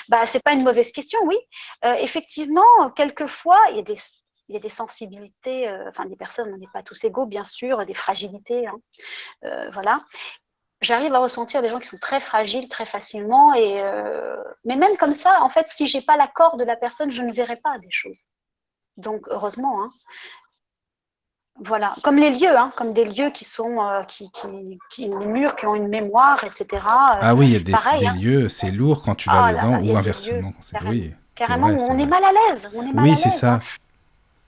Bah, 0.09 0.27
c'est 0.27 0.43
pas 0.43 0.53
une 0.53 0.65
mauvaise 0.65 0.93
question, 0.93 1.19
oui. 1.25 1.37
Euh, 1.85 1.95
effectivement, 1.95 2.91
quelquefois, 2.95 3.59
il 3.71 3.77
y 3.77 3.81
a 3.81 3.83
des, 3.83 3.97
il 4.49 4.55
y 4.55 4.57
a 4.57 4.61
des 4.61 4.69
sensibilités, 4.69 5.69
euh, 5.69 5.89
enfin, 5.89 6.05
des 6.07 6.17
personnes, 6.17 6.53
on 6.53 6.59
n'est 6.59 6.69
pas 6.73 6.83
tous 6.83 7.05
égaux, 7.05 7.27
bien 7.27 7.45
sûr, 7.45 7.85
des 7.87 7.95
fragilités, 7.95 8.67
hein. 8.67 8.77
Euh, 9.45 9.71
voilà. 9.73 10.01
J'arrive 10.81 11.15
à 11.15 11.19
ressentir 11.19 11.63
des 11.63 11.71
gens 11.71 11.79
qui 11.79 11.89
sont 11.89 11.99
très 11.99 12.21
fragiles 12.21 12.69
très 12.69 12.85
facilement, 12.85 13.55
et 13.55 13.83
mais 14.65 14.77
même 14.77 14.95
comme 14.99 15.15
ça, 15.15 15.43
en 15.43 15.49
fait, 15.49 15.67
si 15.67 15.87
j'ai 15.87 16.03
pas 16.03 16.19
l'accord 16.19 16.59
de 16.59 16.65
la 16.65 16.77
personne, 16.77 17.11
je 17.11 17.23
ne 17.23 17.33
verrai 17.33 17.57
pas 17.57 17.79
des 17.79 17.91
choses. 17.91 18.25
Donc, 18.99 19.27
heureusement, 19.29 19.83
hein. 19.83 19.91
Voilà, 21.61 21.95
comme 22.03 22.17
les 22.17 22.31
lieux, 22.31 22.57
hein, 22.57 22.73
comme 22.77 22.93
des 22.93 23.05
lieux 23.05 23.31
qui 23.31 23.45
sont, 23.45 23.81
euh, 23.81 24.03
qui, 24.05 24.29
qui, 24.33 24.79
qui, 24.91 25.09
des 25.09 25.27
murs 25.27 25.55
qui 25.55 25.67
ont 25.67 25.77
une 25.77 25.87
mémoire, 25.89 26.43
etc. 26.43 26.67
euh, 26.73 26.79
Ah 27.21 27.35
oui, 27.37 27.47
il 27.47 27.53
y 27.53 27.57
a 27.57 27.61
des, 27.61 27.71
pareil, 27.73 28.01
des 28.01 28.07
hein. 28.07 28.15
lieux, 28.21 28.49
c'est 28.49 28.73
lourd 28.73 29.03
quand 29.03 29.15
tu 29.15 29.29
vas 29.31 29.45
Ah 29.47 29.53
dedans, 29.55 29.71
là, 29.73 29.79
ou 29.81 29.97
inversement. 29.97 30.53
carrément. 30.73 30.91
oui, 30.91 31.15
Carrément, 31.37 31.69
vrai, 31.69 31.79
on 31.91 31.99
est 31.99 32.07
mal 32.07 32.25
à 32.25 32.33
l'aise. 32.33 32.69
On 32.75 32.83
est 32.83 32.93
mal 32.93 33.05
à 33.05 33.09
Oui, 33.09 33.17
c'est 33.17 33.31
ça. 33.31 33.55
hein. 33.55 33.61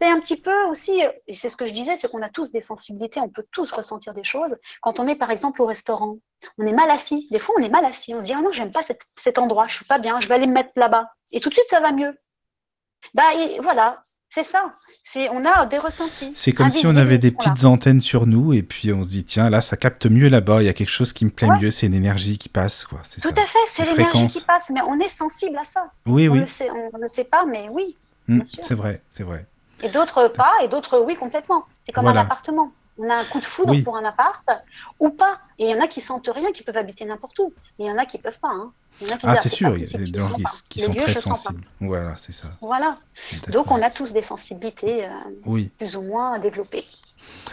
C'est 0.00 0.08
un 0.10 0.20
petit 0.20 0.36
peu 0.36 0.64
aussi, 0.64 1.00
et 1.26 1.32
c'est 1.32 1.48
ce 1.48 1.56
que 1.56 1.64
je 1.64 1.72
disais, 1.72 1.96
c'est 1.96 2.10
qu'on 2.10 2.20
a 2.22 2.28
tous 2.28 2.50
des 2.50 2.60
sensibilités, 2.60 3.18
on 3.20 3.28
peut 3.30 3.46
tous 3.50 3.72
ressentir 3.72 4.12
des 4.12 4.24
choses. 4.24 4.54
Quand 4.82 4.98
on 5.00 5.06
est 5.06 5.14
par 5.14 5.30
exemple 5.30 5.62
au 5.62 5.66
restaurant, 5.66 6.18
on 6.58 6.66
est 6.66 6.72
mal 6.74 6.90
assis. 6.90 7.26
Des 7.30 7.38
fois, 7.38 7.54
on 7.58 7.62
est 7.62 7.70
mal 7.70 7.84
assis. 7.84 8.14
On 8.14 8.20
se 8.20 8.26
dit, 8.26 8.34
ah 8.34 8.42
non, 8.42 8.52
j'aime 8.52 8.72
pas 8.72 8.82
cet, 8.82 9.00
cet 9.14 9.38
endroit, 9.38 9.66
je 9.68 9.76
suis 9.76 9.86
pas 9.86 9.98
bien, 9.98 10.20
je 10.20 10.28
vais 10.28 10.34
aller 10.34 10.46
me 10.46 10.52
mettre 10.52 10.72
là-bas. 10.76 11.08
Et 11.32 11.40
tout 11.40 11.48
de 11.48 11.54
suite, 11.54 11.66
ça 11.70 11.80
va 11.80 11.92
mieux. 11.92 12.14
Bah 13.14 13.22
et 13.38 13.58
voilà, 13.62 14.02
c'est 14.28 14.42
ça. 14.42 14.72
C'est, 15.02 15.28
on 15.30 15.44
a 15.46 15.64
des 15.66 15.78
ressentis. 15.78 16.32
C'est 16.34 16.52
comme 16.52 16.68
si 16.70 16.86
on 16.86 16.96
avait 16.96 17.16
des 17.18 17.30
là. 17.30 17.36
petites 17.38 17.64
antennes 17.64 18.00
sur 18.00 18.26
nous 18.26 18.52
et 18.52 18.62
puis 18.62 18.92
on 18.92 19.02
se 19.02 19.08
dit 19.08 19.24
tiens 19.24 19.48
là 19.50 19.60
ça 19.60 19.76
capte 19.76 20.06
mieux 20.06 20.28
là-bas, 20.28 20.62
il 20.62 20.66
y 20.66 20.68
a 20.68 20.74
quelque 20.74 20.90
chose 20.90 21.12
qui 21.12 21.24
me 21.24 21.30
plaît 21.30 21.48
Ouais. 21.48 21.58
mieux, 21.60 21.70
c'est 21.70 21.86
une 21.86 21.94
énergie 21.94 22.36
qui 22.38 22.48
passe 22.48 22.84
quoi. 22.84 23.00
C'est 23.08 23.20
Tout 23.22 23.28
ça. 23.34 23.42
à 23.42 23.46
fait, 23.46 23.58
c'est 23.66 23.84
l'énergie 23.86 24.26
qui 24.26 24.44
passe, 24.44 24.70
mais 24.74 24.80
on 24.82 24.98
est 25.00 25.08
sensible 25.08 25.56
à 25.58 25.64
ça. 25.64 25.90
Oui 26.06 26.28
On 26.28 26.32
oui, 26.32 26.40
le 26.40 26.46
sait, 26.46 26.70
on 26.70 26.96
ne 26.96 27.02
le 27.02 27.08
sait 27.08 27.24
pas, 27.24 27.44
mais 27.46 27.68
oui. 27.70 27.96
Hmm, 28.28 28.40
c'est 28.44 28.74
vrai, 28.74 29.00
c'est 29.12 29.22
vrai. 29.22 29.46
Et 29.82 29.88
d'autres 29.88 30.28
pas, 30.28 30.52
et 30.62 30.68
d'autres 30.68 30.98
oui 31.00 31.16
complètement. 31.16 31.64
C'est 31.80 31.92
comme 31.92 32.04
Voilà. 32.04 32.20
un 32.20 32.24
appartement. 32.24 32.72
On 32.98 33.08
a 33.10 33.14
un 33.14 33.24
coup 33.24 33.40
de 33.40 33.44
foudre 33.44 33.72
Oui. 33.72 33.82
pour 33.82 33.96
un 33.98 34.04
appart 34.04 34.42
ou 35.00 35.10
pas. 35.10 35.38
Et 35.58 35.64
il 35.66 35.70
y 35.70 35.74
en 35.74 35.80
a 35.82 35.86
qui 35.86 36.00
sentent 36.00 36.30
rien, 36.34 36.50
qui 36.52 36.62
peuvent 36.62 36.78
habiter 36.78 37.04
n'importe 37.04 37.38
où. 37.38 37.52
Mais 37.78 37.84
il 37.84 37.88
y 37.88 37.90
en 37.90 37.98
a 37.98 38.06
qui 38.06 38.16
peuvent 38.16 38.38
pas. 38.40 38.48
hein. 38.48 38.72
Ah 39.22 39.36
c'est 39.36 39.48
sûr, 39.48 39.76
il 39.76 39.84
y 39.84 39.94
a 39.94 39.98
des 39.98 40.20
gens 40.20 40.32
qui, 40.68 40.80
sont 40.80 40.94
très 40.94 41.14
sensibles. 41.14 41.62
Voilà, 41.80 42.16
c'est 42.18 42.32
ça. 42.32 42.48
Voilà. 42.60 42.96
Donc 43.48 43.70
on 43.70 43.80
a 43.82 43.90
tous 43.90 44.12
des 44.12 44.22
sensibilités 44.22 45.04
euh, 45.04 45.08
Oui. 45.44 45.70
plus 45.78 45.96
ou 45.96 46.02
moins 46.02 46.38
développées. 46.38 46.84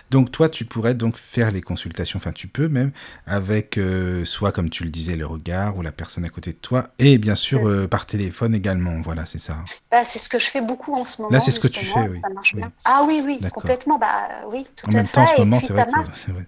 Donc 0.10 0.32
toi, 0.32 0.50
tu 0.50 0.66
pourrais 0.66 0.94
donc 0.94 1.18
faire 1.18 1.52
les 1.52 1.62
consultations, 1.62 2.18
enfin 2.18 2.32
tu 2.32 2.48
peux 2.48 2.68
même, 2.68 2.92
avec 3.26 3.78
euh, 3.78 4.24
soit 4.26 4.52
comme 4.52 4.70
tu 4.70 4.84
le 4.84 4.90
disais, 4.90 5.16
le 5.16 5.26
regard 5.26 5.78
ou 5.78 5.82
la 5.82 5.92
personne 5.92 6.26
à 6.26 6.30
côté 6.30 6.52
de 6.52 6.58
toi, 6.58 6.84
et 7.00 7.18
bien 7.18 7.36
sûr 7.36 7.68
euh, 7.68 7.88
par 7.88 8.06
téléphone 8.06 8.54
également, 8.54 9.02
voilà, 9.02 9.26
c'est 9.26 9.40
ça. 9.40 9.58
Bah, 9.92 10.06
c'est 10.06 10.20
ce 10.20 10.30
que 10.30 10.40
je 10.40 10.50
fais 10.50 10.62
beaucoup 10.62 10.94
en 10.94 11.06
ce 11.06 11.22
moment. 11.22 11.34
Là, 11.34 11.40
c'est 11.40 11.52
ce 11.52 11.60
que 11.60 11.68
tu 11.68 11.86
fais, 11.86 12.08
oui. 12.08 12.20
Ça 12.22 12.30
marche 12.30 12.54
Oui. 12.54 12.62
bien. 12.62 12.72
Ah 12.86 13.04
oui, 13.08 13.22
oui, 13.26 13.40
complètement. 13.50 13.98
Bah 13.98 14.28
oui, 14.52 14.68
tout 14.76 14.90
En 14.90 14.94
même 14.94 15.08
fait. 15.08 15.14
temps, 15.14 15.24
en 15.24 15.28
ce 15.28 15.38
moment, 15.38 15.60
c'est 15.60 15.74
vrai 15.74 15.86
que 15.86 16.32
vrai. 16.32 16.48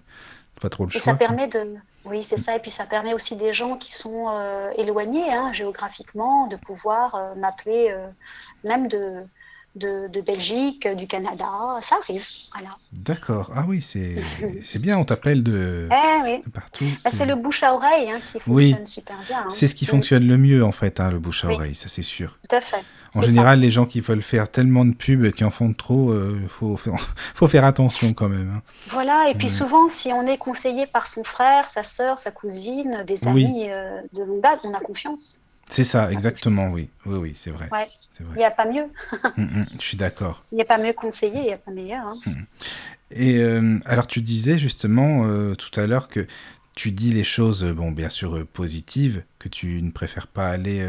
Pas 0.60 0.68
trop 0.68 0.84
le 0.84 0.90
Et 0.90 0.98
choix. 0.98 1.12
ça 1.12 1.14
permet 1.14 1.48
de, 1.48 1.76
oui, 2.06 2.22
c'est 2.22 2.38
ça. 2.38 2.56
Et 2.56 2.60
puis 2.60 2.70
ça 2.70 2.84
permet 2.84 3.14
aussi 3.14 3.36
des 3.36 3.52
gens 3.52 3.76
qui 3.76 3.92
sont 3.92 4.26
euh, 4.28 4.70
éloignés 4.76 5.32
hein, 5.32 5.52
géographiquement 5.52 6.46
de 6.46 6.56
pouvoir 6.56 7.14
euh, 7.14 7.34
m'appeler, 7.34 7.88
euh, 7.90 8.06
même 8.64 8.88
de, 8.88 9.22
de, 9.76 10.08
de 10.08 10.20
Belgique, 10.20 10.88
du 10.96 11.06
Canada. 11.06 11.46
Ça 11.82 11.96
arrive. 12.02 12.26
Voilà. 12.54 12.74
D'accord. 12.92 13.50
Ah 13.54 13.64
oui, 13.68 13.82
c'est 13.82 14.16
bien, 14.78 14.98
on 14.98 15.04
t'appelle 15.04 15.42
de, 15.42 15.88
Eh 15.90 16.22
oui. 16.24 16.42
de 16.44 16.50
partout. 16.50 16.84
Bah, 17.04 17.10
c'est- 17.14 17.24
le 17.26 17.34
bouche 17.36 17.62
à 17.62 17.74
oreille 17.74 18.10
hein, 18.10 18.18
qui 18.32 18.38
Oui. 18.46 18.70
fonctionne 18.70 18.86
super 18.86 19.16
bien. 19.28 19.38
hein. 19.40 19.50
C'est 19.50 19.68
ce 19.68 19.74
qui 19.74 19.84
Mm, 19.84 19.88
fonctionne 19.88 20.26
le 20.26 20.36
mieux 20.38 20.64
en 20.64 20.72
fait, 20.72 20.98
hein, 21.00 21.10
le 21.10 21.18
bouche 21.18 21.44
à 21.44 21.48
Oui. 21.48 21.54
oreille, 21.54 21.74
ça 21.74 21.88
c'est 21.88 22.02
sûr. 22.02 22.38
Tout 22.48 22.56
à 22.56 22.60
fait. 22.60 22.82
En 23.14 23.22
général, 23.22 23.60
les 23.60 23.70
gens 23.70 23.86
qui 23.86 24.00
veulent 24.00 24.22
faire 24.22 24.50
tellement 24.50 24.84
de 24.84 24.92
pubs 24.92 25.30
qui 25.32 25.42
en 25.44 25.50
font 25.50 25.72
trop, 25.72 26.10
euh, 26.10 26.38
faut, 26.48 26.76
faut, 27.34 27.48
faire 27.48 27.64
attention 27.64 28.12
quand 28.12 28.28
même. 28.28 28.60
Voilà. 28.88 29.30
Et 29.30 29.34
puis 29.34 29.46
Ouais. 29.46 29.52
souvent, 29.52 29.88
si 29.88 30.12
on 30.12 30.26
est 30.26 30.36
conseillé 30.38 30.86
par 30.86 31.06
son 31.06 31.24
frère, 31.24 31.68
sa 31.68 31.82
sœur, 31.82 32.18
sa 32.18 32.30
cousine, 32.30 33.04
des 33.06 33.26
Oui. 33.28 33.44
amis 33.44 33.66
euh, 33.70 34.00
de 34.12 34.22
longue 34.22 34.42
date, 34.42 34.60
on 34.64 34.74
a 34.74 34.80
confiance. 34.80 35.38
C'est 35.68 35.84
ça, 35.84 36.12
exactement, 36.12 36.68
oui. 36.70 36.88
Oui, 37.06 37.18
oui, 37.18 37.34
c'est 37.36 37.50
vrai. 37.50 37.68
Ouais. 37.72 37.86
C'est 38.12 38.22
Il 38.22 38.26
vrai. 38.26 38.38
n'y 38.38 38.44
a 38.44 38.50
pas 38.50 38.66
mieux. 38.66 38.86
Mm, 39.36 39.42
mm, 39.42 39.66
je 39.80 39.84
suis 39.84 39.96
d'accord. 39.96 40.44
Il 40.52 40.56
n'y 40.56 40.62
a 40.62 40.64
pas 40.64 40.78
mieux 40.78 40.92
conseillé, 40.92 41.38
il 41.38 41.44
n'y 41.46 41.52
a 41.52 41.58
pas 41.58 41.70
meilleur. 41.72 42.06
hein. 42.06 42.14
Et 43.10 43.38
euh, 43.38 43.78
alors, 43.84 44.06
tu 44.06 44.20
disais 44.22 44.58
justement 44.58 45.26
euh, 45.26 45.54
tout 45.54 45.78
à 45.78 45.86
l'heure 45.86 46.08
que 46.08 46.26
tu 46.74 46.92
dis 46.92 47.12
les 47.12 47.24
choses, 47.24 47.64
euh, 47.64 47.72
bon, 47.72 47.90
bien 47.92 48.10
sûr, 48.10 48.36
euh, 48.36 48.44
positives, 48.44 49.24
que 49.38 49.48
tu 49.48 49.82
ne 49.82 49.90
préfères 49.90 50.26
pas 50.26 50.48
aller 50.48 50.86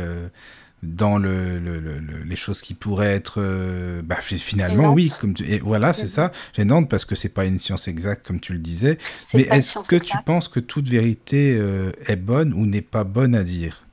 dans 0.84 1.18
le, 1.18 1.58
le- 1.60 1.80
le- 1.80 2.00
le- 2.00 2.24
les 2.24 2.36
choses 2.36 2.62
qui 2.62 2.76
pourraient 2.76 3.16
être, 3.16 3.36
euh, 3.42 4.02
bah, 4.04 4.18
fi- 4.22 4.38
finalement, 4.38 4.94
oui, 4.94 5.12
comme 5.20 5.34
tu, 5.34 5.44
et 5.44 5.60
voilà, 5.60 5.92
c'est 5.92 6.08
ça, 6.08 6.32
gênante 6.56 6.88
parce 6.90 7.04
que 7.06 7.16
c'est 7.16 7.30
pas 7.30 7.46
une 7.46 7.58
science 7.58 7.88
exacte, 7.88 8.26
comme 8.28 8.40
tu 8.40 8.54
le 8.54 8.60
disais. 8.60 9.00
Mais 9.34 9.42
est-ce 9.42 9.80
que 9.88 9.96
tu 9.96 10.18
penses 10.20 10.48
que 10.48 10.60
toute 10.60 10.88
vérité 10.88 11.56
euh, 11.58 11.92
est 12.06 12.16
bonne 12.16 12.54
ou 12.54 12.68
n'est 12.68 12.82
pas 12.84 13.04
bonne 13.04 13.34
à 13.34 13.44
dire? 13.44 13.87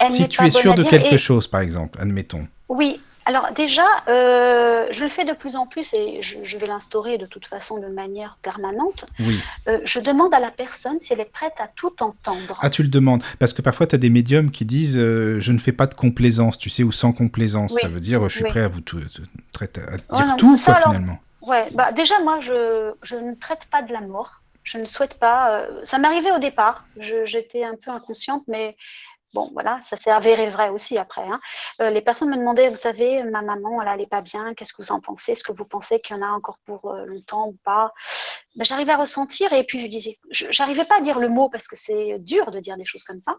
Elle 0.00 0.12
Si 0.12 0.28
tu 0.28 0.44
es 0.44 0.50
sûr 0.50 0.74
de 0.74 0.82
quelque 0.82 1.14
et- 1.14 1.18
chose, 1.18 1.48
par 1.48 1.60
exemple, 1.60 2.00
admettons. 2.00 2.46
Oui, 2.68 3.00
Alors 3.26 3.52
déjà, 3.56 3.86
euh, 4.08 4.86
je 4.90 5.04
le 5.04 5.08
fais 5.08 5.24
de 5.24 5.32
plus 5.32 5.56
en 5.56 5.66
plus 5.66 5.94
et 5.94 6.20
je, 6.20 6.58
vais 6.58 6.66
l'instaurer 6.66 7.16
de 7.16 7.24
toute 7.24 7.46
façon 7.46 7.78
de 7.78 7.86
manière 7.86 8.36
permanente. 8.42 9.06
Oui. 9.18 9.40
Euh, 9.66 9.80
je 9.84 9.98
demande 10.00 10.34
à 10.34 10.40
la 10.40 10.50
personne 10.50 11.00
si 11.00 11.12
elle 11.14 11.20
est 11.20 11.32
prête 11.32 11.54
à 11.58 11.68
tout 11.68 11.94
entendre. 12.02 12.58
Ah, 12.60 12.68
tu 12.68 12.82
le 12.82 12.88
demandes 12.88 13.22
Parce 13.38 13.54
que 13.54 13.62
parfois, 13.62 13.86
tu 13.86 13.94
as 13.94 13.98
des 13.98 14.10
médiums 14.10 14.50
qui 14.50 14.66
disent 14.66 14.98
euh, 14.98 15.40
Je 15.40 15.52
ne 15.52 15.58
fais 15.58 15.72
pas 15.72 15.86
de 15.86 15.94
complaisance, 15.94 16.58
tu 16.58 16.68
sais, 16.68 16.82
ou 16.82 16.92
sans 16.92 17.12
complaisance. 17.12 17.74
Ça 17.80 17.88
veut 17.88 18.00
dire 18.00 18.28
Je 18.28 18.36
suis 18.36 18.44
prêt 18.44 18.62
à 18.62 18.68
vous 18.68 18.82
tout, 18.82 18.98
à 18.98 19.00
dire 19.00 20.36
tout, 20.36 20.56
quoi, 20.62 20.74
finalement. 20.74 21.18
Ouais, 21.40 21.64
bah, 21.72 21.92
déjà, 21.92 22.18
moi, 22.20 22.40
je, 22.40 22.92
je 23.02 23.16
ne 23.16 23.34
traite 23.34 23.66
pas 23.70 23.82
de 23.82 23.92
la 23.92 24.00
mort 24.00 24.40
je 24.64 24.78
ne 24.78 24.86
souhaite 24.86 25.18
pas. 25.18 25.66
ça 25.82 25.98
m'arrivait 25.98 26.32
au 26.32 26.38
départ. 26.38 26.86
J'étais 26.98 27.64
un 27.64 27.74
peu 27.74 27.90
inconsciente, 27.90 28.44
mais 28.48 28.78
Bon, 29.34 29.50
voilà, 29.52 29.80
ça 29.84 29.96
s'est 29.96 30.12
avéré 30.12 30.46
vrai 30.46 30.68
aussi 30.68 30.96
après. 30.96 31.26
Hein. 31.26 31.40
Euh, 31.80 31.90
les 31.90 32.00
personnes 32.00 32.30
me 32.30 32.36
demandaient, 32.36 32.68
vous 32.68 32.76
savez, 32.76 33.24
ma 33.24 33.42
maman, 33.42 33.82
elle 33.82 33.88
n'allait 33.88 34.06
pas 34.06 34.20
bien, 34.20 34.54
qu'est-ce 34.54 34.72
que 34.72 34.80
vous 34.80 34.92
en 34.92 35.00
pensez? 35.00 35.32
Est-ce 35.32 35.42
que 35.42 35.50
vous 35.50 35.64
pensez 35.64 35.98
qu'il 35.98 36.16
y 36.16 36.20
en 36.20 36.22
a 36.22 36.28
encore 36.28 36.58
pour 36.64 36.92
euh, 36.92 37.04
longtemps 37.04 37.48
ou 37.48 37.56
pas? 37.64 37.92
Ben, 38.54 38.64
J'arrivais 38.64 38.92
à 38.92 38.96
ressentir 38.96 39.52
et 39.52 39.64
puis 39.64 39.80
je 39.80 39.88
disais, 39.88 40.16
j'arrivais 40.30 40.84
pas 40.84 40.98
à 40.98 41.00
dire 41.00 41.18
le 41.18 41.28
mot 41.28 41.48
parce 41.48 41.66
que 41.66 41.74
c'est 41.74 42.20
dur 42.20 42.52
de 42.52 42.60
dire 42.60 42.76
des 42.76 42.84
choses 42.84 43.02
comme 43.02 43.18
ça, 43.18 43.34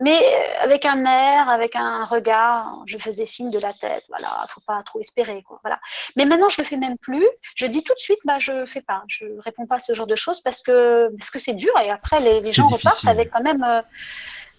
mais 0.00 0.16
euh, 0.16 0.62
avec 0.62 0.84
un 0.84 1.04
air, 1.04 1.48
avec 1.48 1.74
un 1.74 2.04
regard, 2.04 2.84
je 2.86 2.96
faisais 2.96 3.26
signe 3.26 3.50
de 3.50 3.58
la 3.58 3.72
tête, 3.72 4.04
voilà, 4.08 4.46
faut 4.48 4.62
pas 4.64 4.80
trop 4.84 5.00
espérer, 5.00 5.42
quoi, 5.42 5.58
voilà. 5.64 5.80
Mais 6.14 6.26
maintenant, 6.26 6.48
je 6.48 6.62
le 6.62 6.64
fais 6.64 6.76
même 6.76 6.96
plus. 6.98 7.26
Je 7.56 7.66
dis 7.66 7.82
tout 7.82 7.94
de 7.94 7.98
suite, 7.98 8.20
bah, 8.24 8.38
je 8.38 8.64
fais 8.66 8.82
pas, 8.82 9.02
je 9.08 9.26
réponds 9.40 9.66
pas 9.66 9.76
à 9.76 9.80
ce 9.80 9.94
genre 9.94 10.06
de 10.06 10.14
choses 10.14 10.40
parce 10.42 10.62
que 10.62 11.10
parce 11.18 11.30
que 11.30 11.40
c'est 11.40 11.54
dur 11.54 11.72
et 11.84 11.90
après 11.90 12.20
les, 12.20 12.46
gens 12.52 12.68
repartent 12.68 13.08
avec 13.08 13.32
quand 13.32 13.42
même 13.42 13.64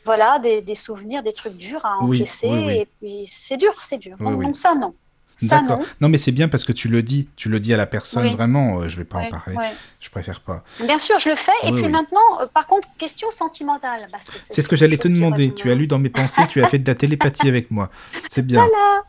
voilà, 0.06 0.39
des, 0.39 0.76
souvenirs, 0.76 1.24
des 1.24 1.34
trucs 1.34 1.58
durs 1.58 1.84
à 1.84 1.97
encaisser. 1.97 2.47
Et 2.47 2.86
puis, 2.86 3.28
c'est 3.30 3.58
dur, 3.58 3.74
c'est 3.82 3.97
dur. 3.97 4.16
donc, 4.18 4.56
ça, 4.56 4.76
non. 4.76 4.93
D'accord. 5.41 5.79
Non. 6.01 6.09
mais 6.09 6.17
c'est 6.17 6.31
bien 6.31 6.47
parce 6.47 6.63
que 6.63 6.71
tu 6.71 6.88
le 6.88 7.01
dis, 7.03 7.27
tu 7.36 7.49
le 7.49 7.59
dis 7.59 7.73
à 7.73 7.77
la 7.77 7.86
personne 7.86 8.27
vraiment. 8.33 8.79
Euh, 8.79 8.88
je 8.88 8.97
vais 8.97 9.05
pas 9.05 9.19
en 9.19 9.29
parler. 9.29 9.55
Je 9.99 10.09
préfère 10.09 10.39
pas. 10.39 10.63
Bien 10.81 10.99
sûr, 10.99 11.17
je 11.19 11.29
le 11.29 11.36
fais. 11.36 11.51
et 11.63 11.71
puis 11.71 11.88
maintenant, 11.88 12.19
euh, 12.41 12.45
par 12.45 12.67
contre, 12.67 12.88
question 12.97 13.31
sentimentale. 13.31 14.07
C'est 14.38 14.61
ce 14.61 14.69
que 14.69 14.75
j'allais 14.75 14.97
te 14.97 15.07
demander. 15.07 15.51
Tu 15.51 15.71
as 15.71 15.75
lu 15.75 15.88
dans 15.88 15.99
mes 15.99 16.09
pensées, 16.15 16.41
tu 16.47 16.63
as 16.63 16.67
fait 16.67 16.79
de 16.79 16.88
la 16.88 16.95
télépathie 16.95 17.47
avec 17.47 17.71
moi. 17.71 17.89
C'est 18.29 18.45
bien. 18.45 18.65
Voilà. 18.65 19.03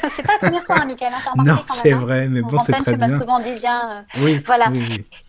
c'est 0.10 0.22
pas 0.22 0.34
la 0.34 0.38
première 0.38 0.64
fois, 0.64 0.76
hein, 0.80 0.86
Michael. 0.86 1.12
Hein, 1.12 1.42
non, 1.44 1.58
c'est 1.68 1.92
hein. 1.92 1.98
vrai, 1.98 2.28
mais 2.28 2.42
bon, 2.42 2.58
c'est 2.58 2.72
très 2.72 2.96
bien. 2.96 3.08
souvent 3.08 3.40
dit 3.40 3.52
bien. 3.52 4.04
oui. 4.18 4.40
Voilà. 4.46 4.70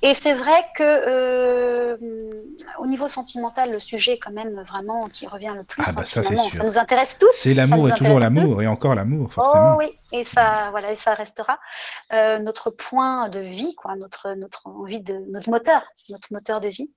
Et 0.02 0.14
c'est 0.14 0.34
vrai 0.34 0.66
que 0.78 0.84
euh, 0.84 1.96
au 2.80 2.88
niveau 2.88 3.08
sentimental, 3.08 3.72
le 3.72 3.80
sujet 3.80 4.18
quand 4.18 4.32
même 4.32 4.62
vraiment 4.68 5.08
qui 5.08 5.28
revient 5.28 5.54
le 5.56 5.64
plus. 5.64 5.84
Ah 5.86 5.92
bah 5.94 6.04
ça 6.04 6.24
c'est 6.24 6.36
sûr. 6.36 6.62
Ça 6.62 6.68
nous 6.68 6.78
intéresse 6.78 7.18
tous. 7.18 7.30
C'est 7.34 7.54
l'amour 7.54 7.90
et 7.90 7.94
toujours 7.94 8.20
l'amour 8.20 8.62
et 8.62 8.68
encore 8.68 8.96
l'amour 8.96 9.32
forcément. 9.32 9.76
Oh 9.76 9.80
oui, 9.80 9.92
et 10.14 10.24
ça 10.24 10.70
voilà, 10.72 10.92
et 10.92 10.96
ça 10.96 11.14
restera 11.14 11.60
euh, 12.14 12.40
notre 12.40 12.70
point 12.70 13.28
de 13.30 13.40
vie, 13.40 13.76
quoi, 13.76 13.96
notre 13.96 14.28
envie 14.66 15.02
de 15.02 15.16
notre 15.30 15.50
moteur, 15.50 15.86
notre 16.10 16.32
moteur 16.32 16.62
de 16.62 16.70
vie. 16.70 16.90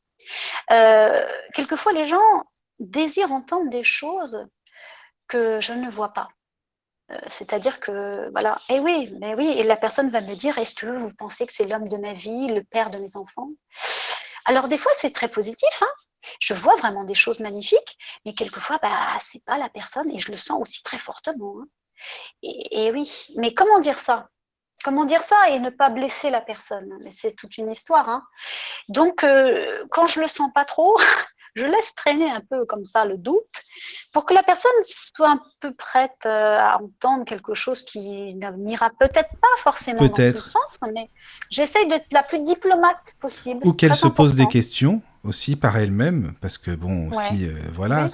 Euh, 0.70 1.26
quelquefois, 1.54 1.92
les 1.92 2.06
gens 2.06 2.44
désirent 2.78 3.32
entendre 3.32 3.70
des 3.70 3.84
choses 3.84 4.46
que 5.28 5.60
je 5.60 5.72
ne 5.72 5.90
vois 5.90 6.10
pas. 6.10 6.28
Euh, 7.10 7.18
c'est-à-dire 7.26 7.80
que, 7.80 8.30
voilà, 8.32 8.58
eh 8.68 8.80
oui, 8.80 9.12
mais 9.20 9.34
oui, 9.34 9.54
et 9.58 9.64
la 9.64 9.76
personne 9.76 10.10
va 10.10 10.20
me 10.20 10.34
dire, 10.34 10.58
est-ce 10.58 10.74
que 10.74 10.86
vous 10.86 11.12
pensez 11.18 11.46
que 11.46 11.52
c'est 11.52 11.66
l'homme 11.66 11.88
de 11.88 11.96
ma 11.96 12.12
vie, 12.12 12.48
le 12.48 12.64
père 12.64 12.90
de 12.90 12.98
mes 12.98 13.16
enfants? 13.16 13.48
Alors 14.46 14.68
des 14.68 14.78
fois, 14.78 14.92
c'est 14.98 15.12
très 15.12 15.28
positif, 15.28 15.82
hein 15.82 15.92
je 16.40 16.54
vois 16.54 16.76
vraiment 16.76 17.04
des 17.04 17.14
choses 17.14 17.40
magnifiques, 17.40 17.98
mais 18.24 18.34
quelquefois, 18.34 18.78
bah, 18.82 19.18
c'est 19.20 19.44
pas 19.44 19.58
la 19.58 19.68
personne, 19.68 20.10
et 20.10 20.18
je 20.18 20.30
le 20.30 20.36
sens 20.36 20.60
aussi 20.60 20.82
très 20.82 20.98
fortement. 20.98 21.56
Hein. 21.60 21.66
Et, 22.42 22.90
oui, 22.92 23.26
mais 23.36 23.54
comment 23.54 23.78
dire 23.78 23.98
ça? 23.98 24.28
Comment 24.84 25.04
dire 25.04 25.22
ça 25.22 25.36
et 25.50 25.58
ne 25.58 25.70
pas 25.70 25.88
blesser 25.88 26.30
la 26.30 26.40
personne? 26.40 26.88
Mais 27.02 27.10
c'est 27.10 27.32
toute 27.32 27.56
une 27.58 27.70
histoire. 27.70 28.08
Hein. 28.08 28.22
Donc, 28.88 29.24
euh, 29.24 29.84
quand 29.90 30.06
je 30.06 30.20
le 30.20 30.28
sens 30.28 30.50
pas 30.54 30.64
trop, 30.64 30.96
je 31.56 31.64
laisse 31.64 31.94
traîner 31.94 32.30
un 32.30 32.42
peu 32.48 32.66
comme 32.66 32.84
ça 32.84 33.04
le 33.04 33.16
doute 33.16 33.42
pour 34.12 34.26
que 34.26 34.34
la 34.34 34.42
personne 34.42 34.70
soit 34.84 35.30
un 35.30 35.40
peu 35.60 35.72
prête 35.74 36.12
euh, 36.26 36.58
à 36.58 36.78
entendre 36.80 37.24
quelque 37.24 37.54
chose 37.54 37.82
qui 37.82 38.34
n'ira 38.34 38.90
peut-être 39.00 39.30
pas 39.40 39.56
forcément 39.58 40.06
dans 40.06 40.14
ce 40.14 40.42
sens, 40.42 40.76
mais 40.92 41.10
j'essaye 41.50 41.88
d'être 41.88 42.12
la 42.12 42.22
plus 42.22 42.44
diplomate 42.44 43.14
possible. 43.20 43.60
Ou 43.64 43.72
qu'elle 43.72 43.96
se 43.96 44.08
pose 44.08 44.36
des 44.36 44.46
questions 44.46 45.00
aussi 45.24 45.56
par 45.56 45.76
elle-même, 45.76 46.34
parce 46.40 46.58
que 46.58 46.70
bon, 46.70 47.08
aussi, 47.08 47.46
euh, 47.46 47.58
voilà. 47.72 48.10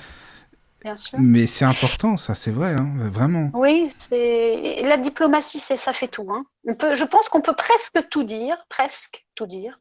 Mais 1.18 1.46
c'est 1.46 1.64
important, 1.64 2.16
ça, 2.16 2.34
c'est 2.34 2.50
vrai, 2.50 2.72
hein, 2.74 2.92
vraiment. 3.12 3.50
Oui, 3.54 3.88
c'est 3.98 4.82
la 4.82 4.96
diplomatie, 4.96 5.60
c'est 5.60 5.76
ça 5.76 5.92
fait 5.92 6.08
tout. 6.08 6.26
Hein. 6.30 6.44
On 6.66 6.74
peut, 6.74 6.94
je 6.94 7.04
pense 7.04 7.28
qu'on 7.28 7.40
peut 7.40 7.54
presque 7.54 8.08
tout 8.10 8.24
dire, 8.24 8.56
presque 8.68 9.26
tout 9.34 9.46
dire, 9.46 9.78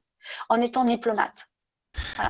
en 0.50 0.62
étant 0.62 0.86
diplomate. 0.86 1.48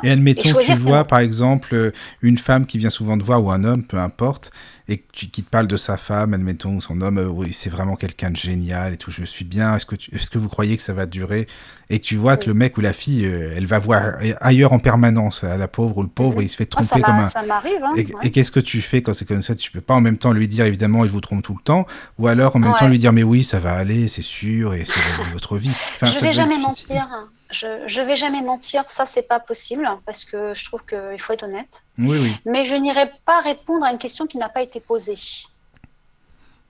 Et 0.04 0.10
admettons, 0.10 0.58
tu 0.60 0.74
vois 0.74 1.04
par 1.06 1.20
exemple 1.20 1.92
une 2.22 2.38
femme 2.38 2.66
qui 2.66 2.78
vient 2.78 2.90
souvent 2.90 3.18
te 3.18 3.24
voir 3.24 3.44
ou 3.44 3.52
un 3.52 3.64
homme, 3.64 3.84
peu 3.84 3.98
importe, 3.98 4.52
et 4.88 5.04
qui 5.14 5.30
te 5.30 5.50
parle 5.50 5.68
de 5.68 5.78
sa 5.78 5.96
femme, 5.96 6.34
admettons, 6.34 6.82
son 6.82 7.00
homme, 7.02 7.18
euh, 7.18 7.28
oui, 7.28 7.54
c'est 7.54 7.70
vraiment 7.70 7.96
quelqu'un 7.96 8.30
de 8.30 8.36
génial 8.36 8.94
et 8.94 8.98
tout, 8.98 9.10
je 9.10 9.24
suis 9.24 9.46
bien, 9.46 9.76
est-ce 9.76 9.86
que, 9.86 9.96
est 9.96 10.30
que 10.30 10.38
vous 10.38 10.50
croyez 10.50 10.76
que 10.76 10.84
ça 10.84 10.94
va 10.94 11.06
durer? 11.06 11.48
Et 11.90 12.00
tu 12.00 12.18
vois 12.18 12.36
que 12.36 12.48
le 12.48 12.54
mec 12.54 12.78
ou 12.78 12.82
la 12.82 12.92
fille, 12.92 13.26
euh, 13.26 13.54
elle 13.56 13.68
va 13.68 13.80
voir 13.80 14.16
ailleurs 14.42 14.74
en 14.74 14.80
permanence, 14.80 15.44
à 15.44 15.58
la 15.58 15.68
pauvre 15.70 15.98
ou 15.98 16.04
le 16.04 16.10
pauvre, 16.10 16.42
il 16.42 16.50
se 16.50 16.58
fait 16.58 16.68
ah, 16.76 16.82
tromper 16.82 17.02
comme 17.02 17.16
un. 17.16 17.28
Ça 17.28 17.44
m'arrive. 17.44 17.84
Hein, 17.84 18.04
et, 18.22 18.32
qu'est-ce 18.32 18.52
que 18.52 18.60
tu 18.60 18.82
fais 18.82 19.02
quand 19.02 19.14
c'est 19.14 19.26
comme 19.26 19.42
ça? 19.42 19.56
Tu 19.56 19.72
peux 19.72 19.82
pas 19.82 19.94
en 19.94 20.02
même 20.02 20.18
temps 20.18 20.34
lui 20.34 20.48
dire, 20.48 20.66
évidemment, 20.66 21.06
il 21.06 21.12
vous 21.12 21.22
trompe 21.22 21.44
tout 21.44 21.56
le 21.56 21.64
temps, 21.64 21.86
ou 22.18 22.28
alors 22.28 22.56
en 22.56 22.60
même 22.60 22.76
temps 22.78 22.88
lui 22.88 23.00
dire, 23.00 23.14
mais 23.14 23.24
oui, 23.24 23.44
ça 23.44 23.60
va 23.60 23.74
aller, 23.74 24.08
c'est 24.08 24.22
sûr, 24.22 24.74
et 24.74 24.84
c'est 24.86 25.00
votre 25.32 25.58
vie. 25.58 25.72
Enfin, 25.96 26.08
je 26.08 26.20
vais 26.22 26.34
jamais 26.34 26.58
mentir. 26.58 27.08
Je 27.52 28.00
ne 28.00 28.06
vais 28.06 28.16
jamais 28.16 28.42
mentir, 28.42 28.90
ça 28.90 29.06
c'est 29.06 29.24
pas 29.24 29.40
possible 29.40 29.88
parce 30.06 30.26
que 30.26 30.54
je 30.54 30.66
trouve 30.66 30.86
qu'il 30.86 31.20
faut 31.20 31.34
être 31.34 31.44
honnête. 31.44 31.84
Oui, 31.98 32.18
oui. 32.20 32.36
Mais 32.46 32.66
je 32.66 32.76
n'irai 32.76 33.12
pas 33.26 33.42
répondre 33.42 33.86
à 33.86 33.92
une 33.92 33.98
question 33.98 34.28
qui 34.28 34.38
n'a 34.38 34.50
pas 34.50 34.62
été 34.62 34.80
posée. 34.80 35.20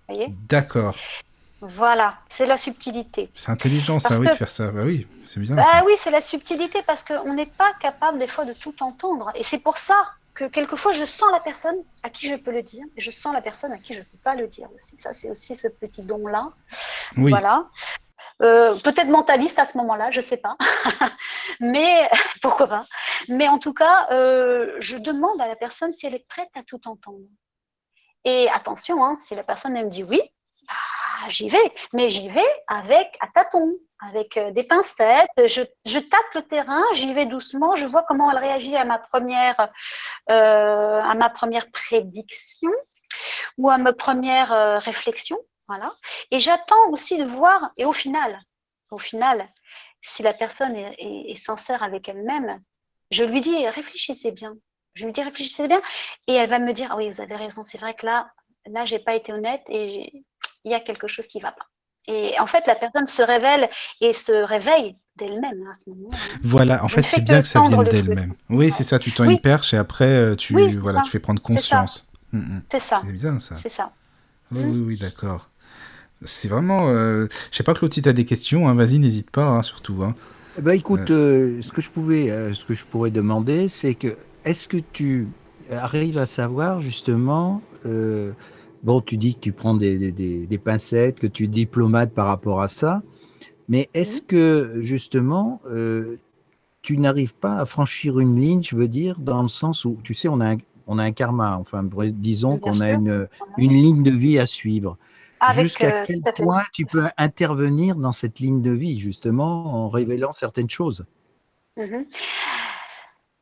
Vous 0.07 0.15
voyez? 0.15 0.33
D'accord. 0.49 0.95
Voilà, 1.61 2.17
c'est 2.27 2.47
la 2.47 2.57
subtilité. 2.57 3.29
C'est 3.35 3.51
intelligent 3.51 3.99
ça, 3.99 4.17
oui, 4.17 4.27
de 4.27 4.33
faire 4.33 4.49
ça. 4.49 4.71
Bah 4.71 4.81
oui, 4.83 5.07
c'est 5.25 5.39
bien. 5.39 5.55
Bah 5.55 5.83
oui, 5.85 5.93
c'est 5.95 6.09
la 6.09 6.21
subtilité 6.21 6.81
parce 6.87 7.03
qu'on 7.03 7.33
n'est 7.33 7.45
pas 7.45 7.71
capable 7.79 8.17
des 8.17 8.27
fois 8.27 8.45
de 8.45 8.53
tout 8.53 8.73
entendre. 8.81 9.31
Et 9.35 9.43
c'est 9.43 9.59
pour 9.59 9.77
ça 9.77 9.95
que 10.33 10.45
quelquefois 10.45 10.91
je 10.91 11.05
sens 11.05 11.29
la 11.31 11.39
personne 11.39 11.75
à 12.01 12.09
qui 12.09 12.27
je 12.27 12.35
peux 12.35 12.51
le 12.51 12.63
dire 12.63 12.83
et 12.97 13.01
je 13.01 13.11
sens 13.11 13.31
la 13.31 13.41
personne 13.41 13.71
à 13.73 13.77
qui 13.77 13.93
je 13.93 13.99
ne 13.99 14.03
peux 14.03 14.17
pas 14.23 14.33
le 14.33 14.47
dire 14.47 14.69
aussi. 14.75 14.97
Ça, 14.97 15.13
c'est 15.13 15.29
aussi 15.29 15.55
ce 15.55 15.67
petit 15.67 16.01
don-là. 16.01 16.49
Oui. 17.15 17.29
Voilà. 17.29 17.67
Euh, 18.41 18.75
peut-être 18.83 19.07
mentaliste 19.07 19.59
à 19.59 19.65
ce 19.65 19.77
moment-là, 19.77 20.09
je 20.11 20.17
ne 20.17 20.21
sais 20.21 20.37
pas. 20.37 20.57
Mais 21.59 22.09
pourquoi 22.41 22.67
pas 22.67 22.85
Mais 23.29 23.47
en 23.47 23.59
tout 23.59 23.73
cas, 23.73 24.07
euh, 24.11 24.75
je 24.79 24.97
demande 24.97 25.39
à 25.41 25.47
la 25.47 25.55
personne 25.55 25.91
si 25.91 26.07
elle 26.07 26.15
est 26.15 26.27
prête 26.27 26.49
à 26.55 26.63
tout 26.63 26.81
entendre. 26.85 27.19
Et 28.23 28.49
attention, 28.49 29.03
hein, 29.03 29.15
si 29.15 29.35
la 29.35 29.43
personne 29.43 29.73
me 29.73 29.89
dit 29.89 30.03
oui, 30.03 30.21
bah, 30.67 31.29
j'y 31.29 31.49
vais. 31.49 31.71
Mais 31.93 32.09
j'y 32.09 32.29
vais 32.29 32.41
avec 32.67 33.15
à 33.19 33.27
tâtons, 33.33 33.73
avec 34.07 34.37
euh, 34.37 34.49
des 34.51 34.63
pincettes. 34.63 35.29
Je, 35.37 35.61
je 35.85 35.99
tâte 35.99 36.19
le 36.33 36.41
terrain, 36.41 36.81
j'y 36.93 37.13
vais 37.13 37.27
doucement. 37.27 37.75
Je 37.75 37.85
vois 37.85 38.03
comment 38.07 38.31
elle 38.31 38.39
réagit 38.39 38.75
à 38.75 38.85
ma 38.85 38.97
première, 38.97 39.69
à 40.27 41.13
ma 41.15 41.29
première 41.29 41.69
prédiction 41.69 42.71
ou 43.57 43.69
à 43.69 43.77
ma 43.77 43.93
première 43.93 44.81
réflexion. 44.81 45.37
Voilà. 45.67 45.91
Et 46.31 46.39
j'attends 46.39 46.89
aussi 46.89 47.17
de 47.17 47.23
voir, 47.23 47.71
et 47.77 47.85
au 47.85 47.93
final, 47.93 48.39
au 48.89 48.97
final, 48.97 49.45
si 50.01 50.23
la 50.23 50.33
personne 50.33 50.75
est, 50.75 51.35
sincère 51.35 51.83
avec 51.83 52.09
elle-même, 52.09 52.61
je 53.11 53.23
lui 53.23 53.41
dis 53.41 53.67
réfléchissez 53.67 54.31
bien. 54.31 54.53
Je 54.93 55.05
lui 55.05 55.13
dis 55.13 55.21
réfléchissez 55.21 55.67
bien, 55.67 55.81
et 56.27 56.33
elle 56.33 56.49
va 56.49 56.59
me 56.59 56.73
dire 56.73 56.89
ah 56.91 56.97
oui 56.97 57.09
vous 57.09 57.21
avez 57.21 57.35
raison, 57.35 57.63
c'est 57.63 57.77
vrai 57.77 57.93
que 57.93 58.05
là, 58.05 58.29
là 58.65 58.85
j'ai 58.85 58.99
pas 58.99 59.15
été 59.15 59.31
honnête 59.31 59.63
et 59.69 60.25
il 60.65 60.71
y 60.71 60.73
a 60.73 60.81
quelque 60.81 61.07
chose 61.07 61.27
qui 61.27 61.39
va 61.39 61.51
pas. 61.51 61.65
Et 62.07 62.37
en 62.39 62.47
fait, 62.47 62.65
la 62.65 62.75
personne 62.75 63.05
se 63.05 63.21
révèle 63.21 63.69
et 64.01 64.11
se 64.11 64.31
réveille 64.31 64.95
d'elle-même 65.15 65.67
à 65.71 65.75
ce 65.75 65.91
moment. 65.91 66.09
-là. 66.09 66.17
Voilà, 66.41 66.83
en 66.83 66.87
fait, 66.87 67.03
c'est 67.03 67.21
bien 67.21 67.41
que 67.41 67.47
ça 67.47 67.61
vienne 67.61 67.83
d'elle-même. 67.83 68.33
Oui, 68.49 68.71
c'est 68.71 68.83
ça, 68.83 68.97
tu 68.97 69.11
tends 69.11 69.23
une 69.23 69.39
perche 69.39 69.73
et 69.73 69.77
après, 69.77 70.05
euh, 70.05 70.35
tu, 70.35 70.55
voilà, 70.79 71.01
tu 71.01 71.11
fais 71.11 71.19
prendre 71.19 71.41
conscience. 71.41 72.07
Mm, 72.31 72.39
mm. 72.39 72.63
C'est 72.71 72.79
ça. 72.79 73.01
C'est 73.05 73.13
bien 73.13 73.39
ça. 73.39 73.55
C'est 73.55 73.69
ça. 73.69 73.93
Oui, 74.51 74.63
oui, 74.65 74.79
oui 74.87 74.97
d'accord. 74.97 75.50
C'est 76.23 76.47
vraiment. 76.47 76.89
Euh... 76.89 77.27
Je 77.51 77.57
sais 77.57 77.63
pas, 77.63 77.73
Claude, 77.73 77.91
si 77.91 78.01
tu 78.01 78.09
as 78.09 78.13
des 78.13 78.25
questions, 78.25 78.67
hein, 78.67 78.75
vas-y, 78.75 78.99
n'hésite 78.99 79.31
pas, 79.31 79.45
hein, 79.45 79.63
surtout. 79.63 80.03
Hein. 80.03 80.15
Eh 80.57 80.61
ben, 80.61 80.73
écoute, 80.73 81.09
euh. 81.11 81.57
Euh, 81.57 81.61
ce, 81.61 81.71
que 81.71 81.81
je 81.81 81.89
pouvais, 81.89 82.29
euh, 82.29 82.53
ce 82.53 82.65
que 82.65 82.73
je 82.73 82.85
pourrais 82.85 83.11
demander, 83.11 83.67
c'est 83.67 83.95
que 83.95 84.17
est-ce 84.43 84.67
que 84.67 84.77
tu 84.91 85.27
arrives 85.71 86.17
à 86.17 86.25
savoir 86.25 86.81
justement. 86.81 87.61
bon, 88.83 89.01
tu 89.01 89.17
dis 89.17 89.35
que 89.35 89.39
tu 89.39 89.51
prends 89.51 89.75
des, 89.75 90.11
des, 90.11 90.45
des, 90.45 90.57
pincettes, 90.57 91.19
que 91.19 91.27
tu 91.27 91.45
es 91.45 91.47
diplomate 91.47 92.11
par 92.11 92.27
rapport 92.27 92.61
à 92.61 92.67
ça, 92.67 93.01
mais 93.69 93.89
est-ce 93.93 94.21
que 94.21 94.81
justement 94.81 95.61
tu 96.81 96.97
n'arrives 96.97 97.35
pas 97.35 97.57
à 97.57 97.65
franchir 97.65 98.19
une 98.19 98.39
ligne, 98.39 98.63
je 98.63 98.75
veux 98.75 98.87
dire, 98.87 99.19
dans 99.19 99.41
le 99.41 99.47
sens 99.47 99.85
où, 99.85 99.97
tu 100.03 100.13
sais, 100.13 100.27
on 100.27 100.39
a 100.41 100.53
un, 100.53 100.57
on 100.87 100.97
a 100.97 101.03
un 101.03 101.11
karma, 101.11 101.57
enfin, 101.57 101.87
disons 102.13 102.57
qu'on 102.57 102.81
a 102.81 102.91
une, 102.91 103.27
une 103.57 103.73
ligne 103.73 104.03
de 104.03 104.11
vie 104.11 104.39
à 104.39 104.45
suivre. 104.45 104.97
Jusqu'à 105.55 106.03
quel 106.05 106.21
point 106.35 106.63
tu 106.71 106.85
peux 106.85 107.07
intervenir 107.17 107.95
dans 107.95 108.11
cette 108.11 108.39
ligne 108.39 108.61
de 108.61 108.71
vie, 108.71 108.99
justement, 108.99 109.85
en 109.85 109.89
révélant 109.89 110.31
certaines 110.31 110.69
choses? 110.69 111.05
Mhm. 111.77 112.05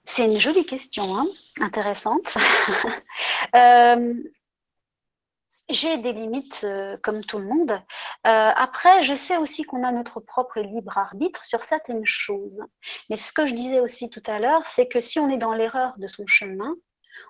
C'est 0.06 0.26
une 0.26 0.40
jolie 0.40 0.66
question, 0.66 1.18
hein, 1.18 1.28
intéressante. 1.60 2.36
euh, 3.56 4.14
j'ai 5.70 5.98
des 6.00 6.14
limites 6.14 6.62
euh, 6.64 6.98
comme 7.04 7.24
tout 7.24 7.38
le 7.38 7.46
monde. 7.46 7.72
Euh, 8.26 8.52
après, 8.56 9.04
je 9.04 9.14
sais 9.14 9.38
aussi 9.38 9.64
qu'on 9.64 9.84
a 9.84 9.92
notre 9.92 10.20
propre 10.20 10.62
libre 10.62 10.98
arbitre 10.98 11.46
sur 11.46 11.62
certaines 11.62 12.06
choses. 12.06 12.64
Mais 13.10 13.16
ce 13.16 13.32
que 13.32 13.46
je 13.46 13.54
disais 13.54 13.80
aussi 13.80 14.10
tout 14.10 14.24
à 14.26 14.40
l'heure, 14.40 14.64
c'est 14.66 14.88
que 14.88 15.00
si 15.00 15.20
on 15.20 15.30
est 15.30 15.38
dans 15.38 15.54
l'erreur 15.54 15.94
de 15.98 16.08
son 16.08 16.26
chemin, 16.26 16.74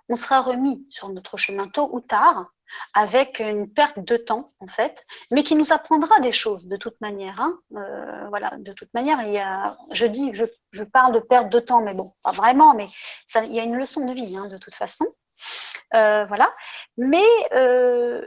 on 0.08 0.16
sera 0.16 0.42
remis 0.42 0.86
sur 0.90 1.10
notre 1.10 1.38
chemin 1.38 1.68
tôt 1.68 1.90
ou 1.92 2.00
tard 2.00 2.46
avec 2.94 3.40
une 3.40 3.72
perte 3.72 4.00
de 4.00 4.18
temps 4.18 4.46
en 4.60 4.68
fait, 4.68 5.04
mais 5.32 5.44
qui 5.44 5.56
nous 5.56 5.74
apprendra 5.74 6.20
des 6.20 6.32
choses 6.32 6.68
de 6.68 6.78
toute 6.78 7.00
manière. 7.02 7.40
Hein. 7.40 7.60
Euh, 7.76 8.28
voilà, 8.30 8.52
de 8.58 8.74
toute 8.74 8.94
manière, 8.94 9.22
il 9.24 9.34
y 9.34 9.40
a, 9.40 9.76
je 9.92 10.06
dis, 10.06 10.32
je, 10.34 10.46
je, 10.72 10.84
parle 10.84 11.14
de 11.14 11.20
perte 11.20 11.50
de 11.50 11.60
temps, 11.60 11.82
mais 11.82 11.94
bon, 11.94 12.14
pas 12.24 12.32
vraiment, 12.32 12.74
mais 12.74 12.88
ça, 13.28 13.44
il 13.44 13.54
y 13.54 13.60
a 13.60 13.64
une 13.64 13.76
leçon 13.76 14.06
de 14.06 14.14
vie 14.14 14.38
hein, 14.38 14.48
de 14.48 14.58
toute 14.58 14.76
façon. 14.76 15.06
Euh, 15.94 16.26
voilà. 16.26 16.52
Mais 16.98 17.26
euh, 17.54 18.22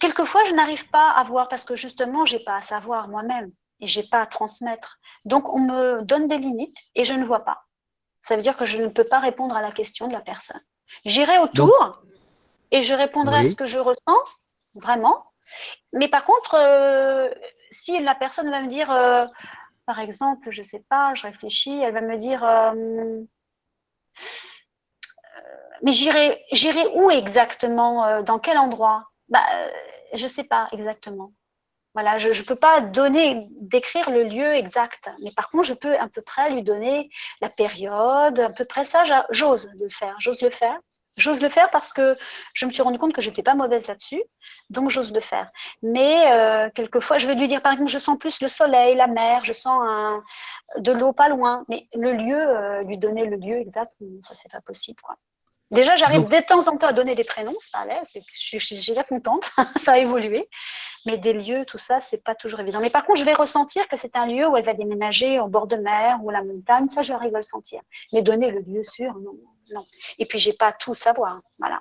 quelquefois, 0.00 0.42
je 0.48 0.54
n'arrive 0.54 0.88
pas 0.90 1.10
à 1.10 1.24
voir 1.24 1.48
parce 1.48 1.64
que 1.64 1.76
justement, 1.76 2.24
j'ai 2.24 2.38
pas 2.38 2.56
à 2.56 2.62
savoir 2.62 3.08
moi-même 3.08 3.50
et 3.80 3.86
j'ai 3.86 4.02
pas 4.02 4.20
à 4.20 4.26
transmettre. 4.26 4.98
Donc, 5.24 5.52
on 5.52 5.60
me 5.60 6.02
donne 6.02 6.28
des 6.28 6.38
limites 6.38 6.78
et 6.94 7.04
je 7.04 7.14
ne 7.14 7.24
vois 7.24 7.44
pas. 7.44 7.64
Ça 8.20 8.36
veut 8.36 8.42
dire 8.42 8.56
que 8.56 8.64
je 8.64 8.78
ne 8.78 8.88
peux 8.88 9.04
pas 9.04 9.18
répondre 9.18 9.56
à 9.56 9.62
la 9.62 9.72
question 9.72 10.06
de 10.06 10.12
la 10.12 10.20
personne. 10.20 10.60
J'irai 11.04 11.38
autour 11.38 12.02
et 12.72 12.82
je 12.82 12.94
répondrai 12.94 13.38
à 13.38 13.44
ce 13.44 13.54
que 13.54 13.66
je 13.66 13.78
ressens, 13.78 14.18
vraiment. 14.74 15.24
Mais 15.92 16.08
par 16.08 16.24
contre, 16.24 16.56
euh, 16.58 17.30
si 17.70 18.00
la 18.00 18.14
personne 18.14 18.50
va 18.50 18.60
me 18.60 18.66
dire, 18.66 18.88
par 19.86 20.00
exemple, 20.00 20.50
je 20.50 20.62
sais 20.62 20.84
pas, 20.88 21.14
je 21.14 21.22
réfléchis, 21.22 21.80
elle 21.80 21.94
va 21.94 22.00
me 22.00 22.16
dire 22.16 22.42
mais 25.82 25.92
j'irai, 25.92 26.42
j'irai 26.52 26.86
où 26.94 27.10
exactement 27.10 28.06
euh, 28.06 28.22
Dans 28.22 28.38
quel 28.38 28.56
endroit? 28.56 29.08
Bah, 29.28 29.42
euh, 29.54 29.68
Je 30.14 30.22
ne 30.22 30.28
sais 30.28 30.44
pas 30.44 30.68
exactement. 30.72 31.32
Voilà, 31.94 32.16
je 32.16 32.28
ne 32.28 32.46
peux 32.46 32.56
pas 32.56 32.80
donner, 32.80 33.48
décrire 33.60 34.08
le 34.10 34.22
lieu 34.22 34.54
exact, 34.54 35.10
mais 35.22 35.30
par 35.36 35.50
contre, 35.50 35.64
je 35.64 35.74
peux 35.74 35.94
à 35.98 36.08
peu 36.08 36.22
près 36.22 36.48
lui 36.48 36.62
donner 36.62 37.10
la 37.42 37.50
période, 37.50 38.40
à 38.40 38.48
peu 38.48 38.64
près 38.64 38.84
ça, 38.86 39.04
j'ose 39.28 39.70
le 39.78 39.90
faire, 39.90 40.16
j'ose 40.18 40.40
le 40.40 40.48
faire. 40.48 40.78
J'ose 41.16 41.42
le 41.42 41.48
faire 41.48 41.70
parce 41.70 41.92
que 41.92 42.14
je 42.54 42.66
me 42.66 42.70
suis 42.70 42.82
rendu 42.82 42.98
compte 42.98 43.12
que 43.12 43.20
j'étais 43.20 43.42
pas 43.42 43.54
mauvaise 43.54 43.86
là-dessus, 43.86 44.22
donc 44.70 44.90
j'ose 44.90 45.12
le 45.12 45.20
faire. 45.20 45.50
Mais 45.82 46.32
euh, 46.32 46.70
quelquefois, 46.74 47.18
je 47.18 47.26
vais 47.26 47.34
lui 47.34 47.48
dire, 47.48 47.60
par 47.60 47.72
exemple, 47.72 47.90
je 47.90 47.98
sens 47.98 48.18
plus 48.18 48.40
le 48.40 48.48
soleil, 48.48 48.96
la 48.96 49.06
mer, 49.06 49.44
je 49.44 49.52
sens 49.52 49.80
un, 49.84 50.20
de 50.78 50.92
l'eau 50.92 51.12
pas 51.12 51.28
loin, 51.28 51.64
mais 51.68 51.86
le 51.94 52.12
lieu, 52.12 52.86
lui 52.86 52.98
donner 52.98 53.26
le 53.26 53.36
lieu 53.36 53.56
exact, 53.56 53.92
ça 54.20 54.34
c'est 54.34 54.50
pas 54.50 54.60
possible, 54.60 55.00
quoi. 55.02 55.16
Déjà, 55.72 55.96
j'arrive 55.96 56.28
de 56.28 56.46
temps 56.46 56.68
en 56.68 56.76
temps 56.76 56.88
à 56.88 56.92
donner 56.92 57.14
des 57.14 57.24
prénoms, 57.24 57.56
ça 57.58 57.78
allait, 57.78 58.02
je 58.34 58.58
suis 58.58 58.76
déjà 58.76 59.04
contente, 59.04 59.50
ça 59.80 59.92
a 59.92 59.98
évolué. 59.98 60.46
Mais 61.06 61.16
des 61.16 61.32
lieux, 61.32 61.64
tout 61.64 61.78
ça, 61.78 61.98
c'est 62.02 62.22
pas 62.22 62.34
toujours 62.34 62.60
évident. 62.60 62.78
Mais 62.78 62.90
par 62.90 63.06
contre, 63.06 63.20
je 63.20 63.24
vais 63.24 63.32
ressentir 63.32 63.88
que 63.88 63.96
c'est 63.96 64.14
un 64.14 64.26
lieu 64.26 64.46
où 64.46 64.56
elle 64.58 64.66
va 64.66 64.74
déménager 64.74 65.40
au 65.40 65.48
bord 65.48 65.66
de 65.66 65.76
mer 65.76 66.18
ou 66.22 66.28
à 66.28 66.34
la 66.34 66.44
montagne, 66.44 66.88
ça, 66.88 67.00
j'arrive 67.00 67.34
à 67.34 67.38
le 67.38 67.42
sentir. 67.42 67.80
Mais 68.12 68.20
donner 68.20 68.50
le 68.50 68.60
lieu 68.60 68.84
sûr, 68.84 69.14
non, 69.14 69.32
non. 69.74 69.84
Et 70.18 70.26
puis, 70.26 70.38
j'ai 70.38 70.52
pas 70.52 70.72
tout 70.72 70.94
savoir, 70.94 71.40
voilà. 71.58 71.80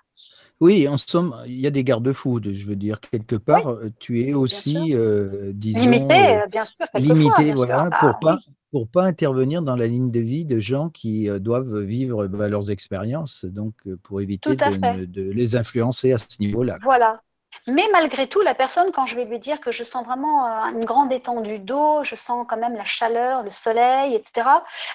Oui, 0.61 0.87
en 0.87 0.95
somme, 0.95 1.35
il 1.47 1.59
y 1.59 1.65
a 1.65 1.71
des 1.71 1.83
garde-fous. 1.83 2.39
Je 2.43 2.65
veux 2.67 2.75
dire, 2.75 2.99
quelque 2.99 3.35
part, 3.35 3.79
tu 3.99 4.21
es 4.21 4.33
aussi, 4.33 4.93
euh, 4.93 5.51
disons, 5.55 5.79
limité, 5.79 6.37
euh, 6.37 6.45
bien 6.45 6.65
sûr, 6.65 6.75
limité, 6.93 7.53
voilà, 7.53 7.89
pour 7.99 8.09
ah, 8.09 8.19
pas 8.21 8.37
pour 8.71 8.87
pas 8.87 9.03
intervenir 9.03 9.63
dans 9.63 9.75
la 9.75 9.87
ligne 9.87 10.11
de 10.11 10.19
vie 10.19 10.45
de 10.45 10.59
gens 10.59 10.89
qui 10.89 11.29
euh, 11.29 11.39
doivent 11.39 11.79
vivre 11.79 12.27
bah, 12.27 12.47
leurs 12.47 12.69
expériences, 12.69 13.43
donc 13.43 13.73
pour 14.03 14.21
éviter 14.21 14.55
de, 14.55 15.05
de, 15.05 15.21
les 15.31 15.55
influencer 15.55 16.13
à 16.13 16.19
ce 16.19 16.39
niveau-là. 16.39 16.77
Voilà, 16.83 17.21
mais 17.67 17.83
malgré 17.91 18.27
tout, 18.27 18.41
la 18.41 18.55
personne, 18.55 18.91
quand 18.91 19.05
je 19.05 19.15
vais 19.15 19.25
lui 19.25 19.39
dire 19.39 19.59
que 19.59 19.71
je 19.71 19.83
sens 19.83 20.05
vraiment 20.05 20.45
euh, 20.45 20.71
une 20.71 20.85
grande 20.85 21.11
étendue 21.13 21.59
d'eau, 21.59 22.03
je 22.03 22.15
sens 22.15 22.45
quand 22.47 22.57
même 22.57 22.75
la 22.75 22.85
chaleur, 22.85 23.43
le 23.43 23.51
soleil, 23.51 24.15
etc., 24.15 24.47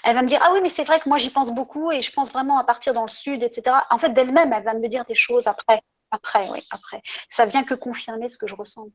elle 0.03 0.17
va 0.17 0.23
me 0.23 0.29
dire 0.29 0.41
Ah 0.43 0.51
oui, 0.53 0.61
mais 0.63 0.69
c'est 0.69 0.85
vrai 0.85 0.99
que 0.99 1.09
moi 1.09 1.19
j'y 1.19 1.31
pense 1.31 1.51
beaucoup 1.53 1.93
et 1.93 2.03
je 2.03 2.13
pense 2.13 2.33
vraiment 2.33 2.59
à 2.59 2.65
partir 2.65 2.93
dans 2.95 3.05
le 3.05 3.09
sud, 3.11 3.43
etc. 3.43 3.77
En 3.91 3.99
fait, 3.99 4.11
d'elle-même, 4.11 4.53
elle 4.53 4.65
va 4.65 4.75
me 4.75 4.89
dire 4.89 5.05
des 5.05 5.15
choses 5.15 5.47
après. 5.47 5.81
Après, 6.11 6.49
oui, 6.51 6.61
après. 6.71 7.03
Ça 7.29 7.47
vient 7.47 7.65
que 7.65 7.75
confirmer 7.75 8.29
ce 8.29 8.39
que 8.39 8.47
je 8.47 8.55
ressens. 8.55 8.89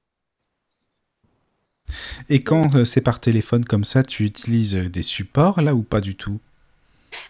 Et 2.30 2.44
quand 2.44 2.76
euh, 2.76 2.86
c'est 2.86 3.02
par 3.02 3.20
téléphone 3.20 3.66
comme 3.66 3.84
ça, 3.84 4.04
tu 4.04 4.24
utilises 4.24 4.76
des 4.76 5.04
supports 5.04 5.62
là 5.62 5.76
ou 5.76 5.84
pas 5.84 6.02
du 6.02 6.16
tout? 6.16 6.40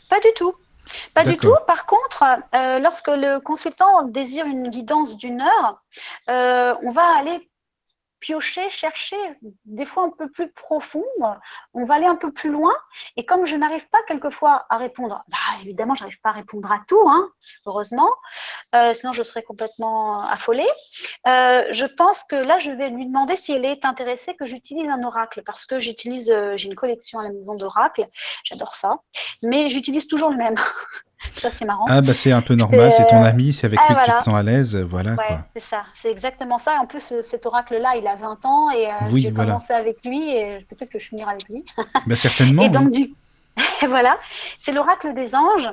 Pas 0.09 0.19
du 0.19 0.27
tout. 0.35 0.53
Pas 1.13 1.23
du 1.23 1.37
tout. 1.37 1.55
Par 1.67 1.85
contre, 1.85 2.23
euh, 2.55 2.79
lorsque 2.79 3.07
le 3.07 3.39
consultant 3.39 4.03
désire 4.03 4.45
une 4.45 4.69
guidance 4.69 5.17
d'une 5.17 5.41
heure, 5.41 5.81
euh, 6.29 6.75
on 6.83 6.91
va 6.91 7.03
aller 7.17 7.50
piocher, 8.21 8.69
chercher, 8.69 9.17
des 9.65 9.85
fois 9.85 10.03
un 10.03 10.11
peu 10.11 10.29
plus 10.29 10.49
profond, 10.51 11.03
on 11.73 11.85
va 11.85 11.95
aller 11.95 12.05
un 12.05 12.15
peu 12.15 12.31
plus 12.31 12.51
loin. 12.51 12.71
Et 13.17 13.25
comme 13.25 13.45
je 13.45 13.55
n'arrive 13.55 13.89
pas 13.89 13.97
quelquefois 14.07 14.65
à 14.69 14.77
répondre, 14.77 15.23
bah, 15.27 15.37
évidemment, 15.61 15.95
je 15.95 16.03
n'arrive 16.03 16.21
pas 16.21 16.29
à 16.29 16.33
répondre 16.33 16.71
à 16.71 16.81
tout, 16.87 17.01
hein, 17.07 17.29
heureusement, 17.65 18.09
euh, 18.75 18.93
sinon 18.93 19.11
je 19.11 19.23
serais 19.23 19.43
complètement 19.43 20.21
affolée. 20.21 20.69
Euh, 21.27 21.65
je 21.71 21.85
pense 21.85 22.23
que 22.23 22.35
là, 22.35 22.59
je 22.59 22.71
vais 22.71 22.89
lui 22.89 23.07
demander 23.07 23.35
si 23.35 23.51
elle 23.51 23.65
est 23.65 23.83
intéressée 23.83 24.35
que 24.35 24.45
j'utilise 24.45 24.89
un 24.89 25.03
oracle, 25.03 25.41
parce 25.43 25.65
que 25.65 25.79
j'utilise, 25.79 26.29
euh, 26.29 26.55
j'ai 26.55 26.67
une 26.67 26.75
collection 26.75 27.19
à 27.19 27.23
la 27.23 27.31
maison 27.31 27.55
d'oracles, 27.55 28.05
j'adore 28.43 28.75
ça, 28.75 28.99
mais 29.41 29.67
j'utilise 29.67 30.07
toujours 30.07 30.29
le 30.29 30.37
même. 30.37 30.55
Ça, 31.35 31.51
c'est 31.51 31.65
marrant. 31.65 31.85
Ah, 31.87 32.01
bah, 32.01 32.13
c'est 32.13 32.31
un 32.31 32.41
peu 32.41 32.55
normal, 32.55 32.91
c'est 32.95 33.07
ton 33.07 33.21
ami, 33.21 33.53
c'est 33.53 33.67
avec 33.67 33.79
ah, 33.81 33.93
lui 33.93 33.95
que 33.99 34.05
tu 34.05 34.11
te 34.11 34.23
sens 34.23 34.33
à 34.33 34.43
l'aise, 34.43 34.75
voilà. 34.75 35.11
Ouais, 35.11 35.37
c'est 35.55 35.63
ça, 35.63 35.83
c'est 35.95 36.09
exactement 36.09 36.57
ça. 36.57 36.79
En 36.79 36.85
plus, 36.85 37.13
cet 37.21 37.45
oracle-là, 37.45 37.95
il 37.95 38.07
a 38.07 38.15
20 38.15 38.45
ans 38.45 38.69
et 38.71 38.87
euh, 38.87 39.15
j'ai 39.15 39.31
commencé 39.31 39.73
avec 39.73 40.03
lui 40.03 40.35
et 40.35 40.65
peut-être 40.69 40.89
que 40.89 40.99
je 40.99 41.07
finirai 41.07 41.31
avec 41.31 41.47
lui. 41.49 41.63
bah, 42.07 42.15
certainement. 42.15 42.63
et 42.63 42.69
donc, 42.69 42.91
du... 42.91 43.13
voilà, 43.87 44.17
c'est 44.59 44.71
l'oracle 44.71 45.13
des 45.13 45.35
anges 45.35 45.69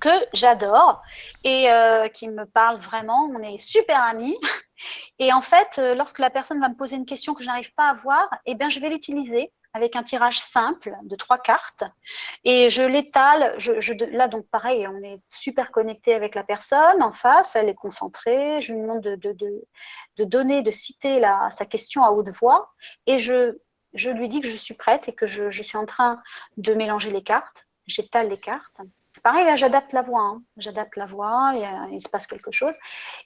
que 0.00 0.08
j'adore 0.32 1.02
et 1.44 1.70
euh, 1.70 2.08
qui 2.08 2.28
me 2.28 2.44
parle 2.44 2.78
vraiment. 2.78 3.30
On 3.34 3.40
est 3.40 3.58
super 3.58 4.02
amis. 4.02 4.36
Et 5.18 5.32
en 5.32 5.40
fait, 5.40 5.78
euh, 5.78 5.94
lorsque 5.94 6.18
la 6.18 6.28
personne 6.28 6.60
va 6.60 6.68
me 6.68 6.74
poser 6.74 6.96
une 6.96 7.06
question 7.06 7.32
que 7.32 7.42
je 7.42 7.48
n'arrive 7.48 7.72
pas 7.72 7.88
à 7.88 7.94
voir, 7.94 8.28
eh 8.44 8.54
bien, 8.54 8.68
je 8.68 8.78
vais 8.78 8.90
l'utiliser 8.90 9.50
avec 9.76 9.94
un 9.94 10.02
tirage 10.02 10.40
simple 10.40 10.96
de 11.02 11.16
trois 11.16 11.36
cartes 11.36 11.84
et 12.44 12.70
je 12.70 12.82
l'étale. 12.82 13.58
Là, 14.10 14.26
donc 14.26 14.46
pareil, 14.48 14.88
on 14.88 15.02
est 15.02 15.20
super 15.28 15.70
connecté 15.70 16.14
avec 16.14 16.34
la 16.34 16.44
personne 16.44 17.02
en 17.02 17.12
face, 17.12 17.56
elle 17.56 17.68
est 17.68 17.74
concentrée. 17.74 18.62
Je 18.62 18.72
lui 18.72 18.80
demande 18.80 19.02
de, 19.02 20.24
donner, 20.24 20.62
de 20.62 20.70
citer 20.70 21.22
sa 21.50 21.66
question 21.66 22.02
à 22.02 22.10
haute 22.10 22.30
voix 22.30 22.72
et 23.06 23.18
je, 23.18 23.54
lui 23.92 24.28
dis 24.30 24.40
que 24.40 24.48
je 24.48 24.56
suis 24.56 24.74
prête 24.74 25.08
et 25.08 25.12
que 25.12 25.26
je, 25.26 25.62
suis 25.62 25.76
en 25.76 25.84
train 25.84 26.22
de 26.56 26.72
mélanger 26.72 27.10
les 27.10 27.22
cartes. 27.22 27.66
J'étale 27.86 28.30
les 28.30 28.40
cartes. 28.40 28.80
Pareil, 29.22 29.46
j'adapte 29.58 29.92
la 29.92 30.02
voix. 30.02 30.22
Hein. 30.22 30.42
J'adapte 30.56 30.96
la 30.96 31.04
voix, 31.06 31.52
il 31.90 32.00
se 32.00 32.08
passe 32.08 32.26
quelque 32.26 32.50
chose. 32.50 32.76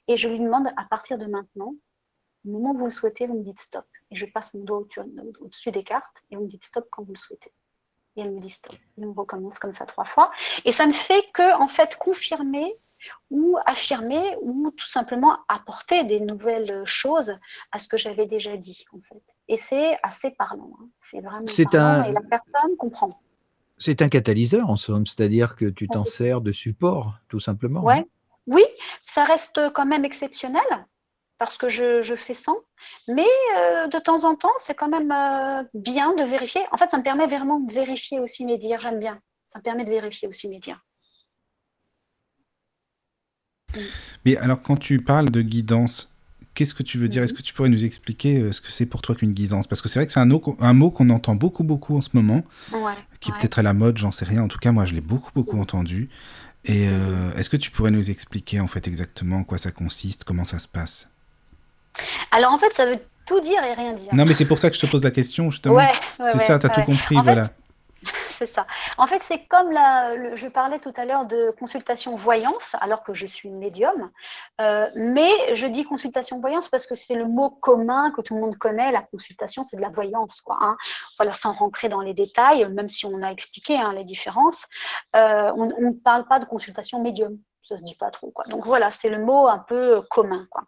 Et 0.08 0.16
je 0.16 0.28
lui 0.28 0.40
demande 0.40 0.66
à 0.76 0.84
partir 0.84 1.16
de 1.16 1.26
maintenant, 1.26 1.74
au 2.44 2.50
moment 2.50 2.70
où 2.70 2.78
vous 2.78 2.84
le 2.86 2.90
souhaitez, 2.90 3.28
vous 3.28 3.38
me 3.38 3.44
dites 3.44 3.60
stop. 3.60 3.86
Et 4.10 4.16
je 4.16 4.26
passe 4.26 4.54
mon 4.54 4.64
doigt 4.64 4.82
au-dessus 5.40 5.70
des 5.70 5.84
cartes 5.84 6.24
et 6.30 6.36
vous 6.36 6.42
me 6.42 6.48
dites 6.48 6.64
stop 6.64 6.86
quand 6.90 7.02
vous 7.02 7.12
le 7.12 7.18
souhaitez. 7.18 7.52
Et 8.16 8.22
elle 8.22 8.32
me 8.32 8.40
dit 8.40 8.50
stop. 8.50 8.74
Et 8.98 9.04
on 9.04 9.12
recommence 9.12 9.58
comme 9.58 9.72
ça 9.72 9.86
trois 9.86 10.04
fois. 10.04 10.30
Et 10.64 10.72
ça 10.72 10.86
ne 10.86 10.92
fait 10.92 11.24
que, 11.32 11.60
en 11.60 11.68
fait, 11.68 11.96
confirmer 11.96 12.76
ou 13.30 13.56
affirmer 13.66 14.36
ou 14.42 14.70
tout 14.76 14.88
simplement 14.88 15.38
apporter 15.48 16.04
des 16.04 16.20
nouvelles 16.20 16.82
choses 16.84 17.38
à 17.72 17.78
ce 17.78 17.88
que 17.88 17.96
j'avais 17.96 18.26
déjà 18.26 18.56
dit, 18.56 18.84
en 18.92 19.00
fait. 19.00 19.22
Et 19.48 19.56
c'est 19.56 19.98
assez 20.02 20.32
parlant. 20.32 20.72
Hein. 20.80 20.88
C'est 20.98 21.20
vraiment 21.20 21.46
parlant 21.70 22.04
et 22.04 22.12
la 22.12 22.20
personne 22.22 22.76
comprend. 22.76 23.20
C'est 23.78 24.02
un 24.02 24.08
catalyseur 24.08 24.68
en 24.68 24.76
somme, 24.76 25.06
c'est-à-dire 25.06 25.56
que 25.56 25.64
tu 25.64 25.88
t'en 25.88 26.04
sers 26.04 26.42
de 26.42 26.52
support, 26.52 27.14
tout 27.28 27.40
simplement. 27.40 27.82
Ouais. 27.82 28.04
Oui, 28.46 28.64
ça 29.06 29.24
reste 29.24 29.72
quand 29.72 29.86
même 29.86 30.04
exceptionnel 30.04 30.62
parce 31.40 31.56
que 31.56 31.70
je, 31.70 32.14
fais 32.16 32.34
sans. 32.34 32.58
Mais 33.08 33.24
euh, 33.56 33.88
de 33.88 33.98
temps 33.98 34.24
en 34.24 34.34
temps, 34.34 34.52
c'est 34.58 34.74
quand 34.74 34.90
même 34.90 35.10
euh, 35.10 35.64
bien 35.72 36.14
de 36.14 36.22
vérifier. 36.22 36.60
En 36.70 36.76
fait, 36.76 36.90
ça 36.90 36.98
me 36.98 37.02
permet 37.02 37.26
vraiment 37.26 37.58
de 37.58 37.72
vérifier 37.72 38.20
aussi 38.20 38.44
mes 38.44 38.58
dires. 38.58 38.78
J'aime 38.82 39.00
bien. 39.00 39.18
Ça 39.46 39.58
me 39.58 39.62
permet 39.62 39.84
de 39.84 39.90
vérifier 39.90 40.28
aussi 40.28 40.48
mes 40.48 40.58
dires. 40.58 40.84
Mais 44.26 44.36
alors, 44.36 44.60
quand 44.60 44.76
tu 44.76 45.00
parles 45.00 45.30
de 45.30 45.40
guidance, 45.40 46.14
qu'est-ce 46.52 46.74
que 46.74 46.82
tu 46.82 46.98
veux 46.98 47.08
dire? 47.08 47.22
Est-ce 47.22 47.32
que 47.32 47.40
tu 47.40 47.54
pourrais 47.54 47.70
nous 47.70 47.86
expliquer 47.86 48.38
euh, 48.38 48.52
ce 48.52 48.60
que 48.60 48.70
c'est 48.70 48.84
pour 48.84 49.00
toi 49.00 49.14
qu'une 49.14 49.32
guidance? 49.32 49.66
Parce 49.66 49.80
que 49.80 49.88
c'est 49.88 49.98
vrai 49.98 50.06
que 50.06 50.12
c'est 50.12 50.20
un, 50.20 50.30
un, 50.30 50.74
mot 50.74 50.90
qu'on 50.90 51.08
entend 51.08 51.36
beaucoup, 51.36 51.64
beaucoup 51.64 51.96
en 51.96 52.02
ce 52.02 52.10
moment, 52.12 52.44
qui 53.20 53.30
est 53.30 53.38
peut-être 53.38 53.58
à 53.58 53.62
la 53.62 53.72
mode, 53.72 53.96
j'en 53.96 54.12
sais 54.12 54.26
rien. 54.26 54.42
En 54.42 54.48
tout 54.48 54.58
cas, 54.58 54.72
moi, 54.72 54.84
je 54.84 54.92
l'ai 54.92 55.00
beaucoup, 55.00 55.30
beaucoup 55.34 55.58
entendu. 55.58 56.10
Et 56.66 56.84
est-ce 57.36 57.48
que 57.48 57.56
tu 57.56 57.70
pourrais 57.70 57.90
nous 57.90 58.10
expliquer 58.10 58.60
en 58.60 58.68
fait 58.68 58.86
exactement 58.86 59.36
en 59.36 59.44
quoi 59.44 59.56
ça 59.56 59.70
consiste, 59.70 60.24
comment 60.24 60.44
ça 60.44 60.58
se 60.58 60.68
passe? 60.68 61.08
Alors 62.30 62.52
en 62.52 62.58
fait, 62.58 62.72
ça 62.72 62.86
veut 62.86 62.98
tout 63.26 63.40
dire 63.40 63.62
et 63.64 63.74
rien 63.74 63.92
dire. 63.92 64.12
Non, 64.12 64.24
mais 64.24 64.32
c'est 64.32 64.46
pour 64.46 64.58
ça 64.58 64.70
que 64.70 64.76
je 64.76 64.80
te 64.80 64.86
pose 64.86 65.04
la 65.04 65.10
question, 65.10 65.50
justement. 65.50 65.76
Ouais, 65.76 65.92
c'est 66.26 66.38
ça, 66.38 66.58
tu 66.58 66.66
as 66.66 66.70
tout 66.70 66.82
compris, 66.82 67.16
voilà. 67.22 67.50
c'est 68.30 68.46
ça. 68.46 68.66
En 68.98 69.06
fait, 69.06 69.22
c'est 69.22 69.44
comme 69.46 69.70
la, 69.70 70.34
je 70.34 70.48
parlais 70.48 70.78
tout 70.78 70.92
à 70.96 71.04
l'heure 71.04 71.26
de 71.26 71.54
consultation 71.58 72.16
voyance, 72.16 72.74
alors 72.80 73.02
que 73.02 73.14
je 73.14 73.26
suis 73.26 73.50
médium, 73.50 74.10
euh, 74.60 74.88
mais 74.96 75.30
je 75.54 75.66
dis 75.66 75.84
consultation 75.84 76.40
voyance 76.40 76.68
parce 76.68 76.86
que 76.86 76.94
c'est 76.94 77.14
le 77.14 77.26
mot 77.26 77.50
commun 77.50 78.10
que 78.10 78.22
tout 78.22 78.34
le 78.34 78.40
monde 78.40 78.56
connaît. 78.56 78.90
La 78.90 79.02
consultation, 79.02 79.62
c'est 79.62 79.76
de 79.76 79.82
la 79.82 79.90
voyance, 79.90 80.40
quoi. 80.40 80.58
Hein. 80.60 80.76
Voilà, 81.18 81.32
sans 81.32 81.52
rentrer 81.52 81.88
dans 81.88 82.00
les 82.00 82.14
détails, 82.14 82.66
même 82.72 82.88
si 82.88 83.06
on 83.06 83.22
a 83.22 83.30
expliqué 83.30 83.76
hein, 83.76 83.92
les 83.94 84.04
différences, 84.04 84.66
euh, 85.14 85.52
on 85.56 85.66
ne 85.66 85.92
parle 85.92 86.26
pas 86.26 86.38
de 86.38 86.46
consultation 86.46 87.02
médium. 87.02 87.38
Ça 87.62 87.76
se 87.76 87.84
dit 87.84 87.94
pas 87.94 88.10
trop, 88.10 88.30
quoi. 88.30 88.44
Donc 88.46 88.64
voilà, 88.64 88.90
c'est 88.90 89.10
le 89.10 89.18
mot 89.18 89.46
un 89.46 89.58
peu 89.58 90.00
commun, 90.10 90.46
quoi. 90.50 90.64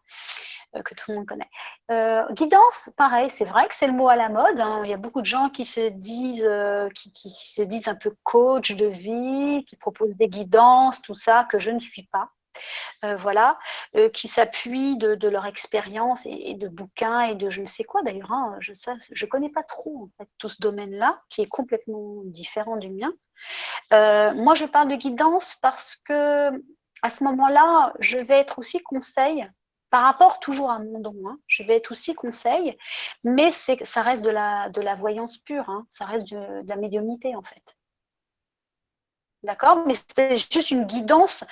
Euh, 0.77 0.83
que 0.83 0.95
tout 0.95 1.11
le 1.11 1.17
monde 1.17 1.27
connaît. 1.27 1.51
Euh, 1.91 2.25
guidance, 2.33 2.91
pareil, 2.97 3.29
c'est 3.29 3.45
vrai 3.45 3.69
que 3.69 3.75
c'est 3.75 3.87
le 3.87 3.93
mot 3.93 4.09
à 4.09 4.17
la 4.17 4.31
mode. 4.31 4.59
Hein. 4.59 4.81
Il 4.85 4.91
y 4.91 4.95
a 4.95 4.97
beaucoup 4.97 5.21
de 5.21 5.27
gens 5.27 5.51
qui 5.51 5.67
se 5.67 5.89
disent, 5.89 6.47
euh, 6.49 6.89
qui, 6.91 7.31
se 7.31 7.63
disent 7.63 7.89
un 7.89 7.95
peu 7.95 8.15
coach 8.23 8.73
de 8.73 8.87
vie, 8.87 9.65
qui 9.67 9.77
proposent 9.77 10.17
des 10.17 10.29
guidances, 10.29 11.03
tout 11.03 11.15
ça, 11.15 11.45
que 11.45 11.59
je 11.59 11.71
ne 11.71 11.81
suis 11.81 12.09
pas. 12.11 12.31
voilà, 13.19 13.57
qui 14.13 14.29
s'appuient 14.29 14.97
de, 14.99 15.29
leur 15.29 15.47
expérience 15.47 16.27
et, 16.27 16.55
de 16.55 16.69
bouquins 16.69 17.23
et 17.23 17.35
de 17.35 17.49
je 17.49 17.63
ne 17.63 17.67
sais 17.67 17.83
quoi 17.83 18.03
d'ailleurs. 18.03 18.31
Hein. 18.31 18.59
je 18.61 18.73
ne 18.73 19.31
connais 19.31 19.49
pas 19.49 19.63
trop 19.63 20.11
tout 20.39 20.49
ce 20.51 20.61
domaine-là, 20.61 21.23
qui 21.31 21.41
est 21.41 21.49
complètement 21.49 22.21
différent 22.27 22.77
du 22.77 22.91
mien. 22.91 23.13
moi, 23.91 24.55
je 24.55 24.67
parle 24.67 24.89
de 24.89 24.97
guidance 24.97 25.57
parce 25.63 25.97
que 25.97 26.51
à 27.03 27.11
ce 27.11 27.25
moment-là, 27.25 27.95
je 27.99 28.19
vais 28.19 28.39
être 28.39 28.59
aussi 28.59 28.81
conseil 28.83 29.49
par 29.93 30.05
rapport 30.05 30.41
toujours 30.41 30.71
à 30.71 30.79
mon 30.79 31.01
don, 31.01 31.15
hein, 31.27 31.39
je 31.47 31.63
vais 31.63 31.77
être 31.77 31.93
aussi 31.93 32.15
conseil, 32.15 32.79
mais 33.25 33.51
ça 33.51 34.01
reste 34.01 34.25
de 34.25 34.31
la, 34.31 34.71
de 34.71 34.81
la 34.81 34.95
voyance 34.95 35.37
pure, 35.37 35.69
hein, 35.69 35.85
ça 35.91 36.07
reste 36.07 36.31
de, 36.33 36.67
la 36.67 36.77
médiumnité 36.77 37.37
en 37.37 37.43
fait. 37.43 37.77
D'accord? 39.45 39.85
Mais 39.87 39.93
c'est 40.17 40.37
juste 40.51 40.71
une 40.71 40.85
guidance. 40.85 41.45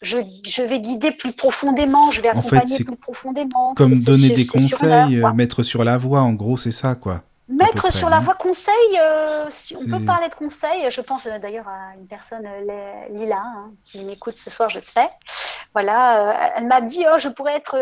Je, 0.00 0.18
vais 0.62 0.80
guider 0.80 1.10
plus 1.10 1.32
profondément, 1.32 2.12
je 2.12 2.20
vais 2.20 2.28
accompagner 2.28 2.84
plus 2.84 2.96
profondément. 2.96 3.74
Comme 3.74 3.94
donner 3.94 4.30
des 4.30 4.46
conseils, 4.46 5.20
euh, 5.20 5.32
mettre 5.32 5.64
sur 5.64 5.82
la 5.82 5.98
voie, 5.98 6.20
en 6.20 6.34
gros, 6.34 6.56
c'est 6.56 6.72
ça, 6.72 6.94
quoi. 6.94 7.24
Mettre 7.48 7.90
sur 7.92 8.10
la 8.10 8.20
voie 8.20 8.34
conseil, 8.34 8.74
euh, 9.00 9.46
si 9.48 9.74
on 9.74 9.88
peut 9.88 10.04
parler 10.04 10.28
de 10.28 10.34
conseil, 10.34 10.90
je 10.90 11.00
pense 11.00 11.26
euh, 11.26 11.38
d'ailleurs 11.38 11.66
à 11.66 11.94
une 11.96 12.06
personne, 12.06 12.46
euh, 12.46 13.08
Lila, 13.10 13.38
hein, 13.38 13.72
qui 13.84 14.04
m'écoute 14.04 14.36
ce 14.36 14.50
soir, 14.50 14.68
je 14.68 14.78
sais. 14.78 15.08
Voilà, 15.72 16.52
elle 16.56 16.66
m'a 16.66 16.82
dit, 16.82 17.04
oh, 17.10 17.18
je 17.18 17.28
pourrais 17.28 17.56
être 17.56 17.76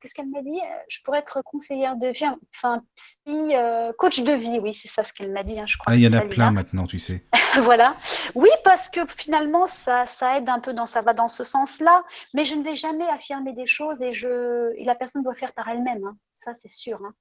qu'est-ce 0.00 0.14
qu'elle 0.14 0.28
m'a 0.28 0.42
dit? 0.42 0.60
Je 0.88 0.98
pourrais 1.04 1.18
être 1.18 1.42
conseillère 1.42 1.96
de 1.96 2.08
vie, 2.08 2.26
enfin 2.54 2.82
psy, 2.94 3.54
euh, 3.54 3.92
coach 3.98 4.20
de 4.20 4.32
vie, 4.32 4.58
oui, 4.60 4.74
c'est 4.74 4.88
ça 4.88 5.02
ce 5.02 5.12
qu'elle 5.12 5.32
m'a 5.32 5.42
dit, 5.42 5.58
hein, 5.58 5.66
je 5.66 5.76
crois. 5.76 5.92
Ah, 5.92 5.96
il 5.96 6.02
y 6.02 6.08
en 6.08 6.12
a 6.12 6.22
plein 6.22 6.50
maintenant, 6.50 6.86
tu 6.86 6.98
sais. 6.98 7.24
voilà. 7.62 7.96
Oui, 8.34 8.48
parce 8.64 8.88
que 8.88 9.00
finalement, 9.06 9.66
ça, 9.66 10.06
ça 10.06 10.38
aide 10.38 10.48
un 10.48 10.60
peu, 10.60 10.72
dans, 10.72 10.86
ça 10.86 11.02
va 11.02 11.12
dans 11.12 11.28
ce 11.28 11.44
sens-là, 11.44 12.02
mais 12.34 12.44
je 12.44 12.54
ne 12.54 12.62
vais 12.62 12.74
jamais 12.74 13.06
affirmer 13.08 13.52
des 13.52 13.66
choses 13.66 14.02
et, 14.02 14.12
je, 14.12 14.72
la 14.84 14.94
personne 14.94 15.22
doit 15.22 15.34
faire 15.34 15.52
par 15.52 15.68
elle-même, 15.68 16.04
hein. 16.04 16.16
ça 16.34 16.52
c'est 16.54 16.70
sûr. 16.70 17.00
Hein. 17.04 17.12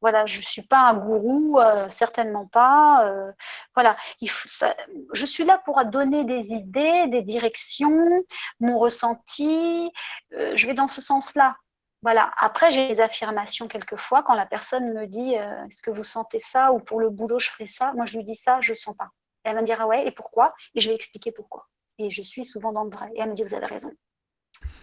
Voilà, 0.00 0.26
je 0.26 0.38
ne 0.38 0.42
suis 0.42 0.62
pas 0.62 0.80
un 0.88 0.94
gourou, 0.94 1.58
euh, 1.58 1.88
certainement 1.88 2.46
pas. 2.46 3.06
Euh, 3.06 3.32
voilà, 3.74 3.96
je 4.20 5.26
suis 5.26 5.44
là 5.44 5.58
pour 5.64 5.84
donner 5.84 6.24
des 6.24 6.52
idées, 6.52 7.06
des 7.08 7.22
directions, 7.22 8.24
mon 8.60 8.78
ressenti. 8.78 9.90
je 10.30 10.66
vais 10.66 10.74
dans 10.74 10.88
ce 10.88 11.00
sens-là. 11.00 11.56
Voilà. 12.02 12.32
Après, 12.38 12.72
j'ai 12.72 12.88
des 12.88 13.00
affirmations 13.00 13.68
quelquefois 13.68 14.22
quand 14.24 14.34
la 14.34 14.46
personne 14.46 14.92
me 14.92 15.06
dit 15.06 15.38
euh, 15.38 15.66
Est-ce 15.66 15.82
que 15.82 15.90
vous 15.90 16.02
sentez 16.02 16.40
ça 16.40 16.72
Ou 16.72 16.80
pour 16.80 17.00
le 17.00 17.10
boulot, 17.10 17.38
je 17.38 17.48
ferai 17.48 17.66
ça? 17.66 17.92
Moi, 17.94 18.06
je 18.06 18.16
lui 18.16 18.24
dis 18.24 18.34
ça, 18.34 18.60
je 18.60 18.72
ne 18.72 18.76
sens 18.76 18.96
pas. 18.96 19.10
elle 19.44 19.54
va 19.54 19.60
me 19.60 19.66
dire 19.66 19.80
Ah 19.80 19.86
ouais, 19.86 20.06
et 20.06 20.10
pourquoi? 20.10 20.52
Et 20.74 20.80
je 20.80 20.88
vais 20.88 20.96
expliquer 20.96 21.30
pourquoi. 21.30 21.68
Et 21.98 22.10
je 22.10 22.22
suis 22.22 22.44
souvent 22.44 22.72
dans 22.72 22.84
le 22.84 22.90
vrai. 22.90 23.08
Et 23.14 23.20
elle 23.20 23.30
me 23.30 23.34
dit 23.34 23.44
Vous 23.44 23.54
avez 23.54 23.66
raison. 23.66 23.92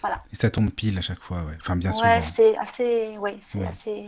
Voilà. 0.02 0.20
Et 0.32 0.36
ça 0.36 0.50
tombe 0.50 0.70
pile 0.72 0.98
à 0.98 1.02
chaque 1.02 1.20
fois, 1.20 1.44
ouais. 1.44 1.58
Enfin, 1.60 1.76
bien 1.76 1.92
sûr. 1.92 2.06
Ouais, 2.06 2.22
c'est 2.22 2.58
assez. 2.58 3.18
Ouais, 3.18 3.38
c'est 3.42 3.66
assez. 3.66 4.08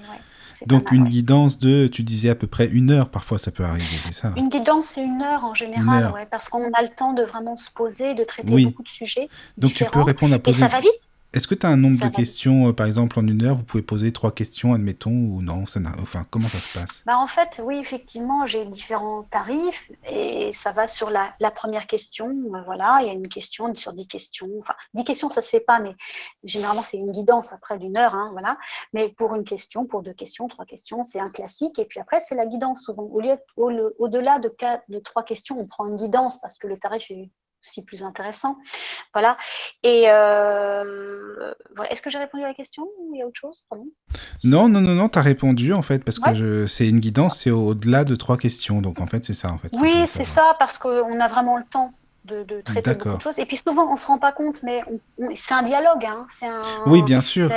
Donc, 0.66 0.92
une 0.92 1.06
guidance 1.06 1.60
de, 1.60 1.88
tu 1.88 2.04
disais 2.04 2.30
à 2.30 2.36
peu 2.36 2.48
près 2.48 2.68
une 2.68 2.92
heure, 2.92 3.10
parfois 3.10 3.38
ça 3.38 3.52
peut 3.52 3.64
arriver, 3.64 3.98
c'est 4.04 4.14
ça 4.14 4.32
Une 4.38 4.50
guidance, 4.50 4.86
c'est 4.86 5.04
une 5.04 5.22
heure 5.22 5.44
en 5.44 5.56
général, 5.56 6.14
parce 6.30 6.50
qu'on 6.50 6.72
a 6.72 6.82
le 6.82 6.90
temps 6.96 7.14
de 7.14 7.24
vraiment 7.24 7.56
se 7.58 7.70
poser, 7.72 8.14
de 8.14 8.24
traiter 8.24 8.64
beaucoup 8.66 8.84
de 8.84 8.90
sujets. 8.90 9.28
Donc, 9.58 9.74
tu 9.74 9.86
peux 9.86 10.02
répondre 10.02 10.36
à 10.36 10.40
poser. 10.40 10.60
Et 10.60 10.62
ça 10.62 10.68
va 10.68 10.80
vite 10.80 10.92
est-ce 11.34 11.48
que 11.48 11.56
tu 11.56 11.66
as 11.66 11.70
un 11.70 11.78
nombre 11.78 11.98
de 11.98 12.10
questions, 12.10 12.68
euh, 12.68 12.74
par 12.74 12.88
exemple, 12.88 13.18
en 13.18 13.26
une 13.26 13.44
heure 13.44 13.56
Vous 13.56 13.64
pouvez 13.64 13.84
poser 13.84 14.12
trois 14.12 14.34
questions, 14.34 14.74
admettons, 14.74 15.12
ou 15.12 15.42
non 15.42 15.66
ça 15.66 15.80
Enfin, 16.02 16.26
comment 16.30 16.50
ça 16.50 16.58
se 16.58 16.78
passe? 16.78 17.04
Bah, 17.06 17.18
En 17.18 17.28
fait, 17.28 17.62
oui, 17.64 17.78
effectivement, 17.78 18.46
j'ai 18.46 18.66
différents 18.66 19.24
tarifs 19.24 19.90
et 20.10 20.52
ça 20.52 20.74
va 20.74 20.90
sur 20.90 21.10
la, 21.10 21.34
première 21.52 21.88
question. 21.88 22.28
Euh, 22.28 22.62
voilà, 22.66 22.98
il 23.02 23.08
y 23.08 23.10
a 23.10 23.14
une 23.14 23.30
question 23.30 23.74
sur 23.76 23.94
dix 23.94 24.08
questions. 24.08 24.50
Enfin, 24.60 24.74
dix 24.94 25.06
questions, 25.06 25.30
ça 25.30 25.42
se 25.42 25.50
fait 25.50 25.62
pas, 25.62 25.80
mais 25.80 25.96
généralement, 26.44 26.84
c'est 26.84 26.98
une 26.98 27.12
guidance 27.12 27.54
après 27.54 27.78
d'une 27.78 27.98
heure. 27.98 28.14
Hein, 28.14 28.30
voilà. 28.34 28.58
Mais 28.92 29.08
pour 29.08 29.34
une 29.34 29.46
question, 29.46 29.86
pour 29.86 30.04
deux 30.04 30.14
questions, 30.14 30.50
trois 30.50 30.66
questions, 30.66 31.02
c'est 31.02 31.22
un 31.22 31.30
classique. 31.30 31.80
Et 31.80 31.86
puis 31.86 32.02
après, 32.02 32.20
c'est 32.20 32.36
la 32.36 32.46
guidance 32.46 32.84
souvent. 32.84 33.10
Au-delà 33.58 34.40
de, 34.40 34.54
de 34.90 35.00
trois 35.00 35.24
questions, 35.24 35.58
on 35.58 35.66
prend 35.66 35.88
une 35.88 35.96
guidance 35.96 36.40
parce 36.42 36.58
que 36.58 36.68
le 36.68 36.78
tarif 36.78 37.10
est 37.10 37.30
aussi 37.64 37.84
plus 37.86 38.04
intéressant. 38.04 38.58
Voilà. 39.14 39.38
Et 39.84 40.06
euh, 40.08 41.54
est-ce 41.90 42.02
que 42.02 42.10
j'ai 42.10 42.18
répondu 42.18 42.44
à 42.44 42.48
la 42.48 42.54
question 42.54 42.84
ou 43.00 43.12
il 43.14 43.20
y 43.20 43.22
a 43.22 43.28
autre 43.28 43.40
chose? 43.40 43.64
Non, 44.44 44.68
non, 44.68 44.82
non, 44.82 44.94
non, 44.94 45.10
tu 45.10 45.20
as 45.20 45.22
répondu 45.22 45.74
en 45.74 45.82
fait, 45.82 46.04
parce 46.04 46.20
que 46.20 46.68
c'est 46.68 46.88
une 46.88 47.00
guidance, 47.00 47.40
c'est 47.40 47.52
au-delà 47.52 48.04
de 48.04 48.16
trois 48.16 48.38
questions. 48.38 48.82
Donc 48.82 49.00
en 49.00 49.08
fait, 49.08 49.26
c'est 49.26 49.34
ça 49.34 49.52
en 49.52 49.58
fait. 49.58 49.70
Oui, 49.74 50.06
c'est 50.08 50.24
ça, 50.24 50.56
parce 50.60 50.78
qu'on 50.78 51.20
a 51.20 51.28
vraiment 51.28 51.58
le 51.58 51.66
temps. 51.70 51.94
De, 52.24 52.46
traiter 52.62 52.94
beaucoup 52.94 53.18
de 53.18 53.22
choses. 53.22 53.40
Et 53.40 53.46
puis 53.46 53.58
souvent, 53.58 53.90
on 53.90 53.94
ne 53.94 53.98
se 53.98 54.06
rend 54.06 54.20
pas 54.20 54.32
compte, 54.32 54.62
mais 54.64 54.82
c'est 55.36 55.56
un 55.56 55.64
dialogue. 55.64 56.06
Hein. 56.06 56.28
Un, 56.44 56.62
oui, 56.86 57.02
bien 57.02 57.20
sûr. 57.20 57.50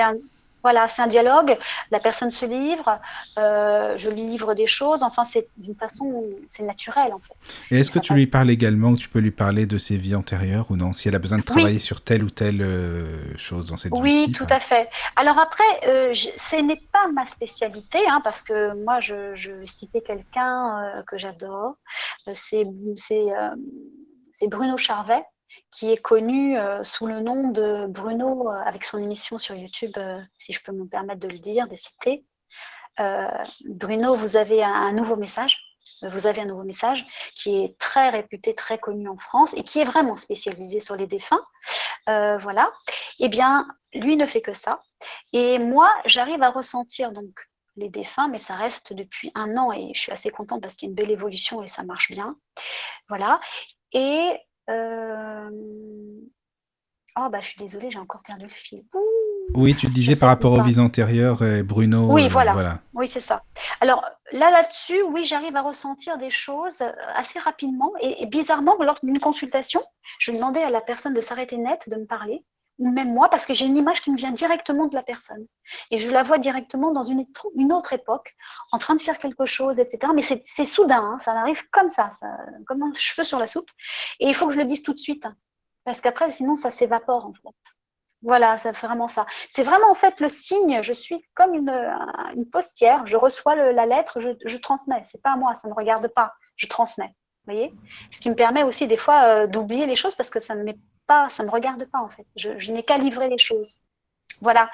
Voilà, 0.65 0.89
c'est 0.89 1.03
un 1.03 1.07
dialogue. 1.07 1.59
La 1.91 2.01
personne 2.01 2.31
se 2.31 2.47
livre, 2.47 2.99
euh, 3.39 3.99
je 3.99 4.09
lui 4.09 4.23
livre 4.23 4.55
des 4.55 4.67
choses. 4.67 5.03
Enfin, 5.03 5.23
c'est 5.27 5.47
d'une 5.59 5.75
façon, 5.75 6.25
c'est 6.49 6.63
naturel 6.63 7.13
en 7.13 7.19
fait. 7.19 7.35
Et 7.71 7.81
est-ce 7.81 7.91
que 7.91 7.99
tu 7.99 8.15
lui 8.15 8.27
parles 8.27 8.51
également, 8.51 8.95
tu 8.95 9.11
peux 9.11 9.19
lui 9.19 9.31
parler 9.31 9.67
de 9.67 9.77
ses 9.77 9.99
vies 9.99 10.15
antérieures 10.15 10.71
ou 10.71 10.77
non, 10.77 10.95
si 10.95 11.07
elle 11.09 11.15
a 11.17 11.19
besoin 11.19 11.37
de 11.37 11.43
travailler 11.43 11.79
sur 11.79 12.01
telle 12.01 12.25
ou 12.25 12.31
telle 12.31 12.63
euh, 12.63 13.37
chose 13.37 13.67
dans 13.67 13.77
cette 13.77 13.93
vie 13.93 14.01
Oui, 14.01 14.33
tout 14.33 14.47
à 14.49 14.59
fait. 14.59 14.89
Alors 15.17 15.39
après, 15.39 15.65
euh, 15.87 16.15
ce 16.15 16.57
n'est 16.63 16.81
pas 16.91 17.09
ma 17.13 17.27
spécialité, 17.27 17.99
hein, 18.09 18.23
parce 18.25 18.41
que 18.41 18.75
moi, 18.85 19.01
je, 19.01 19.35
je 19.35 19.51
vais 19.51 19.67
citer 19.67 20.01
quelqu'un 20.01 21.03
que 21.07 21.19
j'adore. 21.19 21.75
C'est 22.33 22.65
Bruno 24.49 24.79
Charvet 24.79 25.25
qui 25.75 25.93
est 25.93 26.01
connu 26.01 26.59
euh, 26.59 26.85
sous 26.85 27.07
le 27.07 27.21
nom 27.21 27.49
de 27.49 27.87
Bruno, 27.89 28.51
euh, 28.51 28.63
avec 28.65 28.85
son 28.85 28.99
émission 28.99 29.39
sur 29.39 29.55
YouTube, 29.55 29.93
euh, 29.97 30.21
si 30.39 30.53
je 30.53 30.63
peux 30.63 30.73
me 30.73 30.87
permettre 30.87 31.21
de 31.21 31.29
le 31.29 31.39
dire, 31.39 31.69
de 31.69 31.77
citer. 31.77 32.25
Bruno, 33.67 34.15
vous 34.15 34.37
avez 34.37 34.63
un, 34.63 34.93
nouveau 34.93 35.17
message. 35.17 35.59
Vous 36.03 36.29
avez 36.29 36.43
un 36.43 36.45
nouveau 36.45 36.63
message 36.63 37.03
qui 37.35 37.65
est 37.65 37.77
très 37.79 38.09
réputé, 38.11 38.55
très 38.55 38.79
connu 38.79 39.09
en 39.09 39.19
France 39.19 39.53
et 39.55 39.65
qui 39.65 39.81
est 39.81 39.85
vraiment 39.85 40.17
spécialisé 40.17 40.79
sur 40.79 40.95
les 40.95 41.09
défunts. 41.09 41.43
voilà. 42.07 42.71
Eh 43.19 43.29
bien, 43.29 43.67
lui 43.95 44.17
ne 44.17 44.27
fait 44.27 44.43
que 44.43 44.53
ça. 44.53 44.81
Et 45.33 45.59
moi, 45.59 45.93
j'arrive 46.05 46.41
à 46.45 46.51
ressentir 46.51 47.11
donc 47.11 47.33
les 47.77 47.89
défunts, 47.89 48.29
mais 48.29 48.39
ça 48.39 48.55
reste 48.55 48.93
depuis 48.93 49.33
un 49.35 49.57
an 49.57 49.73
et 49.73 49.91
je 49.93 50.01
suis 50.01 50.13
assez 50.13 50.31
contente 50.31 50.63
parce 50.63 50.77
qu'il 50.77 50.87
y 50.87 50.89
a 50.89 50.91
une 50.91 50.95
belle 50.95 51.11
évolution 51.11 51.63
et 51.65 51.67
ça 51.67 51.83
marche 51.83 52.13
bien. 52.13 52.37
Voilà. 53.09 53.41
Et 53.93 54.39
oh, 54.69 55.49
bah, 57.31 57.41
je 57.41 57.47
suis 57.47 57.59
désolée, 57.59 57.91
j'ai 57.91 57.99
encore 57.99 58.23
perdu 58.23 58.45
le 58.45 58.51
fil. 58.51 58.85
oui, 59.55 59.75
tu 59.75 59.89
disais 59.89 60.19
par 60.19 60.29
rapport 60.29 60.53
aux 60.53 60.63
vies 60.63 60.81
antérieures, 60.81 61.43
Bruno. 61.65 62.13
Oui, 62.13 62.27
euh, 62.27 62.29
voilà. 62.29 62.81
Oui, 62.95 63.07
c'est 63.07 63.21
ça. 63.21 63.43
Alors 63.81 64.05
là, 64.33 64.51
là-dessus, 64.51 65.01
oui, 65.11 65.25
j'arrive 65.25 65.57
à 65.57 65.63
ressentir 65.63 66.19
des 66.19 66.31
choses 66.31 66.81
euh, 66.81 66.91
assez 67.15 67.39
rapidement. 67.39 67.93
Et, 68.01 68.27
bizarrement, 68.27 68.77
lors 68.81 68.99
d'une 69.03 69.21
consultation, 69.21 69.83
je 70.19 70.33
demandais 70.33 70.63
à 70.63 70.71
la 70.71 70.81
personne 70.81 71.15
de 71.15 71.21
s'arrêter 71.21 71.57
net, 71.57 71.89
de 71.89 71.97
me 71.97 72.07
parler 72.07 72.45
même 72.79 73.13
moi, 73.13 73.29
parce 73.29 73.47
que 73.47 73.55
j'ai 73.55 73.67
une 73.67 73.77
image 73.77 74.03
qui 74.03 74.11
me 74.11 74.17
vient 74.17 74.33
directement 74.33 74.87
de 74.87 74.95
la 74.95 75.03
personne. 75.03 75.47
Et 75.91 75.99
je 75.99 76.11
la 76.11 76.23
vois 76.23 76.39
directement 76.39 76.93
dans 76.93 77.05
une, 77.05 77.27
autre 77.73 77.93
époque, 77.93 78.35
en 78.73 78.79
train 78.79 78.95
de 78.95 79.01
faire 79.01 79.19
quelque 79.19 79.47
chose, 79.47 79.79
etc. 79.79 80.13
Mais 80.15 80.23
c'est 80.23 80.67
soudain, 80.67 81.03
hein, 81.03 81.19
ça 81.21 81.33
arrive 81.33 81.69
comme 81.71 81.89
ça, 81.89 82.11
comme 82.67 82.83
un 82.83 82.93
cheveu 82.97 83.25
sur 83.25 83.39
la 83.39 83.47
soupe. 83.47 83.71
Et 84.21 84.29
il 84.29 84.35
faut 84.35 84.47
que 84.47 84.53
je 84.53 84.59
le 84.59 84.65
dise 84.65 84.83
tout 84.83 84.95
de 84.95 84.99
suite, 84.99 85.27
hein, 85.27 85.37
parce 85.85 86.01
qu'après, 86.01 86.31
sinon, 86.31 86.57
ça 86.57 86.71
s'évapore, 86.71 87.27
en 87.27 87.33
fait. 87.35 87.55
Voilà, 88.23 88.57
c'est 88.57 88.73
vraiment 88.73 89.07
ça. 89.07 89.27
C'est 89.51 89.65
vraiment 89.65 89.91
en 89.91 89.95
fait 89.95 90.19
le 90.19 90.31
signe. 90.31 90.81
Je 90.83 90.95
suis 90.95 91.23
comme 91.35 91.53
une, 91.53 91.69
une 92.35 92.49
postière. 92.49 93.07
Je 93.07 93.19
reçois 93.19 93.55
la 93.55 93.85
lettre, 93.85 94.19
je, 94.19 94.31
je 94.47 94.57
transmets. 94.57 95.03
C'est 95.05 95.21
pas 95.21 95.33
à 95.33 95.37
moi, 95.37 95.55
ça 95.55 95.69
ne 95.69 95.75
me 95.75 95.77
regarde 95.77 96.09
pas. 96.09 96.33
Je 96.57 96.67
transmets. 96.67 97.15
Vous 97.47 97.53
voyez? 97.53 97.75
Ce 98.11 98.23
qui 98.23 98.31
me 98.31 98.35
permet 98.35 98.63
aussi 98.63 98.87
des 98.87 98.97
fois 98.97 99.25
euh, 99.25 99.47
d'oublier 99.47 99.85
les 99.85 99.97
choses 99.97 100.15
parce 100.15 100.31
que 100.31 100.41
ça 100.41 100.55
ne 100.55 100.63
met 100.63 100.79
pas, 101.07 101.31
ça 101.31 101.43
me 101.43 101.51
regarde 101.51 101.85
pas 101.87 102.01
en 102.01 102.09
fait. 102.09 102.27
Je, 102.37 102.71
n'ai 102.71 102.83
qu'à 102.83 102.99
livrer 102.99 103.29
les 103.29 103.39
choses. 103.39 103.77
Voilà. 104.41 104.71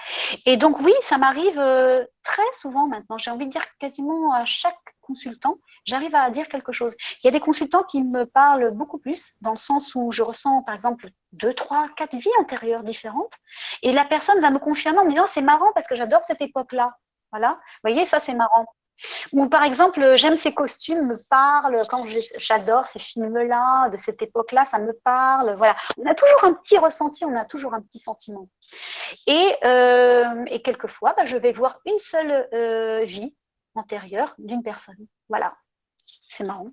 Et 0.46 0.56
donc 0.56 0.80
oui, 0.80 0.92
ça 1.02 1.18
m'arrive 1.18 1.58
euh, 1.58 2.04
très 2.24 2.42
souvent 2.54 2.86
maintenant. 2.86 3.18
J'ai 3.18 3.30
envie 3.30 3.46
de 3.46 3.50
dire 3.50 3.64
quasiment 3.78 4.32
à 4.32 4.44
chaque 4.44 4.96
consultant, 5.00 5.58
j'arrive 5.84 6.14
à 6.14 6.30
dire 6.30 6.48
quelque 6.48 6.72
chose. 6.72 6.94
Il 7.22 7.26
y 7.26 7.28
a 7.28 7.30
des 7.30 7.40
consultants 7.40 7.82
qui 7.82 8.02
me 8.02 8.24
parlent 8.24 8.70
beaucoup 8.70 8.98
plus, 8.98 9.32
dans 9.40 9.50
le 9.50 9.56
sens 9.56 9.94
où 9.94 10.10
je 10.12 10.22
ressens, 10.22 10.62
par 10.62 10.74
exemple, 10.74 11.08
deux, 11.32 11.52
trois, 11.52 11.88
quatre 11.96 12.16
vies 12.16 12.30
antérieures 12.38 12.82
différentes. 12.82 13.34
Et 13.82 13.92
la 13.92 14.04
personne 14.04 14.40
va 14.40 14.50
me 14.50 14.58
confirmer 14.58 14.98
en 15.00 15.04
me 15.04 15.10
disant, 15.10 15.26
c'est 15.28 15.42
marrant 15.42 15.72
parce 15.74 15.86
que 15.86 15.94
j'adore 15.94 16.22
cette 16.24 16.40
époque-là. 16.40 16.96
Voilà. 17.32 17.50
Vous 17.82 17.90
voyez, 17.90 18.06
ça, 18.06 18.20
c'est 18.20 18.34
marrant. 18.34 18.66
Ou 19.32 19.48
par 19.48 19.62
exemple, 19.62 20.16
j'aime 20.16 20.36
ces 20.36 20.52
costumes, 20.52 21.06
me 21.06 21.16
parlent, 21.28 21.80
quand 21.88 22.04
j'adore 22.38 22.86
ces 22.86 22.98
films-là, 22.98 23.88
de 23.88 23.96
cette 23.96 24.22
époque-là, 24.22 24.64
ça 24.64 24.78
me 24.78 24.92
parle. 24.92 25.54
Voilà, 25.56 25.76
on 25.98 26.06
a 26.06 26.14
toujours 26.14 26.44
un 26.44 26.52
petit 26.54 26.78
ressenti, 26.78 27.24
on 27.24 27.36
a 27.36 27.44
toujours 27.44 27.74
un 27.74 27.80
petit 27.80 27.98
sentiment. 27.98 28.48
Et, 29.26 29.54
euh, 29.64 30.44
et 30.46 30.62
quelquefois, 30.62 31.14
bah, 31.16 31.24
je 31.24 31.36
vais 31.36 31.52
voir 31.52 31.80
une 31.86 31.98
seule 31.98 32.48
euh, 32.52 33.02
vie 33.04 33.34
antérieure 33.74 34.34
d'une 34.38 34.62
personne. 34.62 35.06
Voilà, 35.28 35.54
c'est 36.06 36.44
marrant. 36.44 36.68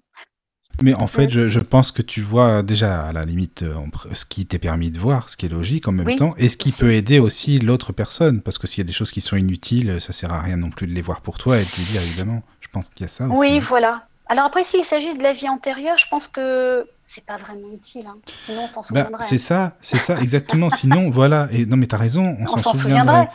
Mais 0.82 0.94
en 0.94 1.08
fait, 1.08 1.30
je, 1.30 1.60
pense 1.60 1.92
que 1.92 2.02
tu 2.02 2.22
vois 2.22 2.64
déjà 2.64 3.08
à 3.08 3.14
la 3.14 3.26
limite 3.26 3.64
euh, 3.64 3.74
ce 4.14 4.26
qui 4.26 4.46
t'est 4.46 4.60
permis 4.60 4.92
de 4.92 5.00
voir, 5.00 5.30
ce 5.30 5.38
qui 5.38 5.46
est 5.46 5.50
logique 5.50 5.88
en 5.88 5.92
même 5.92 6.16
temps, 6.16 6.34
et 6.38 6.50
ce 6.50 6.58
qui 6.58 6.72
peut 6.72 6.94
aider 6.94 7.20
aussi 7.20 7.60
l'autre 7.60 7.94
personne, 7.94 8.42
parce 8.42 8.58
que 8.58 8.68
s'il 8.68 8.80
y 8.80 8.86
a 8.86 8.88
des 8.88 8.94
choses 8.94 9.12
qui 9.12 9.22
sont 9.22 9.36
inutiles, 9.36 10.00
ça 10.00 10.14
sert 10.14 10.32
à 10.32 10.42
rien 10.42 10.58
non 10.58 10.70
plus 10.70 10.88
de 10.88 10.94
les 10.94 11.02
voir 11.02 11.22
pour 11.22 11.38
toi 11.38 11.58
et 11.58 11.64
de 11.64 11.70
lui 11.78 11.86
dire 11.86 12.02
évidemment. 12.02 12.44
Je 12.62 12.68
pense 12.72 12.90
qu'il 12.90 13.06
y 13.06 13.10
a 13.10 13.10
ça 13.10 13.26
aussi. 13.26 13.38
Oui, 13.38 13.60
voilà. 13.60 14.08
Alors 14.30 14.46
après, 14.46 14.64
s'il 14.64 14.84
s'agit 14.84 15.18
de 15.18 15.24
la 15.24 15.34
vie 15.34 15.48
antérieure, 15.48 15.98
je 15.98 16.06
pense 16.10 16.28
que 16.28 16.86
c'est 17.06 17.26
pas 17.26 17.38
vraiment 17.38 17.72
utile. 17.74 18.06
Hein. 18.08 18.18
Sinon, 18.38 18.64
on 18.64 18.68
s'en 18.68 18.82
bah, 18.82 19.06
souviendrait. 19.06 19.22
c'est 19.22 19.38
ça, 19.38 19.78
c'est 19.82 19.98
ça, 19.98 20.20
exactement. 20.20 20.70
Sinon, 20.70 21.10
voilà. 21.10 21.48
Et 21.52 21.66
non, 21.66 21.78
mais 21.78 21.86
t'as 21.86 21.98
raison, 21.98 22.36
on, 22.40 22.48
s'en 22.48 22.74
souviendrait. 22.74 23.30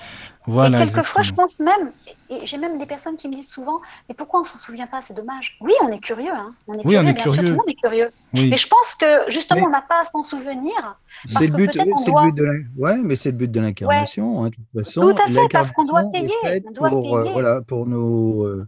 Voilà, 0.47 0.83
et 0.83 0.89
quelquefois, 0.89 1.23
je 1.23 1.33
pense 1.33 1.59
même, 1.61 1.93
et 2.29 2.45
j'ai 2.45 2.59
même 2.59 2.77
des 2.77 2.87
personnes 2.87 3.17
qui 3.17 3.29
me 3.29 3.35
disent 3.35 3.51
souvent, 3.51 3.81
mais 4.09 4.15
pourquoi 4.15 4.41
on 4.41 4.45
s'en 4.45 4.59
souvient 4.59 4.89
pas? 4.89 5.01
C'est 5.01 5.15
dommage. 5.15 5.57
Oui, 5.61 5.73
on 5.83 5.89
est 5.89 6.01
curieux. 6.01 6.33
Hein. 6.33 6.53
On 6.67 6.75
est 6.75 6.79
oui, 6.79 6.83
curieux, 6.83 6.99
on 6.99 7.03
est 7.03 7.13
bien 7.13 7.23
curieux. 7.23 7.35
Sûr, 7.35 7.43
tout 7.43 7.49
le 7.49 7.57
monde 7.57 7.69
est 7.69 7.81
curieux. 7.81 8.11
Mais 8.33 8.57
je 8.57 8.67
pense 8.67 8.95
que 8.97 9.31
justement, 9.31 9.67
on 9.67 9.71
n'a 9.71 9.83
pas 9.83 10.03
à 10.03 10.05
s'en 10.05 10.23
souvenir. 10.25 10.99
C'est 11.27 11.47
le 11.47 11.53
but, 11.55 11.71
c'est 11.73 11.85
le 11.85 12.23
but 12.25 12.35
de 12.35 12.45
la... 12.45 12.53
ouais, 12.77 12.99
mais 13.05 13.15
c'est 13.15 13.31
le 13.31 13.37
but 13.37 13.53
de 13.53 13.61
l'incarnation. 13.61 14.45
Hein, 14.45 14.49
de 14.49 14.55
toute 14.57 14.85
façon, 14.85 15.01
tout 15.03 15.23
à 15.23 15.29
fait, 15.29 15.49
parce 15.51 15.71
qu'on 15.71 15.85
doit 15.85 16.05
payer. 16.13 16.33
On 16.67 16.71
doit 16.73 16.89
pour, 16.89 17.17
euh, 17.17 17.25
voilà, 17.33 17.61
pour 17.63 17.87
nos 17.87 18.45
euh, 18.45 18.67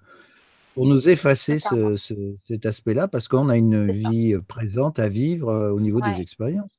pour 0.75 0.87
nous 0.87 1.09
effacer 1.09 1.59
ce, 1.59 1.97
ce, 1.97 2.15
cet 2.49 2.67
aspect-là, 2.67 3.09
parce 3.09 3.29
qu'on 3.29 3.49
a 3.49 3.57
une 3.57 3.91
vie 3.91 4.37
présente 4.47 4.99
à 4.99 5.09
vivre 5.09 5.49
euh, 5.49 5.73
au 5.73 5.81
niveau 5.81 6.01
ouais. 6.01 6.15
des 6.15 6.21
expériences. 6.21 6.79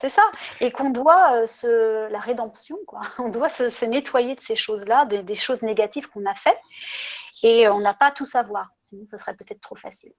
C'est 0.00 0.08
ça. 0.08 0.22
Et 0.60 0.70
qu'on 0.70 0.90
doit 0.90 1.34
euh, 1.34 1.46
se, 1.46 2.10
la 2.10 2.18
rédemption, 2.18 2.78
quoi. 2.86 3.00
On 3.18 3.28
doit 3.28 3.48
se, 3.48 3.68
se 3.68 3.84
nettoyer 3.84 4.34
de 4.34 4.40
ces 4.40 4.56
choses-là, 4.56 5.04
des, 5.04 5.22
des, 5.22 5.34
choses 5.34 5.62
négatives 5.62 6.08
qu'on 6.08 6.24
a 6.26 6.34
faites. 6.34 6.58
Et 7.42 7.68
on 7.68 7.80
n'a 7.80 7.94
pas 7.94 8.06
à 8.06 8.10
tout 8.10 8.24
savoir. 8.24 8.70
Sinon, 8.78 9.04
ça 9.04 9.18
serait 9.18 9.34
peut-être 9.34 9.60
trop 9.60 9.76
facile. 9.76 10.12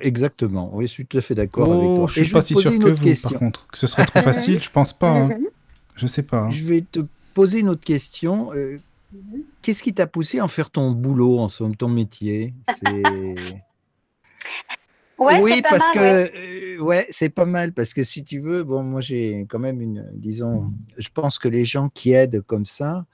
Exactement. 0.00 0.70
Oui, 0.72 0.86
je 0.86 0.92
suis 0.92 1.06
tout 1.06 1.18
à 1.18 1.20
fait 1.22 1.34
d'accord 1.34 1.68
oh, 1.68 1.72
avec 1.72 1.96
toi. 1.96 2.06
Je 2.08 2.12
suis 2.12 2.28
Et 2.28 2.32
pas 2.32 2.42
si 2.42 2.54
sûr 2.54 2.70
que 2.78 2.90
vous, 2.90 3.04
question. 3.04 3.30
par 3.30 3.38
contre. 3.38 3.66
Que 3.68 3.78
ce 3.78 3.86
serait 3.86 4.04
trop 4.04 4.20
facile, 4.20 4.62
je 4.62 4.70
pense 4.70 4.92
pas. 4.92 5.10
Hein. 5.10 5.30
Je 5.96 6.06
sais 6.06 6.22
pas. 6.22 6.38
Hein. 6.44 6.50
Je 6.50 6.64
vais 6.64 6.80
te 6.80 7.00
poser 7.34 7.58
une 7.58 7.68
autre 7.68 7.84
question. 7.84 8.54
Euh, 8.54 8.80
Qu'est-ce 9.60 9.82
qui 9.82 9.92
t'a 9.92 10.06
poussé 10.06 10.38
à 10.38 10.44
en 10.44 10.48
faire 10.48 10.70
ton 10.70 10.92
boulot, 10.92 11.38
en 11.38 11.50
somme, 11.50 11.76
ton 11.76 11.88
métier? 11.88 12.54
Ouais, 15.20 15.38
oui, 15.42 15.62
parce 15.62 15.88
mal, 15.88 15.94
que 15.94 15.98
ouais, 16.00 16.76
euh, 16.78 16.82
ouais 16.82 17.06
c'est 17.10 17.28
pas 17.28 17.44
mal 17.44 17.72
parce 17.74 17.92
que 17.94 18.04
si 18.04 18.24
tu 18.24 18.40
veux, 18.40 18.64
bon, 18.64 18.82
moi 18.82 19.00
j'ai 19.02 19.46
quand 19.48 19.58
même 19.58 19.80
une, 19.82 20.10
disons, 20.14 20.72
je 20.98 21.08
pense 21.10 21.38
que 21.38 21.48
les 21.48 21.64
gens 21.66 21.90
qui 21.90 22.12
aident 22.12 22.40
comme 22.42 22.64
ça 22.66 23.04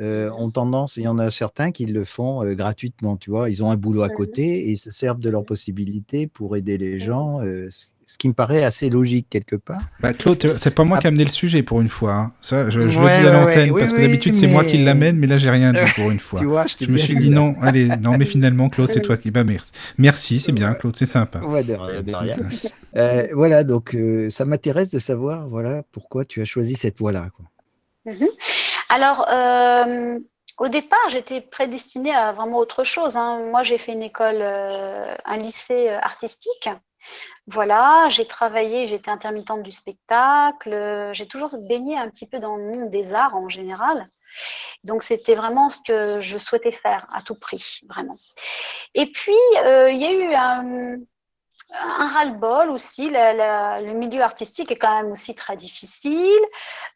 euh, 0.00 0.30
ont 0.32 0.50
tendance, 0.50 0.96
il 0.96 1.04
y 1.04 1.08
en 1.08 1.18
a 1.18 1.30
certains 1.30 1.72
qui 1.72 1.86
le 1.86 2.04
font 2.04 2.44
euh, 2.44 2.54
gratuitement, 2.54 3.16
tu 3.16 3.30
vois, 3.30 3.50
ils 3.50 3.64
ont 3.64 3.70
un 3.70 3.76
boulot 3.76 4.02
à 4.02 4.10
Mhm. 4.10 4.14
côté 4.16 4.42
et 4.68 4.70
ils 4.72 4.78
se 4.78 4.90
servent 4.92 5.20
de 5.20 5.30
leurs 5.30 5.44
possibilités 5.44 6.26
pour 6.28 6.56
aider 6.56 6.78
les 6.78 7.00
gens, 7.00 7.40
euh, 7.42 7.68
ce 7.70 7.86
ce 8.12 8.18
qui 8.18 8.26
me 8.28 8.32
paraît 8.34 8.64
assez 8.64 8.90
logique 8.90 9.28
quelque 9.30 9.54
part. 9.56 9.80
Bah, 10.00 10.12
Claude, 10.12 10.54
c'est 10.56 10.74
pas 10.74 10.82
moi 10.84 10.98
qui 10.98 11.06
ai 11.06 11.08
amené 11.08 11.22
le 11.24 11.30
sujet 11.30 11.62
pour 11.62 11.80
une 11.80 11.88
fois. 11.88 12.12
hein. 12.14 12.32
Ça, 12.42 12.68
je, 12.68 12.88
je 12.88 12.98
Ouais, 12.98 13.16
le 13.16 13.22
dis 13.22 13.28
à 13.28 13.30
ouais, 13.30 13.44
l'antenne 13.46 13.70
ouais, 13.70 13.80
parce 13.80 13.92
que 13.92 14.00
d'habitude 14.00 14.34
c'est 14.34 14.48
moi 14.48 14.64
qui 14.64 14.78
l'amène, 14.78 15.16
mais 15.16 15.26
là 15.28 15.36
j'ai 15.38 15.50
rien 15.50 15.72
dit 15.72 15.78
pour 15.94 16.10
une 16.10 16.18
fois. 16.28 16.40
Tu 16.40 16.46
vois, 16.46 16.64
je, 16.66 16.86
me 16.90 16.98
suis 16.98 17.14
dit 17.16 17.30
non, 17.30 17.54
allez, 17.62 17.86
non, 18.02 18.16
mais 18.18 18.26
finalement 18.26 18.68
Claude, 18.68 18.90
c'est 18.90 19.00
toi 19.08 19.16
qui. 19.16 19.30
Bah 19.30 19.44
merci, 19.44 19.72
merci, 19.98 20.40
c'est 20.40 20.52
bien, 20.52 20.74
Claude, 20.74 20.96
c'est 20.96 21.06
sympa. 21.06 21.40
Ouais, 21.40 21.62
de 21.62 21.74
rien, 21.74 22.02
de 22.02 22.12
rien. 22.14 22.36
Euh, 22.96 23.26
voilà, 23.34 23.62
donc 23.64 23.94
euh, 23.94 24.28
ça 24.30 24.44
m'intéresse 24.44 24.90
de 24.90 24.98
savoir, 24.98 25.46
voilà, 25.48 25.82
pourquoi 25.92 26.24
tu 26.24 26.42
as 26.42 26.44
choisi 26.44 26.74
cette 26.74 26.98
voie-là. 26.98 27.28
Mhm. 28.06 28.26
Alors, 28.88 29.26
euh, 29.32 30.18
au 30.58 30.68
départ, 30.68 30.98
j'étais 31.10 31.40
prédestinée 31.40 32.12
à 32.12 32.32
vraiment 32.32 32.58
autre 32.58 32.82
chose. 32.84 33.16
hein. 33.16 33.40
Moi, 33.50 33.62
j'ai 33.62 33.78
fait 33.78 33.92
une 33.92 34.02
école, 34.02 34.38
euh, 34.40 35.14
un 35.24 35.36
lycée 35.38 35.88
euh, 35.88 35.98
artistique. 36.02 36.68
Voilà, 37.46 38.08
j'ai 38.08 38.26
travaillé, 38.26 38.86
j'étais 38.86 39.10
intermittente 39.10 39.62
du 39.62 39.70
spectacle. 39.70 41.10
J'ai 41.12 41.26
toujours 41.26 41.54
baigné 41.68 41.96
un 41.98 42.08
petit 42.08 42.26
peu 42.26 42.38
dans 42.38 42.56
le 42.56 42.64
monde 42.64 42.90
des 42.90 43.14
arts 43.14 43.36
en 43.36 43.48
général. 43.48 44.06
Donc, 44.84 45.02
c'était 45.02 45.34
vraiment 45.34 45.68
ce 45.68 45.80
que 45.86 46.20
je 46.20 46.38
souhaitais 46.38 46.72
faire 46.72 47.06
à 47.12 47.22
tout 47.22 47.34
prix, 47.34 47.80
vraiment. 47.88 48.16
Et 48.94 49.06
puis, 49.06 49.32
euh, 49.64 49.90
il 49.90 50.00
y 50.00 50.06
a 50.06 50.12
eu 50.12 50.34
un, 50.34 50.96
un 51.74 52.06
ras-le-bol 52.08 52.70
aussi. 52.70 53.10
Le 53.10 53.92
milieu 53.92 54.22
artistique 54.22 54.70
est 54.70 54.76
quand 54.76 54.94
même 55.02 55.12
aussi 55.12 55.34
très 55.34 55.56
difficile. 55.56 56.38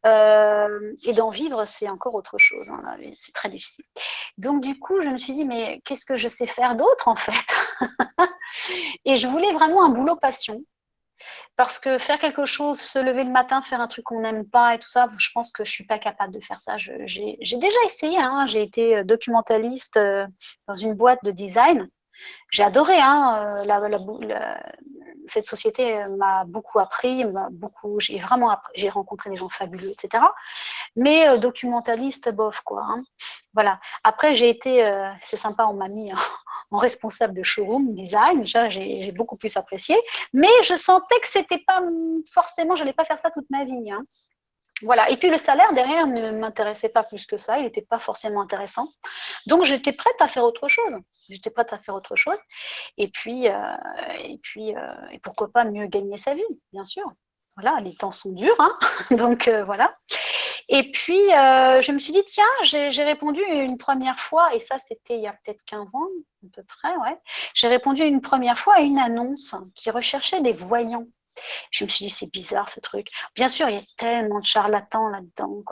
Euh, 0.06 0.92
et 1.04 1.12
d'en 1.12 1.30
vivre, 1.30 1.64
c'est 1.64 1.88
encore 1.88 2.14
autre 2.14 2.38
chose. 2.38 2.70
hein, 2.70 2.96
C'est 3.14 3.32
très 3.34 3.48
difficile. 3.48 3.84
Donc, 4.38 4.62
du 4.62 4.78
coup, 4.78 5.00
je 5.02 5.08
me 5.08 5.18
suis 5.18 5.32
dit, 5.32 5.44
mais 5.44 5.80
qu'est-ce 5.84 6.06
que 6.06 6.16
je 6.16 6.28
sais 6.28 6.46
faire 6.46 6.74
d'autre, 6.76 7.08
en 7.08 7.16
fait? 7.16 7.32
Et 9.04 9.16
je 9.16 9.28
voulais 9.28 9.52
vraiment 9.52 9.84
un 9.84 9.88
boulot 9.90 10.16
passion. 10.16 10.62
Parce 11.56 11.78
que 11.78 11.98
faire 11.98 12.18
quelque 12.18 12.44
chose, 12.44 12.80
se 12.80 12.98
lever 12.98 13.24
le 13.24 13.30
matin, 13.30 13.62
faire 13.62 13.80
un 13.80 13.86
truc 13.86 14.04
qu'on 14.04 14.20
n'aime 14.20 14.44
pas 14.48 14.74
et 14.74 14.78
tout 14.78 14.88
ça, 14.88 15.08
je 15.16 15.28
pense 15.32 15.52
que 15.52 15.64
je 15.64 15.70
suis 15.70 15.86
pas 15.86 15.98
capable 15.98 16.32
de 16.34 16.40
faire 16.40 16.58
ça. 16.60 16.76
J'ai 16.78 17.38
déjà 17.40 17.78
essayé. 17.86 18.18
hein, 18.18 18.46
J'ai 18.48 18.62
été 18.62 19.04
documentaliste 19.04 19.96
euh, 19.96 20.26
dans 20.66 20.74
une 20.74 20.94
boîte 20.94 21.20
de 21.22 21.30
design. 21.30 21.88
J'ai 22.50 22.62
adoré. 22.62 22.98
Hein, 22.98 23.62
euh, 23.68 24.54
cette 25.26 25.46
société 25.46 26.04
m'a 26.18 26.44
beaucoup 26.44 26.78
appris. 26.78 27.24
Beaucoup, 27.50 27.98
j'ai 28.00 28.18
vraiment 28.18 28.56
j'ai 28.74 28.88
rencontré 28.88 29.30
des 29.30 29.36
gens 29.36 29.48
fabuleux, 29.48 29.90
etc. 29.90 30.24
Mais 30.96 31.28
euh, 31.28 31.38
documentaliste, 31.38 32.30
bof 32.30 32.60
quoi. 32.60 32.82
hein. 32.84 33.02
Voilà. 33.54 33.80
Après, 34.02 34.34
j'ai 34.34 34.48
été, 34.48 34.84
euh, 34.84 35.10
c'est 35.22 35.36
sympa, 35.36 35.66
on 35.66 35.74
m'a 35.74 35.88
mis 35.88 36.12
en, 36.70 36.76
responsable 36.76 37.34
de 37.34 37.42
showroom 37.42 37.94
design. 37.94 38.46
Ça, 38.46 38.68
j'ai 38.68 39.12
beaucoup 39.12 39.36
plus 39.36 39.56
apprécié. 39.56 39.96
Mais 40.32 40.48
je 40.62 40.74
sentais 40.74 41.18
que 41.20 41.28
c'était 41.28 41.62
pas 41.66 41.80
forcément, 42.32 42.76
je 42.76 42.82
n'allais 42.82 42.92
pas 42.92 43.04
faire 43.04 43.18
ça 43.18 43.30
toute 43.30 43.48
ma 43.50 43.64
vie. 43.64 43.90
Et 44.82 45.16
puis 45.16 45.30
le 45.30 45.38
salaire 45.38 45.72
derrière 45.72 46.06
ne 46.06 46.32
m'intéressait 46.32 46.88
pas 46.88 47.04
plus 47.04 47.26
que 47.26 47.36
ça. 47.36 47.58
Il 47.58 47.64
n'était 47.64 47.82
pas 47.82 47.98
forcément 47.98 48.42
intéressant. 48.42 48.88
Donc 49.46 49.64
j'étais 49.64 49.92
prête 49.92 50.20
à 50.20 50.28
faire 50.28 50.44
autre 50.44 50.68
chose. 50.68 50.98
J'étais 51.28 51.50
prête 51.50 51.72
à 51.72 51.78
faire 51.78 51.94
autre 51.94 52.16
chose. 52.16 52.38
Et 52.98 53.08
puis, 53.08 53.48
euh, 53.48 53.76
et 54.24 54.38
puis, 54.38 54.74
euh, 54.74 55.10
et 55.12 55.18
pourquoi 55.20 55.48
pas 55.52 55.64
mieux 55.64 55.86
gagner 55.86 56.18
sa 56.18 56.34
vie, 56.34 56.42
bien 56.72 56.84
sûr. 56.84 57.04
Voilà, 57.56 57.78
les 57.80 57.94
temps 57.94 58.10
sont 58.10 58.32
durs, 58.32 58.56
hein. 58.58 58.76
donc 59.12 59.46
euh, 59.46 59.62
voilà. 59.62 59.96
Et 60.68 60.90
puis, 60.90 61.20
je 61.28 61.92
me 61.92 61.98
suis 61.98 62.12
dit, 62.12 62.24
tiens, 62.24 62.44
j'ai 62.62 62.90
j'ai 62.90 63.04
répondu 63.04 63.42
une 63.42 63.76
première 63.76 64.18
fois, 64.18 64.54
et 64.54 64.58
ça, 64.58 64.78
c'était 64.78 65.16
il 65.16 65.20
y 65.20 65.26
a 65.26 65.32
peut-être 65.32 65.62
15 65.66 65.94
ans, 65.94 66.08
à 66.42 66.46
peu 66.54 66.64
près, 66.64 66.96
ouais. 66.96 67.18
J'ai 67.54 67.68
répondu 67.68 68.02
une 68.02 68.22
première 68.22 68.58
fois 68.58 68.76
à 68.76 68.80
une 68.80 68.98
annonce 68.98 69.54
qui 69.74 69.90
recherchait 69.90 70.40
des 70.40 70.54
voyants. 70.54 71.06
Je 71.70 71.84
me 71.84 71.88
suis 71.88 72.06
dit, 72.06 72.10
c'est 72.10 72.30
bizarre 72.30 72.68
ce 72.68 72.80
truc. 72.80 73.08
Bien 73.34 73.48
sûr, 73.48 73.68
il 73.68 73.76
y 73.76 73.78
a 73.78 73.82
tellement 73.96 74.40
de 74.40 74.46
charlatans 74.46 75.08
là-dedans. 75.08 75.62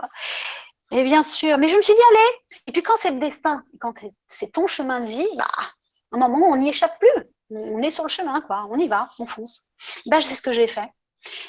Et 0.91 1.03
bien 1.05 1.23
sûr, 1.23 1.57
mais 1.59 1.69
je 1.69 1.77
me 1.77 1.83
suis 1.83 1.95
dit, 1.95 2.01
allez. 2.11 2.61
Et 2.67 2.73
puis 2.73 2.83
quand 2.83 2.95
c'est 3.01 3.11
le 3.13 3.19
destin, 3.19 3.65
quand 3.81 3.95
c'est- 4.27 4.53
ton 4.53 4.67
chemin 4.67 5.01
de 5.01 5.07
vie, 5.07 5.29
bah, 5.37 5.49
à 5.57 5.71
un 6.13 6.19
moment, 6.19 6.49
on 6.49 6.57
n'y 6.57 6.69
échappe 6.69 6.99
plus. 6.99 7.27
On 7.51 7.83
est 7.83 7.91
sur 7.91 8.05
le 8.05 8.09
chemin. 8.09 8.45
On 8.71 8.79
y 8.79 8.89
va, 8.89 9.09
on 9.19 9.27
fonce. 9.27 9.63
Bah, 10.07 10.21
c'est 10.21 10.35
ce 10.35 10.43
que 10.43 10.53
j'ai 10.53 10.69
fait. 10.69 10.89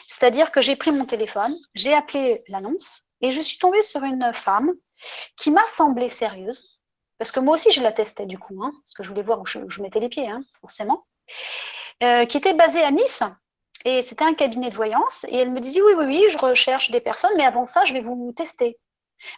C'est-à-dire 0.08 0.52
que 0.52 0.62
j'ai 0.62 0.76
pris 0.76 0.92
mon 0.92 1.06
téléphone, 1.06 1.54
j'ai 1.74 1.94
appelé 1.94 2.44
l'annonce 2.48 3.02
et 3.22 3.32
je 3.32 3.42
suis 3.42 3.58
tombée 3.58 3.82
sur 3.84 4.04
une 4.04 4.32
femme 4.34 4.72
qui 5.38 5.50
m'a 5.52 5.66
semblé 5.68 6.10
sérieuse. 6.10 6.80
Parce 7.18 7.32
que 7.32 7.40
moi 7.40 7.56
aussi, 7.56 7.72
je 7.72 7.82
la 7.82 7.92
testais 7.92 8.26
du 8.26 8.38
coup, 8.38 8.62
hein, 8.64 8.72
parce 8.84 8.94
que 8.94 9.04
je 9.04 9.10
voulais 9.10 9.24
voir 9.24 9.40
où 9.42 9.46
je, 9.46 9.60
je 9.68 9.82
mettais 9.82 10.00
les 10.00 10.10
pieds, 10.10 10.30
hein, 10.30 10.40
forcément. 10.62 11.06
Euh, 12.04 12.26
qui 12.26 12.38
était 12.38 12.54
basée 12.54 12.84
à 12.84 12.92
Nice. 12.92 13.24
Et 13.86 14.02
c'était 14.02 14.24
un 14.26 14.34
cabinet 14.34 14.70
de 14.70 14.76
voyance. 14.76 15.26
Et 15.30 15.38
elle 15.38 15.52
me 15.52 15.60
disait 15.60 15.82
Oui, 15.82 15.94
oui, 15.98 16.06
oui, 16.06 16.26
je 16.30 16.38
recherche 16.38 16.92
des 16.92 17.02
personnes, 17.02 17.34
mais 17.38 17.46
avant 17.46 17.66
ça, 17.66 17.86
je 17.86 17.94
vais 17.94 18.02
vous 18.02 18.34
tester. 18.36 18.78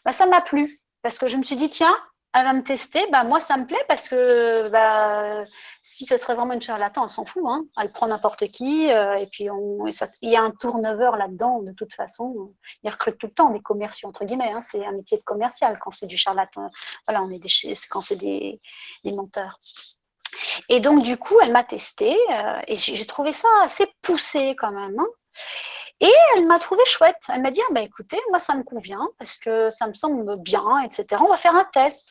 Bah, 0.03 0.11
ça 0.11 0.25
m'a 0.25 0.41
plu. 0.41 0.71
Parce 1.01 1.17
que 1.17 1.27
je 1.27 1.37
me 1.37 1.43
suis 1.43 1.55
dit 1.55 1.69
Tiens, 1.69 1.95
elle 2.35 2.43
va 2.43 2.53
me 2.53 2.63
tester. 2.63 2.99
Bah, 3.11 3.23
moi, 3.23 3.39
ça 3.39 3.55
me 3.57 3.65
plaît 3.65 3.83
parce 3.87 4.09
que 4.09 4.67
bah, 4.69 5.45
si 5.83 6.05
ce 6.05 6.17
serait 6.17 6.35
vraiment 6.35 6.53
une 6.53 6.61
charlatan, 6.61 7.03
elle 7.03 7.09
s'en 7.09 7.25
fout. 7.25 7.43
Hein. 7.47 7.65
Elle 7.81 7.91
prend 7.91 8.07
n'importe 8.07 8.45
qui. 8.47 8.91
Euh, 8.91 9.15
et 9.15 9.25
puis, 9.27 9.49
on, 9.49 9.87
il 9.87 10.29
y 10.29 10.35
a 10.35 10.43
un 10.43 10.51
turnover 10.51 11.11
là-dedans, 11.17 11.61
de 11.61 11.71
toute 11.71 11.93
façon. 11.93 12.53
Ils 12.83 12.89
recrutent 12.89 13.17
tout 13.17 13.27
le 13.27 13.33
temps 13.33 13.51
des 13.51 13.61
commerciaux, 13.61 14.09
entre 14.09 14.25
guillemets. 14.25 14.51
Hein. 14.51 14.61
C'est 14.61 14.85
un 14.85 14.91
métier 14.91 15.17
de 15.17 15.23
commercial 15.23 15.77
quand 15.79 15.91
c'est 15.91 16.07
du 16.07 16.17
charlatan. 16.17 16.67
Voilà, 17.07 17.23
on 17.23 17.31
est 17.31 17.39
des, 17.39 17.49
quand 17.89 18.01
c'est 18.01 18.17
des, 18.17 18.59
des 19.05 19.11
menteurs. 19.13 19.57
Et 20.69 20.79
donc, 20.79 21.01
du 21.01 21.17
coup, 21.17 21.35
elle 21.41 21.51
m'a 21.51 21.63
testé 21.63 22.15
euh, 22.31 22.59
et 22.67 22.77
j'ai 22.77 23.05
trouvé 23.05 23.31
ça 23.31 23.47
assez 23.63 23.87
poussé 24.01 24.55
quand 24.57 24.71
même. 24.71 24.99
Hein. 24.99 25.07
Et 26.01 26.11
elle 26.35 26.45
m'a 26.45 26.59
trouvé 26.59 26.83
chouette. 26.85 27.21
Elle 27.33 27.41
m'a 27.41 27.51
dit 27.51 27.61
ah, 27.69 27.73
bah, 27.73 27.81
écoutez, 27.81 28.19
moi 28.29 28.39
ça 28.39 28.55
me 28.55 28.63
convient 28.63 29.07
parce 29.17 29.37
que 29.37 29.69
ça 29.69 29.87
me 29.87 29.93
semble 29.93 30.37
bien, 30.41 30.79
etc. 30.81 31.21
On 31.21 31.29
va 31.29 31.37
faire 31.37 31.55
un 31.55 31.63
test. 31.73 32.09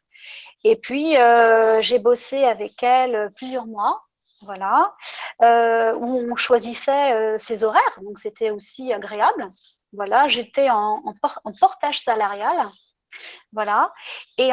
Et 0.64 0.76
puis 0.76 1.16
euh, 1.18 1.82
j'ai 1.82 1.98
bossé 1.98 2.44
avec 2.44 2.82
elle 2.82 3.30
plusieurs 3.36 3.66
mois, 3.66 4.02
voilà, 4.42 4.94
euh, 5.42 5.94
où 5.96 6.32
on 6.32 6.36
choisissait 6.36 7.38
ses 7.38 7.62
horaires, 7.62 7.98
donc 8.02 8.18
c'était 8.18 8.50
aussi 8.50 8.92
agréable. 8.92 9.50
Voilà, 9.92 10.26
j'étais 10.28 10.70
en, 10.70 11.02
portage 11.60 12.00
salarial. 12.00 12.66
Voilà. 13.52 13.92
Et, 14.38 14.50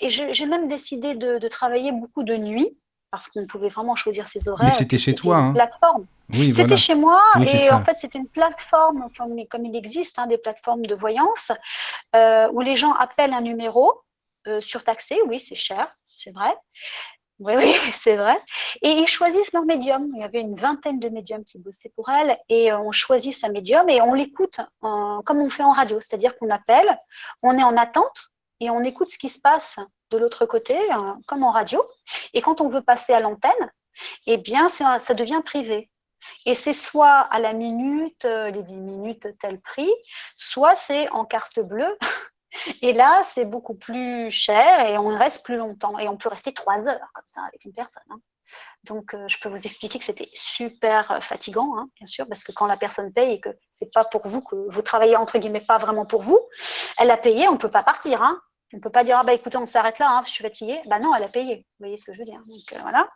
et 0.00 0.08
j'ai 0.08 0.46
même 0.46 0.68
décidé 0.68 1.14
de, 1.14 1.38
de, 1.38 1.48
travailler 1.48 1.92
beaucoup 1.92 2.22
de 2.22 2.36
nuit 2.36 2.76
parce 3.10 3.28
qu'on 3.28 3.46
pouvait 3.46 3.68
vraiment 3.68 3.96
choisir 3.96 4.26
ses 4.26 4.48
horaires. 4.48 4.66
Mais 4.66 4.74
c'était 4.74 4.98
chez 4.98 5.14
toi. 5.14 5.36
Hein. 5.36 5.52
Plateforme. 5.52 6.06
Oui, 6.32 6.52
c'était 6.52 6.76
chez 6.76 6.96
moi 6.96 7.22
et 7.40 7.70
en 7.70 7.84
fait 7.84 7.96
c'était 7.98 8.18
une 8.18 8.28
plateforme 8.28 9.08
comme, 9.16 9.36
comme 9.46 9.64
il 9.64 9.76
existe, 9.76 10.18
hein, 10.18 10.26
des 10.26 10.38
plateformes 10.38 10.84
de 10.84 10.94
voyance 10.94 11.52
euh, 12.16 12.48
où 12.52 12.60
les 12.60 12.74
gens 12.74 12.92
appellent 12.94 13.32
un 13.32 13.42
numéro 13.42 14.02
euh, 14.48 14.60
surtaxé. 14.60 15.18
Oui, 15.28 15.38
c'est 15.38 15.54
cher, 15.54 15.88
c'est 16.04 16.32
vrai. 16.32 16.52
Oui, 17.38 17.54
oui, 17.56 17.74
c'est 17.92 18.16
vrai. 18.16 18.38
Et 18.82 18.90
ils 18.90 19.06
choisissent 19.06 19.52
leur 19.52 19.64
médium. 19.64 20.08
Il 20.14 20.20
y 20.20 20.24
avait 20.24 20.40
une 20.40 20.56
vingtaine 20.56 20.98
de 20.98 21.08
médiums 21.08 21.44
qui 21.44 21.58
bossaient 21.58 21.92
pour 21.94 22.08
elle 22.08 22.36
et 22.48 22.72
on 22.72 22.92
choisit 22.92 23.34
sa 23.34 23.48
médium 23.48 23.88
et 23.88 24.00
on 24.00 24.14
l'écoute 24.14 24.60
comme 24.80 25.40
on 25.40 25.50
fait 25.50 25.62
en 25.62 25.72
radio, 25.72 26.00
c'est-à-dire 26.00 26.36
qu'on 26.36 26.50
appelle, 26.50 26.96
on 27.42 27.56
est 27.58 27.62
en 27.62 27.76
attente 27.76 28.32
et 28.60 28.70
on 28.70 28.82
écoute 28.82 29.10
ce 29.10 29.18
qui 29.18 29.28
se 29.28 29.38
passe 29.38 29.76
de 30.10 30.18
l'autre 30.18 30.46
côté, 30.46 30.76
euh, 30.92 31.12
comme 31.26 31.42
en 31.42 31.50
radio. 31.50 31.82
Et 32.32 32.40
quand 32.40 32.60
on 32.60 32.68
veut 32.68 32.82
passer 32.82 33.12
à 33.12 33.20
l'antenne, 33.20 33.72
eh 34.26 34.36
bien, 34.36 34.68
ça 34.68 34.98
devient 35.14 35.42
privé. 35.44 35.90
Et 36.44 36.54
c'est 36.54 36.72
soit 36.72 37.20
à 37.20 37.38
la 37.38 37.52
minute, 37.52 38.24
euh, 38.24 38.50
les 38.50 38.62
10 38.62 38.76
minutes 38.76 39.28
tel 39.40 39.60
prix, 39.60 39.90
soit 40.36 40.76
c'est 40.76 41.08
en 41.10 41.24
carte 41.24 41.60
bleue. 41.60 41.96
Et 42.82 42.92
là, 42.92 43.22
c'est 43.24 43.44
beaucoup 43.44 43.74
plus 43.74 44.30
cher 44.30 44.88
et 44.88 44.98
on 44.98 45.08
reste 45.08 45.44
plus 45.44 45.56
longtemps. 45.56 45.98
Et 45.98 46.08
on 46.08 46.16
peut 46.16 46.28
rester 46.28 46.52
trois 46.52 46.88
heures 46.88 47.10
comme 47.14 47.24
ça 47.26 47.42
avec 47.42 47.64
une 47.64 47.72
personne. 47.72 48.02
Hein. 48.10 48.20
Donc, 48.84 49.14
euh, 49.14 49.26
je 49.28 49.38
peux 49.40 49.48
vous 49.48 49.66
expliquer 49.66 49.98
que 49.98 50.04
c'était 50.04 50.28
super 50.32 51.22
fatigant, 51.22 51.76
hein, 51.76 51.88
bien 51.96 52.06
sûr, 52.06 52.26
parce 52.28 52.44
que 52.44 52.52
quand 52.52 52.66
la 52.66 52.76
personne 52.76 53.12
paye 53.12 53.32
et 53.32 53.40
que 53.40 53.48
c'est 53.72 53.92
pas 53.92 54.04
pour 54.04 54.26
vous, 54.28 54.40
que 54.40 54.54
vous 54.68 54.82
travaillez 54.82 55.16
entre 55.16 55.38
guillemets 55.38 55.64
pas 55.66 55.78
vraiment 55.78 56.06
pour 56.06 56.22
vous, 56.22 56.38
elle 56.98 57.10
a 57.10 57.16
payé, 57.16 57.48
on 57.48 57.54
ne 57.54 57.58
peut 57.58 57.70
pas 57.70 57.82
partir. 57.82 58.22
Hein. 58.22 58.40
On 58.72 58.78
ne 58.78 58.82
peut 58.82 58.90
pas 58.90 59.04
dire, 59.04 59.18
ah 59.20 59.24
bah 59.24 59.32
écoutez, 59.32 59.56
on 59.56 59.66
s'arrête 59.66 60.00
là, 60.00 60.08
hein, 60.10 60.22
je 60.26 60.30
suis 60.30 60.42
fatiguée. 60.42 60.80
Bah 60.86 60.98
non, 60.98 61.14
elle 61.14 61.22
a 61.22 61.28
payé. 61.28 61.64
Vous 61.78 61.84
voyez 61.84 61.96
ce 61.96 62.04
que 62.04 62.12
je 62.12 62.18
veux 62.18 62.24
dire. 62.24 62.40
Donc 62.40 62.72
euh, 62.72 62.78
voilà. 62.82 63.08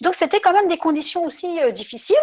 Donc 0.00 0.14
c'était 0.14 0.40
quand 0.40 0.52
même 0.52 0.66
des 0.66 0.76
conditions 0.76 1.24
aussi 1.24 1.60
euh, 1.62 1.70
difficiles. 1.70 2.16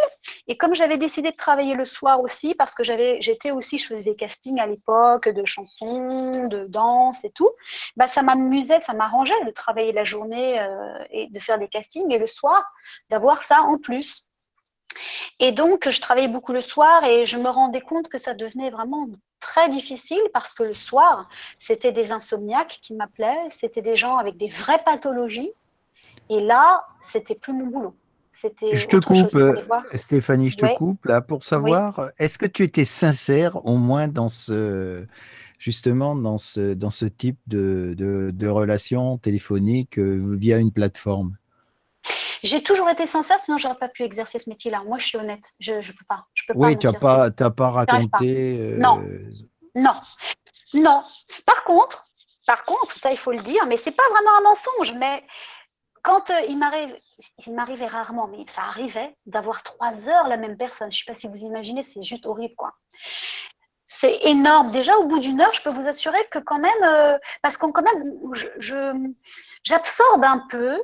Et 0.47 0.57
comme 0.57 0.76
j'avais 0.76 0.97
décidé 0.97 1.31
de 1.31 1.38
travailler 1.38 1.73
le 1.73 1.85
soir 1.85 2.19
aussi, 2.19 2.53
parce 2.53 2.76
que 2.76 2.84
j'étais 2.84 3.52
aussi, 3.52 3.77
je 3.77 3.88
faisais 3.88 4.11
des 4.11 4.15
castings 4.15 4.60
à 4.60 4.68
l'époque 4.68 5.30
de 5.30 5.45
chansons, 5.45 6.31
de 6.31 6.65
danse 6.68 7.23
et 7.23 7.31
tout, 7.31 7.49
bah 7.95 8.07
ça 8.07 8.23
m'amusait, 8.23 8.81
ça 8.81 8.93
m'arrangeait 8.93 9.45
de 9.45 9.52
travailler 9.52 9.93
la 9.93 10.03
journée 10.03 10.60
euh, 10.60 11.03
et 11.11 11.27
de 11.27 11.39
faire 11.39 11.57
des 11.57 11.69
castings 11.69 12.14
et 12.14 12.19
le 12.19 12.27
soir 12.27 12.61
d'avoir 13.10 13.43
ça 13.43 13.61
en 13.61 13.77
plus. 13.77 14.30
Et 15.39 15.51
donc, 15.51 15.89
je 15.89 16.01
travaillais 16.01 16.27
beaucoup 16.27 16.53
le 16.53 16.61
soir 16.61 17.03
et 17.03 17.26
je 17.26 17.38
me 17.38 17.49
rendais 17.49 17.81
compte 17.81 18.07
que 18.07 18.17
ça 18.17 18.34
devenait 18.34 18.69
vraiment 18.69 19.07
très 19.39 19.69
difficile 19.69 20.22
parce 20.34 20.53
que 20.53 20.63
le 20.63 20.73
soir, 20.73 21.27
c'était 21.59 21.91
des 21.91 22.11
insomniaques 22.11 22.80
qui 22.81 22.93
m'appelaient, 22.93 23.47
c'était 23.51 23.81
des 23.81 23.95
gens 23.95 24.17
avec 24.17 24.38
des 24.38 24.47
vraies 24.47 24.81
pathologies. 24.84 25.51
Et 26.30 26.41
là, 26.41 26.85
c'était 26.99 27.35
plus 27.35 27.53
mon 27.53 27.67
boulot. 27.67 27.95
C'était 28.31 28.76
je 28.76 28.88
te 28.88 28.97
coupe, 28.97 29.34
euh, 29.35 29.55
Stéphanie, 29.93 30.49
je 30.49 30.57
te 30.57 30.76
coupe 30.76 31.05
là 31.05 31.22
pour 31.22 31.43
savoir, 31.45 32.11
est-ce 32.17 32.38
que 32.38 32.45
tu 32.45 32.63
étais 32.63 32.84
sincère 32.84 33.65
au 33.65 33.77
moins 33.77 34.09
dans 34.09 34.27
ce, 34.27 35.05
justement 35.57 36.17
dans 36.17 36.38
ce, 36.38 36.73
dans 36.73 36.89
ce 36.89 37.05
type 37.05 37.39
de, 37.47 37.93
de, 37.97 38.31
de 38.34 38.47
relation 38.47 39.17
téléphonique 39.17 39.97
euh, 39.99 40.35
via 40.38 40.57
une 40.57 40.73
plateforme? 40.73 41.38
J'ai 42.45 42.63
toujours 42.63 42.89
été 42.89 43.07
sincère, 43.07 43.39
sinon 43.39 43.57
j'aurais 43.57 43.77
pas 43.77 43.89
pu 43.89 44.03
exercer 44.03 44.39
ce 44.39 44.49
métier-là. 44.49 44.84
Moi, 44.85 44.97
je 44.99 45.07
suis 45.07 45.17
honnête. 45.17 45.51
Je 45.59 45.73
ne 45.73 45.81
peux 45.81 46.05
pas. 46.07 46.26
Je 46.34 46.43
peux 46.47 46.53
oui, 46.55 46.77
tu 46.77 46.88
n'as 46.88 46.93
pas, 46.93 47.30
pas 47.31 47.69
raconté. 47.69 48.57
Euh, 48.59 48.77
non. 48.77 49.03
Non. 49.76 49.99
Non. 50.73 51.01
Par 51.45 51.63
contre, 51.63 52.05
par 52.45 52.63
contre, 52.63 52.91
ça, 52.91 53.11
il 53.11 53.17
faut 53.17 53.31
le 53.31 53.39
dire, 53.39 53.65
mais 53.67 53.77
c'est 53.77 53.95
pas 53.95 54.03
vraiment 54.09 54.38
un 54.39 54.41
mensonge. 54.41 54.93
Mais 54.97 55.23
quand 56.03 56.30
euh, 56.30 56.41
il 56.47 56.59
m'arrive, 56.59 56.95
il 57.45 57.53
m'arrivait 57.53 57.88
rarement, 57.88 58.27
mais 58.27 58.45
ça 58.47 58.61
arrivait 58.63 59.17
d'avoir 59.26 59.63
trois 59.63 60.07
heures 60.07 60.27
la 60.27 60.38
même 60.38 60.57
personne. 60.57 60.91
Je 60.91 60.97
ne 60.97 60.99
sais 60.99 61.11
pas 61.11 61.15
si 61.15 61.27
vous 61.27 61.47
imaginez, 61.47 61.84
c'est 61.84 62.03
juste 62.03 62.26
horrible, 62.26 62.55
quoi. 62.55 62.73
C'est 63.88 64.19
énorme. 64.23 64.72
Déjà, 64.72 64.95
au 64.97 65.07
bout 65.07 65.19
d'une 65.19 65.41
heure, 65.41 65.53
je 65.53 65.61
peux 65.61 65.69
vous 65.69 65.88
assurer 65.88 66.23
que 66.31 66.39
quand 66.39 66.59
même, 66.59 66.84
euh, 66.84 67.17
parce 67.41 67.57
qu'on 67.57 67.72
quand 67.72 67.84
même, 67.84 68.03
je, 68.34 68.93
j'absorbe 69.63 70.23
un 70.23 70.43
peu 70.49 70.81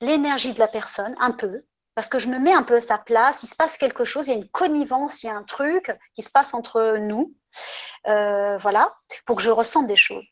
l'énergie 0.00 0.52
de 0.52 0.58
la 0.58 0.68
personne, 0.68 1.14
un 1.18 1.32
peu, 1.32 1.62
parce 1.96 2.10
que 2.10 2.18
je 2.18 2.28
me 2.28 2.38
mets 2.38 2.52
un 2.52 2.62
peu 2.62 2.76
à 2.76 2.80
sa 2.80 2.98
place, 2.98 3.42
il 3.42 3.46
se 3.46 3.56
passe 3.56 3.78
quelque 3.78 4.04
chose, 4.04 4.26
il 4.26 4.30
y 4.30 4.34
a 4.34 4.36
une 4.36 4.48
connivence, 4.48 5.22
il 5.22 5.26
y 5.26 5.30
a 5.30 5.34
un 5.34 5.42
truc 5.42 5.90
qui 6.14 6.22
se 6.22 6.30
passe 6.30 6.52
entre 6.52 6.98
nous, 6.98 7.34
euh, 8.06 8.58
voilà, 8.58 8.92
pour 9.24 9.36
que 9.36 9.42
je 9.42 9.50
ressente 9.50 9.86
des 9.86 9.96
choses. 9.96 10.28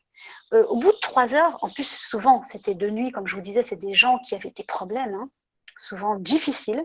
Euh, 0.53 0.65
au 0.67 0.77
bout 0.77 0.93
de 0.93 0.99
trois 1.01 1.35
heures, 1.35 1.57
en 1.65 1.71
plus 1.71 1.89
souvent 1.89 2.43
c'était 2.43 2.75
de 2.75 2.91
nuit, 2.91 3.13
comme 3.13 3.27
je 3.27 3.35
vous 3.35 3.41
disais, 3.41 3.63
c'est 3.63 3.77
des 3.77 3.95
gens 3.95 4.19
qui 4.19 4.35
avaient 4.35 4.53
des 4.55 4.65
problèmes, 4.65 5.15
hein, 5.15 5.31
souvent 5.79 6.17
difficiles, 6.17 6.85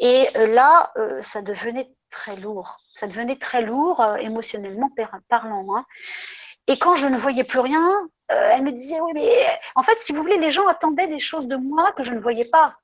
et 0.00 0.28
euh, 0.36 0.48
là, 0.48 0.92
ça 1.22 1.40
devenait 1.40 1.92
très 2.10 2.34
lourd, 2.34 2.78
ça 2.98 3.06
devenait 3.06 3.36
très 3.36 3.62
lourd 3.62 4.04
émotionnellement 4.18 4.90
parlant. 5.28 5.76
Hein. 5.76 5.84
Et 6.66 6.76
quand 6.76 6.96
je 6.96 7.06
ne 7.06 7.16
voyais 7.16 7.44
plus 7.44 7.60
rien, 7.60 8.08
elle 8.30 8.62
me 8.62 8.72
disait, 8.72 9.00
oui, 9.00 9.12
mais 9.14 9.28
en 9.74 9.82
fait, 9.82 9.96
si 10.00 10.12
vous 10.12 10.22
voulez, 10.22 10.38
les 10.38 10.52
gens 10.52 10.66
attendaient 10.68 11.08
des 11.08 11.18
choses 11.18 11.46
de 11.46 11.56
moi 11.56 11.92
que 11.96 12.04
je 12.04 12.12
ne 12.12 12.20
voyais 12.20 12.44
pas. 12.44 12.74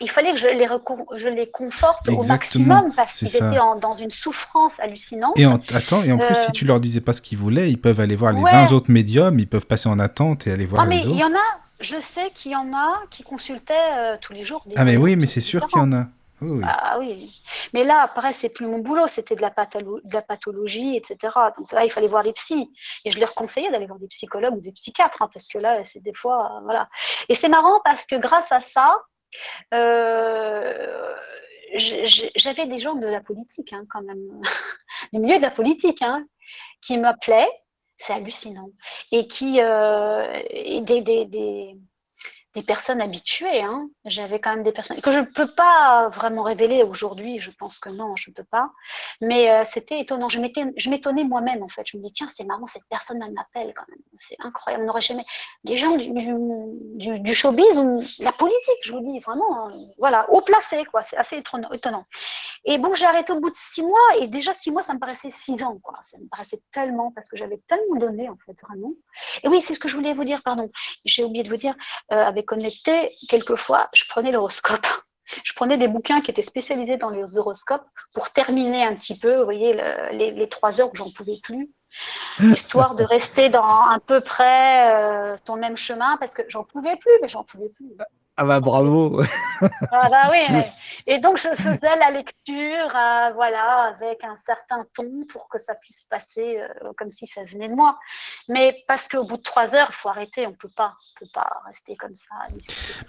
Il 0.00 0.10
fallait 0.10 0.32
que 0.32 0.38
je 0.38 0.48
les, 0.48 0.68
je 1.16 1.28
les 1.28 1.50
conforte 1.50 2.08
au 2.10 2.22
maximum 2.22 2.92
parce 2.94 3.18
qu'ils 3.18 3.34
étaient 3.34 3.56
dans 3.80 3.92
une 3.92 4.10
souffrance 4.10 4.78
hallucinante. 4.78 5.38
Et 5.38 5.46
en, 5.46 5.54
attends, 5.74 6.02
et 6.02 6.12
en 6.12 6.18
plus, 6.18 6.34
si 6.34 6.48
euh, 6.48 6.52
tu 6.52 6.64
leur 6.66 6.80
disais 6.80 7.00
pas 7.00 7.14
ce 7.14 7.22
qu'ils 7.22 7.38
voulaient, 7.38 7.70
ils 7.70 7.80
peuvent 7.80 8.00
aller 8.00 8.16
voir 8.16 8.32
les 8.32 8.42
20 8.42 8.72
autres 8.72 8.90
médiums, 8.90 9.38
ils 9.38 9.48
peuvent 9.48 9.66
passer 9.66 9.88
en 9.88 9.98
attente 9.98 10.46
et 10.46 10.52
aller 10.52 10.66
voir 10.66 10.82
ah, 10.82 10.86
les 10.86 10.96
mais 10.96 11.02
Il 11.02 11.16
y 11.16 11.24
en 11.24 11.32
a, 11.32 11.60
je 11.80 11.98
sais 11.98 12.30
qu'il 12.34 12.52
y 12.52 12.56
en 12.56 12.74
a 12.74 13.04
qui 13.10 13.22
consultaient 13.22 13.74
euh, 13.96 14.16
tous 14.20 14.34
les 14.34 14.44
jours. 14.44 14.66
ah, 14.76 14.84
mais 14.84 14.98
oui, 14.98 15.16
mais 15.16 15.26
c'est 15.26 15.40
sûr 15.40 15.66
qu'il 15.66 15.78
y 15.78 15.82
en 15.82 15.92
a. 15.92 16.06
Ah 16.64 16.98
oui. 16.98 17.42
Mais 17.72 17.82
là, 17.82 18.02
après, 18.02 18.32
c'est 18.32 18.50
plus 18.50 18.66
mon 18.66 18.78
boulot, 18.78 19.06
c'était 19.06 19.36
de, 19.36 19.42
la 19.42 19.50
pathologie, 20.22 20.96
etc. 20.96 21.16
Donc 21.56 21.66
il 21.82 21.90
fallait 21.90 22.08
voir 22.08 22.22
des 22.22 22.32
psys. 22.32 22.70
Et 23.04 23.10
je 23.10 23.18
leur 23.18 23.34
conseillais 23.34 23.70
d'aller 23.70 23.86
voir 23.86 23.98
des 23.98 24.08
psychologues 24.08 24.54
ou 24.56 24.60
des 24.60 24.72
psychiatres, 24.72 25.22
hein, 25.22 25.30
parce 25.32 25.48
que 25.48 25.58
là, 25.58 25.82
c'est 25.84 26.02
des 26.02 26.14
fois. 26.14 26.60
voilà. 26.64 26.88
Et 27.28 27.34
c'est 27.34 27.48
marrant 27.48 27.80
parce 27.84 28.06
que 28.06 28.16
grâce 28.16 28.52
à 28.52 28.60
ça, 28.60 29.02
euh, 29.74 31.14
j'avais 31.76 32.66
des 32.66 32.78
gens 32.78 32.94
de 32.94 33.06
la 33.06 33.20
politique, 33.20 33.72
hein, 33.72 33.84
quand 33.90 34.02
même, 34.02 34.40
du 35.12 35.18
milieu 35.20 35.38
de 35.38 35.42
la 35.42 35.50
politique, 35.50 36.02
hein, 36.02 36.26
qui 36.82 36.98
m'appelaient, 36.98 37.50
c'est 37.96 38.12
hallucinant, 38.12 38.68
et 39.10 39.26
qui. 39.26 39.60
Euh, 39.62 40.42
des 42.56 42.62
personnes 42.62 43.02
habituées. 43.02 43.60
Hein. 43.60 43.88
J'avais 44.06 44.40
quand 44.40 44.50
même 44.50 44.62
des 44.62 44.72
personnes 44.72 44.98
que 45.00 45.12
je 45.12 45.18
ne 45.18 45.26
peux 45.26 45.46
pas 45.46 46.08
vraiment 46.08 46.42
révéler 46.42 46.82
aujourd'hui. 46.82 47.38
Je 47.38 47.50
pense 47.50 47.78
que 47.78 47.90
non, 47.90 48.16
je 48.16 48.30
ne 48.30 48.34
peux 48.34 48.44
pas. 48.44 48.70
Mais 49.20 49.50
euh, 49.50 49.62
c'était 49.64 50.00
étonnant. 50.00 50.30
Je 50.30 50.40
m'étonnais 50.88 51.24
moi-même 51.24 51.62
en 51.62 51.68
fait. 51.68 51.82
Je 51.84 51.98
me 51.98 52.02
dis 52.02 52.12
tiens, 52.12 52.28
c'est 52.28 52.44
marrant, 52.44 52.66
cette 52.66 52.86
personne 52.88 53.22
elle 53.22 53.34
m'appelle 53.34 53.74
quand 53.76 53.84
même. 53.90 54.00
C'est 54.14 54.36
incroyable. 54.40 54.84
On 54.84 54.86
n'aurait 54.86 55.02
jamais 55.02 55.24
des 55.64 55.76
gens 55.76 55.96
du, 55.96 57.20
du, 57.20 57.34
showbiz 57.34 57.78
ou 57.78 58.02
la 58.20 58.32
politique. 58.32 58.80
Je 58.84 58.92
vous 58.92 59.00
dis 59.00 59.18
vraiment, 59.20 59.66
euh, 59.66 59.70
voilà, 59.98 60.26
haut 60.30 60.40
placé 60.40 60.86
quoi. 60.86 61.02
C'est 61.02 61.18
assez 61.18 61.36
étonnant. 61.36 62.06
Et 62.64 62.78
bon, 62.78 62.94
j'ai 62.94 63.04
arrêté 63.04 63.34
au 63.34 63.40
bout 63.40 63.50
de 63.50 63.56
six 63.56 63.82
mois 63.82 64.16
et 64.18 64.28
déjà 64.28 64.54
six 64.54 64.70
mois, 64.70 64.82
ça 64.82 64.94
me 64.94 64.98
paraissait 64.98 65.30
six 65.30 65.62
ans 65.62 65.78
quoi. 65.82 65.98
Ça 66.02 66.16
me 66.18 66.26
paraissait 66.28 66.62
tellement 66.72 67.12
parce 67.12 67.28
que 67.28 67.36
j'avais 67.36 67.60
tellement 67.68 67.96
donné 67.96 68.30
en 68.30 68.36
fait 68.46 68.56
vraiment. 68.62 68.92
Et 69.42 69.48
oui, 69.48 69.60
c'est 69.60 69.74
ce 69.74 69.78
que 69.78 69.88
je 69.88 69.96
voulais 69.96 70.14
vous 70.14 70.24
dire. 70.24 70.40
Pardon, 70.42 70.70
j'ai 71.04 71.22
oublié 71.22 71.44
de 71.44 71.50
vous 71.50 71.58
dire 71.58 71.74
euh, 72.12 72.24
avec 72.24 72.45
connecté, 72.46 73.14
quelquefois, 73.28 73.88
je 73.94 74.04
prenais 74.08 74.32
l'horoscope. 74.32 74.86
Je 75.44 75.52
prenais 75.54 75.76
des 75.76 75.88
bouquins 75.88 76.20
qui 76.20 76.30
étaient 76.30 76.42
spécialisés 76.42 76.96
dans 76.96 77.10
les 77.10 77.36
horoscopes 77.36 77.86
pour 78.14 78.30
terminer 78.30 78.84
un 78.84 78.94
petit 78.94 79.18
peu, 79.18 79.38
vous 79.38 79.44
voyez, 79.44 79.76
les, 80.12 80.48
trois 80.48 80.80
heures 80.80 80.90
où 80.92 80.96
j'en 80.96 81.10
pouvais 81.10 81.38
plus. 81.42 81.68
histoire 82.40 82.94
de 82.94 83.02
rester 83.02 83.48
dans 83.48 83.62
à 83.62 83.98
peu 83.98 84.20
près 84.20 84.94
euh, 84.94 85.36
ton 85.44 85.56
même 85.56 85.76
chemin, 85.76 86.16
parce 86.18 86.32
que 86.32 86.42
j'en 86.48 86.62
pouvais 86.62 86.96
plus, 86.96 87.12
mais 87.22 87.28
j'en 87.28 87.42
pouvais 87.42 87.68
plus. 87.70 87.96
Ah 88.36 88.44
bah 88.44 88.60
bravo. 88.60 89.22
ah 89.90 90.08
bah 90.10 90.30
oui. 90.30 90.62
Et 91.08 91.18
donc 91.20 91.38
je 91.38 91.48
faisais 91.54 91.96
la 91.98 92.10
lecture, 92.10 92.96
euh, 92.96 93.30
voilà, 93.34 93.94
avec 93.94 94.24
un 94.24 94.36
certain 94.36 94.84
ton 94.92 95.24
pour 95.32 95.48
que 95.48 95.58
ça 95.58 95.76
puisse 95.76 96.04
passer 96.10 96.58
euh, 96.58 96.92
comme 96.96 97.12
si 97.12 97.26
ça 97.26 97.44
venait 97.44 97.68
de 97.68 97.74
moi. 97.74 97.96
Mais 98.48 98.82
parce 98.88 99.06
qu'au 99.06 99.24
bout 99.24 99.36
de 99.36 99.42
trois 99.42 99.74
heures, 99.76 99.86
il 99.90 99.94
faut 99.94 100.08
arrêter. 100.08 100.46
On 100.48 100.52
peut 100.52 100.70
pas, 100.76 100.96
on 100.98 101.20
peut 101.20 101.30
pas 101.32 101.48
rester 101.66 101.96
comme 101.96 102.14
ça. 102.16 102.34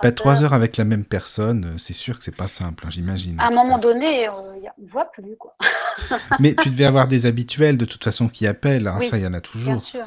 Bah, 0.02 0.12
trois 0.12 0.44
heures 0.44 0.54
avec 0.54 0.78
la 0.78 0.84
même 0.84 1.06
personne, 1.06 1.74
euh, 1.74 1.78
c'est 1.80 1.94
sûr 1.94 2.20
que 2.20 2.24
c'est 2.24 2.36
pas 2.36 2.48
simple, 2.48 2.86
hein, 2.86 2.92
j'imagine. 2.92 3.40
À 3.40 3.48
un 3.48 3.52
moment 3.52 3.80
donné, 3.80 4.30
on 4.30 4.54
ne 4.54 4.88
voit 4.88 5.12
plus 5.12 5.36
quoi. 5.36 5.56
Mais 6.40 6.54
tu 6.54 6.70
devais 6.70 6.86
avoir 6.86 7.08
des 7.08 7.26
habituels 7.26 7.78
de 7.78 7.86
toute 7.86 8.04
façon 8.04 8.30
qui 8.30 8.46
appellent. 8.46 8.88
Hein, 8.88 9.02
ça, 9.02 9.18
il 9.18 9.24
y 9.24 9.28
en 9.28 9.34
a 9.34 9.42
toujours. 9.42 9.74
Bien 9.74 9.78
sûr. 9.78 10.06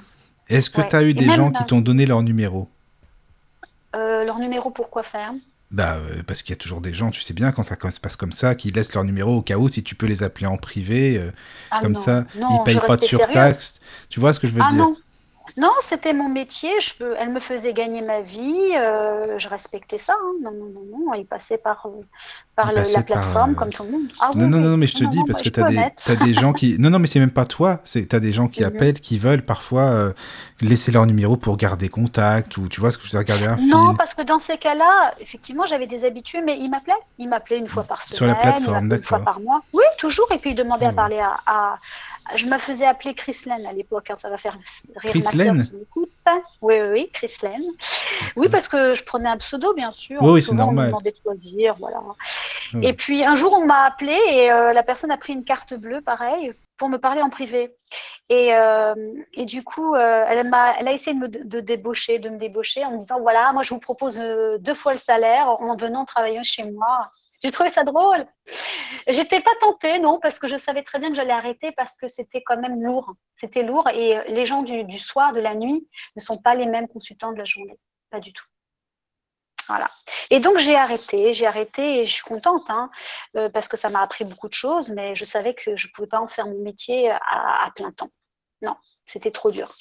Est-ce 0.48 0.70
que 0.70 0.80
tu 0.80 0.96
as 0.96 1.02
eu 1.02 1.14
des 1.14 1.30
gens 1.30 1.50
qui 1.50 1.64
t'ont 1.64 1.80
donné 1.80 2.06
leur 2.06 2.22
numéro? 2.22 2.68
Euh, 3.96 4.24
leur 4.24 4.38
numéro 4.38 4.70
pour 4.70 4.90
quoi 4.90 5.02
faire? 5.02 5.32
Bah, 5.70 5.98
euh, 5.98 6.22
parce 6.26 6.42
qu'il 6.42 6.52
y 6.52 6.58
a 6.58 6.60
toujours 6.60 6.80
des 6.80 6.92
gens, 6.92 7.10
tu 7.10 7.20
sais 7.20 7.32
bien, 7.32 7.52
quand 7.52 7.62
ça 7.62 7.76
se 7.90 8.00
passe 8.00 8.16
comme 8.16 8.32
ça, 8.32 8.56
qui 8.56 8.70
laissent 8.72 8.92
leur 8.92 9.04
numéro 9.04 9.36
au 9.36 9.42
cas 9.42 9.56
où, 9.56 9.68
si 9.68 9.84
tu 9.84 9.94
peux 9.94 10.06
les 10.06 10.24
appeler 10.24 10.46
en 10.46 10.56
privé, 10.56 11.16
euh, 11.16 11.30
ah 11.70 11.80
comme 11.80 11.94
ça, 11.94 12.24
non, 12.36 12.48
ils 12.50 12.64
payent 12.64 12.80
pas 12.86 12.96
de 12.96 13.04
surtaxe. 13.04 13.80
Tu 14.08 14.18
vois 14.18 14.34
ce 14.34 14.40
que 14.40 14.48
je 14.48 14.52
veux 14.52 14.62
ah 14.64 14.72
dire? 14.72 14.84
non. 14.84 14.96
Non, 15.56 15.72
c'était 15.80 16.12
mon 16.12 16.28
métier. 16.28 16.70
Je, 16.80 16.92
elle 17.18 17.30
me 17.30 17.40
faisait 17.40 17.72
gagner 17.72 18.02
ma 18.02 18.20
vie. 18.20 18.72
Euh, 18.76 19.36
je 19.38 19.48
respectais 19.48 19.98
ça. 19.98 20.12
Hein. 20.12 20.32
Non, 20.42 20.52
non, 20.52 20.66
non, 20.72 21.06
non. 21.06 21.14
Il 21.14 21.26
passait 21.26 21.58
par, 21.58 21.86
euh, 21.86 22.02
par 22.54 22.72
le, 22.72 22.82
la 22.94 23.02
plateforme, 23.02 23.54
par, 23.54 23.64
comme 23.64 23.72
tout 23.72 23.82
le 23.82 23.90
monde. 23.90 24.02
Ah, 24.20 24.30
non, 24.36 24.44
oui, 24.44 24.48
non, 24.48 24.58
non, 24.58 24.76
mais 24.76 24.86
je 24.86 24.94
te 24.96 25.02
non, 25.04 25.10
dis, 25.10 25.18
non, 25.18 25.24
parce 25.24 25.42
que 25.42 25.48
tu 25.48 25.60
as, 25.60 25.64
des, 25.64 25.78
as 25.78 26.16
des 26.16 26.34
gens 26.34 26.52
qui. 26.52 26.76
Non, 26.78 26.90
non, 26.90 26.98
mais 27.00 27.08
c'est 27.08 27.18
même 27.18 27.32
pas 27.32 27.46
toi. 27.46 27.80
Tu 27.84 28.06
as 28.12 28.20
des 28.20 28.32
gens 28.32 28.46
qui 28.46 28.60
Mhm. 28.60 28.66
appellent, 28.68 29.00
qui 29.00 29.18
veulent 29.18 29.44
parfois 29.44 29.82
euh, 29.82 30.12
laisser 30.60 30.92
leur 30.92 31.04
numéro 31.06 31.36
pour 31.36 31.56
garder 31.56 31.88
contact, 31.88 32.56
ou 32.56 32.68
tu 32.68 32.80
vois 32.80 32.92
ce 32.92 32.98
que 32.98 33.06
je 33.08 33.16
veux 33.16 33.24
dire, 33.24 33.34
regarder 33.36 33.60
un 33.62 33.66
Non, 33.66 33.86
film. 33.86 33.96
parce 33.96 34.14
que 34.14 34.22
dans 34.22 34.38
ces 34.38 34.56
cas-là, 34.56 35.14
effectivement, 35.20 35.66
j'avais 35.66 35.86
des 35.88 36.04
habitués, 36.04 36.42
mais 36.42 36.58
il 36.58 36.70
m'appelait. 36.70 36.92
Il 37.18 37.28
m'appelait 37.28 37.58
une 37.58 37.68
fois 37.68 37.82
par 37.82 38.02
semaine. 38.02 38.16
Sur 38.16 38.26
la 38.26 38.34
il 38.34 38.40
plateforme, 38.40 38.74
m'appelait 38.86 38.96
Une 38.98 39.02
fois 39.04 39.18
par 39.20 39.40
mois. 39.40 39.62
Oui, 39.72 39.84
toujours. 39.98 40.30
Et 40.32 40.38
puis 40.38 40.50
il 40.50 40.54
demandait 40.56 40.84
à 40.86 40.88
Ouais. 40.90 40.94
parler 40.94 41.18
à, 41.18 41.34
à- 41.46 41.76
Je 42.34 42.46
me 42.46 42.58
faisais 42.58 42.86
appeler 42.86 43.14
Chrislaine 43.14 43.64
à 43.66 43.72
l'époque. 43.72 44.10
hein, 44.10 44.16
ça 44.16 44.28
va 44.28 44.38
faire 44.38 44.58
rire 44.96 45.10
Chrislaine 45.12 45.56
ma 45.58 45.64
qui 45.64 45.74
m'écoute. 45.74 46.10
Oui, 46.62 46.76
oui, 46.80 46.88
oui, 46.92 47.10
Chrislaine. 47.12 47.62
Oui, 48.36 48.48
parce 48.48 48.68
que 48.68 48.94
je 48.94 49.02
prenais 49.02 49.28
un 49.28 49.38
pseudo, 49.38 49.74
bien 49.74 49.92
sûr. 49.92 50.18
Oui, 50.22 50.30
oui, 50.34 50.42
c'est 50.42 50.52
On 50.52 50.56
normal. 50.56 50.86
me 50.86 50.90
demandait 50.90 51.10
de 51.10 51.16
choisir, 51.22 51.74
voilà. 51.74 52.00
Et 52.82 52.92
puis 52.92 53.24
un 53.24 53.34
jour, 53.34 53.52
on 53.60 53.66
m'a 53.66 53.82
appelé 53.84 54.16
et 54.30 54.52
euh, 54.52 54.72
la 54.72 54.82
personne 54.84 55.10
a 55.10 55.16
pris 55.16 55.32
une 55.32 55.42
carte 55.44 55.74
bleue, 55.74 56.00
pareil, 56.02 56.52
pour 56.76 56.88
me 56.88 56.98
parler 56.98 57.20
en 57.20 57.30
privé. 57.30 57.74
Et, 58.28 58.54
euh, 58.54 58.94
et 59.34 59.44
du 59.44 59.64
coup, 59.64 59.96
euh, 59.96 60.24
elle, 60.28 60.48
m'a, 60.48 60.74
elle 60.78 60.86
a 60.86 60.92
essayé 60.92 61.14
de 61.14 61.20
me 61.20 61.28
de 61.28 61.58
débaucher, 61.60 62.20
de 62.20 62.28
me 62.28 62.38
débaucher 62.38 62.84
en 62.84 62.92
me 62.92 62.98
disant 62.98 63.20
voilà, 63.20 63.52
moi 63.52 63.64
je 63.64 63.70
vous 63.74 63.80
propose 63.80 64.22
deux 64.60 64.74
fois 64.74 64.92
le 64.92 64.98
salaire 64.98 65.48
en 65.48 65.74
venant 65.74 66.04
travailler 66.04 66.44
chez 66.44 66.62
moi. 66.62 67.08
J'ai 67.42 67.50
trouvé 67.50 67.70
ça 67.70 67.84
drôle. 67.84 68.26
J'étais 69.06 69.40
pas 69.40 69.54
tentée, 69.60 69.98
non, 69.98 70.18
parce 70.20 70.38
que 70.38 70.46
je 70.46 70.56
savais 70.56 70.82
très 70.82 70.98
bien 70.98 71.08
que 71.08 71.14
j'allais 71.14 71.32
arrêter 71.32 71.72
parce 71.72 71.96
que 71.96 72.06
c'était 72.08 72.42
quand 72.42 72.58
même 72.58 72.82
lourd. 72.82 73.14
C'était 73.34 73.62
lourd 73.62 73.88
et 73.88 74.16
euh, 74.16 74.22
les 74.28 74.46
gens 74.46 74.62
du, 74.62 74.98
soir, 74.98 75.32
de 75.32 75.40
la 75.40 75.54
nuit, 75.54 75.88
ne 76.16 76.20
sont 76.20 76.36
pas 76.36 76.54
les 76.54 76.66
mêmes 76.66 76.88
consultants 76.88 77.32
de 77.32 77.38
la 77.38 77.46
journée. 77.46 77.78
Pas 78.10 78.20
du 78.20 78.32
tout. 78.32 78.44
Voilà. 79.68 79.88
Et 80.30 80.40
donc 80.40 80.58
j'ai 80.58 80.76
arrêté, 80.76 81.32
j'ai 81.32 81.46
arrêté 81.46 82.00
et 82.00 82.06
je 82.06 82.12
suis 82.12 82.24
contente 82.24 82.68
hein, 82.68 82.90
euh, 83.36 83.48
parce 83.48 83.68
que 83.68 83.76
ça 83.76 83.88
m'a 83.88 84.02
appris 84.02 84.24
beaucoup 84.24 84.48
de 84.48 84.54
choses, 84.54 84.90
mais 84.90 85.14
je 85.14 85.24
savais 85.24 85.54
que 85.54 85.76
je 85.76 85.86
ne 85.86 85.92
pouvais 85.92 86.08
pas 86.08 86.20
en 86.20 86.28
faire 86.28 86.46
mon 86.46 86.60
métier 86.60 87.10
à 87.10 87.70
plein 87.76 87.92
temps. 87.92 88.10
Non, 88.62 88.76
c'était 89.06 89.30
trop 89.30 89.50
dur. 89.50 89.72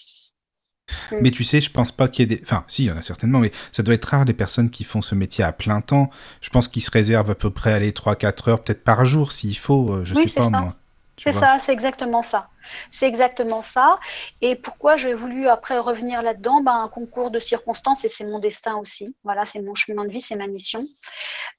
Mm. 1.12 1.16
Mais 1.22 1.32
tu 1.32 1.44
sais, 1.44 1.62
je 1.62 1.72
pense 1.72 1.92
pas 1.92 2.08
qu'il 2.08 2.30
y 2.30 2.34
ait 2.34 2.38
des. 2.38 2.42
Enfin, 2.44 2.64
si, 2.68 2.84
il 2.84 2.88
y 2.88 2.92
en 2.92 2.98
a 2.98 3.02
certainement, 3.02 3.40
mais 3.40 3.52
ça 3.72 3.84
doit 3.84 3.94
être 3.94 4.06
rare 4.06 4.26
les 4.26 4.34
personnes 4.34 4.70
qui 4.70 4.84
font 4.84 5.02
ce 5.02 5.16
métier 5.16 5.44
à 5.44 5.52
plein 5.52 5.82
temps. 5.82 6.10
Je 6.42 6.50
pense 6.50 6.68
qu'ils 6.68 6.84
se 6.84 6.92
réservent 6.92 7.30
à 7.32 7.36
peu 7.36 7.50
près 7.50 7.74
aller 7.74 7.92
3-4 7.92 8.50
heures, 8.50 8.64
peut-être 8.64 8.84
par 8.84 9.06
jour 9.06 9.32
s'il 9.32 9.58
faut, 9.58 9.92
euh, 9.94 10.06
je 10.06 10.14
Oui, 10.16 10.28
sais 10.30 10.40
pas 10.40 10.48
ça. 10.48 10.50
moi. 10.62 10.74
C'est 11.22 11.34
ça, 11.34 11.58
c'est 11.60 11.74
exactement 11.74 12.22
ça. 12.24 12.50
C'est 12.92 13.08
exactement 13.08 13.62
ça. 13.62 14.00
Et 14.42 14.56
pourquoi 14.56 14.96
j'ai 14.96 15.14
voulu 15.14 15.50
après 15.50 15.78
revenir 15.78 16.22
là-dedans? 16.22 16.62
Ben, 16.62 16.74
Un 16.74 16.88
concours 16.88 17.30
de 17.30 17.40
circonstances 17.40 18.06
et 18.06 18.10
c'est 18.10 18.24
mon 18.24 18.40
destin 18.40 18.76
aussi. 18.78 19.16
Voilà, 19.24 19.46
c'est 19.46 19.62
mon 19.62 19.76
chemin 19.76 20.06
de 20.06 20.12
vie, 20.12 20.22
c'est 20.22 20.36
ma 20.38 20.48
mission. 20.48 20.86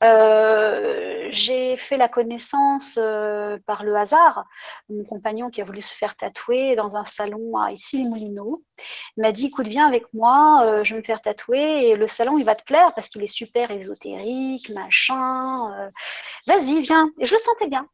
Euh, 0.02 1.28
j'ai 1.30 1.76
fait 1.76 1.98
la 1.98 2.08
connaissance 2.08 2.98
euh, 2.98 3.58
par 3.66 3.84
le 3.84 3.94
hasard. 3.96 4.44
Mon 4.88 5.04
compagnon 5.04 5.50
qui 5.50 5.60
a 5.60 5.64
voulu 5.64 5.82
se 5.82 5.94
faire 5.94 6.16
tatouer 6.16 6.74
dans 6.74 6.96
un 6.96 7.04
salon 7.04 7.56
à 7.58 7.70
Issy-les-Moulineaux 7.70 8.62
m'a 9.18 9.32
dit 9.32 9.46
écoute, 9.46 9.68
viens 9.68 9.86
avec 9.86 10.04
moi, 10.14 10.62
euh, 10.64 10.84
je 10.84 10.94
vais 10.94 11.00
me 11.00 11.04
faire 11.04 11.20
tatouer 11.20 11.88
et 11.88 11.96
le 11.96 12.06
salon 12.06 12.38
il 12.38 12.44
va 12.44 12.54
te 12.54 12.64
plaire 12.64 12.94
parce 12.94 13.08
qu'il 13.10 13.22
est 13.22 13.26
super 13.26 13.70
ésotérique, 13.70 14.70
machin. 14.70 15.90
Vas-y, 16.46 16.80
viens. 16.82 17.10
Et 17.18 17.26
je 17.26 17.34
le 17.34 17.40
sentais 17.40 17.68
bien. 17.68 17.86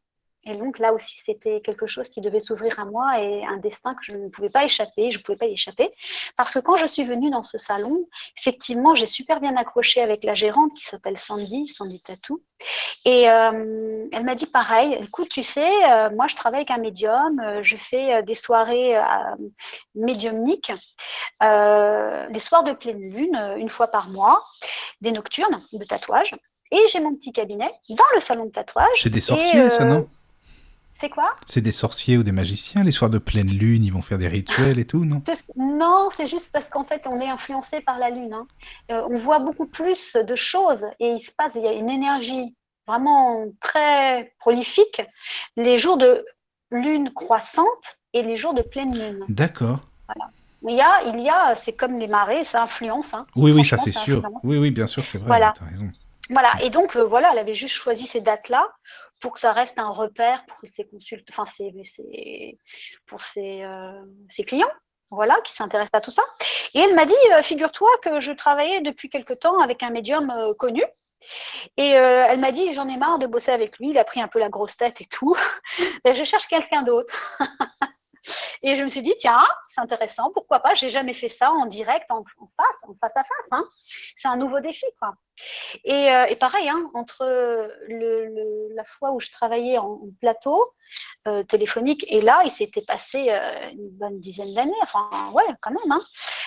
Et 0.45 0.55
donc 0.55 0.79
là 0.79 0.93
aussi, 0.93 1.19
c'était 1.21 1.59
quelque 1.61 1.87
chose 1.87 2.09
qui 2.09 2.21
devait 2.21 2.39
s'ouvrir 2.39 2.79
à 2.79 2.85
moi 2.85 3.19
et 3.21 3.43
un 3.45 3.57
destin 3.57 3.93
que 3.95 4.01
je 4.03 4.15
ne 4.15 4.29
pouvais 4.29 4.49
pas 4.49 4.63
échapper, 4.63 5.11
je 5.11 5.17
ne 5.17 5.23
pouvais 5.23 5.37
pas 5.37 5.45
y 5.45 5.53
échapper. 5.53 5.91
Parce 6.37 6.53
que 6.53 6.59
quand 6.59 6.77
je 6.77 6.85
suis 6.85 7.03
venue 7.03 7.29
dans 7.29 7.43
ce 7.43 7.57
salon, 7.57 7.99
effectivement, 8.37 8.95
j'ai 8.95 9.05
super 9.05 9.41
bien 9.41 9.57
accroché 9.57 10.01
avec 10.01 10.23
la 10.23 10.35
gérante 10.35 10.71
qui 10.73 10.85
s'appelle 10.85 11.17
Sandy, 11.17 11.67
Sandy 11.67 12.01
Tatou. 12.01 12.41
Et 13.05 13.29
euh, 13.29 14.07
elle 14.11 14.23
m'a 14.23 14.35
dit 14.35 14.47
pareil, 14.47 14.97
écoute, 15.01 15.29
tu 15.29 15.43
sais, 15.43 15.69
euh, 15.89 16.09
moi 16.15 16.27
je 16.27 16.35
travaille 16.35 16.59
avec 16.59 16.71
un 16.71 16.77
médium, 16.77 17.39
euh, 17.39 17.59
je 17.61 17.77
fais 17.77 18.23
des 18.23 18.35
soirées 18.35 18.95
médiumniques, 19.95 20.71
les 21.41 22.39
soirs 22.39 22.63
de 22.63 22.73
pleine 22.73 23.01
lune, 23.01 23.35
une 23.57 23.69
fois 23.69 23.87
par 23.87 24.09
mois, 24.09 24.41
des 25.01 25.11
nocturnes 25.11 25.59
de 25.73 25.83
tatouage. 25.83 26.35
Et 26.71 26.79
j'ai 26.91 26.99
mon 26.99 27.15
petit 27.15 27.31
cabinet 27.31 27.69
dans 27.89 28.03
le 28.15 28.19
salon 28.21 28.45
de 28.45 28.51
tatouage. 28.51 28.87
C'est 28.95 29.09
des 29.09 29.19
Et, 29.19 29.21
sorciers, 29.21 29.69
ça, 29.69 29.85
non? 29.85 30.09
C'est 30.99 31.09
quoi? 31.09 31.35
C'est 31.45 31.61
des 31.61 31.71
sorciers 31.71 32.17
ou 32.17 32.23
des 32.23 32.31
magiciens, 32.31 32.83
les 32.83 32.91
soirs 32.91 33.09
de 33.11 33.19
pleine 33.19 33.49
lune, 33.49 33.83
ils 33.83 33.93
vont 33.93 34.01
faire 34.01 34.17
des 34.17 34.27
rituels 34.27 34.79
et 34.79 34.85
tout, 34.85 35.05
non? 35.05 35.21
Non, 35.55 36.09
c'est 36.11 36.25
juste 36.27 36.49
parce 36.51 36.69
qu'en 36.69 36.83
fait, 36.83 37.05
on 37.07 37.19
est 37.19 37.29
influencé 37.29 37.81
par 37.81 37.99
la 37.99 38.09
Lune. 38.09 38.33
hein. 38.33 38.47
Euh, 38.91 39.03
on 39.09 39.17
voit 39.19 39.39
beaucoup 39.39 39.67
plus 39.67 40.13
de 40.15 40.35
choses 40.35 40.85
et 40.99 41.11
il 41.11 41.19
se 41.19 41.31
passe, 41.37 41.53
il 41.55 41.61
y 41.61 41.67
a 41.67 41.73
une 41.73 41.89
énergie 41.89 42.55
vraiment 42.87 43.45
très 43.61 44.33
prolifique 44.39 45.01
les 45.55 45.77
jours 45.77 45.97
de 45.97 46.25
lune 46.71 47.11
croissante 47.13 47.97
et 48.13 48.23
les 48.23 48.35
jours 48.37 48.53
de 48.53 48.61
pleine 48.61 48.97
lune. 48.97 49.25
D'accord. 49.29 49.79
Il 50.67 50.73
y 50.75 50.81
a, 50.81 51.03
il 51.13 51.21
y 51.21 51.29
a, 51.29 51.55
c'est 51.55 51.73
comme 51.73 51.99
les 51.99 52.07
marées, 52.07 52.43
ça 52.43 52.63
influence. 52.63 53.13
hein. 53.13 53.27
Oui, 53.35 53.51
oui, 53.51 53.63
ça 53.63 53.77
c'est 53.77 53.91
sûr. 53.91 54.23
Oui, 54.43 54.57
oui, 54.57 54.71
bien 54.71 54.87
sûr, 54.87 55.05
c'est 55.05 55.17
vrai. 55.19 55.27
Voilà. 55.27 55.53
T'as 55.57 55.65
raison. 55.65 55.89
Voilà, 56.29 56.51
et 56.61 56.69
donc 56.69 56.97
euh, 56.97 57.03
voilà, 57.05 57.29
elle 57.31 57.37
avait 57.39 57.55
juste 57.55 57.75
choisi 57.75 58.05
ces 58.05 58.19
dates-là 58.19 58.67
pour 59.21 59.33
que 59.33 59.39
ça 59.39 59.51
reste 59.51 59.79
un 59.79 59.89
repère 59.89 60.45
pour 60.45 60.57
ses 60.69 60.85
consultes, 60.85 61.27
enfin 61.29 61.45
ses, 61.45 61.73
pour 63.05 63.21
ses, 63.21 63.63
euh, 63.63 64.01
ses 64.29 64.43
clients, 64.43 64.71
voilà, 65.11 65.35
qui 65.43 65.53
s'intéressent 65.53 65.99
à 65.99 66.01
tout 66.01 66.11
ça. 66.11 66.23
Et 66.73 66.79
elle 66.79 66.95
m'a 66.95 67.05
dit, 67.05 67.13
euh, 67.33 67.41
figure-toi 67.41 67.89
que 68.03 68.19
je 68.19 68.31
travaillais 68.31 68.81
depuis 68.81 69.09
quelque 69.09 69.33
temps 69.33 69.59
avec 69.59 69.83
un 69.83 69.89
médium 69.89 70.31
euh, 70.35 70.53
connu. 70.53 70.83
Et 71.77 71.95
euh, 71.95 72.25
elle 72.29 72.39
m'a 72.39 72.51
dit, 72.51 72.73
j'en 72.73 72.87
ai 72.87 72.97
marre 72.97 73.19
de 73.19 73.27
bosser 73.27 73.51
avec 73.51 73.77
lui, 73.79 73.89
il 73.89 73.97
a 73.97 74.03
pris 74.03 74.21
un 74.21 74.27
peu 74.27 74.39
la 74.39 74.49
grosse 74.49 74.77
tête 74.77 75.01
et 75.01 75.05
tout. 75.05 75.35
Je 76.05 76.23
cherche 76.23 76.47
quelqu'un 76.47 76.83
d'autre. 76.83 77.39
Et 78.63 78.75
je 78.75 78.83
me 78.83 78.89
suis 78.89 79.01
dit, 79.01 79.13
tiens, 79.19 79.45
c'est 79.67 79.81
intéressant, 79.81 80.31
pourquoi 80.33 80.59
pas, 80.59 80.73
j'ai 80.73 80.89
jamais 80.89 81.13
fait 81.13 81.29
ça 81.29 81.51
en 81.51 81.65
direct, 81.65 82.09
en, 82.11 82.23
face, 82.23 82.83
en 82.89 82.95
face 82.99 83.15
à 83.15 83.23
face. 83.23 83.51
hein. 83.51 83.63
C'est 84.17 84.27
un 84.27 84.35
nouveau 84.37 84.59
défi, 84.59 84.85
quoi. 84.99 85.13
Et, 85.83 86.09
euh, 86.11 86.25
et 86.25 86.35
pareil, 86.35 86.67
hein, 86.67 86.89
entre 86.95 87.23
le, 87.87 88.73
la 88.75 88.83
fois 88.85 89.11
où 89.11 89.19
je 89.19 89.29
travaillais 89.29 89.77
en, 89.77 89.99
plateau 90.19 90.73
euh, 91.27 91.43
téléphonique 91.43 92.05
et 92.07 92.21
là, 92.21 92.41
il 92.45 92.51
s'était 92.51 92.81
passé 92.81 93.27
euh, 93.29 93.69
une 93.71 93.89
bonne 93.91 94.19
dizaine 94.19 94.53
d'années. 94.53 94.73
Enfin, 94.81 95.07
ouais, 95.33 95.43
quand 95.61 95.71
même. 95.71 95.91
hein. 95.91 96.01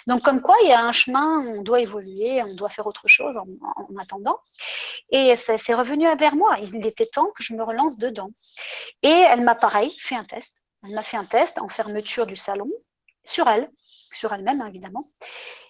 Donc, 0.06 0.22
comme 0.22 0.40
quoi, 0.40 0.56
il 0.62 0.68
y 0.68 0.72
a 0.72 0.82
un 0.82 0.92
chemin, 0.92 1.38
on 1.46 1.62
doit 1.62 1.80
évoluer, 1.80 2.42
on 2.42 2.54
doit 2.54 2.70
faire 2.70 2.86
autre 2.86 3.06
chose 3.06 3.36
en, 3.36 3.46
en 3.76 3.96
attendant. 4.00 4.38
Et 5.10 5.36
c'est 5.36 5.74
revenu 5.74 6.06
vers 6.16 6.34
moi. 6.34 6.56
Il 6.62 6.84
était 6.86 7.06
temps 7.06 7.30
que 7.36 7.42
je 7.42 7.54
me 7.54 7.62
relance 7.62 7.98
dedans. 7.98 8.30
Et 9.02 9.08
elle 9.08 9.42
m'a, 9.42 9.54
pareil, 9.54 9.90
fait 9.90 10.16
un 10.16 10.24
test. 10.24 10.62
Elle 10.84 10.94
m'a 10.94 11.02
fait 11.02 11.16
un 11.16 11.24
test 11.24 11.58
en 11.58 11.68
fermeture 11.68 12.26
du 12.26 12.36
salon, 12.36 12.70
sur 13.24 13.48
elle, 13.48 13.70
sur 13.76 14.32
elle-même, 14.32 14.64
évidemment. 14.66 15.04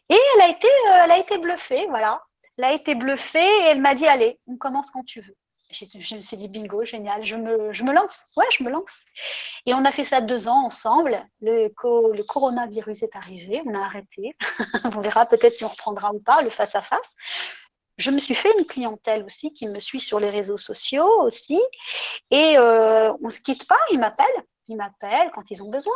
Et 0.09 0.16
elle 0.35 0.43
a 0.43 0.49
été, 0.49 0.66
euh, 0.66 1.01
elle 1.05 1.11
a 1.12 1.19
été 1.19 1.39
bluffée, 1.39 1.87
voilà. 1.89 2.23
Elle 2.59 2.65
a 2.65 2.73
été 2.73 2.95
bluffée 2.95 3.39
et 3.39 3.66
elle 3.70 3.81
m'a 3.81 3.95
dit 3.95 4.07
Allez, 4.07 4.39
on 4.47 4.57
commence 4.57 4.91
quand 4.91 5.05
tu 5.05 5.20
veux. 5.20 5.37
Je 5.73 6.16
me 6.16 6.20
suis 6.20 6.37
dit 6.37 6.49
Bingo, 6.49 6.85
génial, 6.85 7.24
je 7.24 7.37
me, 7.37 7.73
je 7.73 7.85
me 7.85 7.93
lance. 7.93 8.24
Ouais, 8.37 8.47
je 8.59 8.65
me 8.65 8.70
lance. 8.70 9.05
Et 9.66 9.74
on 9.74 9.85
a 9.85 9.93
fait 9.93 10.05
ça 10.05 10.20
deux 10.20 10.49
ans 10.49 10.65
ensemble. 10.66 11.16
Le, 11.41 11.69
co- 11.69 12.12
le 12.12 12.23
coronavirus 12.24 13.03
est 13.05 13.15
arrivé, 13.15 13.62
on 13.66 13.74
a 13.74 13.85
arrêté. 13.85 14.37
on 14.85 15.01
verra 15.01 15.27
peut-être 15.27 15.55
si 15.55 15.65
on 15.65 15.69
reprendra 15.69 16.12
ou 16.12 16.20
pas 16.20 16.41
le 16.41 16.51
face-à-face. 16.51 17.15
Je 17.99 18.11
me 18.11 18.19
suis 18.19 18.35
fait 18.35 18.51
une 18.59 18.65
clientèle 18.65 19.23
aussi 19.24 19.53
qui 19.53 19.66
me 19.69 19.78
suit 19.78 20.01
sur 20.01 20.19
les 20.19 20.31
réseaux 20.31 20.59
sociaux 20.59 21.23
aussi. 21.23 21.61
Et 22.31 22.57
euh, 22.57 23.12
on 23.23 23.27
ne 23.27 23.31
se 23.31 23.41
quitte 23.41 23.69
pas, 23.69 23.78
ils 23.93 23.99
m'appellent. 23.99 24.27
Ils 24.71 24.77
m'appellent 24.77 25.33
quand 25.35 25.51
ils 25.51 25.65
ont 25.65 25.69
besoin. 25.69 25.93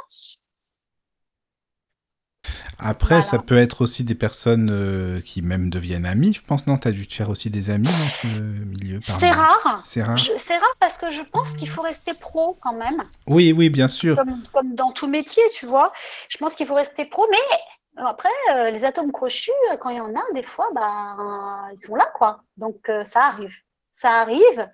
Après, 2.76 3.22
ça 3.22 3.38
peut 3.38 3.56
être 3.56 3.82
aussi 3.82 4.02
des 4.02 4.16
personnes 4.16 4.68
euh, 4.68 5.20
qui 5.20 5.42
même 5.42 5.70
deviennent 5.70 6.04
amies. 6.04 6.34
Je 6.34 6.42
pense, 6.42 6.66
non, 6.66 6.76
tu 6.76 6.88
as 6.88 6.90
dû 6.90 7.06
te 7.06 7.14
faire 7.14 7.30
aussi 7.30 7.50
des 7.50 7.70
amis 7.70 7.86
dans 7.86 7.92
ce 7.92 8.26
milieu. 8.26 8.98
C'est 9.00 9.30
rare. 9.30 9.80
C'est 9.84 10.02
rare. 10.02 10.18
C'est 10.18 10.56
rare 10.56 10.74
parce 10.80 10.98
que 10.98 11.08
je 11.12 11.22
pense 11.22 11.52
qu'il 11.52 11.68
faut 11.68 11.82
rester 11.82 12.14
pro 12.14 12.58
quand 12.60 12.72
même. 12.72 13.04
Oui, 13.28 13.52
oui, 13.52 13.70
bien 13.70 13.86
sûr. 13.86 14.16
Comme, 14.52 14.74
dans 14.74 14.90
tout 14.90 15.06
métier, 15.06 15.44
tu 15.54 15.66
vois. 15.66 15.92
Je 16.28 16.36
pense 16.36 16.56
qu'il 16.56 16.66
faut 16.66 16.74
rester 16.74 17.04
pro, 17.04 17.24
mais 17.30 18.02
euh, 18.02 18.06
après, 18.08 18.28
euh, 18.56 18.70
les 18.70 18.84
atomes 18.84 19.12
crochus, 19.12 19.52
quand 19.80 19.90
il 19.90 19.98
y 19.98 20.00
en 20.00 20.12
a, 20.12 20.32
des 20.34 20.42
fois, 20.42 20.68
bah, 20.74 21.68
ils 21.72 21.78
sont 21.78 21.94
là, 21.94 22.10
quoi. 22.12 22.42
Donc, 22.56 22.90
ça 23.04 23.22
arrive. 23.22 23.54
Ça 23.92 24.20
arrive 24.20 24.68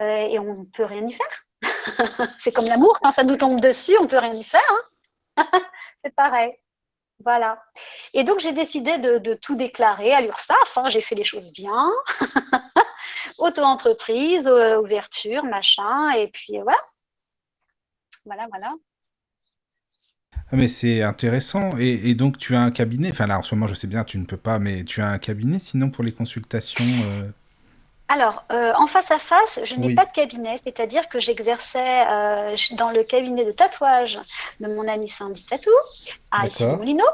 et 0.00 0.38
on 0.38 0.52
ne 0.52 0.64
peut 0.64 0.84
rien 0.84 1.06
y 1.06 1.12
faire. 1.12 1.46
c'est 2.38 2.52
comme 2.52 2.66
l'amour, 2.66 2.98
quand 3.00 3.12
ça 3.12 3.24
nous 3.24 3.36
tombe 3.36 3.60
dessus, 3.60 3.96
on 3.98 4.04
ne 4.04 4.08
peut 4.08 4.18
rien 4.18 4.32
y 4.32 4.44
faire. 4.44 4.60
Hein. 5.36 5.46
c'est 6.02 6.14
pareil. 6.14 6.52
Voilà. 7.24 7.62
Et 8.14 8.24
donc, 8.24 8.40
j'ai 8.40 8.52
décidé 8.52 8.98
de, 8.98 9.34
tout 9.34 9.54
déclarer 9.54 10.12
à 10.12 10.20
l'URSSAF. 10.20 10.76
Hein. 10.76 10.88
j'ai 10.88 11.00
fait 11.00 11.14
les 11.14 11.24
choses 11.24 11.52
bien. 11.52 11.90
Auto-entreprise, 13.38 14.48
euh, 14.48 14.80
ouverture, 14.80 15.44
machin. 15.44 16.10
Et 16.12 16.28
puis 16.28 16.58
voilà. 16.58 16.78
Voilà, 18.24 18.46
voilà. 18.50 18.72
Ah, 20.34 20.56
mais 20.56 20.68
c'est 20.68 21.02
intéressant. 21.02 21.76
Et, 21.78 22.14
donc, 22.14 22.38
tu 22.38 22.54
as 22.54 22.60
un 22.60 22.70
cabinet. 22.70 23.10
Enfin, 23.10 23.26
là, 23.26 23.38
en 23.38 23.42
ce 23.42 23.54
moment, 23.54 23.66
je 23.66 23.74
sais 23.74 23.86
bien, 23.86 24.04
tu 24.04 24.18
ne 24.18 24.24
peux 24.24 24.36
pas, 24.36 24.58
mais 24.58 24.84
tu 24.84 25.00
as 25.00 25.08
un 25.08 25.18
cabinet 25.18 25.58
sinon 25.58 25.90
pour 25.90 26.04
les 26.04 26.12
consultations 26.12 26.84
euh, 26.84 27.30
alors, 28.12 28.44
euh, 28.52 28.74
en 28.76 28.86
face 28.86 29.10
à 29.10 29.18
face, 29.18 29.58
je 29.64 29.74
n'ai 29.74 29.94
pas 29.94 30.04
de 30.04 30.12
cabinet, 30.12 30.56
c'est-à-dire 30.62 31.08
que 31.08 31.18
j'exerçais 31.18 32.06
euh, 32.10 32.54
dans 32.72 32.90
le 32.90 33.04
cabinet 33.04 33.46
de 33.46 33.52
tatouage 33.52 34.18
de 34.60 34.66
mon 34.66 34.86
ami 34.86 35.08
Sandy 35.08 35.46
Tatou 35.46 35.70
à 36.32 36.76
Molino. 36.76 37.04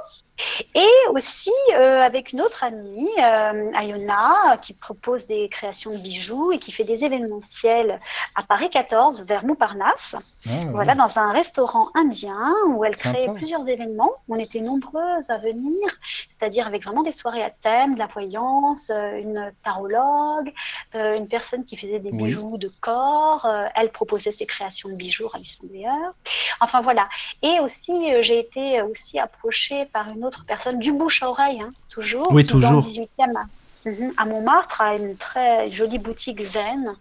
Et 0.74 1.08
aussi 1.10 1.52
euh, 1.74 2.00
avec 2.00 2.32
une 2.32 2.40
autre 2.40 2.62
amie, 2.62 3.08
euh, 3.18 3.72
Ayona, 3.74 4.56
qui 4.62 4.72
propose 4.72 5.26
des 5.26 5.48
créations 5.48 5.90
de 5.90 5.98
bijoux 5.98 6.52
et 6.52 6.58
qui 6.58 6.70
fait 6.70 6.84
des 6.84 7.04
événementiels 7.04 7.98
à 8.36 8.42
Paris 8.42 8.70
14, 8.70 9.22
vers 9.22 9.44
Montparnasse. 9.44 10.14
Ah, 10.46 10.50
voilà, 10.70 10.94
dans 10.94 11.18
un 11.18 11.32
restaurant 11.32 11.88
indien 11.94 12.54
où 12.68 12.84
elle 12.84 12.96
crée 12.96 13.26
plusieurs 13.34 13.68
événements. 13.68 14.12
On 14.28 14.36
était 14.36 14.60
nombreuses 14.60 15.28
à 15.28 15.38
venir, 15.38 15.88
c'est-à-dire 16.30 16.66
avec 16.66 16.84
vraiment 16.84 17.02
des 17.02 17.12
soirées 17.12 17.42
à 17.42 17.50
thème, 17.50 17.94
de 17.94 17.98
la 17.98 18.06
voyance, 18.06 18.90
euh, 18.90 19.18
une 19.18 19.52
tarologue, 19.64 20.52
une 20.94 21.28
personne 21.28 21.64
qui 21.64 21.76
faisait 21.76 21.98
des 21.98 22.12
bijoux 22.12 22.58
de 22.58 22.70
corps. 22.80 23.46
elle 23.74 23.90
proposait 23.90 24.32
ses 24.32 24.46
créations 24.46 24.88
de 24.88 24.94
bijoux 24.94 25.28
d'ailleurs. 25.62 26.14
Enfin 26.60 26.80
voilà. 26.80 27.08
Et 27.42 27.60
aussi, 27.60 27.92
j'ai 28.22 28.38
été 28.38 28.82
aussi 28.82 29.07
approchée 29.16 29.86
par 29.86 30.08
une 30.10 30.24
autre 30.24 30.44
personne, 30.46 30.78
du 30.78 30.92
bouche 30.92 31.22
à 31.22 31.30
oreille, 31.30 31.60
hein, 31.60 31.72
toujours. 31.88 32.30
Oui, 32.32 32.44
toujours. 32.44 32.82
Dans 32.82 32.88
18e, 32.88 33.46
mhm, 33.86 34.12
à 34.16 34.24
Montmartre, 34.24 34.80
à 34.80 34.96
une 34.96 35.16
très 35.16 35.70
jolie 35.70 35.98
boutique 35.98 36.42
zen. 36.42 36.94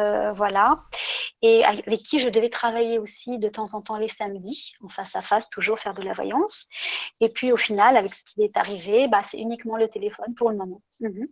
Euh, 0.00 0.32
voilà. 0.32 0.78
Et 1.42 1.64
avec 1.64 2.00
qui 2.00 2.20
je 2.20 2.28
devais 2.28 2.48
travailler 2.48 2.98
aussi 2.98 3.38
de 3.38 3.48
temps 3.48 3.74
en 3.74 3.80
temps 3.80 3.98
les 3.98 4.08
samedis, 4.08 4.74
en 4.82 4.88
face 4.88 5.16
à 5.16 5.20
face, 5.20 5.48
toujours 5.48 5.78
faire 5.78 5.94
de 5.94 6.02
la 6.02 6.12
voyance. 6.12 6.66
Et 7.20 7.28
puis 7.28 7.52
au 7.52 7.56
final, 7.56 7.96
avec 7.96 8.14
ce 8.14 8.24
qui 8.24 8.42
est 8.42 8.56
arrivé, 8.56 9.08
bah, 9.08 9.22
c'est 9.28 9.38
uniquement 9.38 9.76
le 9.76 9.88
téléphone 9.88 10.34
pour 10.34 10.50
le 10.50 10.56
moment. 10.56 10.82
Mhm. 11.00 11.28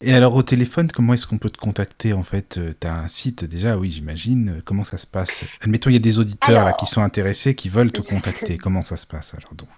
Et 0.00 0.12
alors 0.12 0.34
au 0.34 0.42
téléphone, 0.42 0.90
comment 0.90 1.14
est-ce 1.14 1.26
qu'on 1.26 1.38
peut 1.38 1.50
te 1.50 1.58
contacter 1.58 2.12
en 2.12 2.24
fait? 2.24 2.58
Euh, 2.58 2.74
Tu 2.80 2.86
as 2.86 2.94
un 2.94 3.08
site 3.08 3.44
déjà, 3.44 3.76
oui 3.78 3.90
j'imagine. 3.90 4.60
Comment 4.64 4.84
ça 4.84 4.98
se 4.98 5.06
passe? 5.06 5.44
Admettons, 5.60 5.90
il 5.90 5.94
y 5.94 5.96
a 5.96 6.00
des 6.00 6.18
auditeurs 6.18 6.64
là, 6.64 6.72
qui 6.72 6.86
sont 6.86 7.00
intéressés, 7.02 7.54
qui 7.54 7.68
veulent 7.68 7.92
te 7.92 8.00
contacter. 8.00 8.58
comment 8.58 8.82
ça 8.82 8.96
se 8.96 9.06
passe 9.06 9.34
alors 9.34 9.54
donc? 9.54 9.68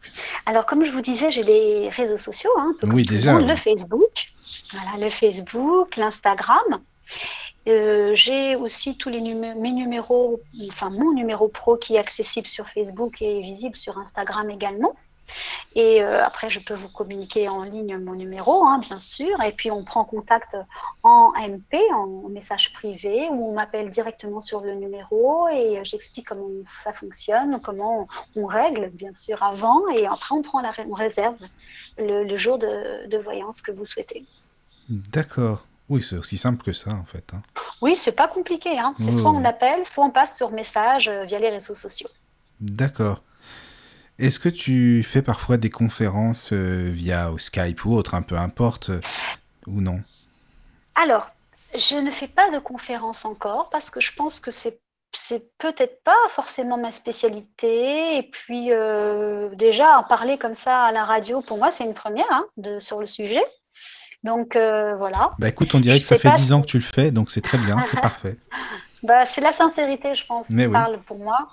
Alors 0.47 0.65
comme 0.67 0.85
je 0.85 0.91
vous 0.91 1.03
disais, 1.03 1.31
j'ai 1.31 1.45
des 1.45 1.91
réseaux 1.91 2.19
sociaux. 2.19 2.51
Hein, 2.59 2.73
oui 2.85 3.05
déjà. 3.05 3.41
Le 3.41 3.57
Facebook, 3.57 4.27
voilà, 4.73 5.05
le 5.05 5.11
Facebook, 5.11 5.97
l'Instagram. 5.97 6.81
Euh, 7.69 8.13
j'ai 8.15 8.55
aussi 8.55 8.97
tous 8.97 9.09
les 9.09 9.21
mes 9.21 9.73
numéros, 9.73 10.41
enfin 10.69 10.89
mon 10.91 11.13
numéro 11.13 11.49
pro 11.49 11.77
qui 11.77 11.97
est 11.97 11.99
accessible 11.99 12.47
sur 12.47 12.69
Facebook 12.69 13.21
et 13.21 13.41
visible 13.43 13.77
sur 13.77 13.99
Instagram 13.99 14.49
également. 14.51 14.95
Et 15.75 16.03
euh, 16.03 16.25
après, 16.25 16.49
je 16.51 16.61
peux 16.61 16.75
vous 16.75 16.89
communiquer 16.89 17.49
en 17.49 17.63
ligne 17.63 17.99
mon 17.99 18.15
numéro, 18.15 18.65
hein, 18.65 18.79
bien 18.79 18.99
sûr. 18.99 19.41
Et 19.43 19.53
puis, 19.53 19.71
on 19.71 19.85
prend 19.85 20.05
contact 20.05 20.57
en 21.03 21.33
MP, 21.33 21.77
en 21.93 22.29
message 22.29 22.73
privé, 22.73 23.29
ou 23.31 23.51
on 23.51 23.55
m'appelle 23.55 23.91
directement 23.91 24.41
sur 24.41 24.61
le 24.61 24.75
numéro 24.75 25.49
et 25.49 25.81
j'explique 25.85 26.27
comment 26.29 26.49
ça 26.79 26.93
fonctionne, 26.93 27.61
comment 27.63 28.07
on, 28.37 28.47
règle, 28.47 28.91
bien 28.91 29.13
sûr, 29.15 29.43
avant. 29.43 29.89
Et 29.89 30.07
après, 30.07 30.35
on 30.35 30.43
prend 30.43 30.61
la 30.61 30.73
on 30.89 30.95
réserve 30.95 31.37
le, 31.99 32.37
jour 32.37 32.59
de, 32.59 33.19
voyance 33.19 33.61
que 33.61 33.73
vous 33.73 33.85
souhaitez. 33.85 34.25
D'accord. 34.89 35.65
Oui, 35.89 36.03
c'est 36.03 36.17
aussi 36.17 36.37
simple 36.37 36.63
que 36.63 36.73
ça, 36.73 36.91
en 36.91 37.05
fait. 37.05 37.25
Hein. 37.33 37.43
Oui, 37.81 37.97
c'est 37.97 38.13
pas 38.13 38.29
compliqué. 38.29 38.79
Hein. 38.79 38.93
C'est 38.99 39.13
soit 39.13 39.31
on 39.31 39.45
appelle, 39.45 39.87
soit 39.87 40.05
on 40.05 40.11
passe 40.11 40.37
sur 40.37 40.51
message 40.51 41.09
euh, 41.09 41.25
via 41.25 41.39
les 41.39 41.51
réseaux 41.51 41.75
sociaux. 41.75 42.09
D'accord. 42.61 43.23
Est-ce 44.19 44.39
que 44.39 44.49
tu 44.49 45.03
fais 45.03 45.21
parfois 45.21 45.59
des 45.59 45.69
conférences 45.69 46.51
euh, 46.53 46.89
via 46.91 47.31
Skype 47.37 47.85
ou 47.85 47.95
autre, 47.95 48.15
un 48.15 48.23
peu 48.23 48.37
importe, 48.37 48.91
euh, 48.91 49.01
ou 49.67 49.83
non? 49.83 50.01
Alors, 50.95 51.27
je 51.75 51.97
ne 51.97 52.11
fais 52.11 52.29
pas 52.29 52.51
de 52.51 52.59
conférences 52.59 53.27
encore 53.27 53.69
parce 53.69 53.91
que 53.91 54.01
je 54.01 54.13
pense 54.13 54.41
que 54.41 54.51
c'est 54.51 54.81
c'est 55.13 55.57
peut-être 55.57 56.03
pas 56.05 56.17
forcément 56.31 56.77
ma 56.77 56.93
spécialité. 56.93 58.19
Et 58.19 58.23
puis, 58.23 58.67
euh, 58.71 59.49
déjà, 59.55 59.99
en 59.99 60.03
parler 60.03 60.37
comme 60.37 60.55
ça 60.55 60.83
à 60.83 60.93
la 60.93 61.05
radio, 61.05 61.41
pour 61.41 61.57
moi, 61.57 61.71
c'est 61.71 61.85
une 61.85 61.95
première 61.95 62.27
hein, 62.31 62.45
de, 62.59 62.79
sur 62.81 63.01
le 63.01 63.07
sujet. 63.07 63.43
Donc, 64.25 64.55
voilà. 64.55 65.33
Bah 65.39 65.49
écoute, 65.49 65.75
on 65.75 65.81
dirait 65.81 66.01
que 66.01 66.05
ça 66.05 66.19
fait 66.19 66.33
dix 66.37 66.53
ans 66.53 66.61
que 66.61 66.67
tu 66.67 66.77
le 66.77 66.83
fais, 66.83 67.13
donc 67.13 67.31
c'est 67.31 67.41
très 67.41 67.57
bien, 67.57 67.83
c'est 67.83 68.01
parfait. 68.01 68.37
Bah, 69.07 69.25
c'est 69.25 69.41
la 69.41 69.53
sincérité, 69.53 70.15
je 70.15 70.27
pense, 70.27 70.49
qui 70.49 70.69
parle 70.69 70.99
pour 71.03 71.19
moi. 71.19 71.47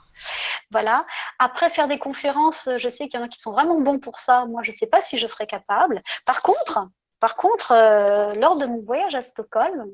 Voilà. 0.72 1.06
Après, 1.40 1.70
faire 1.70 1.88
des 1.88 2.00
conférences, 2.00 2.68
je 2.78 2.90
sais 2.90 3.08
qu'il 3.08 3.20
y 3.20 3.24
en 3.24 3.26
a 3.26 3.30
qui 3.30 3.40
sont 3.40 3.52
vraiment 3.52 3.80
bons 3.80 4.00
pour 4.00 4.20
ça. 4.20 4.46
Moi, 4.46 4.62
je 4.64 4.72
ne 4.72 4.76
sais 4.76 4.88
pas 4.88 5.02
si 5.02 5.18
je 5.18 5.28
serais 5.28 5.48
capable. 5.48 6.02
Par 6.26 6.42
contre, 6.42 6.88
par 7.24 7.38
contre, 7.38 7.72
euh, 7.72 8.34
lors 8.34 8.58
de 8.58 8.66
mon 8.66 8.82
voyage 8.82 9.16
à 9.16 9.22
Stockholm, 9.22 9.86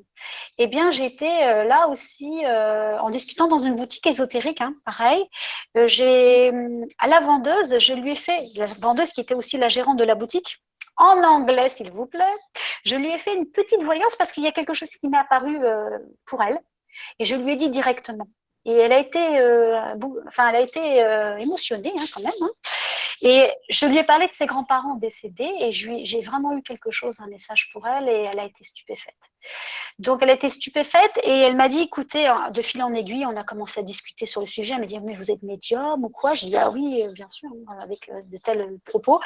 eh 0.57 0.65
bien, 0.65 0.90
été 0.90 1.30
euh, 1.45 1.64
là 1.64 1.88
aussi 1.88 2.44
euh, 2.44 2.98
en 2.98 3.11
discutant 3.11 3.48
dans 3.48 3.60
une 3.60 3.76
boutique 3.76 4.07
ésotérique, 4.07 4.61
hein, 4.61 4.73
pareil. 4.84 5.23
j'ai 5.86 6.52
à 6.98 7.07
la 7.07 7.19
vendeuse, 7.19 7.77
je 7.77 7.94
lui 7.94 8.14
ai 8.14 8.15
fait 8.15 8.40
la 8.56 8.65
vendeuse 8.65 9.11
qui 9.11 9.22
était 9.22 9.36
aussi 9.36 9.60
la 9.60 9.69
gérante 9.69 9.98
de 9.98 10.03
la 10.06 10.15
boutique. 10.15 10.57
En 10.98 11.23
anglais, 11.23 11.69
s'il 11.69 11.91
vous 11.91 12.07
plaît, 12.07 12.36
je 12.84 12.95
lui 12.95 13.11
ai 13.14 13.19
fait 13.19 13.36
une 13.36 13.45
petite 13.45 13.84
voyance 13.84 14.15
parce 14.15 14.31
qu'il 14.31 14.44
y 14.44 14.48
a 14.48 14.52
quelque 14.52 14.73
chose 14.73 14.90
qui 14.90 15.07
m'est 15.07 15.19
apparu 15.19 15.60
pour 16.26 16.41
elle. 16.41 16.60
Et 17.20 17.26
je 17.26 17.36
lui 17.36 17.53
ai 17.53 17.56
dit 17.56 17.70
directement. 17.70 18.28
Et 18.66 18.74
elle 18.74 18.91
a 18.91 18.99
été, 18.99 19.40
euh, 19.40 19.80
enfin, 20.28 20.49
elle 20.49 20.56
a 20.57 20.61
été 20.61 21.03
euh, 21.03 21.38
émotionnée 21.38 21.94
hein, 21.98 22.06
quand 22.14 22.22
même. 22.22 22.32
Hein. 22.41 22.49
Et 23.22 23.50
je 23.70 23.86
lui 23.86 23.98
ai 23.98 24.04
parlé 24.04 24.28
de 24.28 24.32
ses 24.32 24.46
grands-parents 24.46 24.96
décédés 24.96 25.52
et 25.60 25.72
j'ai 25.72 26.22
vraiment 26.22 26.58
eu 26.58 26.62
quelque 26.62 26.91
chose, 26.91 27.20
un 27.20 27.28
message 27.28 27.70
pour 27.74 27.86
elle 27.88 28.08
et 28.08 28.28
elle 28.32 28.40
a 28.40 28.46
été 28.46 28.64
stupéfaite. 28.64 29.16
Donc 29.98 30.20
elle 30.22 30.30
a 30.30 30.34
été 30.34 30.50
stupéfaite 30.50 31.20
et 31.24 31.40
elle 31.40 31.56
m'a 31.56 31.68
dit, 31.68 31.82
écoutez, 31.82 32.28
hein, 32.28 32.50
de 32.52 32.62
fil 32.62 32.82
en 32.82 32.94
aiguille, 32.94 33.26
on 33.26 33.36
a 33.36 33.44
commencé 33.44 33.82
à 33.82 33.84
discuter 33.84 34.26
sur 34.26 34.41
le 34.41 34.48
sujet. 34.48 34.74
Elle 34.74 34.82
m'a 34.82 34.86
dit, 34.86 35.00
mais 35.02 35.16
vous 35.16 35.32
êtes 35.32 35.44
médium 35.44 36.04
ou 36.04 36.10
quoi? 36.10 36.34
Je 36.34 36.46
lui 36.46 36.48
ai 36.48 36.52
dit, 36.52 36.58
ah 36.58 36.70
oui, 36.70 37.04
euh, 37.06 37.12
bien 37.14 37.30
sûr, 37.30 37.50
avec 37.82 38.10
de 38.30 38.38
tels 38.38 38.78
propos. 38.86 39.20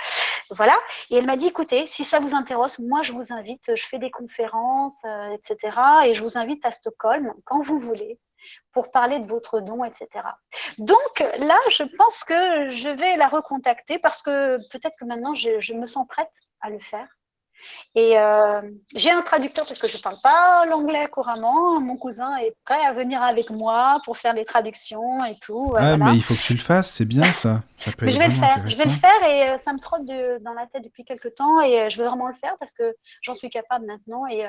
Voilà. 0.52 0.78
Et 1.12 1.16
elle 1.16 1.26
m'a 1.26 1.38
dit, 1.38 1.48
écoutez, 1.48 1.86
si 1.86 2.04
ça 2.04 2.20
vous 2.20 2.34
intéresse, 2.34 2.80
moi 2.80 3.02
je 3.04 3.12
vous 3.12 3.32
invite, 3.32 3.76
je 3.76 3.86
fais 3.86 4.00
des 4.00 4.12
conférences, 4.12 5.04
etc. 5.34 5.78
Et 6.06 6.14
je 6.16 6.24
vous 6.24 6.38
invite 6.38 6.66
à 6.66 6.72
Stockholm 6.72 7.34
quand 7.46 7.62
vous 7.62 7.78
voulez 7.78 8.20
pour 8.72 8.92
parler 8.92 9.20
de 9.20 9.28
votre 9.28 9.60
don, 9.60 9.84
etc. 9.84 10.08
Donc 10.80 11.20
là, 11.40 11.58
je 11.70 11.84
pense 11.84 12.24
que 12.24 12.70
je 12.70 12.90
vais 12.90 13.16
la 13.18 13.28
recontacter 13.28 14.00
parce 14.00 14.22
que 14.22 14.58
peut-être 14.72 14.96
que 15.00 15.06
maintenant, 15.06 15.36
je, 15.36 15.74
me 15.74 15.88
sens 15.88 16.06
prête 16.08 16.34
à 16.62 16.70
le 16.70 16.80
faire. 16.80 17.08
Et 17.96 18.18
euh, 18.18 18.62
j'ai 18.94 19.10
un 19.10 19.22
traducteur 19.22 19.66
parce 19.66 19.80
que 19.80 19.88
je 19.88 19.96
ne 19.96 20.02
parle 20.02 20.18
pas 20.22 20.66
l'anglais 20.66 21.08
couramment. 21.08 21.80
Mon 21.80 21.96
cousin 21.96 22.36
est 22.38 22.54
prêt 22.66 22.84
à 22.86 22.92
venir 22.92 23.24
avec 23.24 23.52
moi 23.52 24.02
pour 24.04 24.18
faire 24.18 24.34
les 24.34 24.44
traductions 24.44 25.24
et 25.24 25.36
tout. 25.40 25.74
Ah, 25.78 25.96
mais 25.96 26.16
il 26.16 26.24
faut 26.24 26.34
que 26.34 26.42
tu 26.42 26.54
le 26.54 26.60
fasses, 26.60 26.92
c'est 26.92 27.06
bien 27.06 27.32
ça. 27.32 27.64
ça 27.80 27.92
je 28.02 28.20
vais 28.20 28.28
le 28.28 28.34
faire. 28.34 28.68
Je 28.68 28.76
vais 28.76 28.84
le 28.84 28.90
faire 28.90 29.30
et 29.30 29.50
euh, 29.50 29.58
ça 29.58 29.72
me 29.72 29.80
trotte 29.80 30.04
dans 30.06 30.54
la 30.54 30.68
tête 30.68 30.84
depuis 30.84 31.06
quelques 31.06 31.36
temps 31.36 31.62
et 31.62 31.90
je 31.90 31.98
veux 31.98 32.08
vraiment 32.08 32.28
le 32.28 32.36
faire 32.36 32.56
parce 32.60 32.74
que 32.74 32.94
j'en 33.22 33.34
suis 33.34 33.50
capable 33.50 33.86
maintenant. 33.86 34.28
Et, 34.28 34.46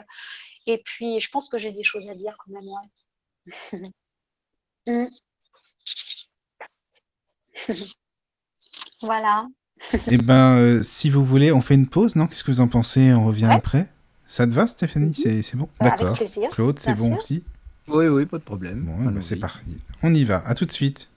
et 0.67 0.79
puis, 0.79 1.21
je 1.21 1.31
pense 1.31 1.49
que 1.49 1.57
j'ai 1.57 1.71
des 1.71 1.85
choses 1.85 2.09
à 2.09 2.15
dire 2.15 2.35
quand 2.45 2.53
même. 2.53 2.65
Ouais. 2.65 2.89
Mm. 4.87 5.07
voilà. 9.01 9.47
Eh 10.11 10.19
ben, 10.19 10.57
euh, 10.57 10.83
si 10.83 11.09
vous 11.11 11.25
voulez, 11.25 11.53
on 11.53 11.61
fait 11.63 11.75
une 11.75 11.87
pause, 11.87 12.17
non? 12.17 12.27
Qu'est-ce 12.27 12.45
que 12.45 12.51
vous 12.51 12.61
en 12.61 12.69
pensez? 12.69 13.13
On 13.15 13.25
revient 13.25 13.47
après 13.47 13.89
Ça 14.27 14.47
te 14.47 14.53
va, 14.53 14.67
Stéphanie? 14.67 15.13
Mm-hmm. 15.13 15.43
C'est 15.43 15.57
bon? 15.57 15.69
Bah, 15.81 15.91
D'accord. 15.91 16.19
Claude, 16.51 16.79
c'est 16.79 16.95
bon 16.95 17.17
aussi? 17.17 17.45
Oui, 17.89 18.07
oui, 18.07 18.27
pas 18.27 18.39
de 18.39 18.43
problème. 18.43 18.85
Bon, 18.85 18.97
eh 19.09 19.13
ben, 19.13 19.23
c'est 19.23 19.37
parti. 19.37 19.79
On 20.03 20.13
y 20.15 20.25
va. 20.25 20.39
À 20.47 20.55
tout 20.55 20.65
de 20.65 20.73
suite. 20.73 21.11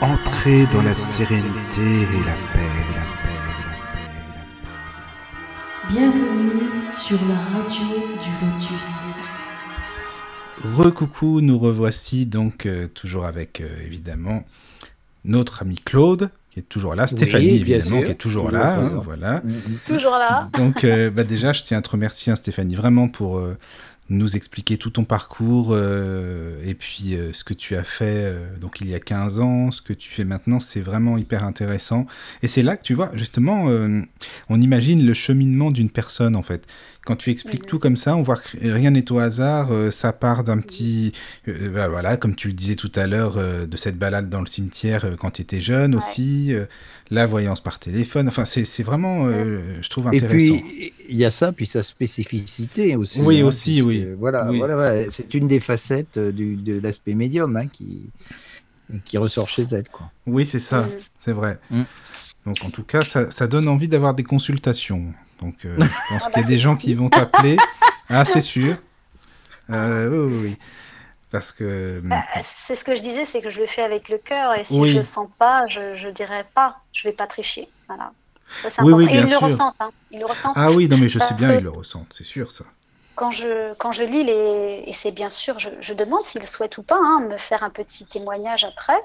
Entrez 0.00 0.66
dans 0.72 0.82
la 0.82 0.94
sérénité 0.94 1.82
et 1.82 2.24
la 2.24 2.36
paix, 2.52 2.70
la 2.94 3.04
paix, 3.22 3.38
la 3.48 3.58
paix, 3.92 4.08
la 4.36 4.44
paix. 4.46 5.92
Bienvenue 5.92 6.47
sur 6.98 7.18
la 7.28 7.36
radio 7.36 7.86
du 8.22 8.30
Lotus. 8.44 9.22
Recoucou, 10.76 11.40
nous 11.40 11.56
revoici 11.56 12.26
donc 12.26 12.66
euh, 12.66 12.88
toujours 12.88 13.24
avec 13.24 13.60
euh, 13.60 13.68
évidemment 13.86 14.42
notre 15.24 15.62
ami 15.62 15.76
Claude 15.76 16.30
qui 16.50 16.58
est 16.60 16.62
toujours 16.62 16.96
là, 16.96 17.06
Stéphanie 17.06 17.50
évidemment 17.50 17.98
sûr. 17.98 18.04
qui 18.04 18.10
est 18.10 18.14
toujours 18.14 18.46
Toujours 18.46 18.58
là, 18.58 18.76
hein, 18.76 19.00
voilà. 19.04 19.42
Toujours 19.86 20.12
là. 20.12 20.48
Donc 20.54 20.82
euh, 20.82 21.10
bah, 21.10 21.22
déjà 21.22 21.52
je 21.52 21.62
tiens 21.62 21.78
à 21.78 21.82
te 21.82 21.90
remercier 21.90 22.32
hein, 22.32 22.36
Stéphanie 22.36 22.74
vraiment 22.74 23.08
pour 23.08 23.38
euh, 23.38 23.56
nous 24.10 24.36
expliquer 24.36 24.78
tout 24.78 24.90
ton 24.90 25.04
parcours 25.04 25.68
euh, 25.72 26.62
et 26.64 26.74
puis 26.74 27.14
euh, 27.14 27.32
ce 27.32 27.44
que 27.44 27.52
tu 27.52 27.76
as 27.76 27.84
fait 27.84 28.24
euh, 28.24 28.56
donc 28.58 28.80
il 28.80 28.88
y 28.88 28.94
a 28.94 29.00
15 29.00 29.40
ans, 29.40 29.70
ce 29.70 29.82
que 29.82 29.92
tu 29.92 30.10
fais 30.10 30.24
maintenant, 30.24 30.60
c'est 30.60 30.80
vraiment 30.80 31.18
hyper 31.18 31.44
intéressant. 31.44 32.06
Et 32.42 32.48
c'est 32.48 32.62
là 32.62 32.76
que 32.76 32.82
tu 32.82 32.94
vois 32.94 33.10
justement 33.14 33.66
on 34.48 34.60
imagine 34.60 35.04
le 35.04 35.14
cheminement 35.14 35.68
d'une 35.68 35.90
personne 35.90 36.36
en 36.36 36.42
fait. 36.42 36.66
Quand 37.08 37.16
tu 37.16 37.30
expliques 37.30 37.64
tout 37.64 37.78
comme 37.78 37.96
ça, 37.96 38.14
on 38.16 38.20
voit 38.22 38.36
que 38.36 38.58
rien 38.70 38.90
n'est 38.90 39.10
au 39.10 39.18
hasard, 39.18 39.68
euh, 39.72 39.90
ça 39.90 40.12
part 40.12 40.44
d'un 40.44 40.58
petit 40.58 41.12
euh, 41.48 41.70
bah, 41.70 41.88
voilà, 41.88 42.18
comme 42.18 42.34
tu 42.34 42.48
le 42.48 42.52
disais 42.54 42.74
tout 42.76 42.92
à 42.96 43.06
l'heure 43.06 43.38
euh, 43.38 43.66
de 43.66 43.76
cette 43.78 43.96
balade 43.98 44.28
dans 44.28 44.40
le 44.40 44.46
cimetière 44.46 45.06
euh, 45.06 45.16
quand 45.16 45.30
tu 45.30 45.40
étais 45.40 45.62
jeune 45.62 45.92
Ouais. 45.94 45.98
aussi, 45.98 46.52
euh, 46.52 46.66
la 47.10 47.24
voyance 47.26 47.62
par 47.62 47.78
téléphone. 47.78 48.28
Enfin 48.28 48.44
c'est 48.44 48.82
vraiment 48.82 49.24
euh, 49.26 49.60
je 49.80 49.88
trouve 49.88 50.04
Et 50.12 50.18
intéressant. 50.18 50.58
puis, 50.58 50.92
il 51.08 51.16
y 51.16 51.24
a 51.24 51.30
ça, 51.30 51.50
puis 51.52 51.64
sa 51.64 51.82
spécificité 51.82 52.94
aussi. 52.94 53.22
Oui, 53.22 53.40
hein, 53.40 53.46
aussi, 53.46 53.70
puisque, 53.82 53.86
oui. 53.86 54.06
Voilà, 54.18 54.46
Oui. 54.50 54.58
voilà, 54.58 54.74
voilà. 54.74 55.10
c'est 55.10 55.32
une 55.32 55.48
des 55.48 55.60
facettes 55.60 56.18
euh, 56.18 56.30
du, 56.30 56.56
de 56.56 56.78
l'aspect 56.78 57.14
médium 57.14 57.56
hein, 57.56 57.68
qui, 57.72 58.10
qui 59.06 59.16
ressort 59.16 59.48
chez 59.48 59.64
elle. 59.72 59.88
Quoi. 59.90 60.10
Oui, 60.26 60.44
c'est 60.44 60.58
ça, 60.58 60.86
c'est 61.18 61.32
vrai. 61.32 61.58
Mm. 61.70 61.82
Donc 62.48 62.64
en 62.64 62.70
tout 62.70 62.82
cas, 62.82 63.04
ça, 63.04 63.30
ça 63.30 63.46
donne 63.46 63.68
envie 63.68 63.88
d'avoir 63.88 64.14
des 64.14 64.24
consultations. 64.24 65.12
Donc 65.42 65.54
euh, 65.64 65.76
je 65.78 65.84
pense 65.84 66.22
Ah 66.26 66.30
qu'il 66.30 66.36
y 66.36 66.40
a 66.40 66.42
bah, 66.42 66.48
des 66.48 66.58
gens 66.58 66.76
qui 66.76 66.94
vont 66.94 67.08
t'appeler. 67.10 67.56
Ah, 68.10 68.24
c'est 68.24 68.40
sûr. 68.40 68.74
Euh, 69.68 70.08
oui, 70.08 70.32
oui, 70.32 70.40
oui. 70.48 70.56
Parce 71.30 71.52
que... 71.52 72.00
Bah, 72.02 72.24
c'est 72.66 72.74
ce 72.74 72.82
que 72.86 72.96
je 72.96 73.02
disais, 73.02 73.26
c'est 73.26 73.42
que 73.42 73.50
je 73.50 73.60
le 73.60 73.66
fais 73.66 73.82
avec 73.82 74.08
le 74.08 74.16
cœur 74.16 74.54
et 74.58 74.64
si 74.64 74.78
Oui. 74.80 74.88
je 74.92 74.96
le 74.96 75.04
sens 75.04 75.28
pas, 75.38 75.66
je, 75.66 75.94
je 75.98 76.08
dirais 76.08 76.46
pas, 76.54 76.80
je 76.94 77.06
vais 77.06 77.12
pas 77.12 77.26
tricher. 77.26 77.68
Voilà. 77.86 78.12
Ça, 78.70 78.82
Oui, 78.82 78.94
oui, 78.94 79.06
bien 79.08 79.20
et 79.20 79.24
ils 79.24 79.28
sûr. 79.28 79.40
le 79.42 79.46
ressentent. 79.48 79.74
Hein. 79.78 79.90
Ils 80.10 80.20
le 80.20 80.24
ressentent. 80.24 80.54
Ah 80.56 80.70
oui, 80.72 80.88
non, 80.88 80.96
mais 80.96 81.08
je 81.08 81.18
sais 81.18 81.34
bien, 81.34 81.52
ils 81.52 81.62
le 81.62 81.68
ressentent, 81.68 82.14
c'est 82.16 82.24
sûr 82.24 82.50
ça. 82.50 82.64
Quand 83.18 83.32
je, 83.32 83.74
quand 83.74 83.90
je 83.90 84.04
lis 84.04 84.22
les. 84.22 84.84
Et 84.86 84.92
c'est 84.92 85.10
bien 85.10 85.28
sûr, 85.28 85.58
je, 85.58 85.70
je 85.80 85.92
demande 85.92 86.22
s'ils 86.22 86.46
souhaitent 86.46 86.78
ou 86.78 86.84
pas 86.84 87.00
hein, 87.02 87.18
me 87.28 87.36
faire 87.36 87.64
un 87.64 87.70
petit 87.70 88.06
témoignage 88.06 88.62
après. 88.62 89.00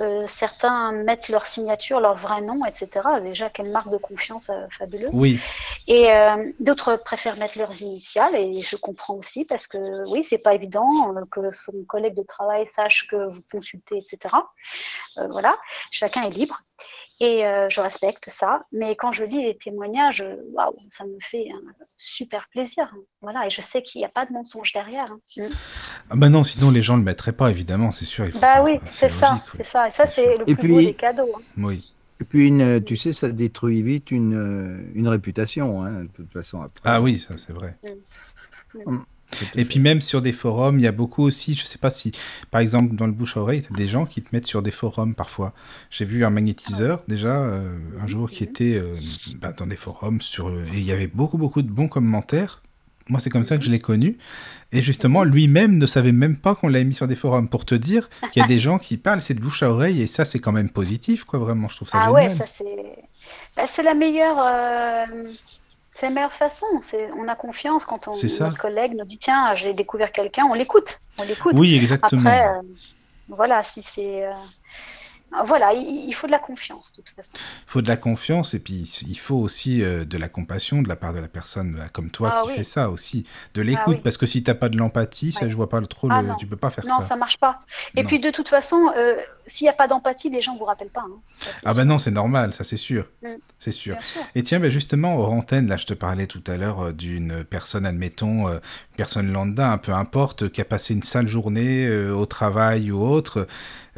Euh, 0.00 0.24
certains 0.26 0.92
mettent 0.92 1.28
leur 1.28 1.44
signature, 1.44 2.00
leur 2.00 2.16
vrai 2.16 2.40
nom, 2.40 2.64
etc. 2.64 2.88
Déjà, 3.22 3.50
quelle 3.50 3.70
marque 3.70 3.90
de 3.90 3.98
confiance 3.98 4.48
euh, 4.48 4.66
fabuleuse. 4.70 5.10
Oui, 5.12 5.38
Et 5.86 6.10
euh, 6.10 6.50
d'autres 6.58 6.96
préfèrent 6.96 7.36
mettre 7.36 7.58
leurs 7.58 7.82
initiales, 7.82 8.34
et 8.34 8.62
je 8.62 8.76
comprends 8.76 9.16
aussi 9.16 9.44
parce 9.44 9.66
que 9.66 10.08
oui, 10.10 10.24
c'est 10.24 10.38
pas 10.38 10.54
évident 10.54 11.14
euh, 11.14 11.20
que 11.30 11.52
son 11.52 11.84
collègue 11.86 12.14
de 12.14 12.22
travail 12.22 12.66
sache 12.66 13.08
que 13.08 13.16
vous 13.16 13.42
consultez, 13.52 13.98
etc. 13.98 14.36
Voilà, 15.28 15.54
chacun 15.90 16.22
est 16.22 16.30
libre. 16.30 16.62
Et 17.22 17.44
euh, 17.46 17.68
je 17.68 17.82
respecte 17.82 18.30
ça, 18.30 18.64
mais 18.72 18.96
quand 18.96 19.12
je 19.12 19.24
lis 19.24 19.42
les 19.42 19.54
témoignages, 19.56 20.24
waouh, 20.54 20.74
ça 20.88 21.04
me 21.04 21.18
fait 21.30 21.48
un 21.52 21.60
super 21.98 22.48
plaisir. 22.50 22.90
Voilà, 23.20 23.46
et 23.46 23.50
je 23.50 23.60
sais 23.60 23.82
qu'il 23.82 24.00
n'y 24.00 24.06
a 24.06 24.08
pas 24.08 24.24
de 24.24 24.32
mensonge 24.32 24.72
derrière. 24.72 25.12
hein. 25.12 25.20
Mm. 25.36 25.42
ah 26.10 26.16
bah 26.16 26.28
non, 26.30 26.44
sinon 26.44 26.70
les 26.70 26.80
gens 26.80 26.96
le 26.96 27.02
mettraient 27.02 27.34
pas, 27.34 27.50
évidemment, 27.50 27.90
c'est 27.90 28.06
sûr. 28.06 28.24
Bah 28.40 28.54
pas- 28.54 28.62
oui, 28.62 28.80
c'est 28.86 29.10
ça, 29.10 29.34
oui. 29.34 29.50
c'est 29.58 29.66
ça. 29.66 29.88
Et 29.88 29.90
ça, 29.90 30.06
C'est 30.06 30.38
le 30.38 30.48
Et 30.48 30.54
plus 30.54 30.68
beau 30.68 30.76
puis- 30.78 30.86
des 30.86 30.94
cadeaux. 30.94 31.30
hein. 31.36 31.42
Oui. 31.58 31.92
Et 32.22 32.24
puis, 32.24 32.48
une, 32.48 32.82
tu 32.84 32.96
sais, 32.96 33.12
ça 33.14 33.30
détruit 33.30 33.82
vite 33.82 34.10
une, 34.10 34.90
une 34.94 35.08
réputation, 35.08 35.82
hein, 35.84 36.04
de 36.04 36.08
toute 36.08 36.32
façon. 36.32 36.60
Après. 36.62 36.80
Ah 36.84 37.00
oui, 37.02 37.18
ça 37.18 37.36
c'est 37.38 37.52
vrai. 37.52 37.76
À 38.86 38.90
Et 39.54 39.64
puis 39.64 39.78
même 39.80 40.00
sur 40.00 40.22
des 40.22 40.32
forums, 40.32 40.78
il 40.78 40.82
y 40.84 40.88
a 40.88 40.92
beaucoup 40.92 41.22
aussi, 41.22 41.54
je 41.54 41.64
sais 41.64 41.78
pas 41.78 41.90
si, 41.90 42.12
par 42.50 42.60
exemple, 42.60 42.94
dans 42.94 43.06
le 43.06 43.12
bouche-oreille, 43.12 43.62
tu 43.62 43.72
as 43.72 43.76
des 43.76 43.88
gens 43.88 44.06
qui 44.06 44.22
te 44.22 44.28
mettent 44.32 44.46
sur 44.46 44.62
des 44.62 44.70
forums 44.70 45.14
parfois. 45.14 45.52
J'ai 45.90 46.04
vu 46.04 46.24
un 46.24 46.30
magnétiseur 46.30 47.02
déjà 47.08 47.42
euh, 47.42 47.76
un 48.00 48.06
jour 48.06 48.30
qui 48.30 48.44
était 48.44 48.76
euh, 48.78 48.94
bah, 49.40 49.52
dans 49.52 49.66
des 49.66 49.76
forums 49.76 50.20
sur, 50.20 50.50
et 50.50 50.78
il 50.78 50.84
y 50.84 50.92
avait 50.92 51.08
beaucoup 51.08 51.38
beaucoup 51.38 51.62
de 51.62 51.70
bons 51.70 51.88
commentaires. 51.88 52.62
Moi, 53.08 53.18
c'est 53.18 53.30
comme 53.30 53.44
ça 53.44 53.58
que 53.58 53.64
je 53.64 53.70
l'ai 53.70 53.80
connu. 53.80 54.18
Et 54.70 54.82
justement, 54.82 55.24
lui-même 55.24 55.78
ne 55.78 55.86
savait 55.86 56.12
même 56.12 56.36
pas 56.36 56.54
qu'on 56.54 56.68
l'avait 56.68 56.84
mis 56.84 56.94
sur 56.94 57.08
des 57.08 57.16
forums. 57.16 57.48
Pour 57.48 57.64
te 57.64 57.74
dire 57.74 58.08
qu'il 58.32 58.40
y 58.40 58.44
a 58.44 58.46
des 58.48 58.60
gens 58.60 58.78
qui 58.78 58.98
parlent, 58.98 59.20
c'est 59.20 59.34
de 59.34 59.40
bouche 59.40 59.64
à 59.64 59.70
oreille, 59.70 60.00
et 60.00 60.06
ça, 60.06 60.24
c'est 60.24 60.38
quand 60.38 60.52
même 60.52 60.68
positif, 60.68 61.24
quoi, 61.24 61.40
vraiment. 61.40 61.66
Je 61.66 61.74
trouve 61.74 61.88
ça 61.88 61.98
Ah 62.02 62.06
génial. 62.06 62.28
ouais, 62.28 62.30
ça 62.30 62.46
c'est 62.46 62.64
bah, 63.56 63.64
c'est 63.66 63.82
la 63.82 63.94
meilleure 63.94 64.36
euh, 64.38 65.04
c'est 66.00 66.06
la 66.06 66.14
meilleure 66.14 66.32
façon. 66.32 66.66
C'est 66.80 67.10
on 67.12 67.28
a 67.28 67.34
confiance 67.34 67.84
quand 67.84 68.08
on 68.08 68.12
ça. 68.12 68.46
notre 68.46 68.58
collègue 68.58 68.94
nous 68.96 69.04
dit 69.04 69.18
tiens 69.18 69.52
j'ai 69.54 69.74
découvert 69.74 70.12
quelqu'un, 70.12 70.46
on 70.46 70.54
l'écoute, 70.54 70.98
on 71.18 71.24
l'écoute. 71.24 71.52
oui, 71.54 71.76
exactement. 71.76 72.22
Après 72.22 72.48
euh, 72.48 72.62
voilà 73.28 73.62
si 73.62 73.82
c'est 73.82 74.24
euh, 74.24 74.30
voilà 75.46 75.72
il, 75.72 76.12
faut 76.12 76.26
de 76.26 76.32
la 76.32 76.38
confiance 76.38 76.92
de 76.96 77.02
toute 77.02 77.14
façon. 77.14 77.32
Il 77.36 77.70
faut 77.70 77.82
de 77.82 77.88
la 77.88 77.96
confiance 77.96 78.54
et 78.54 78.58
puis 78.58 78.74
il 79.08 79.14
faut 79.18 79.36
aussi 79.36 79.82
euh, 79.82 80.04
de 80.04 80.18
la 80.18 80.28
compassion 80.28 80.82
de 80.82 80.88
la 80.88 80.96
part 80.96 81.14
de 81.14 81.18
la 81.20 81.28
personne 81.28 81.78
euh, 81.80 81.86
comme 81.92 82.10
toi 82.10 82.32
Ah 82.34 82.42
qui 82.42 82.48
oui. 82.48 82.54
fait 82.56 82.64
ça 82.64 82.90
aussi, 82.90 83.24
de 83.54 83.62
l'écoute 83.62 83.96
oui. 83.98 84.00
parce 84.02 84.16
que 84.16 84.26
si 84.26 84.42
t'as 84.42 84.54
pas 84.54 84.68
de 84.68 84.76
l'empathie, 84.76 85.32
ça 85.32 85.48
je 85.48 85.54
vois 85.54 85.68
pas 85.68 85.80
trop, 85.82 86.08
Ah 86.10 86.22
le- 86.22 86.28
tu 86.38 86.46
peux 86.46 86.56
pas 86.56 86.70
faire 86.70 86.84
Non 86.86 86.98
ça. 86.98 87.04
ça 87.04 87.16
marche 87.16 87.38
pas. 87.38 87.60
Et 87.96 88.02
Non. 88.02 88.08
puis 88.08 88.18
de 88.20 88.30
toute 88.30 88.48
façon 88.48 88.76
euh, 88.96 89.14
s'il 89.46 89.64
n'y 89.66 89.68
a 89.70 89.72
pas 89.74 89.88
d'empathie 89.88 90.30
les 90.30 90.40
gens 90.40 90.56
vous 90.56 90.64
rappellent 90.64 90.88
pas. 90.90 91.02
hein. 91.06 91.20
Ça, 91.36 91.50
Ah 91.64 91.74
bah 91.74 91.82
sûr. 91.82 91.84
non, 91.86 91.98
c'est 91.98 92.10
normal, 92.10 92.52
ça 92.52 92.64
c'est 92.64 92.76
sûr, 92.76 93.06
Mm. 93.22 93.28
c'est 93.58 93.72
sûr. 93.72 93.96
Et 94.34 94.42
tiens, 94.42 94.58
bah 94.60 94.68
justement, 94.68 95.16
hors 95.18 95.32
antenne, 95.32 95.66
là 95.68 95.76
je 95.76 95.86
te 95.86 95.94
parlais 95.94 96.26
tout 96.26 96.42
à 96.46 96.56
l'heure 96.56 96.86
euh, 96.86 96.92
d'une 96.92 97.44
personne, 97.44 97.86
admettons, 97.86 98.48
une 98.48 98.60
personne 98.96 99.30
lambda, 99.32 99.70
un 99.72 99.78
peu 99.78 99.92
importe, 99.92 100.50
qui 100.50 100.60
a 100.60 100.64
passé 100.64 100.94
une 100.94 101.02
sale 101.02 101.28
journée 101.28 101.88
au 102.10 102.26
travail 102.26 102.90
ou 102.90 103.00
autre, 103.02 103.46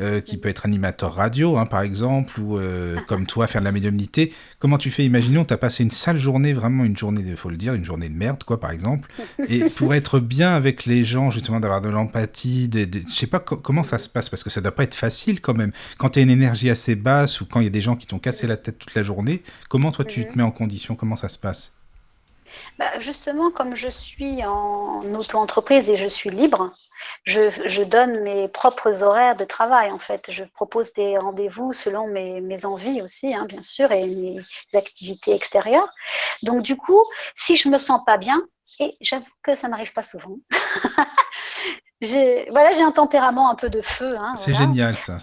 euh, 0.01 0.21
qui 0.21 0.37
peut 0.37 0.49
être 0.49 0.65
animateur 0.67 1.15
radio, 1.15 1.59
hein, 1.59 1.67
par 1.67 1.83
exemple, 1.83 2.41
ou 2.41 2.59
euh, 2.59 2.97
comme 3.07 3.27
toi, 3.27 3.47
faire 3.47 3.61
de 3.61 3.67
la 3.67 3.73
médiumnité. 3.73 4.33
Comment 4.59 4.79
tu 4.79 4.91
fais? 4.91 5.05
Imaginons, 5.05 5.45
tu 5.45 5.53
as 5.55 5.59
passé 5.59 5.83
une 5.83 5.91
sale 5.91 6.19
journée, 6.19 6.53
vraiment 6.53 6.85
une 6.85 6.97
journée, 6.97 7.23
il 7.27 7.37
faut 7.37 7.51
le 7.51 7.57
dire, 7.57 7.75
une 7.75 7.85
journée 7.85 8.09
de 8.09 8.15
merde, 8.15 8.43
quoi, 8.45 8.59
par 8.61 8.71
exemple. 8.71 9.11
Et 9.49 9.65
pour 9.71 9.95
être 9.95 10.19
bien 10.21 10.55
avec 10.55 10.87
les 10.87 11.05
gens, 11.05 11.31
justement, 11.31 11.61
d'avoir 11.61 11.81
de 11.81 11.89
l'empathie, 11.89 12.69
des- 12.69 12.87
des- 12.87 13.01
je 13.01 13.07
sais 13.07 13.27
pas 13.27 13.41
co- 13.41 13.57
comment 13.57 13.83
ça 13.83 13.99
se 13.99 14.09
passe, 14.09 14.29
parce 14.29 14.43
que 14.43 14.51
ça 14.51 14.61
doit 14.61 14.73
pas 14.75 14.85
être 14.85 14.95
facile 14.95 15.41
quand 15.41 15.55
même. 15.55 15.73
Quand 15.99 16.11
tu 16.11 16.19
as 16.19 16.23
une 16.23 16.31
énergie 16.31 16.71
assez 16.71 16.95
basse 16.95 17.41
ou 17.41 17.47
quand 17.47 17.61
il 17.61 17.65
y 17.65 17.67
a 17.67 17.71
des 17.71 17.83
gens 17.83 17.97
qui 17.97 18.07
t'ont 18.07 18.19
cassé 18.19 18.47
la 18.47 18.57
tête 18.57 18.79
toute 18.79 18.95
la 18.95 19.03
journée, 19.03 19.43
comment 19.69 19.93
toi 19.93 20.05
tu 20.05 20.21
Mhm. 20.21 20.27
te 20.27 20.37
mets 20.39 20.45
en 20.45 20.51
condition? 20.51 20.95
Comment 20.95 21.17
ça 21.17 21.29
se 21.29 21.39
passe? 21.39 21.73
Bah, 22.79 22.99
justement, 23.01 23.51
comme 23.51 23.75
je 23.75 23.89
suis 23.89 24.45
en 24.45 25.01
auto-entreprise 25.15 25.91
et 25.91 25.97
je 25.97 26.07
suis 26.07 26.31
libre, 26.31 26.71
je, 27.25 27.51
je 27.67 27.83
donne 27.83 28.21
mes 28.21 28.49
propres 28.49 29.03
horaires 29.03 29.37
de 29.37 29.45
travail, 29.45 29.91
en 29.91 29.99
fait. 29.99 30.31
Je 30.31 30.45
propose 30.45 30.93
des 30.93 31.17
rendez-vous 31.19 31.73
selon 31.73 32.07
mes, 32.09 32.41
mes 32.41 32.65
envies 32.65 33.03
aussi, 33.03 33.35
hein, 33.35 33.47
bien 33.47 33.63
sûr, 33.63 33.93
et 33.93 34.07
mes 34.07 34.41
activités 34.75 35.35
extérieures. 35.35 35.89
Donc, 36.43 36.63
du 36.63 36.77
coup, 36.77 37.03
si 37.37 37.57
je 37.57 37.69
me 37.69 37.79
sens 37.79 38.03
pas 38.05 38.17
bien, 38.19 38.43
et 38.81 38.95
j'avoue 39.01 39.27
que 39.43 39.55
ça 39.57 39.69
n'arrive 39.69 39.93
pas 39.93 40.03
souvent, 40.03 40.37
j'ai 42.01 42.47
voilà, 42.51 42.73
j'ai 42.73 42.83
un 42.83 42.93
tempérament 42.93 43.51
un 43.51 43.55
peu 43.55 43.69
de 43.69 43.83
feu. 43.83 44.17
Hein, 44.19 44.35
C'est 44.37 44.53
voilà. 44.53 44.67
génial 44.67 44.97
ça. 44.97 45.19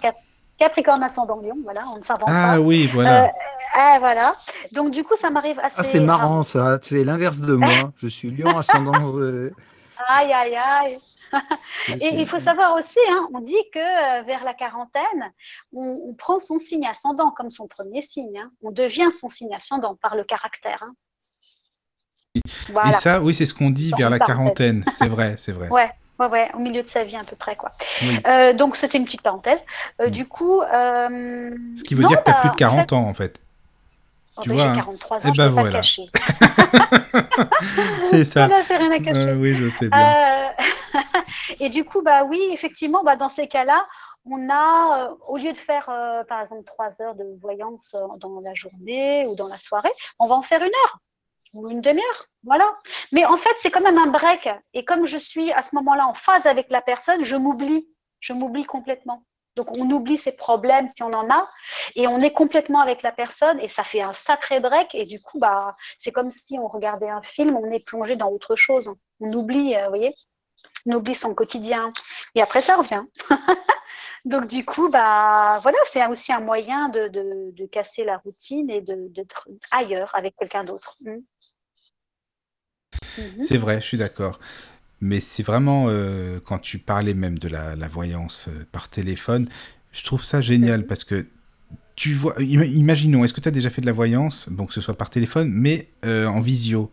Capricorne 0.60 1.02
ascendant 1.02 1.40
lion, 1.40 1.56
voilà, 1.64 1.80
on 1.92 1.96
ne 1.96 2.02
s'invente 2.02 2.28
Ah 2.28 2.52
pas. 2.56 2.60
oui, 2.60 2.86
voilà. 2.92 3.24
Euh, 3.24 3.28
ah, 3.74 3.96
voilà. 3.98 4.36
Donc, 4.72 4.90
du 4.90 5.02
coup, 5.02 5.16
ça 5.16 5.30
m'arrive 5.30 5.58
assez. 5.58 5.74
Ah, 5.78 5.82
c'est 5.82 6.00
marrant 6.00 6.42
ça, 6.42 6.78
c'est 6.82 7.02
l'inverse 7.02 7.40
de 7.40 7.54
moi. 7.54 7.92
Je 7.96 8.06
suis 8.08 8.30
lion 8.30 8.56
ascendant. 8.58 9.16
euh, 9.16 9.50
Aïe, 10.06 10.32
aïe, 10.32 10.56
aïe. 10.56 10.98
Et 12.00 12.20
il 12.20 12.26
faut 12.28 12.40
savoir 12.40 12.74
aussi, 12.74 12.98
hein, 13.08 13.28
on 13.32 13.40
dit 13.40 13.54
que 13.72 13.78
euh, 13.78 14.22
vers 14.24 14.44
la 14.44 14.52
quarantaine, 14.52 15.32
on, 15.72 15.98
on 16.08 16.14
prend 16.14 16.38
son 16.38 16.58
signe 16.58 16.86
ascendant 16.86 17.30
comme 17.30 17.50
son 17.50 17.66
premier 17.66 18.02
signe. 18.02 18.38
hein. 18.38 18.50
On 18.62 18.70
devient 18.70 19.10
son 19.18 19.28
signe 19.30 19.54
ascendant 19.54 19.94
par 19.94 20.14
le 20.16 20.24
caractère. 20.24 20.82
hein. 20.82 20.92
Voilà. 22.68 22.90
Et 22.90 22.92
ça, 22.92 23.22
oui, 23.22 23.32
c'est 23.34 23.46
ce 23.46 23.54
qu'on 23.54 23.70
dit 23.70 23.90
vers 23.96 24.10
la 24.10 24.18
quarantaine. 24.18 24.84
C'est 24.92 25.08
vrai, 25.08 25.34
c'est 25.38 25.52
vrai. 25.52 25.68
Ouais, 25.70 25.90
ouais, 26.20 26.26
ouais, 26.28 26.50
au 26.54 26.58
milieu 26.58 26.82
de 26.82 26.88
sa 26.88 27.02
vie 27.04 27.16
à 27.16 27.24
peu 27.24 27.34
près 27.36 27.56
quoi. 27.56 27.70
Oui. 28.02 28.18
Euh, 28.26 28.52
donc 28.52 28.76
c'était 28.76 28.98
une 28.98 29.04
petite 29.04 29.22
parenthèse. 29.22 29.64
Euh. 30.00 30.08
Du 30.08 30.26
coup, 30.26 30.60
euh, 30.62 31.50
Ce 31.76 31.82
qui 31.84 31.94
veut 31.94 32.02
non, 32.02 32.08
dire 32.08 32.18
que 32.20 32.24
tu 32.24 32.30
as 32.30 32.34
bah, 32.34 32.40
plus 32.40 32.48
de 32.50 32.54
en 32.54 32.56
40 32.58 32.80
fait- 32.80 32.92
ans 32.94 33.08
en 33.08 33.14
fait. 33.14 33.40
Oh, 34.36 34.42
tu 34.42 34.48
bah, 34.50 34.54
vois, 34.54 34.64
hein. 34.64 34.74
J'ai 34.74 34.80
43 34.80 35.16
ans, 35.16 35.20
Eh 35.24 35.28
je 35.28 35.32
ben 35.36 35.46
peux 35.48 35.52
voilà. 35.60 35.78
cacher. 35.78 36.06
C'est 38.10 38.24
ça. 38.24 38.48
J'ai 38.66 38.76
rien 38.76 38.92
à 38.92 38.98
cacher. 39.00 39.32
Oui, 39.34 39.54
je 39.54 39.68
sais 39.68 39.88
bien. 39.88 40.50
Et 41.60 41.68
du 41.68 41.84
coup, 41.84 42.02
bah 42.02 42.24
oui, 42.24 42.40
effectivement, 42.52 43.02
bah, 43.04 43.16
dans 43.16 43.28
ces 43.28 43.48
cas-là, 43.48 43.82
on 44.24 44.48
a, 44.50 44.98
euh, 45.08 45.14
au 45.28 45.36
lieu 45.36 45.52
de 45.52 45.58
faire, 45.58 45.88
euh, 45.88 46.22
par 46.24 46.40
exemple, 46.40 46.64
trois 46.64 47.00
heures 47.02 47.14
de 47.14 47.24
voyance 47.40 47.94
euh, 47.94 48.06
dans 48.18 48.40
la 48.40 48.54
journée 48.54 49.26
ou 49.26 49.34
dans 49.36 49.48
la 49.48 49.56
soirée, 49.56 49.90
on 50.18 50.26
va 50.26 50.34
en 50.36 50.42
faire 50.42 50.60
une 50.60 50.66
heure 50.68 50.98
ou 51.54 51.68
une 51.68 51.80
demi-heure. 51.80 52.26
Voilà. 52.44 52.72
Mais 53.12 53.24
en 53.24 53.36
fait, 53.36 53.54
c'est 53.60 53.70
quand 53.70 53.80
même 53.80 53.98
un 53.98 54.06
break. 54.06 54.48
Et 54.74 54.84
comme 54.84 55.06
je 55.06 55.16
suis 55.16 55.52
à 55.52 55.62
ce 55.62 55.74
moment-là 55.74 56.06
en 56.06 56.14
phase 56.14 56.46
avec 56.46 56.70
la 56.70 56.80
personne, 56.80 57.24
je 57.24 57.36
m'oublie. 57.36 57.88
Je 58.20 58.32
m'oublie 58.32 58.64
complètement. 58.64 59.24
Donc 59.56 59.76
on 59.78 59.90
oublie 59.90 60.16
ses 60.16 60.32
problèmes 60.32 60.86
si 60.88 61.02
on 61.02 61.12
en 61.12 61.28
a 61.28 61.46
et 61.96 62.06
on 62.06 62.20
est 62.20 62.32
complètement 62.32 62.80
avec 62.80 63.02
la 63.02 63.10
personne 63.10 63.58
et 63.60 63.68
ça 63.68 63.82
fait 63.82 64.00
un 64.00 64.12
sacré 64.12 64.60
break 64.60 64.94
et 64.94 65.04
du 65.04 65.20
coup 65.20 65.40
bah 65.40 65.76
c'est 65.98 66.12
comme 66.12 66.30
si 66.30 66.56
on 66.58 66.68
regardait 66.68 67.08
un 67.10 67.20
film, 67.20 67.56
on 67.56 67.70
est 67.72 67.84
plongé 67.84 68.14
dans 68.16 68.30
autre 68.30 68.54
chose. 68.54 68.92
On 69.18 69.32
oublie, 69.32 69.74
euh, 69.74 69.84
vous 69.84 69.88
voyez, 69.88 70.14
on 70.86 70.92
oublie 70.92 71.14
son 71.14 71.34
quotidien 71.34 71.92
et 72.34 72.42
après 72.42 72.60
ça 72.60 72.76
revient. 72.76 73.02
Donc 74.24 74.48
du 74.48 74.64
coup 74.64 74.88
bah 74.88 75.58
voilà, 75.62 75.78
c'est 75.86 76.06
aussi 76.06 76.32
un 76.32 76.40
moyen 76.40 76.88
de, 76.88 77.08
de, 77.08 77.66
casser 77.66 78.04
la 78.04 78.18
routine 78.18 78.68
et 78.70 78.80
d'être 78.80 79.48
ailleurs 79.70 80.10
avec 80.14 80.36
quelqu'un 80.36 80.64
d'autre. 80.64 80.96
Hmm. 81.00 81.20
Mhm. 83.18 83.42
C'est 83.42 83.56
vrai, 83.56 83.80
je 83.80 83.86
suis 83.86 83.98
d'accord. 83.98 84.38
Mais 85.00 85.20
c'est 85.20 85.42
vraiment, 85.42 85.86
euh, 85.88 86.40
quand 86.44 86.58
tu 86.58 86.78
parlais 86.78 87.14
même 87.14 87.38
de 87.38 87.48
la, 87.48 87.74
voyance 87.88 88.48
euh, 88.48 88.66
par 88.70 88.88
téléphone, 88.88 89.48
je 89.92 90.04
trouve 90.04 90.22
ça 90.22 90.40
génial 90.40 90.86
parce 90.86 91.04
que 91.04 91.26
tu 91.96 92.14
vois, 92.14 92.34
imaginons, 92.40 93.24
est-ce 93.24 93.34
que 93.34 93.40
tu 93.40 93.48
as 93.48 93.52
déjà 93.52 93.68
fait 93.68 93.80
de 93.80 93.86
la 93.86 93.92
voyance, 93.92 94.48
bon, 94.50 94.66
que 94.66 94.72
ce 94.72 94.80
soit 94.80 94.96
par 94.96 95.10
téléphone, 95.10 95.50
mais 95.52 95.90
euh, 96.04 96.26
en 96.26 96.40
visio, 96.40 96.92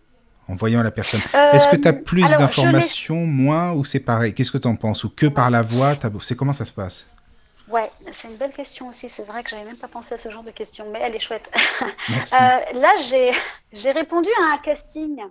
en 0.50 0.56
voyant 0.56 0.84
la 0.84 0.92
personne 0.92 1.22
Est-ce 1.54 1.68
que 1.68 1.78
tu 1.78 1.88
as 1.88 1.94
plus 1.94 2.30
d'informations, 2.30 3.26
moins, 3.26 3.72
ou 3.72 3.86
c'est 3.86 4.02
pareil? 4.02 4.34
Qu'est-ce 4.34 4.52
que 4.52 4.58
tu 4.58 4.68
en 4.68 4.76
penses? 4.76 5.04
Ou 5.06 5.10
que 5.10 5.28
par 5.28 5.50
la 5.50 5.62
voix 5.62 5.98
C'est 6.22 6.36
comment 6.36 6.54
ça 6.54 6.66
se 6.66 6.74
passe? 6.74 7.08
Ouais, 7.68 7.92
c'est 8.14 8.30
une 8.30 8.38
belle 8.38 8.54
question 8.54 8.88
aussi. 8.88 9.10
C'est 9.10 9.24
vrai 9.24 9.44
que 9.44 9.50
j'avais 9.50 9.66
même 9.66 9.78
pas 9.78 9.88
pensé 9.88 10.14
à 10.14 10.18
ce 10.18 10.30
genre 10.30 10.44
de 10.44 10.52
question, 10.52 10.90
mais 10.90 11.00
elle 11.02 11.16
est 11.16 11.20
chouette. 11.20 11.52
là, 12.74 12.96
j'ai 13.74 13.92
répondu 13.92 14.30
à 14.40 14.54
un 14.54 14.58
casting 14.60 15.22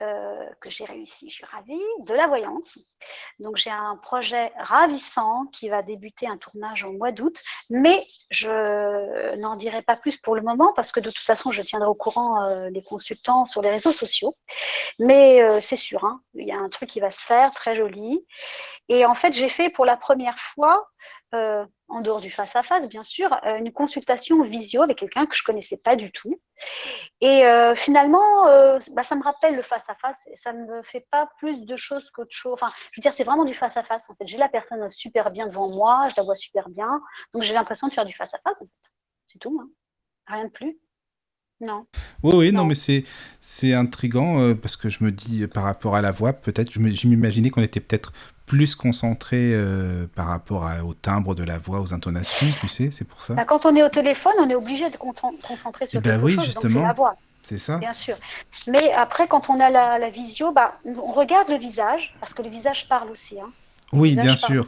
euh, 0.00 0.46
que 0.60 0.70
j'ai 0.70 0.84
réussi, 0.84 1.28
je 1.28 1.34
suis 1.34 1.44
ravie, 1.44 1.82
de 2.06 2.14
la 2.14 2.28
voyance. 2.28 2.78
Donc 3.40 3.56
j'ai 3.56 3.70
un 3.70 3.96
projet 3.96 4.52
ravissant 4.56 5.46
qui 5.52 5.68
va 5.68 5.82
débuter 5.82 6.28
un 6.28 6.36
tournage 6.36 6.84
au 6.84 6.92
mois 6.92 7.10
d'août, 7.10 7.42
mais 7.68 8.00
je 8.30 9.34
n'en 9.40 9.56
dirai 9.56 9.82
pas 9.82 9.96
plus 9.96 10.16
pour 10.16 10.36
le 10.36 10.42
moment 10.42 10.72
parce 10.72 10.92
que 10.92 11.00
de 11.00 11.10
toute 11.10 11.24
façon 11.24 11.50
je 11.50 11.62
tiendrai 11.62 11.88
au 11.88 11.96
courant 11.96 12.40
euh, 12.44 12.70
les 12.70 12.82
consultants 12.82 13.44
sur 13.44 13.60
les 13.60 13.70
réseaux 13.70 13.90
sociaux. 13.90 14.36
Mais 15.00 15.42
euh, 15.42 15.58
c'est 15.60 15.74
sûr, 15.74 16.04
hein, 16.04 16.20
il 16.34 16.46
y 16.46 16.52
a 16.52 16.58
un 16.58 16.68
truc 16.68 16.88
qui 16.88 17.00
va 17.00 17.10
se 17.10 17.22
faire, 17.22 17.50
très 17.50 17.74
joli. 17.74 18.24
Et 18.88 19.04
en 19.04 19.16
fait 19.16 19.32
j'ai 19.32 19.48
fait 19.48 19.68
pour 19.68 19.84
la 19.84 19.96
première 19.96 20.38
fois 20.38 20.86
euh, 21.34 21.66
en 21.88 22.00
dehors 22.00 22.20
du 22.20 22.30
face-à-face, 22.30 22.88
bien 22.88 23.02
sûr, 23.02 23.30
euh, 23.44 23.58
une 23.58 23.70
consultation 23.70 24.42
visio 24.44 24.82
avec 24.82 24.98
quelqu'un 24.98 25.26
que 25.26 25.36
je 25.36 25.42
connaissais 25.42 25.76
pas 25.76 25.94
du 25.94 26.10
tout. 26.10 26.40
Et 27.20 27.44
euh, 27.44 27.74
finalement, 27.74 28.44
bah, 28.94 29.02
ça 29.02 29.14
me 29.14 29.22
rappelle 29.22 29.56
le 29.56 29.62
face-à-face. 29.62 30.26
et 30.30 30.36
ça 30.36 30.52
ne 30.52 30.64
me 30.64 30.82
fait 30.82 31.06
pas 31.10 31.28
plus 31.38 31.66
de 31.66 31.76
choses 31.76 32.10
qu'autre 32.10 32.34
chose. 32.34 32.54
Enfin, 32.54 32.70
je 32.92 33.00
veux 33.00 33.02
dire, 33.02 33.12
c'est 33.12 33.24
vraiment 33.24 33.44
du 33.44 33.52
face-à-face. 33.52 34.08
En 34.08 34.14
fait, 34.14 34.26
j'ai 34.26 34.38
la 34.38 34.48
personne 34.48 34.90
super 34.90 35.30
bien 35.30 35.46
devant 35.46 35.70
moi, 35.70 36.08
je 36.10 36.14
la 36.16 36.22
vois 36.22 36.36
super 36.36 36.68
bien. 36.70 37.00
Donc, 37.34 37.42
j'ai 37.42 37.52
l'impression 37.52 37.88
de 37.88 37.92
faire 37.92 38.06
du 38.06 38.14
face-à-face. 38.14 38.62
C'est 39.26 39.38
tout. 39.38 39.58
Hein. 39.62 39.68
Rien 40.26 40.44
de 40.44 40.50
plus. 40.50 40.78
Non. 41.60 41.86
Oui, 42.22 42.34
oui, 42.36 42.52
non, 42.52 42.64
mais 42.64 42.76
c'est 42.76 43.04
c'est 43.40 43.74
intriguant 43.74 44.54
parce 44.54 44.76
que 44.76 44.88
je 44.88 45.02
me 45.02 45.10
dis 45.10 45.46
par 45.48 45.64
rapport 45.64 45.96
à 45.96 46.02
la 46.02 46.12
voix, 46.12 46.32
peut-être, 46.32 46.70
je 46.70 46.78
m'imaginais 46.80 47.50
qu'on 47.50 47.62
était 47.62 47.80
peut-être 47.80 48.12
plus 48.48 48.74
concentré 48.74 49.52
euh, 49.52 50.06
par 50.16 50.26
rapport 50.26 50.68
au 50.84 50.94
timbre 50.94 51.34
de 51.34 51.44
la 51.44 51.58
voix, 51.58 51.80
aux 51.80 51.92
intonations, 51.92 52.48
tu 52.60 52.66
sais, 52.66 52.90
c'est 52.90 53.04
pour 53.04 53.22
ça. 53.22 53.34
Bah, 53.34 53.44
quand 53.44 53.66
on 53.66 53.76
est 53.76 53.82
au 53.82 53.90
téléphone, 53.90 54.32
on 54.40 54.48
est 54.48 54.54
obligé 54.54 54.88
de 54.90 54.96
concentrer 54.96 55.86
sur 55.86 56.00
eh 56.00 56.02
quelque 56.02 56.24
oui, 56.24 56.34
chose, 56.34 56.46
justement. 56.46 56.80
c'est 56.80 56.86
la 56.86 56.92
voix. 56.94 57.14
C'est 57.42 57.58
ça. 57.58 57.78
Bien 57.78 57.92
sûr. 57.92 58.16
Mais 58.66 58.90
après, 58.92 59.28
quand 59.28 59.50
on 59.50 59.60
a 59.60 59.70
la, 59.70 60.10
visio, 60.10 60.50
bah, 60.50 60.72
on 60.84 61.12
regarde 61.12 61.48
le 61.48 61.56
visage, 61.56 62.14
parce 62.20 62.34
que 62.34 62.42
le 62.42 62.48
visage 62.48 62.88
parle 62.88 63.10
aussi. 63.10 63.38
Hein. 63.38 63.50
Oui, 63.92 64.16
bien 64.16 64.36
sûr. 64.36 64.64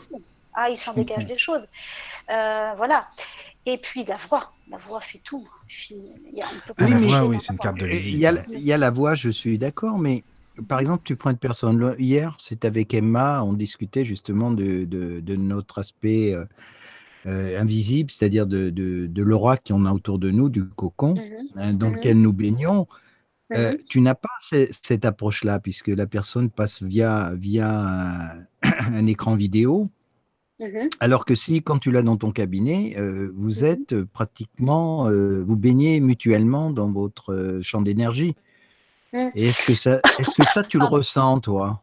Ah, 0.55 0.69
il 0.69 0.77
s'en 0.77 0.93
dégage 0.93 1.27
des 1.27 1.39
choses. 1.39 1.65
Euh, 2.31 2.73
voilà. 2.77 3.09
Et 3.67 3.79
puis 3.79 4.05
la 4.05 4.17
voix, 4.17 4.53
la 4.71 4.79
voix 4.79 5.01
fait 5.01 5.21
tout. 5.25 5.47
Il 5.91 6.35
y 6.35 6.43
a, 6.43 6.47
ah, 6.79 6.89
la 6.89 6.99
voix, 6.99 7.25
oui, 7.25 7.39
c'est 7.41 7.53
une 7.53 7.59
carte 7.59 7.79
de 7.79 7.87
visite. 7.87 8.15
Il 8.15 8.45
il 8.51 8.61
y 8.61 8.73
a 8.73 8.79
la 8.79 8.91
voix, 8.91 9.15
je 9.15 9.31
suis 9.31 9.59
d'accord, 9.59 9.99
mais 9.99 10.23
par 10.69 10.81
exemple, 10.81 11.03
tu 11.05 11.17
prends 11.17 11.31
une 11.31 11.39
personne. 11.39 11.95
Hier, 11.99 12.37
c'était 12.41 12.69
avec 12.69 12.95
Emma, 12.95 13.43
on 13.43 13.53
discutait 13.53 14.05
justement 14.05 14.51
de, 14.51 14.85
de, 14.85 15.37
notre 15.37 15.79
aspect 15.79 16.35
euh, 16.35 16.45
euh, 17.27 17.61
invisible, 17.61 18.11
c'est-à-dire 18.11 18.47
de, 18.47 18.71
de 18.71 19.23
l'aura 19.23 19.57
qu'on 19.57 19.87
a 19.87 19.93
autour 19.93 20.19
de 20.19 20.31
nous, 20.31 20.49
du 20.49 20.65
cocon 20.65 21.15
mmh 21.15 21.59
hein, 21.59 21.75
dans 21.75 21.91
mmh 21.91 21.95
lequel 21.95 22.21
nous 22.21 22.33
baignons. 22.33 22.83
Mmh 23.51 23.55
euh, 23.55 23.77
tu 23.89 24.01
n'as 24.01 24.15
pas 24.15 24.29
cette 24.71 25.05
approche-là, 25.05 25.59
puisque 25.59 25.89
la 25.89 26.07
personne 26.07 26.51
passe 26.51 26.83
via, 26.83 27.33
via 27.35 28.37
un, 28.63 29.07
écran 29.07 29.35
vidéo. 29.37 29.91
Alors 31.01 31.25
que 31.25 31.35
si, 31.35 31.63
quand 31.63 31.79
tu 31.79 31.91
l'as 31.91 32.03
dans 32.03 32.19
ton 32.19 32.33
cabinet, 32.33 32.95
vous 33.33 33.65
êtes 33.65 34.05
pratiquement, 34.05 35.11
vous 35.11 35.57
baignez 35.57 36.01
mutuellement 36.01 36.71
dans 36.71 36.93
votre 36.93 37.61
champ 37.63 37.81
d'énergie. 37.81 38.37
Mm. 39.13 39.29
est-ce 39.35 39.65
que 39.65 39.75
ça, 39.75 40.01
est-ce 40.19 40.35
que 40.35 40.45
ça 40.45 40.63
tu 40.63 40.79
le 40.79 40.85
ressens 40.85 41.41
toi? 41.41 41.83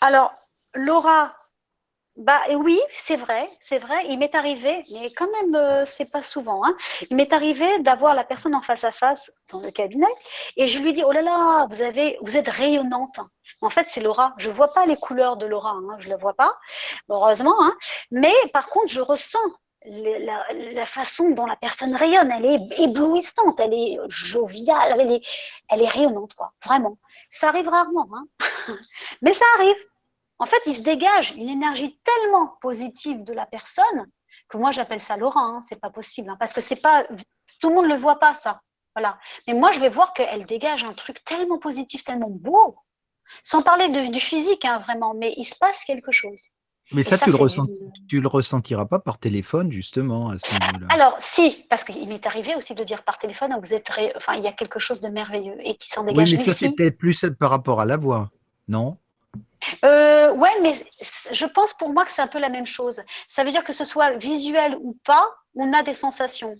Alors, 0.00 0.32
Laura, 0.74 1.34
bah 2.18 2.40
oui, 2.56 2.80
c'est 2.96 3.16
vrai, 3.16 3.48
c'est 3.60 3.78
vrai. 3.78 4.06
Il 4.08 4.18
m'est 4.18 4.34
arrivé, 4.34 4.82
mais 4.92 5.12
quand 5.16 5.30
même, 5.30 5.54
euh, 5.54 5.84
c'est 5.86 6.10
pas 6.10 6.22
souvent. 6.22 6.64
Hein. 6.64 6.76
Il 7.10 7.16
m'est 7.16 7.32
arrivé 7.32 7.78
d'avoir 7.78 8.14
la 8.14 8.24
personne 8.24 8.56
en 8.56 8.60
face 8.60 8.82
à 8.82 8.90
face 8.90 9.30
dans 9.52 9.60
le 9.60 9.70
cabinet, 9.70 10.06
et 10.56 10.66
je 10.66 10.80
lui 10.80 10.92
dis 10.92 11.04
oh 11.04 11.12
là 11.12 11.22
là, 11.22 11.66
vous 11.70 11.80
avez, 11.80 12.18
vous 12.22 12.36
êtes 12.36 12.48
rayonnante. 12.48 13.20
En 13.60 13.70
fait, 13.70 13.86
c'est 13.88 14.00
Laura. 14.00 14.34
Je 14.38 14.50
vois 14.50 14.72
pas 14.72 14.86
les 14.86 14.96
couleurs 14.96 15.36
de 15.36 15.46
Laura, 15.46 15.72
hein. 15.72 15.96
je 16.00 16.08
la 16.08 16.16
vois 16.16 16.34
pas, 16.34 16.54
heureusement. 17.08 17.54
Hein. 17.60 17.74
Mais 18.10 18.34
par 18.52 18.66
contre, 18.66 18.88
je 18.88 19.00
ressens 19.00 19.38
la, 19.84 20.86
façon 20.86 21.30
dont 21.30 21.46
la 21.46 21.56
personne 21.56 21.94
rayonne, 21.94 22.30
elle 22.30 22.46
est 22.46 22.80
éblouissante, 22.80 23.60
elle 23.60 23.74
est 23.74 23.98
joviale, 24.08 24.96
elle 25.00 25.12
est, 25.12 25.22
elle 25.68 25.82
est 25.82 25.88
rayonnante, 25.88 26.34
quoi, 26.34 26.52
vraiment. 26.64 26.98
Ça 27.30 27.48
arrive 27.48 27.68
rarement, 27.68 28.08
hein 28.14 28.26
mais 29.22 29.34
ça 29.34 29.44
arrive. 29.56 29.76
En 30.38 30.46
fait, 30.46 30.60
il 30.66 30.76
se 30.76 30.82
dégage 30.82 31.32
une 31.36 31.48
énergie 31.48 31.98
tellement 32.04 32.58
positive 32.60 33.24
de 33.24 33.32
la 33.32 33.46
personne 33.46 34.06
que 34.48 34.56
moi 34.56 34.70
j'appelle 34.70 35.00
ça 35.00 35.16
Laurent, 35.16 35.56
hein, 35.56 35.60
c'est 35.62 35.80
pas 35.80 35.90
possible, 35.90 36.30
hein, 36.30 36.36
parce 36.38 36.52
que 36.52 36.60
c'est 36.60 36.80
pas, 36.80 37.04
tout 37.60 37.68
le 37.68 37.74
monde 37.74 37.86
le 37.86 37.96
voit 37.96 38.18
pas 38.18 38.34
ça, 38.34 38.60
voilà. 38.94 39.18
Mais 39.46 39.54
moi 39.54 39.72
je 39.72 39.80
vais 39.80 39.88
voir 39.88 40.12
qu'elle 40.12 40.46
dégage 40.46 40.84
un 40.84 40.94
truc 40.94 41.22
tellement 41.24 41.58
positif, 41.58 42.04
tellement 42.04 42.30
beau, 42.30 42.76
sans 43.42 43.62
parler 43.62 43.88
du 43.88 44.20
physique, 44.20 44.64
hein, 44.64 44.78
vraiment, 44.78 45.14
mais 45.14 45.34
il 45.36 45.44
se 45.44 45.56
passe 45.56 45.84
quelque 45.84 46.12
chose. 46.12 46.44
Mais 46.92 47.02
ça, 47.02 47.18
tu, 47.18 47.30
le 47.30 47.36
tu 48.08 48.20
le 48.20 48.28
ressentiras 48.28 48.86
pas 48.86 48.98
par 48.98 49.18
téléphone, 49.18 49.70
justement, 49.70 50.30
à 50.30 50.38
ce 50.38 50.52
niveau-là. 50.54 50.86
Alors, 50.90 51.16
si, 51.18 51.64
parce 51.68 51.84
qu'il 51.84 52.08
m'est 52.08 52.24
arrivé 52.26 52.54
aussi 52.54 52.74
de 52.74 52.82
dire 52.82 53.02
par 53.02 53.18
téléphone, 53.18 53.54
vous 53.62 53.74
êtes 53.74 53.90
enfin, 54.16 54.34
il 54.34 54.42
y 54.42 54.46
a 54.46 54.52
quelque 54.52 54.80
chose 54.80 55.00
de 55.00 55.08
merveilleux 55.08 55.56
et 55.62 55.76
qui 55.76 55.90
s'en 55.90 56.04
dégage. 56.04 56.30
Oui, 56.30 56.36
mais 56.36 56.42
ça, 56.42 56.54
c'était 56.54 56.90
plus 56.90 57.26
par 57.38 57.50
rapport 57.50 57.80
à 57.80 57.84
la 57.84 57.96
voix, 57.96 58.30
non? 58.68 58.96
Euh, 59.84 60.32
ouais, 60.32 60.52
mais 60.62 60.74
je 61.32 61.46
pense 61.46 61.74
pour 61.74 61.90
moi 61.90 62.04
que 62.04 62.12
c'est 62.12 62.22
un 62.22 62.28
peu 62.28 62.38
la 62.38 62.48
même 62.48 62.66
chose. 62.66 63.00
Ça 63.26 63.44
veut 63.44 63.50
dire 63.50 63.64
que 63.64 63.72
ce 63.72 63.84
soit 63.84 64.12
visuel 64.12 64.76
ou 64.80 64.96
pas, 65.04 65.28
on 65.54 65.72
a 65.72 65.82
des 65.82 65.94
sensations. 65.94 66.54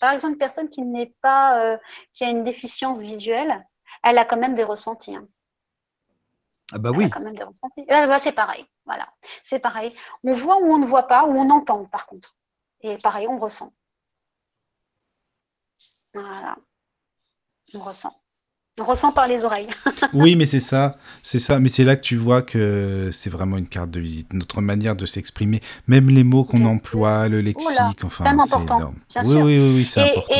Par 0.00 0.12
exemple, 0.12 0.34
une 0.34 0.38
personne 0.38 0.68
qui 0.68 0.82
n'est 0.82 1.12
pas, 1.20 1.60
euh, 1.60 1.76
qui 2.12 2.24
a 2.24 2.30
une 2.30 2.44
déficience 2.44 3.00
visuelle, 3.00 3.64
elle 4.02 4.18
a 4.18 4.24
quand 4.24 4.36
même 4.36 4.54
des 4.54 4.64
ressentis. 4.64 5.16
Hein. 5.16 5.26
Ah 6.74 6.78
bah 6.78 6.90
oui. 6.90 7.08
quand 7.08 7.20
même 7.20 7.36
des 7.36 7.44
ressentis. 7.44 7.84
Bah, 7.88 8.18
c'est 8.18 8.32
pareil. 8.32 8.66
Voilà. 8.84 9.08
C'est 9.42 9.60
pareil. 9.60 9.96
On 10.24 10.34
voit 10.34 10.56
ou 10.60 10.72
on 10.72 10.78
ne 10.78 10.86
voit 10.86 11.06
pas, 11.06 11.24
ou 11.24 11.30
on 11.30 11.48
entend 11.50 11.84
par 11.84 12.06
contre. 12.06 12.36
Et 12.80 12.98
pareil, 12.98 13.28
on 13.28 13.38
ressent. 13.38 13.72
Voilà. 16.14 16.56
On 17.74 17.78
ressent. 17.78 18.12
On 18.80 18.84
ressent 18.84 19.12
par 19.12 19.28
les 19.28 19.44
oreilles. 19.44 19.68
oui, 20.12 20.34
mais 20.34 20.46
c'est 20.46 20.58
ça, 20.58 20.96
c'est 21.22 21.38
ça. 21.38 21.60
Mais 21.60 21.68
c'est 21.68 21.84
là 21.84 21.94
que 21.94 22.00
tu 22.00 22.16
vois 22.16 22.42
que 22.42 23.10
c'est 23.12 23.30
vraiment 23.30 23.56
une 23.56 23.68
carte 23.68 23.90
de 23.90 24.00
visite, 24.00 24.32
notre 24.32 24.60
manière 24.60 24.96
de 24.96 25.06
s'exprimer, 25.06 25.60
même 25.86 26.08
les 26.10 26.24
mots 26.24 26.42
qu'on 26.42 26.64
emploie, 26.64 27.28
le 27.28 27.40
lexique, 27.40 28.02
enfin, 28.02 28.24
c'est 28.46 28.60
énorme. 28.60 28.96
Oui, 29.24 29.36
oui, 29.36 29.42
oui, 29.42 29.74
oui, 29.76 29.84
c'est 29.84 30.00
important. 30.00 30.34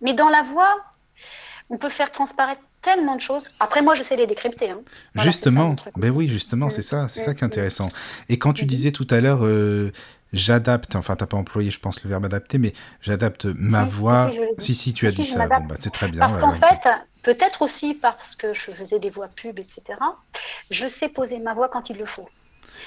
Mais 0.00 0.14
dans 0.14 0.30
la 0.30 0.42
voix, 0.42 0.74
on 1.68 1.76
peut 1.76 1.90
faire 1.90 2.10
transparaître 2.10 2.62
tellement 2.84 3.16
de 3.16 3.20
choses. 3.20 3.46
Après, 3.60 3.82
moi, 3.82 3.94
je 3.94 4.02
sais 4.02 4.16
les 4.16 4.26
décrypter. 4.26 4.70
Hein. 4.70 4.80
justement, 5.16 5.76
ben 5.96 6.10
oui, 6.10 6.28
justement, 6.28 6.70
c'est 6.70 6.82
ça, 6.82 7.08
c'est 7.08 7.20
ça 7.20 7.34
qui 7.34 7.40
est 7.40 7.46
intéressant. 7.46 7.90
Et 8.28 8.38
quand 8.38 8.52
tu 8.52 8.66
disais 8.66 8.92
tout 8.92 9.06
à 9.10 9.20
l'heure, 9.20 9.44
euh, 9.44 9.92
j'adapte, 10.32 10.96
enfin, 10.96 11.16
t'as 11.16 11.26
pas 11.26 11.36
employé, 11.36 11.70
je 11.70 11.80
pense, 11.80 12.02
le 12.04 12.10
verbe 12.10 12.24
adapter, 12.24 12.58
mais 12.58 12.72
j'adapte 13.00 13.46
ma 13.46 13.84
voix. 13.84 14.30
Si, 14.58 14.74
si, 14.74 14.92
tu 14.92 15.06
as 15.06 15.10
dit 15.10 15.24
ça. 15.24 15.48
Bon, 15.48 15.64
bah, 15.64 15.76
c'est 15.78 15.92
très 15.92 16.08
bien. 16.08 16.20
Parce 16.20 16.38
qu'en 16.38 16.54
fait, 16.60 16.88
peut-être 17.22 17.62
aussi 17.62 17.94
parce 17.94 18.36
que 18.36 18.52
je 18.52 18.70
faisais 18.70 18.98
des 18.98 19.10
voix 19.10 19.28
pub, 19.28 19.58
etc. 19.58 19.82
Je 20.70 20.86
sais 20.86 21.08
poser 21.08 21.38
ma 21.38 21.54
voix 21.54 21.68
quand 21.68 21.90
il 21.90 21.96
le 21.96 22.06
faut. 22.06 22.28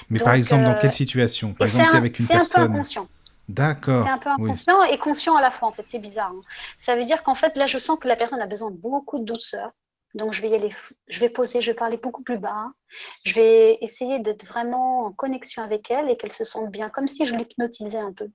Mais 0.10 0.20
par 0.20 0.34
exemple, 0.34 0.64
dans 0.64 0.76
quelle 0.76 0.90
euh, 0.90 0.94
situation? 0.94 1.54
Par 1.54 1.68
exemple, 1.68 1.94
es 1.94 1.98
avec 1.98 2.20
une 2.20 2.28
personne. 2.28 2.46
C'est 2.46 2.60
un 2.60 2.68
peu 2.68 2.74
inconscient. 2.74 3.08
D'accord. 3.50 4.04
C'est 4.04 4.12
un 4.12 4.18
peu 4.18 4.30
inconscient 4.30 4.84
et 4.84 4.98
conscient 4.98 5.36
à 5.36 5.42
la 5.42 5.52
fois, 5.52 5.70
en 5.70 5.72
fait. 5.72 5.84
C'est 5.88 6.00
bizarre. 6.00 6.32
Hein. 6.36 6.42
Ça 6.80 6.96
veut 6.96 7.06
dire 7.06 7.24
qu'en 7.24 7.36
fait, 7.36 7.56
là, 7.56 7.66
je 7.66 7.78
sens 7.78 7.98
que 8.00 8.08
la 8.08 8.16
personne 8.16 8.42
a 8.42 8.46
besoin 8.46 8.72
de 8.72 8.76
beaucoup 8.76 9.20
de 9.20 9.26
douceur, 9.26 9.72
Donc, 10.18 10.34
je 10.34 10.42
vais 10.42 10.50
y 10.50 10.56
aller, 10.56 10.74
je 11.08 11.20
vais 11.20 11.30
poser, 11.30 11.62
je 11.62 11.72
vais 11.72 11.76
parler 11.76 11.98
beaucoup 11.98 12.24
plus 12.24 12.38
bas. 12.38 12.72
Je 13.26 13.34
vais 13.34 13.78
essayer 13.82 14.20
d'être 14.20 14.46
vraiment 14.46 15.06
en 15.06 15.12
connexion 15.12 15.64
avec 15.64 15.92
elle 15.92 16.10
et 16.10 16.18
qu'elle 16.18 16.32
se 16.32 16.44
sente 16.44 16.72
bien, 16.72 16.90
comme 16.90 17.08
si 17.08 17.26
je 17.26 17.36
l'hypnotisais 17.36 18.00
un 18.00 18.14
peu. 18.14 18.28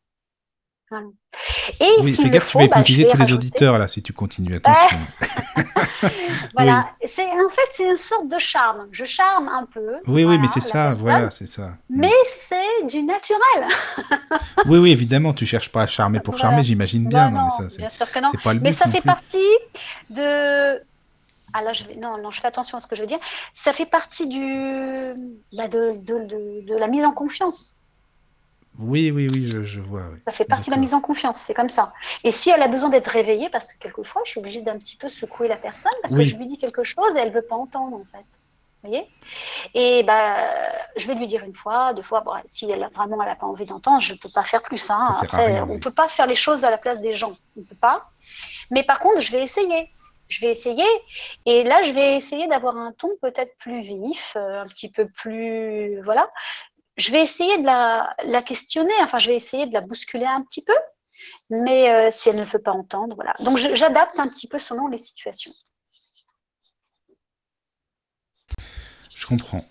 Et 1.81 1.87
oui, 2.03 2.13
fais 2.13 2.29
gaffe, 2.29 2.49
tu 2.49 2.59
vas 2.59 2.67
bah, 2.67 2.67
hypnotiser 2.67 3.09
tous 3.09 3.17
les 3.17 3.33
auditeurs 3.33 3.79
là 3.79 3.89
si 3.89 4.03
tu 4.03 4.13
continues. 4.13 4.57
Attention. 4.57 4.99
voilà. 6.55 6.91
C'est 7.09 7.25
en 7.25 7.49
fait 7.49 7.69
c'est 7.73 7.89
une 7.89 7.97
sorte 7.97 8.29
de 8.29 8.39
charme. 8.39 8.89
Je 8.91 9.05
charme 9.05 9.49
un 9.49 9.67
peu. 9.67 10.01
Oui, 10.07 10.25
oui, 10.25 10.39
mais 10.39 10.49
c'est 10.49 10.61
ça. 10.61 10.95
Voilà, 10.95 11.31
c'est 11.31 11.47
ça. 11.47 11.75
Mais 11.89 12.13
c'est 12.49 12.87
du 12.87 13.03
naturel. 13.03 13.69
oui, 14.67 14.79
oui, 14.79 14.93
évidemment, 14.93 15.33
tu 15.33 15.47
cherches 15.47 15.71
pas 15.71 15.83
à 15.83 15.87
charmer 15.87 16.21
pour 16.21 16.37
charmer, 16.37 16.63
j'imagine 16.63 17.09
bien. 17.09 17.31
non, 17.31 17.45
mais 17.45 17.69
ça, 17.69 17.77
bien 17.77 17.89
sûr 17.89 18.11
que 18.11 18.19
non. 18.19 18.31
mais 18.61 18.73
ça 18.73 18.89
fait 18.89 19.03
partie 19.03 19.39
de. 20.11 20.83
Ah 21.53 21.63
là, 21.63 21.73
je 21.73 21.85
vais... 21.85 21.97
non, 21.97 22.19
non, 22.19 22.31
je 22.31 22.41
fais 22.41 22.49
attention 22.49 22.79
à 22.79 22.81
ce 22.81 22.87
que 22.87 22.97
je 22.97 23.03
veux 23.03 23.07
dire. 23.07 23.21
Ça 23.53 23.73
fait 23.73 23.87
partie 23.87 24.27
du, 24.27 25.15
bah, 25.57 25.69
de, 25.69 25.97
de, 25.97 26.67
de 26.67 26.77
la 26.77 26.87
mise 26.89 27.05
en 27.05 27.13
confiance. 27.13 27.83
Oui, 28.79 29.11
oui, 29.11 29.29
oui, 29.33 29.47
je, 29.47 29.81
vois. 29.81 30.05
Ça 30.27 30.33
fait 30.33 30.47
partie 30.47 30.71
de 30.71 30.75
la 30.75 30.81
mise 30.81 30.95
en 30.95 31.01
confiance, 31.01 31.39
c'est 31.39 31.53
comme 31.53 31.69
ça. 31.69 31.93
Et 32.25 32.31
si 32.31 32.51
elle 32.51 32.63
a 32.63 32.69
besoin 32.69 32.89
d'être 32.89 33.09
réveillée, 33.09 33.51
parce 33.51 33.67
que 33.67 33.77
quelquefois, 33.79 34.23
je 34.25 34.31
suis 34.31 34.41
obligée 34.41 34.63
d'un 34.63 34.79
petit 34.79 34.97
peu 34.97 35.11
secouer 35.11 35.47
la 35.47 35.57
personne, 35.57 35.93
parce 36.01 36.15
que 36.15 36.25
je 36.25 36.37
lui 36.37 36.47
dis 36.47 36.59
quelque 36.59 36.83
chose 36.83 37.15
et 37.17 37.21
elle 37.21 37.29
ne 37.29 37.35
veut 37.35 37.43
pas 37.43 37.57
entendre, 37.57 37.97
en 37.97 38.05
fait. 38.05 38.25
Vous 38.83 38.91
voyez? 38.91 39.07
Et 39.75 40.03
bah, 40.03 40.37
je 40.97 41.07
vais 41.07 41.15
lui 41.15 41.27
dire 41.27 41.45
une 41.45 41.55
fois, 41.55 41.93
deux 41.93 42.03
fois. 42.03 42.25
si 42.47 42.69
elle 42.69 42.83
a, 42.83 42.89
vraiment 42.89 43.23
elle 43.23 43.29
n'a 43.29 43.37
pas 43.37 43.47
envie 43.47 43.67
d'entendre, 43.67 44.01
je 44.01 44.15
ne 44.15 44.19
peux 44.19 44.31
pas 44.31 44.43
faire 44.43 44.63
plus. 44.63 44.91
Hein. 44.91 45.07
Après, 45.21 45.61
on 45.61 45.75
ne 45.75 45.79
peut 45.79 45.93
pas 45.93 46.09
faire 46.09 46.27
les 46.27 46.35
choses 46.35 46.65
à 46.65 46.71
la 46.71 46.79
place 46.79 47.01
des 47.01 47.13
gens. 47.13 47.33
On 47.57 47.61
ne 47.61 47.65
peut 47.65 47.77
pas. 47.77 48.11
Mais 48.71 48.83
par 48.83 48.99
contre, 48.99 49.21
je 49.21 49.31
vais 49.31 49.43
essayer 49.43 49.89
je 50.33 50.41
vais 50.41 50.51
essayer. 50.51 50.85
Et 51.47 51.63
là, 51.63 51.83
je 51.83 51.93
vais 51.93 52.17
essayer 52.17 52.47
d'avoir 52.49 52.77
un 52.77 52.93
ton 52.93 53.11
peut-être 53.21 53.57
plus 53.59 53.83
vif, 53.83 54.35
euh, 54.37 54.63
un 54.63 54.65
petit 54.65 54.91
peu 54.91 55.07
plus. 55.07 56.01
Voilà 56.03 56.29
je 56.97 57.11
vais 57.11 57.23
essayer 57.23 57.59
de 57.59 57.65
la, 57.65 58.43
questionner, 58.43 58.93
enfin, 59.01 59.19
je 59.19 59.29
vais 59.29 59.37
essayer 59.37 59.67
de 59.67 59.73
la 59.73 59.81
bousculer 59.81 60.27
un 60.27 60.43
petit 60.43 60.63
peu, 60.63 60.75
mais 61.51 61.91
euh, 61.91 62.11
si 62.11 62.29
elle 62.29 62.37
ne 62.37 62.45
veut 62.45 62.59
pas 62.59 62.73
entendre, 62.73 63.15
voilà. 63.15 63.35
Donc, 63.41 63.57
j'adapte 63.59 64.19
un 64.19 64.29
petit 64.29 64.49
peu 64.49 64.59
selon 64.59 64.89
les 64.89 64.99
situations. 64.99 65.53
Je 69.17 69.27
comprends. 69.27 69.65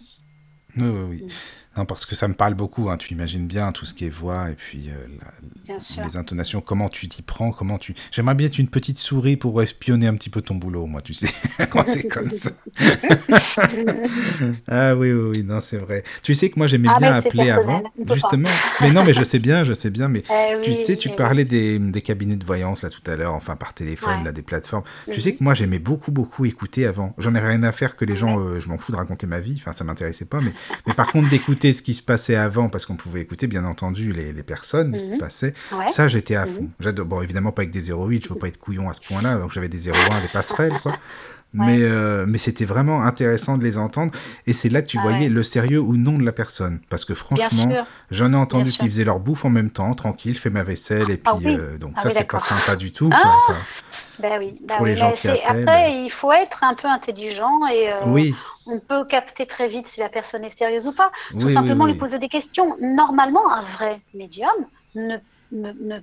Oui, 0.78 0.88
oui, 0.88 1.22
oui. 1.22 1.34
Non, 1.78 1.86
parce 1.86 2.06
que 2.06 2.16
ça 2.16 2.28
me 2.28 2.34
parle 2.34 2.54
beaucoup, 2.54 2.90
hein, 2.90 2.98
tu 2.98 3.08
l'imagines 3.08 3.48
bien, 3.48 3.72
tout 3.72 3.86
ce 3.86 3.94
qui 3.94 4.06
est 4.06 4.10
voix 4.10 4.50
et 4.50 4.56
puis 4.56 4.90
euh, 4.90 5.78
les 6.06 6.18
intonations, 6.18 6.60
comment 6.60 6.90
tu 6.90 7.08
t'y 7.08 7.22
prends, 7.22 7.54
comment 7.54 7.78
tu... 7.78 7.96
J'aimerais 8.12 8.36
bien 8.36 8.48
être 8.48 8.60
une 8.60 8.68
petite 8.68 8.98
souris 8.98 9.38
pour 9.38 9.62
espionner 9.62 10.08
un 10.08 10.16
petit 10.16 10.30
peu 10.30 10.42
ton 10.42 10.56
boulot, 10.56 10.86
moi, 10.86 11.00
tu 11.00 11.14
sais, 11.14 11.30
quand 11.70 11.86
c'est 11.88 12.10
comme 12.10 12.30
ça. 12.30 12.50
ah 14.68 14.96
oui, 14.98 15.14
oui, 15.14 15.30
oui, 15.38 15.44
non, 15.46 15.62
c'est 15.62 15.78
vrai. 15.78 16.04
Tu 16.24 16.34
sais 16.34 16.50
que 16.50 16.60
moi, 16.60 16.68
j'aimais 16.68 16.90
ah, 16.94 17.00
bien 17.00 17.14
appeler 17.14 17.50
avant, 17.50 17.84
justement. 18.06 18.50
Mais 18.82 18.92
non, 18.92 19.06
mais 19.06 19.14
je 19.14 19.24
sais 19.24 19.40
bien, 19.40 19.64
je 19.64 19.72
sais 19.72 19.92
bien, 19.92 20.10
mais 20.10 20.24
eh 20.30 20.62
tu 20.62 20.74
sais, 20.74 20.98
tu 20.98 21.08
parlais 21.08 21.46
des, 21.46 21.80
des, 21.80 22.02
cabinets 22.02 22.36
de 22.36 22.46
voyance, 22.46 22.84
là, 22.84 22.90
tout 22.90 23.10
à 23.10 23.16
l'heure, 23.16 23.34
enfin, 23.34 23.56
par 23.56 23.74
téléphone, 23.74 24.26
là, 24.26 24.34
des 24.34 24.42
plateformes. 24.42 24.84
Tu 25.10 25.22
sais 25.22 25.32
mhm. 25.32 25.38
que 25.38 25.44
moi, 25.46 25.54
j'aimais 25.54 25.80
beaucoup, 25.80 26.12
beaucoup 26.12 26.44
écouter 26.44 26.86
avant. 26.86 27.14
J'en 27.18 27.34
ai 27.34 27.40
rien 27.40 27.64
à 27.64 27.72
faire 27.72 27.96
que 27.96 28.04
les 28.04 28.18
gens, 28.18 28.42
euh, 28.42 28.60
je 28.60 28.68
m'en 28.68 28.78
fous 28.78 28.92
de 28.92 28.98
raconter 28.98 29.26
ma 29.26 29.40
vie, 29.40 29.56
enfin, 29.58 29.72
ça 29.72 29.86
m'intéressait 29.86 30.26
pas, 30.26 30.42
mais, 30.42 30.52
mais 30.86 30.94
par 30.94 31.14
contre, 31.14 31.30
d'écouter 31.30 31.61
ce 31.62 31.82
qui 31.82 31.94
se 31.94 32.02
passait 32.02 32.36
avant, 32.36 32.70
parce 32.70 32.86
qu'on 32.86 32.96
pouvait 32.96 33.22
écouter, 33.22 33.48
bien 33.48 33.66
entendu, 33.66 34.12
les, 34.12 34.34
personnes 34.44 34.98
qui 34.98 35.12
mhm. 35.12 35.18
passaient. 35.20 35.54
Ça, 35.88 36.08
j'étais 36.08 36.36
à 36.36 36.48
fond. 36.48 36.70
Mhm. 36.84 36.92
Bon, 37.04 37.22
évidemment, 37.22 37.52
pas 37.52 37.62
avec 37.62 37.72
des 37.72 37.92
08, 37.92 38.26
je 38.26 38.30
veux 38.34 38.40
pas 38.40 38.48
être 38.48 38.58
couillon 38.58 38.90
à 38.90 38.94
ce 38.94 39.02
point-là, 39.02 39.38
donc 39.38 39.52
j'avais 39.52 39.70
des 39.70 39.90
01, 39.90 39.94
des 40.22 40.28
passerelles, 40.32 40.78
quoi. 40.82 40.94
Mais, 41.54 41.82
euh, 41.82 42.26
mais 42.28 42.38
c'était 42.38 42.64
vraiment 42.64 43.04
intéressant 43.04 43.58
de 43.58 43.64
les 43.64 43.78
entendre. 43.78 44.14
Et 44.48 44.54
c'est 44.54 44.70
là 44.70 44.82
que 44.82 44.88
tu 44.88 44.98
voyais 45.00 45.28
le 45.28 45.44
sérieux 45.44 45.82
ou 45.82 45.98
non 45.98 46.18
de 46.18 46.24
la 46.24 46.32
personne. 46.32 46.80
Parce 46.90 47.04
que 47.04 47.14
franchement, 47.14 47.86
j'en 48.10 48.32
ai 48.32 48.38
entendu 48.38 48.72
qui 48.72 48.86
faisaient 48.86 49.04
leur 49.04 49.20
bouffe 49.20 49.44
en 49.44 49.50
même 49.50 49.70
temps, 49.70 49.94
tranquille, 49.94 50.38
fais 50.38 50.50
ma 50.50 50.64
vaisselle. 50.64 51.12
Et 51.12 51.22
ah 51.26 51.36
puis, 51.38 51.54
euh, 51.54 51.78
donc 51.78 51.94
ah 51.98 52.04
ça, 52.04 52.12
c'est 52.12 52.24
pas 52.24 52.40
sympa 52.40 52.76
du 52.76 52.92
tout. 52.92 53.10
Ah 53.12 53.38
ben 54.22 54.40
oui, 54.40 54.60
pour 54.68 54.86
les 54.86 54.96
gens 54.96 55.12
qui 55.12 55.30
Après, 55.30 56.04
il 56.04 56.10
faut 56.10 56.32
être 56.32 56.64
un 56.64 56.74
peu 56.74 56.88
intelligent 56.88 57.60
et 57.68 57.92
euh, 57.92 58.32
on 58.68 58.80
peut 58.80 59.06
capter 59.06 59.46
très 59.46 59.68
vite 59.68 59.88
si 59.88 60.00
la 60.00 60.10
personne 60.10 60.44
est 60.44 60.56
sérieuse 60.56 60.86
ou 60.88 60.94
pas. 60.94 61.12
Tout 61.32 61.50
simplement 61.50 61.86
lui 61.86 61.96
poser 61.96 62.20
des 62.20 62.30
questions. 62.30 62.78
Normalement, 62.80 63.52
un 63.52 63.62
vrai 63.62 64.00
médium 64.14 64.50
ne, 64.96 65.18
ne, 65.52 65.72
ne 65.72 66.00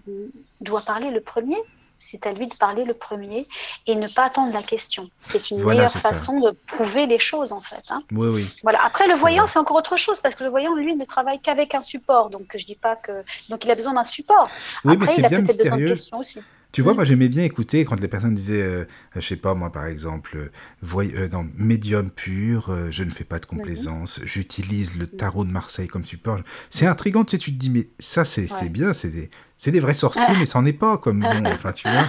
doit 0.60 0.82
parler 0.82 1.10
le 1.10 1.20
premier 1.20 1.58
c'est 1.98 2.26
à 2.26 2.32
lui 2.32 2.46
de 2.46 2.54
parler 2.54 2.84
le 2.84 2.94
premier 2.94 3.46
et 3.86 3.96
ne 3.96 4.06
pas 4.06 4.26
attendre 4.26 4.52
la 4.52 4.62
question. 4.62 5.10
C'est 5.20 5.50
une 5.50 5.62
meilleure 5.62 5.90
façon 5.90 6.40
de 6.40 6.50
prouver 6.66 7.06
les 7.06 7.18
choses, 7.18 7.52
en 7.52 7.60
fait. 7.60 7.90
Hein. 7.90 7.98
Oui, 8.12 8.28
oui. 8.28 8.48
Voilà. 8.62 8.84
Après, 8.84 9.08
le 9.08 9.14
voyant, 9.14 9.46
c'est 9.48 9.58
encore 9.58 9.76
autre 9.76 9.96
chose, 9.96 10.20
parce 10.20 10.34
que 10.34 10.44
le 10.44 10.50
voyant, 10.50 10.74
lui, 10.74 10.94
ne 10.94 11.04
travaille 11.04 11.40
qu'avec 11.40 11.74
un 11.74 11.82
support. 11.82 12.30
Donc, 12.30 12.54
je 12.54 12.64
dis 12.64 12.76
pas 12.76 12.96
que. 12.96 13.24
Donc, 13.48 13.64
il 13.64 13.70
a 13.70 13.74
besoin 13.74 13.94
d'un 13.94 14.04
support. 14.04 14.48
Oui, 14.84 14.96
mais 14.96 15.06
c'est 15.06 15.22
bien 15.22 15.40
mystérieux. 15.40 15.94
Aussi. 16.12 16.40
Tu 16.70 16.82
vois, 16.82 16.92
moi 16.92 17.04
j'aimais 17.04 17.28
bien 17.28 17.44
écouter 17.44 17.84
quand 17.86 17.98
les 17.98 18.08
personnes 18.08 18.34
disaient, 18.34 18.60
euh, 18.60 18.84
je 19.14 19.20
sais 19.20 19.36
pas 19.36 19.54
moi 19.54 19.72
par 19.72 19.86
exemple, 19.86 20.36
euh, 20.36 20.50
voy 20.82 21.12
euh, 21.16 21.28
médium 21.56 22.10
pur, 22.10 22.70
je 22.90 23.04
ne 23.04 23.10
fais 23.10 23.24
pas 23.24 23.38
de 23.38 23.46
complaisance, 23.46 24.20
j'utilise 24.24 24.98
le 24.98 25.06
tarot 25.06 25.46
de 25.46 25.50
Marseille 25.50 25.88
comme 25.88 26.04
support. 26.04 26.38
C'est 26.68 26.86
intriguant, 26.86 27.24
tu 27.24 27.32
sais, 27.32 27.38
tu 27.38 27.52
te 27.52 27.56
dis, 27.56 27.70
mais 27.70 27.88
ça 27.98 28.26
c'est 28.26 28.68
bien, 28.68 28.92
c'est 28.92 29.08
des, 29.08 29.30
des 29.66 29.80
vrais 29.80 29.94
sorciers, 29.94 30.22
mais 30.38 30.44
ça 30.44 30.60
n'en 30.60 30.66
est 30.66 30.74
pas 30.74 30.98
comme 30.98 31.20
bon, 31.20 31.46
enfin 31.46 31.72
tu 31.72 31.88
vois. 31.88 32.06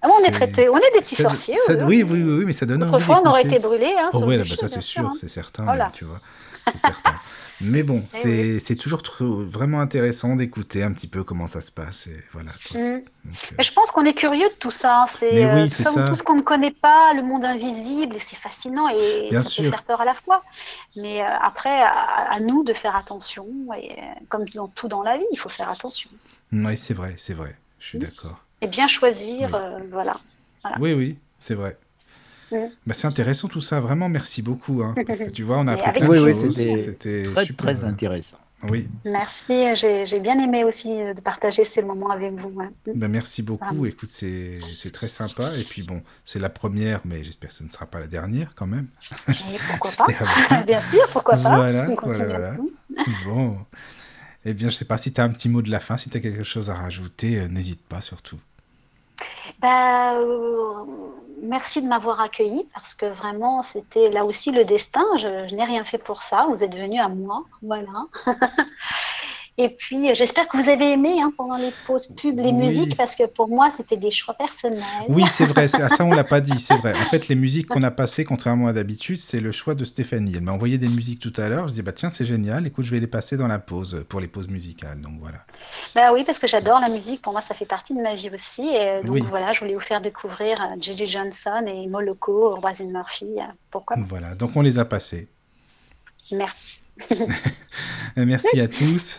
Ah, 0.00 0.08
on 0.08 0.24
est 0.24 0.30
traité, 0.30 0.68
on 0.70 0.78
est 0.78 0.94
des 0.94 1.00
petits 1.00 1.16
sorciers. 1.16 1.56
oui, 1.84 2.02
oui, 2.02 2.22
oui, 2.22 2.44
mais 2.46 2.52
ça 2.52 2.64
donne 2.64 2.84
Autrefois, 2.84 3.20
on 3.24 3.28
aurait 3.28 3.42
été 3.42 3.58
brûlés. 3.58 3.94
Hein, 3.98 4.08
oh, 4.14 4.24
ouais, 4.24 4.38
bah, 4.38 4.44
ça 4.44 4.68
c'est 4.68 4.80
sûr, 4.80 5.04
hein. 5.04 5.14
c'est 5.20 5.28
certain, 5.28 5.66
tu 5.92 6.06
vois, 6.06 6.20
c'est 6.66 6.78
certain. 6.78 7.14
Mais 7.60 7.82
bon, 7.82 8.02
eh 8.24 8.60
c'est 8.60 8.76
toujours 8.76 9.02
vraiment 9.20 9.80
intéressant 9.80 10.36
d'écouter 10.36 10.82
un 10.82 10.92
petit 10.92 11.08
peu 11.08 11.24
comment 11.24 11.46
ça 11.46 11.60
se 11.60 11.72
passe. 11.72 12.06
Et 12.06 12.16
voilà, 12.32 12.52
mm. 12.72 12.76
euh, 12.76 13.00
je 13.58 13.72
pense 13.72 13.90
qu'on 13.90 14.04
est 14.04 14.14
curieux 14.14 14.48
de 14.48 14.54
tout 14.58 14.70
ça. 14.70 15.02
Hein. 15.02 15.06
C'est 15.18 15.44
euh, 15.44 15.66
tout, 15.66 16.16
ce 16.16 16.22
qu'on 16.22 16.36
ne 16.36 16.42
connaît 16.42 16.70
pas, 16.70 17.12
le 17.14 17.22
monde 17.22 17.44
invisible, 17.44 18.16
c'est 18.20 18.36
fascinant 18.36 18.88
et 18.88 19.30
ça 19.32 19.62
peut 19.62 19.70
faire 19.70 19.82
peur 19.82 20.00
à 20.00 20.04
la 20.04 20.14
fois. 20.14 20.44
Mais 20.96 21.20
euh, 21.20 21.26
après, 21.40 21.82
à, 21.82 22.38
nous 22.40 22.62
de 22.62 22.72
faire 22.72 22.94
attention. 22.94 23.46
Et, 23.76 23.96
comme 24.28 24.44
dans 24.54 24.68
tout 24.68 24.88
dans 24.88 25.02
la 25.02 25.18
vie, 25.18 25.26
il 25.32 25.36
faut 25.36 25.48
faire 25.48 25.68
attention. 25.68 26.10
Oui, 26.52 26.76
c'est 26.78 26.94
vrai, 26.94 27.14
c'est 27.18 27.34
vrai. 27.34 27.56
Je 27.80 27.88
suis 27.88 27.98
d'accord. 27.98 28.44
Et 28.60 28.66
bien 28.68 28.86
choisir, 28.86 29.50
voilà. 29.90 30.16
Oui, 30.78 30.92
oui, 30.92 31.18
c'est 31.40 31.54
vrai. 31.54 31.76
Bah, 32.50 32.94
c'est 32.94 33.06
intéressant 33.06 33.48
tout 33.48 33.60
ça, 33.60 33.80
vraiment 33.80 34.08
merci 34.08 34.42
beaucoup. 34.42 34.82
Hein, 34.82 34.94
parce 35.06 35.18
que 35.18 35.30
tu 35.30 35.42
vois, 35.42 35.58
on 35.58 35.66
a 35.66 35.72
appris 35.74 35.92
plein 35.92 36.08
de 36.08 36.32
choses. 36.32 36.54
C'était 36.54 37.22
très, 37.24 37.46
très 37.46 37.84
intéressant. 37.84 38.38
Oui. 38.64 38.88
Merci, 39.04 39.76
j'ai 39.76 40.20
bien 40.20 40.38
aimé 40.42 40.64
aussi 40.64 40.90
euh, 40.90 41.14
de 41.14 41.20
partager 41.20 41.64
ces 41.64 41.80
moments 41.80 42.10
avec 42.10 42.32
vous. 42.32 42.60
Bah, 42.92 43.06
merci 43.06 43.42
beaucoup, 43.42 43.86
écoute, 43.86 44.08
c'est 44.10 44.90
très 44.92 45.08
sympa. 45.08 45.50
Et 45.56 45.62
puis 45.62 45.82
bon, 45.82 46.02
c'est 46.24 46.40
la 46.40 46.48
première, 46.50 47.00
mais 47.04 47.22
j'espère 47.22 47.50
que 47.50 47.54
ce 47.54 47.64
ne 47.64 47.68
sera 47.68 47.86
pas 47.86 48.00
la 48.00 48.08
dernière 48.08 48.54
quand 48.56 48.66
même. 48.66 48.88
pourquoi 49.68 49.90
pas 50.06 50.62
Bien 50.66 50.82
sûr, 50.82 51.06
pourquoi 51.12 51.36
pas 51.36 51.56
Voilà, 51.56 51.88
voilà, 52.02 52.54
Bon. 53.24 53.58
Eh 54.44 54.54
bien, 54.54 54.68
je 54.68 54.74
ne 54.74 54.78
sais 54.78 54.84
pas 54.84 54.98
si 54.98 55.12
tu 55.12 55.20
as 55.20 55.24
un 55.24 55.28
petit 55.30 55.48
mot 55.48 55.62
de 55.62 55.70
la 55.70 55.80
fin, 55.80 55.96
si 55.96 56.10
tu 56.10 56.16
as 56.16 56.20
quelque 56.20 56.44
chose 56.44 56.70
à 56.70 56.74
rajouter, 56.74 57.38
euh, 57.38 57.48
n'hésite 57.48 57.82
pas 57.82 58.00
surtout. 58.00 58.38
Bah, 59.60 60.14
euh, 60.14 60.84
merci 61.42 61.82
de 61.82 61.88
m'avoir 61.88 62.20
accueilli 62.20 62.66
parce 62.74 62.94
que 62.94 63.06
vraiment, 63.06 63.62
c'était 63.62 64.10
là 64.10 64.24
aussi 64.24 64.52
le 64.52 64.64
destin. 64.64 65.04
Je, 65.18 65.54
n'ai 65.54 65.64
rien 65.64 65.84
fait 65.84 65.98
pour 65.98 66.22
ça. 66.22 66.46
Vous 66.50 66.62
êtes 66.64 66.74
venu 66.74 66.98
à 67.00 67.08
moi. 67.08 67.44
Voilà. 67.62 68.06
Et 69.60 69.70
puis, 69.70 70.14
j'espère 70.14 70.46
que 70.46 70.56
vous 70.56 70.68
avez 70.68 70.92
aimé 70.92 71.20
hein, 71.20 71.32
pendant 71.36 71.56
les 71.56 71.72
pauses 71.84 72.06
pub 72.16 72.38
les 72.38 72.52
musiques, 72.52 72.96
parce 72.96 73.16
que 73.16 73.26
pour 73.26 73.48
moi, 73.48 73.70
c'était 73.76 73.96
des 73.96 74.12
choix 74.12 74.34
personnels. 74.34 74.78
Oui, 75.08 75.24
c'est 75.28 75.46
vrai. 75.46 75.66
Ça, 75.66 75.88
on 76.04 76.12
l'a 76.12 76.22
pas 76.22 76.40
dit, 76.40 76.60
c'est 76.60 76.76
vrai. 76.76 76.92
En 76.94 77.10
fait, 77.10 77.26
les 77.26 77.34
musiques 77.34 77.66
qu'on 77.66 77.82
a 77.82 77.90
passées, 77.90 78.24
contrairement 78.24 78.68
à 78.68 78.72
d'habitude, 78.72 79.18
c'est 79.18 79.40
le 79.40 79.50
choix 79.50 79.74
de 79.74 79.82
Stéphanie. 79.82 80.34
Elle 80.36 80.42
m'a 80.42 80.52
envoyé 80.52 80.78
des 80.78 80.86
musiques 80.86 81.18
tout 81.18 81.32
à 81.36 81.48
l'heure. 81.48 81.66
Je 81.66 81.72
dis, 81.72 81.82
bah 81.82 81.90
tiens, 81.90 82.08
c'est 82.08 82.24
génial. 82.24 82.68
Écoute, 82.68 82.84
je 82.84 82.92
vais 82.92 83.00
les 83.00 83.08
passer 83.08 83.36
dans 83.36 83.48
la 83.48 83.58
pause, 83.58 84.04
pour 84.08 84.20
les 84.20 84.28
pauses 84.28 84.48
musicales. 84.48 85.00
Donc 85.00 85.14
voilà. 85.20 85.38
Bah 85.92 86.12
oui, 86.12 86.22
parce 86.24 86.38
que 86.38 86.46
j'adore 86.46 86.78
la 86.78 86.88
musique. 86.88 87.20
Pour 87.20 87.32
moi, 87.32 87.42
ça 87.42 87.54
fait 87.54 87.66
partie 87.66 87.94
de 87.94 88.00
ma 88.00 88.14
vie 88.14 88.30
aussi. 88.32 88.62
Et 88.62 89.04
donc 89.04 89.24
voilà, 89.24 89.52
je 89.52 89.58
voulais 89.58 89.74
vous 89.74 89.80
faire 89.80 90.00
découvrir 90.00 90.60
J.J. 90.80 91.02
Euh, 91.02 91.06
Johnson 91.06 91.64
et 91.66 91.88
Moloko, 91.88 92.54
Roisin 92.54 92.92
Murphy. 92.92 93.26
Euh, 93.38 93.42
pourquoi 93.72 93.96
Voilà, 94.06 94.36
donc 94.36 94.52
on 94.54 94.62
les 94.62 94.78
a 94.78 94.84
passés. 94.84 95.26
Merci. 96.30 96.80
Merci 98.16 98.60
à 98.60 98.68
tous. 98.68 99.18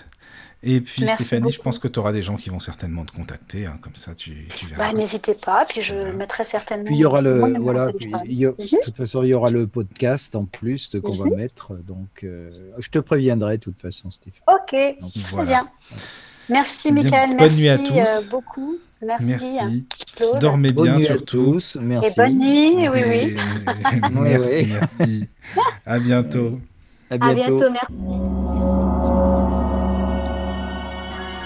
Et 0.61 0.81
puis 0.81 1.07
Stéphanie, 1.07 1.51
je 1.51 1.61
pense 1.61 1.79
que 1.79 1.87
tu 1.87 1.99
auras 1.99 2.11
des 2.11 2.21
gens 2.21 2.35
qui 2.35 2.49
vont 2.49 2.59
certainement 2.59 3.05
te 3.05 3.13
contacter, 3.13 3.65
hein, 3.65 3.77
comme 3.81 3.95
ça 3.95 4.13
tu, 4.13 4.45
tu 4.53 4.65
verras. 4.65 4.91
Bah, 4.91 4.97
N'hésitez 4.97 5.33
pas, 5.33 5.65
puis 5.65 5.81
je 5.81 5.95
mettrai 5.95 6.43
certainement. 6.43 6.85
Puis 6.85 6.95
il 6.95 6.99
y 6.99 7.05
aura 7.05 7.21
le, 7.21 7.57
voilà, 7.59 7.87
mhm. 7.87 7.93
de 7.93 8.83
toute 8.83 8.97
façon 8.97 9.23
il 9.23 9.29
y 9.29 9.33
aura 9.33 9.49
le 9.51 9.67
podcast 9.67 10.35
en 10.35 10.43
plus 10.43 10.91
qu'on 11.01 11.13
va 11.13 11.25
mhm. 11.25 11.37
mettre, 11.37 11.75
donc 11.75 12.23
euh, 12.23 12.51
je 12.77 12.89
te 12.89 12.99
préviendrai 12.99 13.57
de 13.57 13.63
toute 13.63 13.79
façon, 13.79 14.11
Stéphanie. 14.11 14.43
Ok, 14.47 14.75
très 15.31 15.45
bien. 15.45 15.69
Merci 16.49 16.91
Michael, 16.91 17.35
merci 17.39 17.57
nuit 17.57 17.69
à 17.69 17.77
tous. 17.77 17.93
Euh, 17.93 18.29
beaucoup. 18.29 18.77
Merci. 19.01 19.25
Merci. 19.27 19.85
Claude. 20.15 20.39
Dormez 20.39 20.71
Bonne 20.71 20.85
bien 20.85 20.97
nuit 20.97 21.05
à 21.05 21.11
surtout. 21.11 21.53
tous. 21.53 21.77
Merci. 21.79 22.09
Et 22.09 22.13
bonne 22.17 22.37
nuit, 22.37 22.89
oui, 22.89 23.01
oui. 23.07 23.37
Merci, 24.11 24.67
merci. 24.67 25.25
À 25.85 25.99
bientôt. 25.99 26.59
À 27.09 27.13
À 27.13 27.33
bientôt. 27.33 27.57
bientôt, 27.57 27.71
merci. 27.71 28.88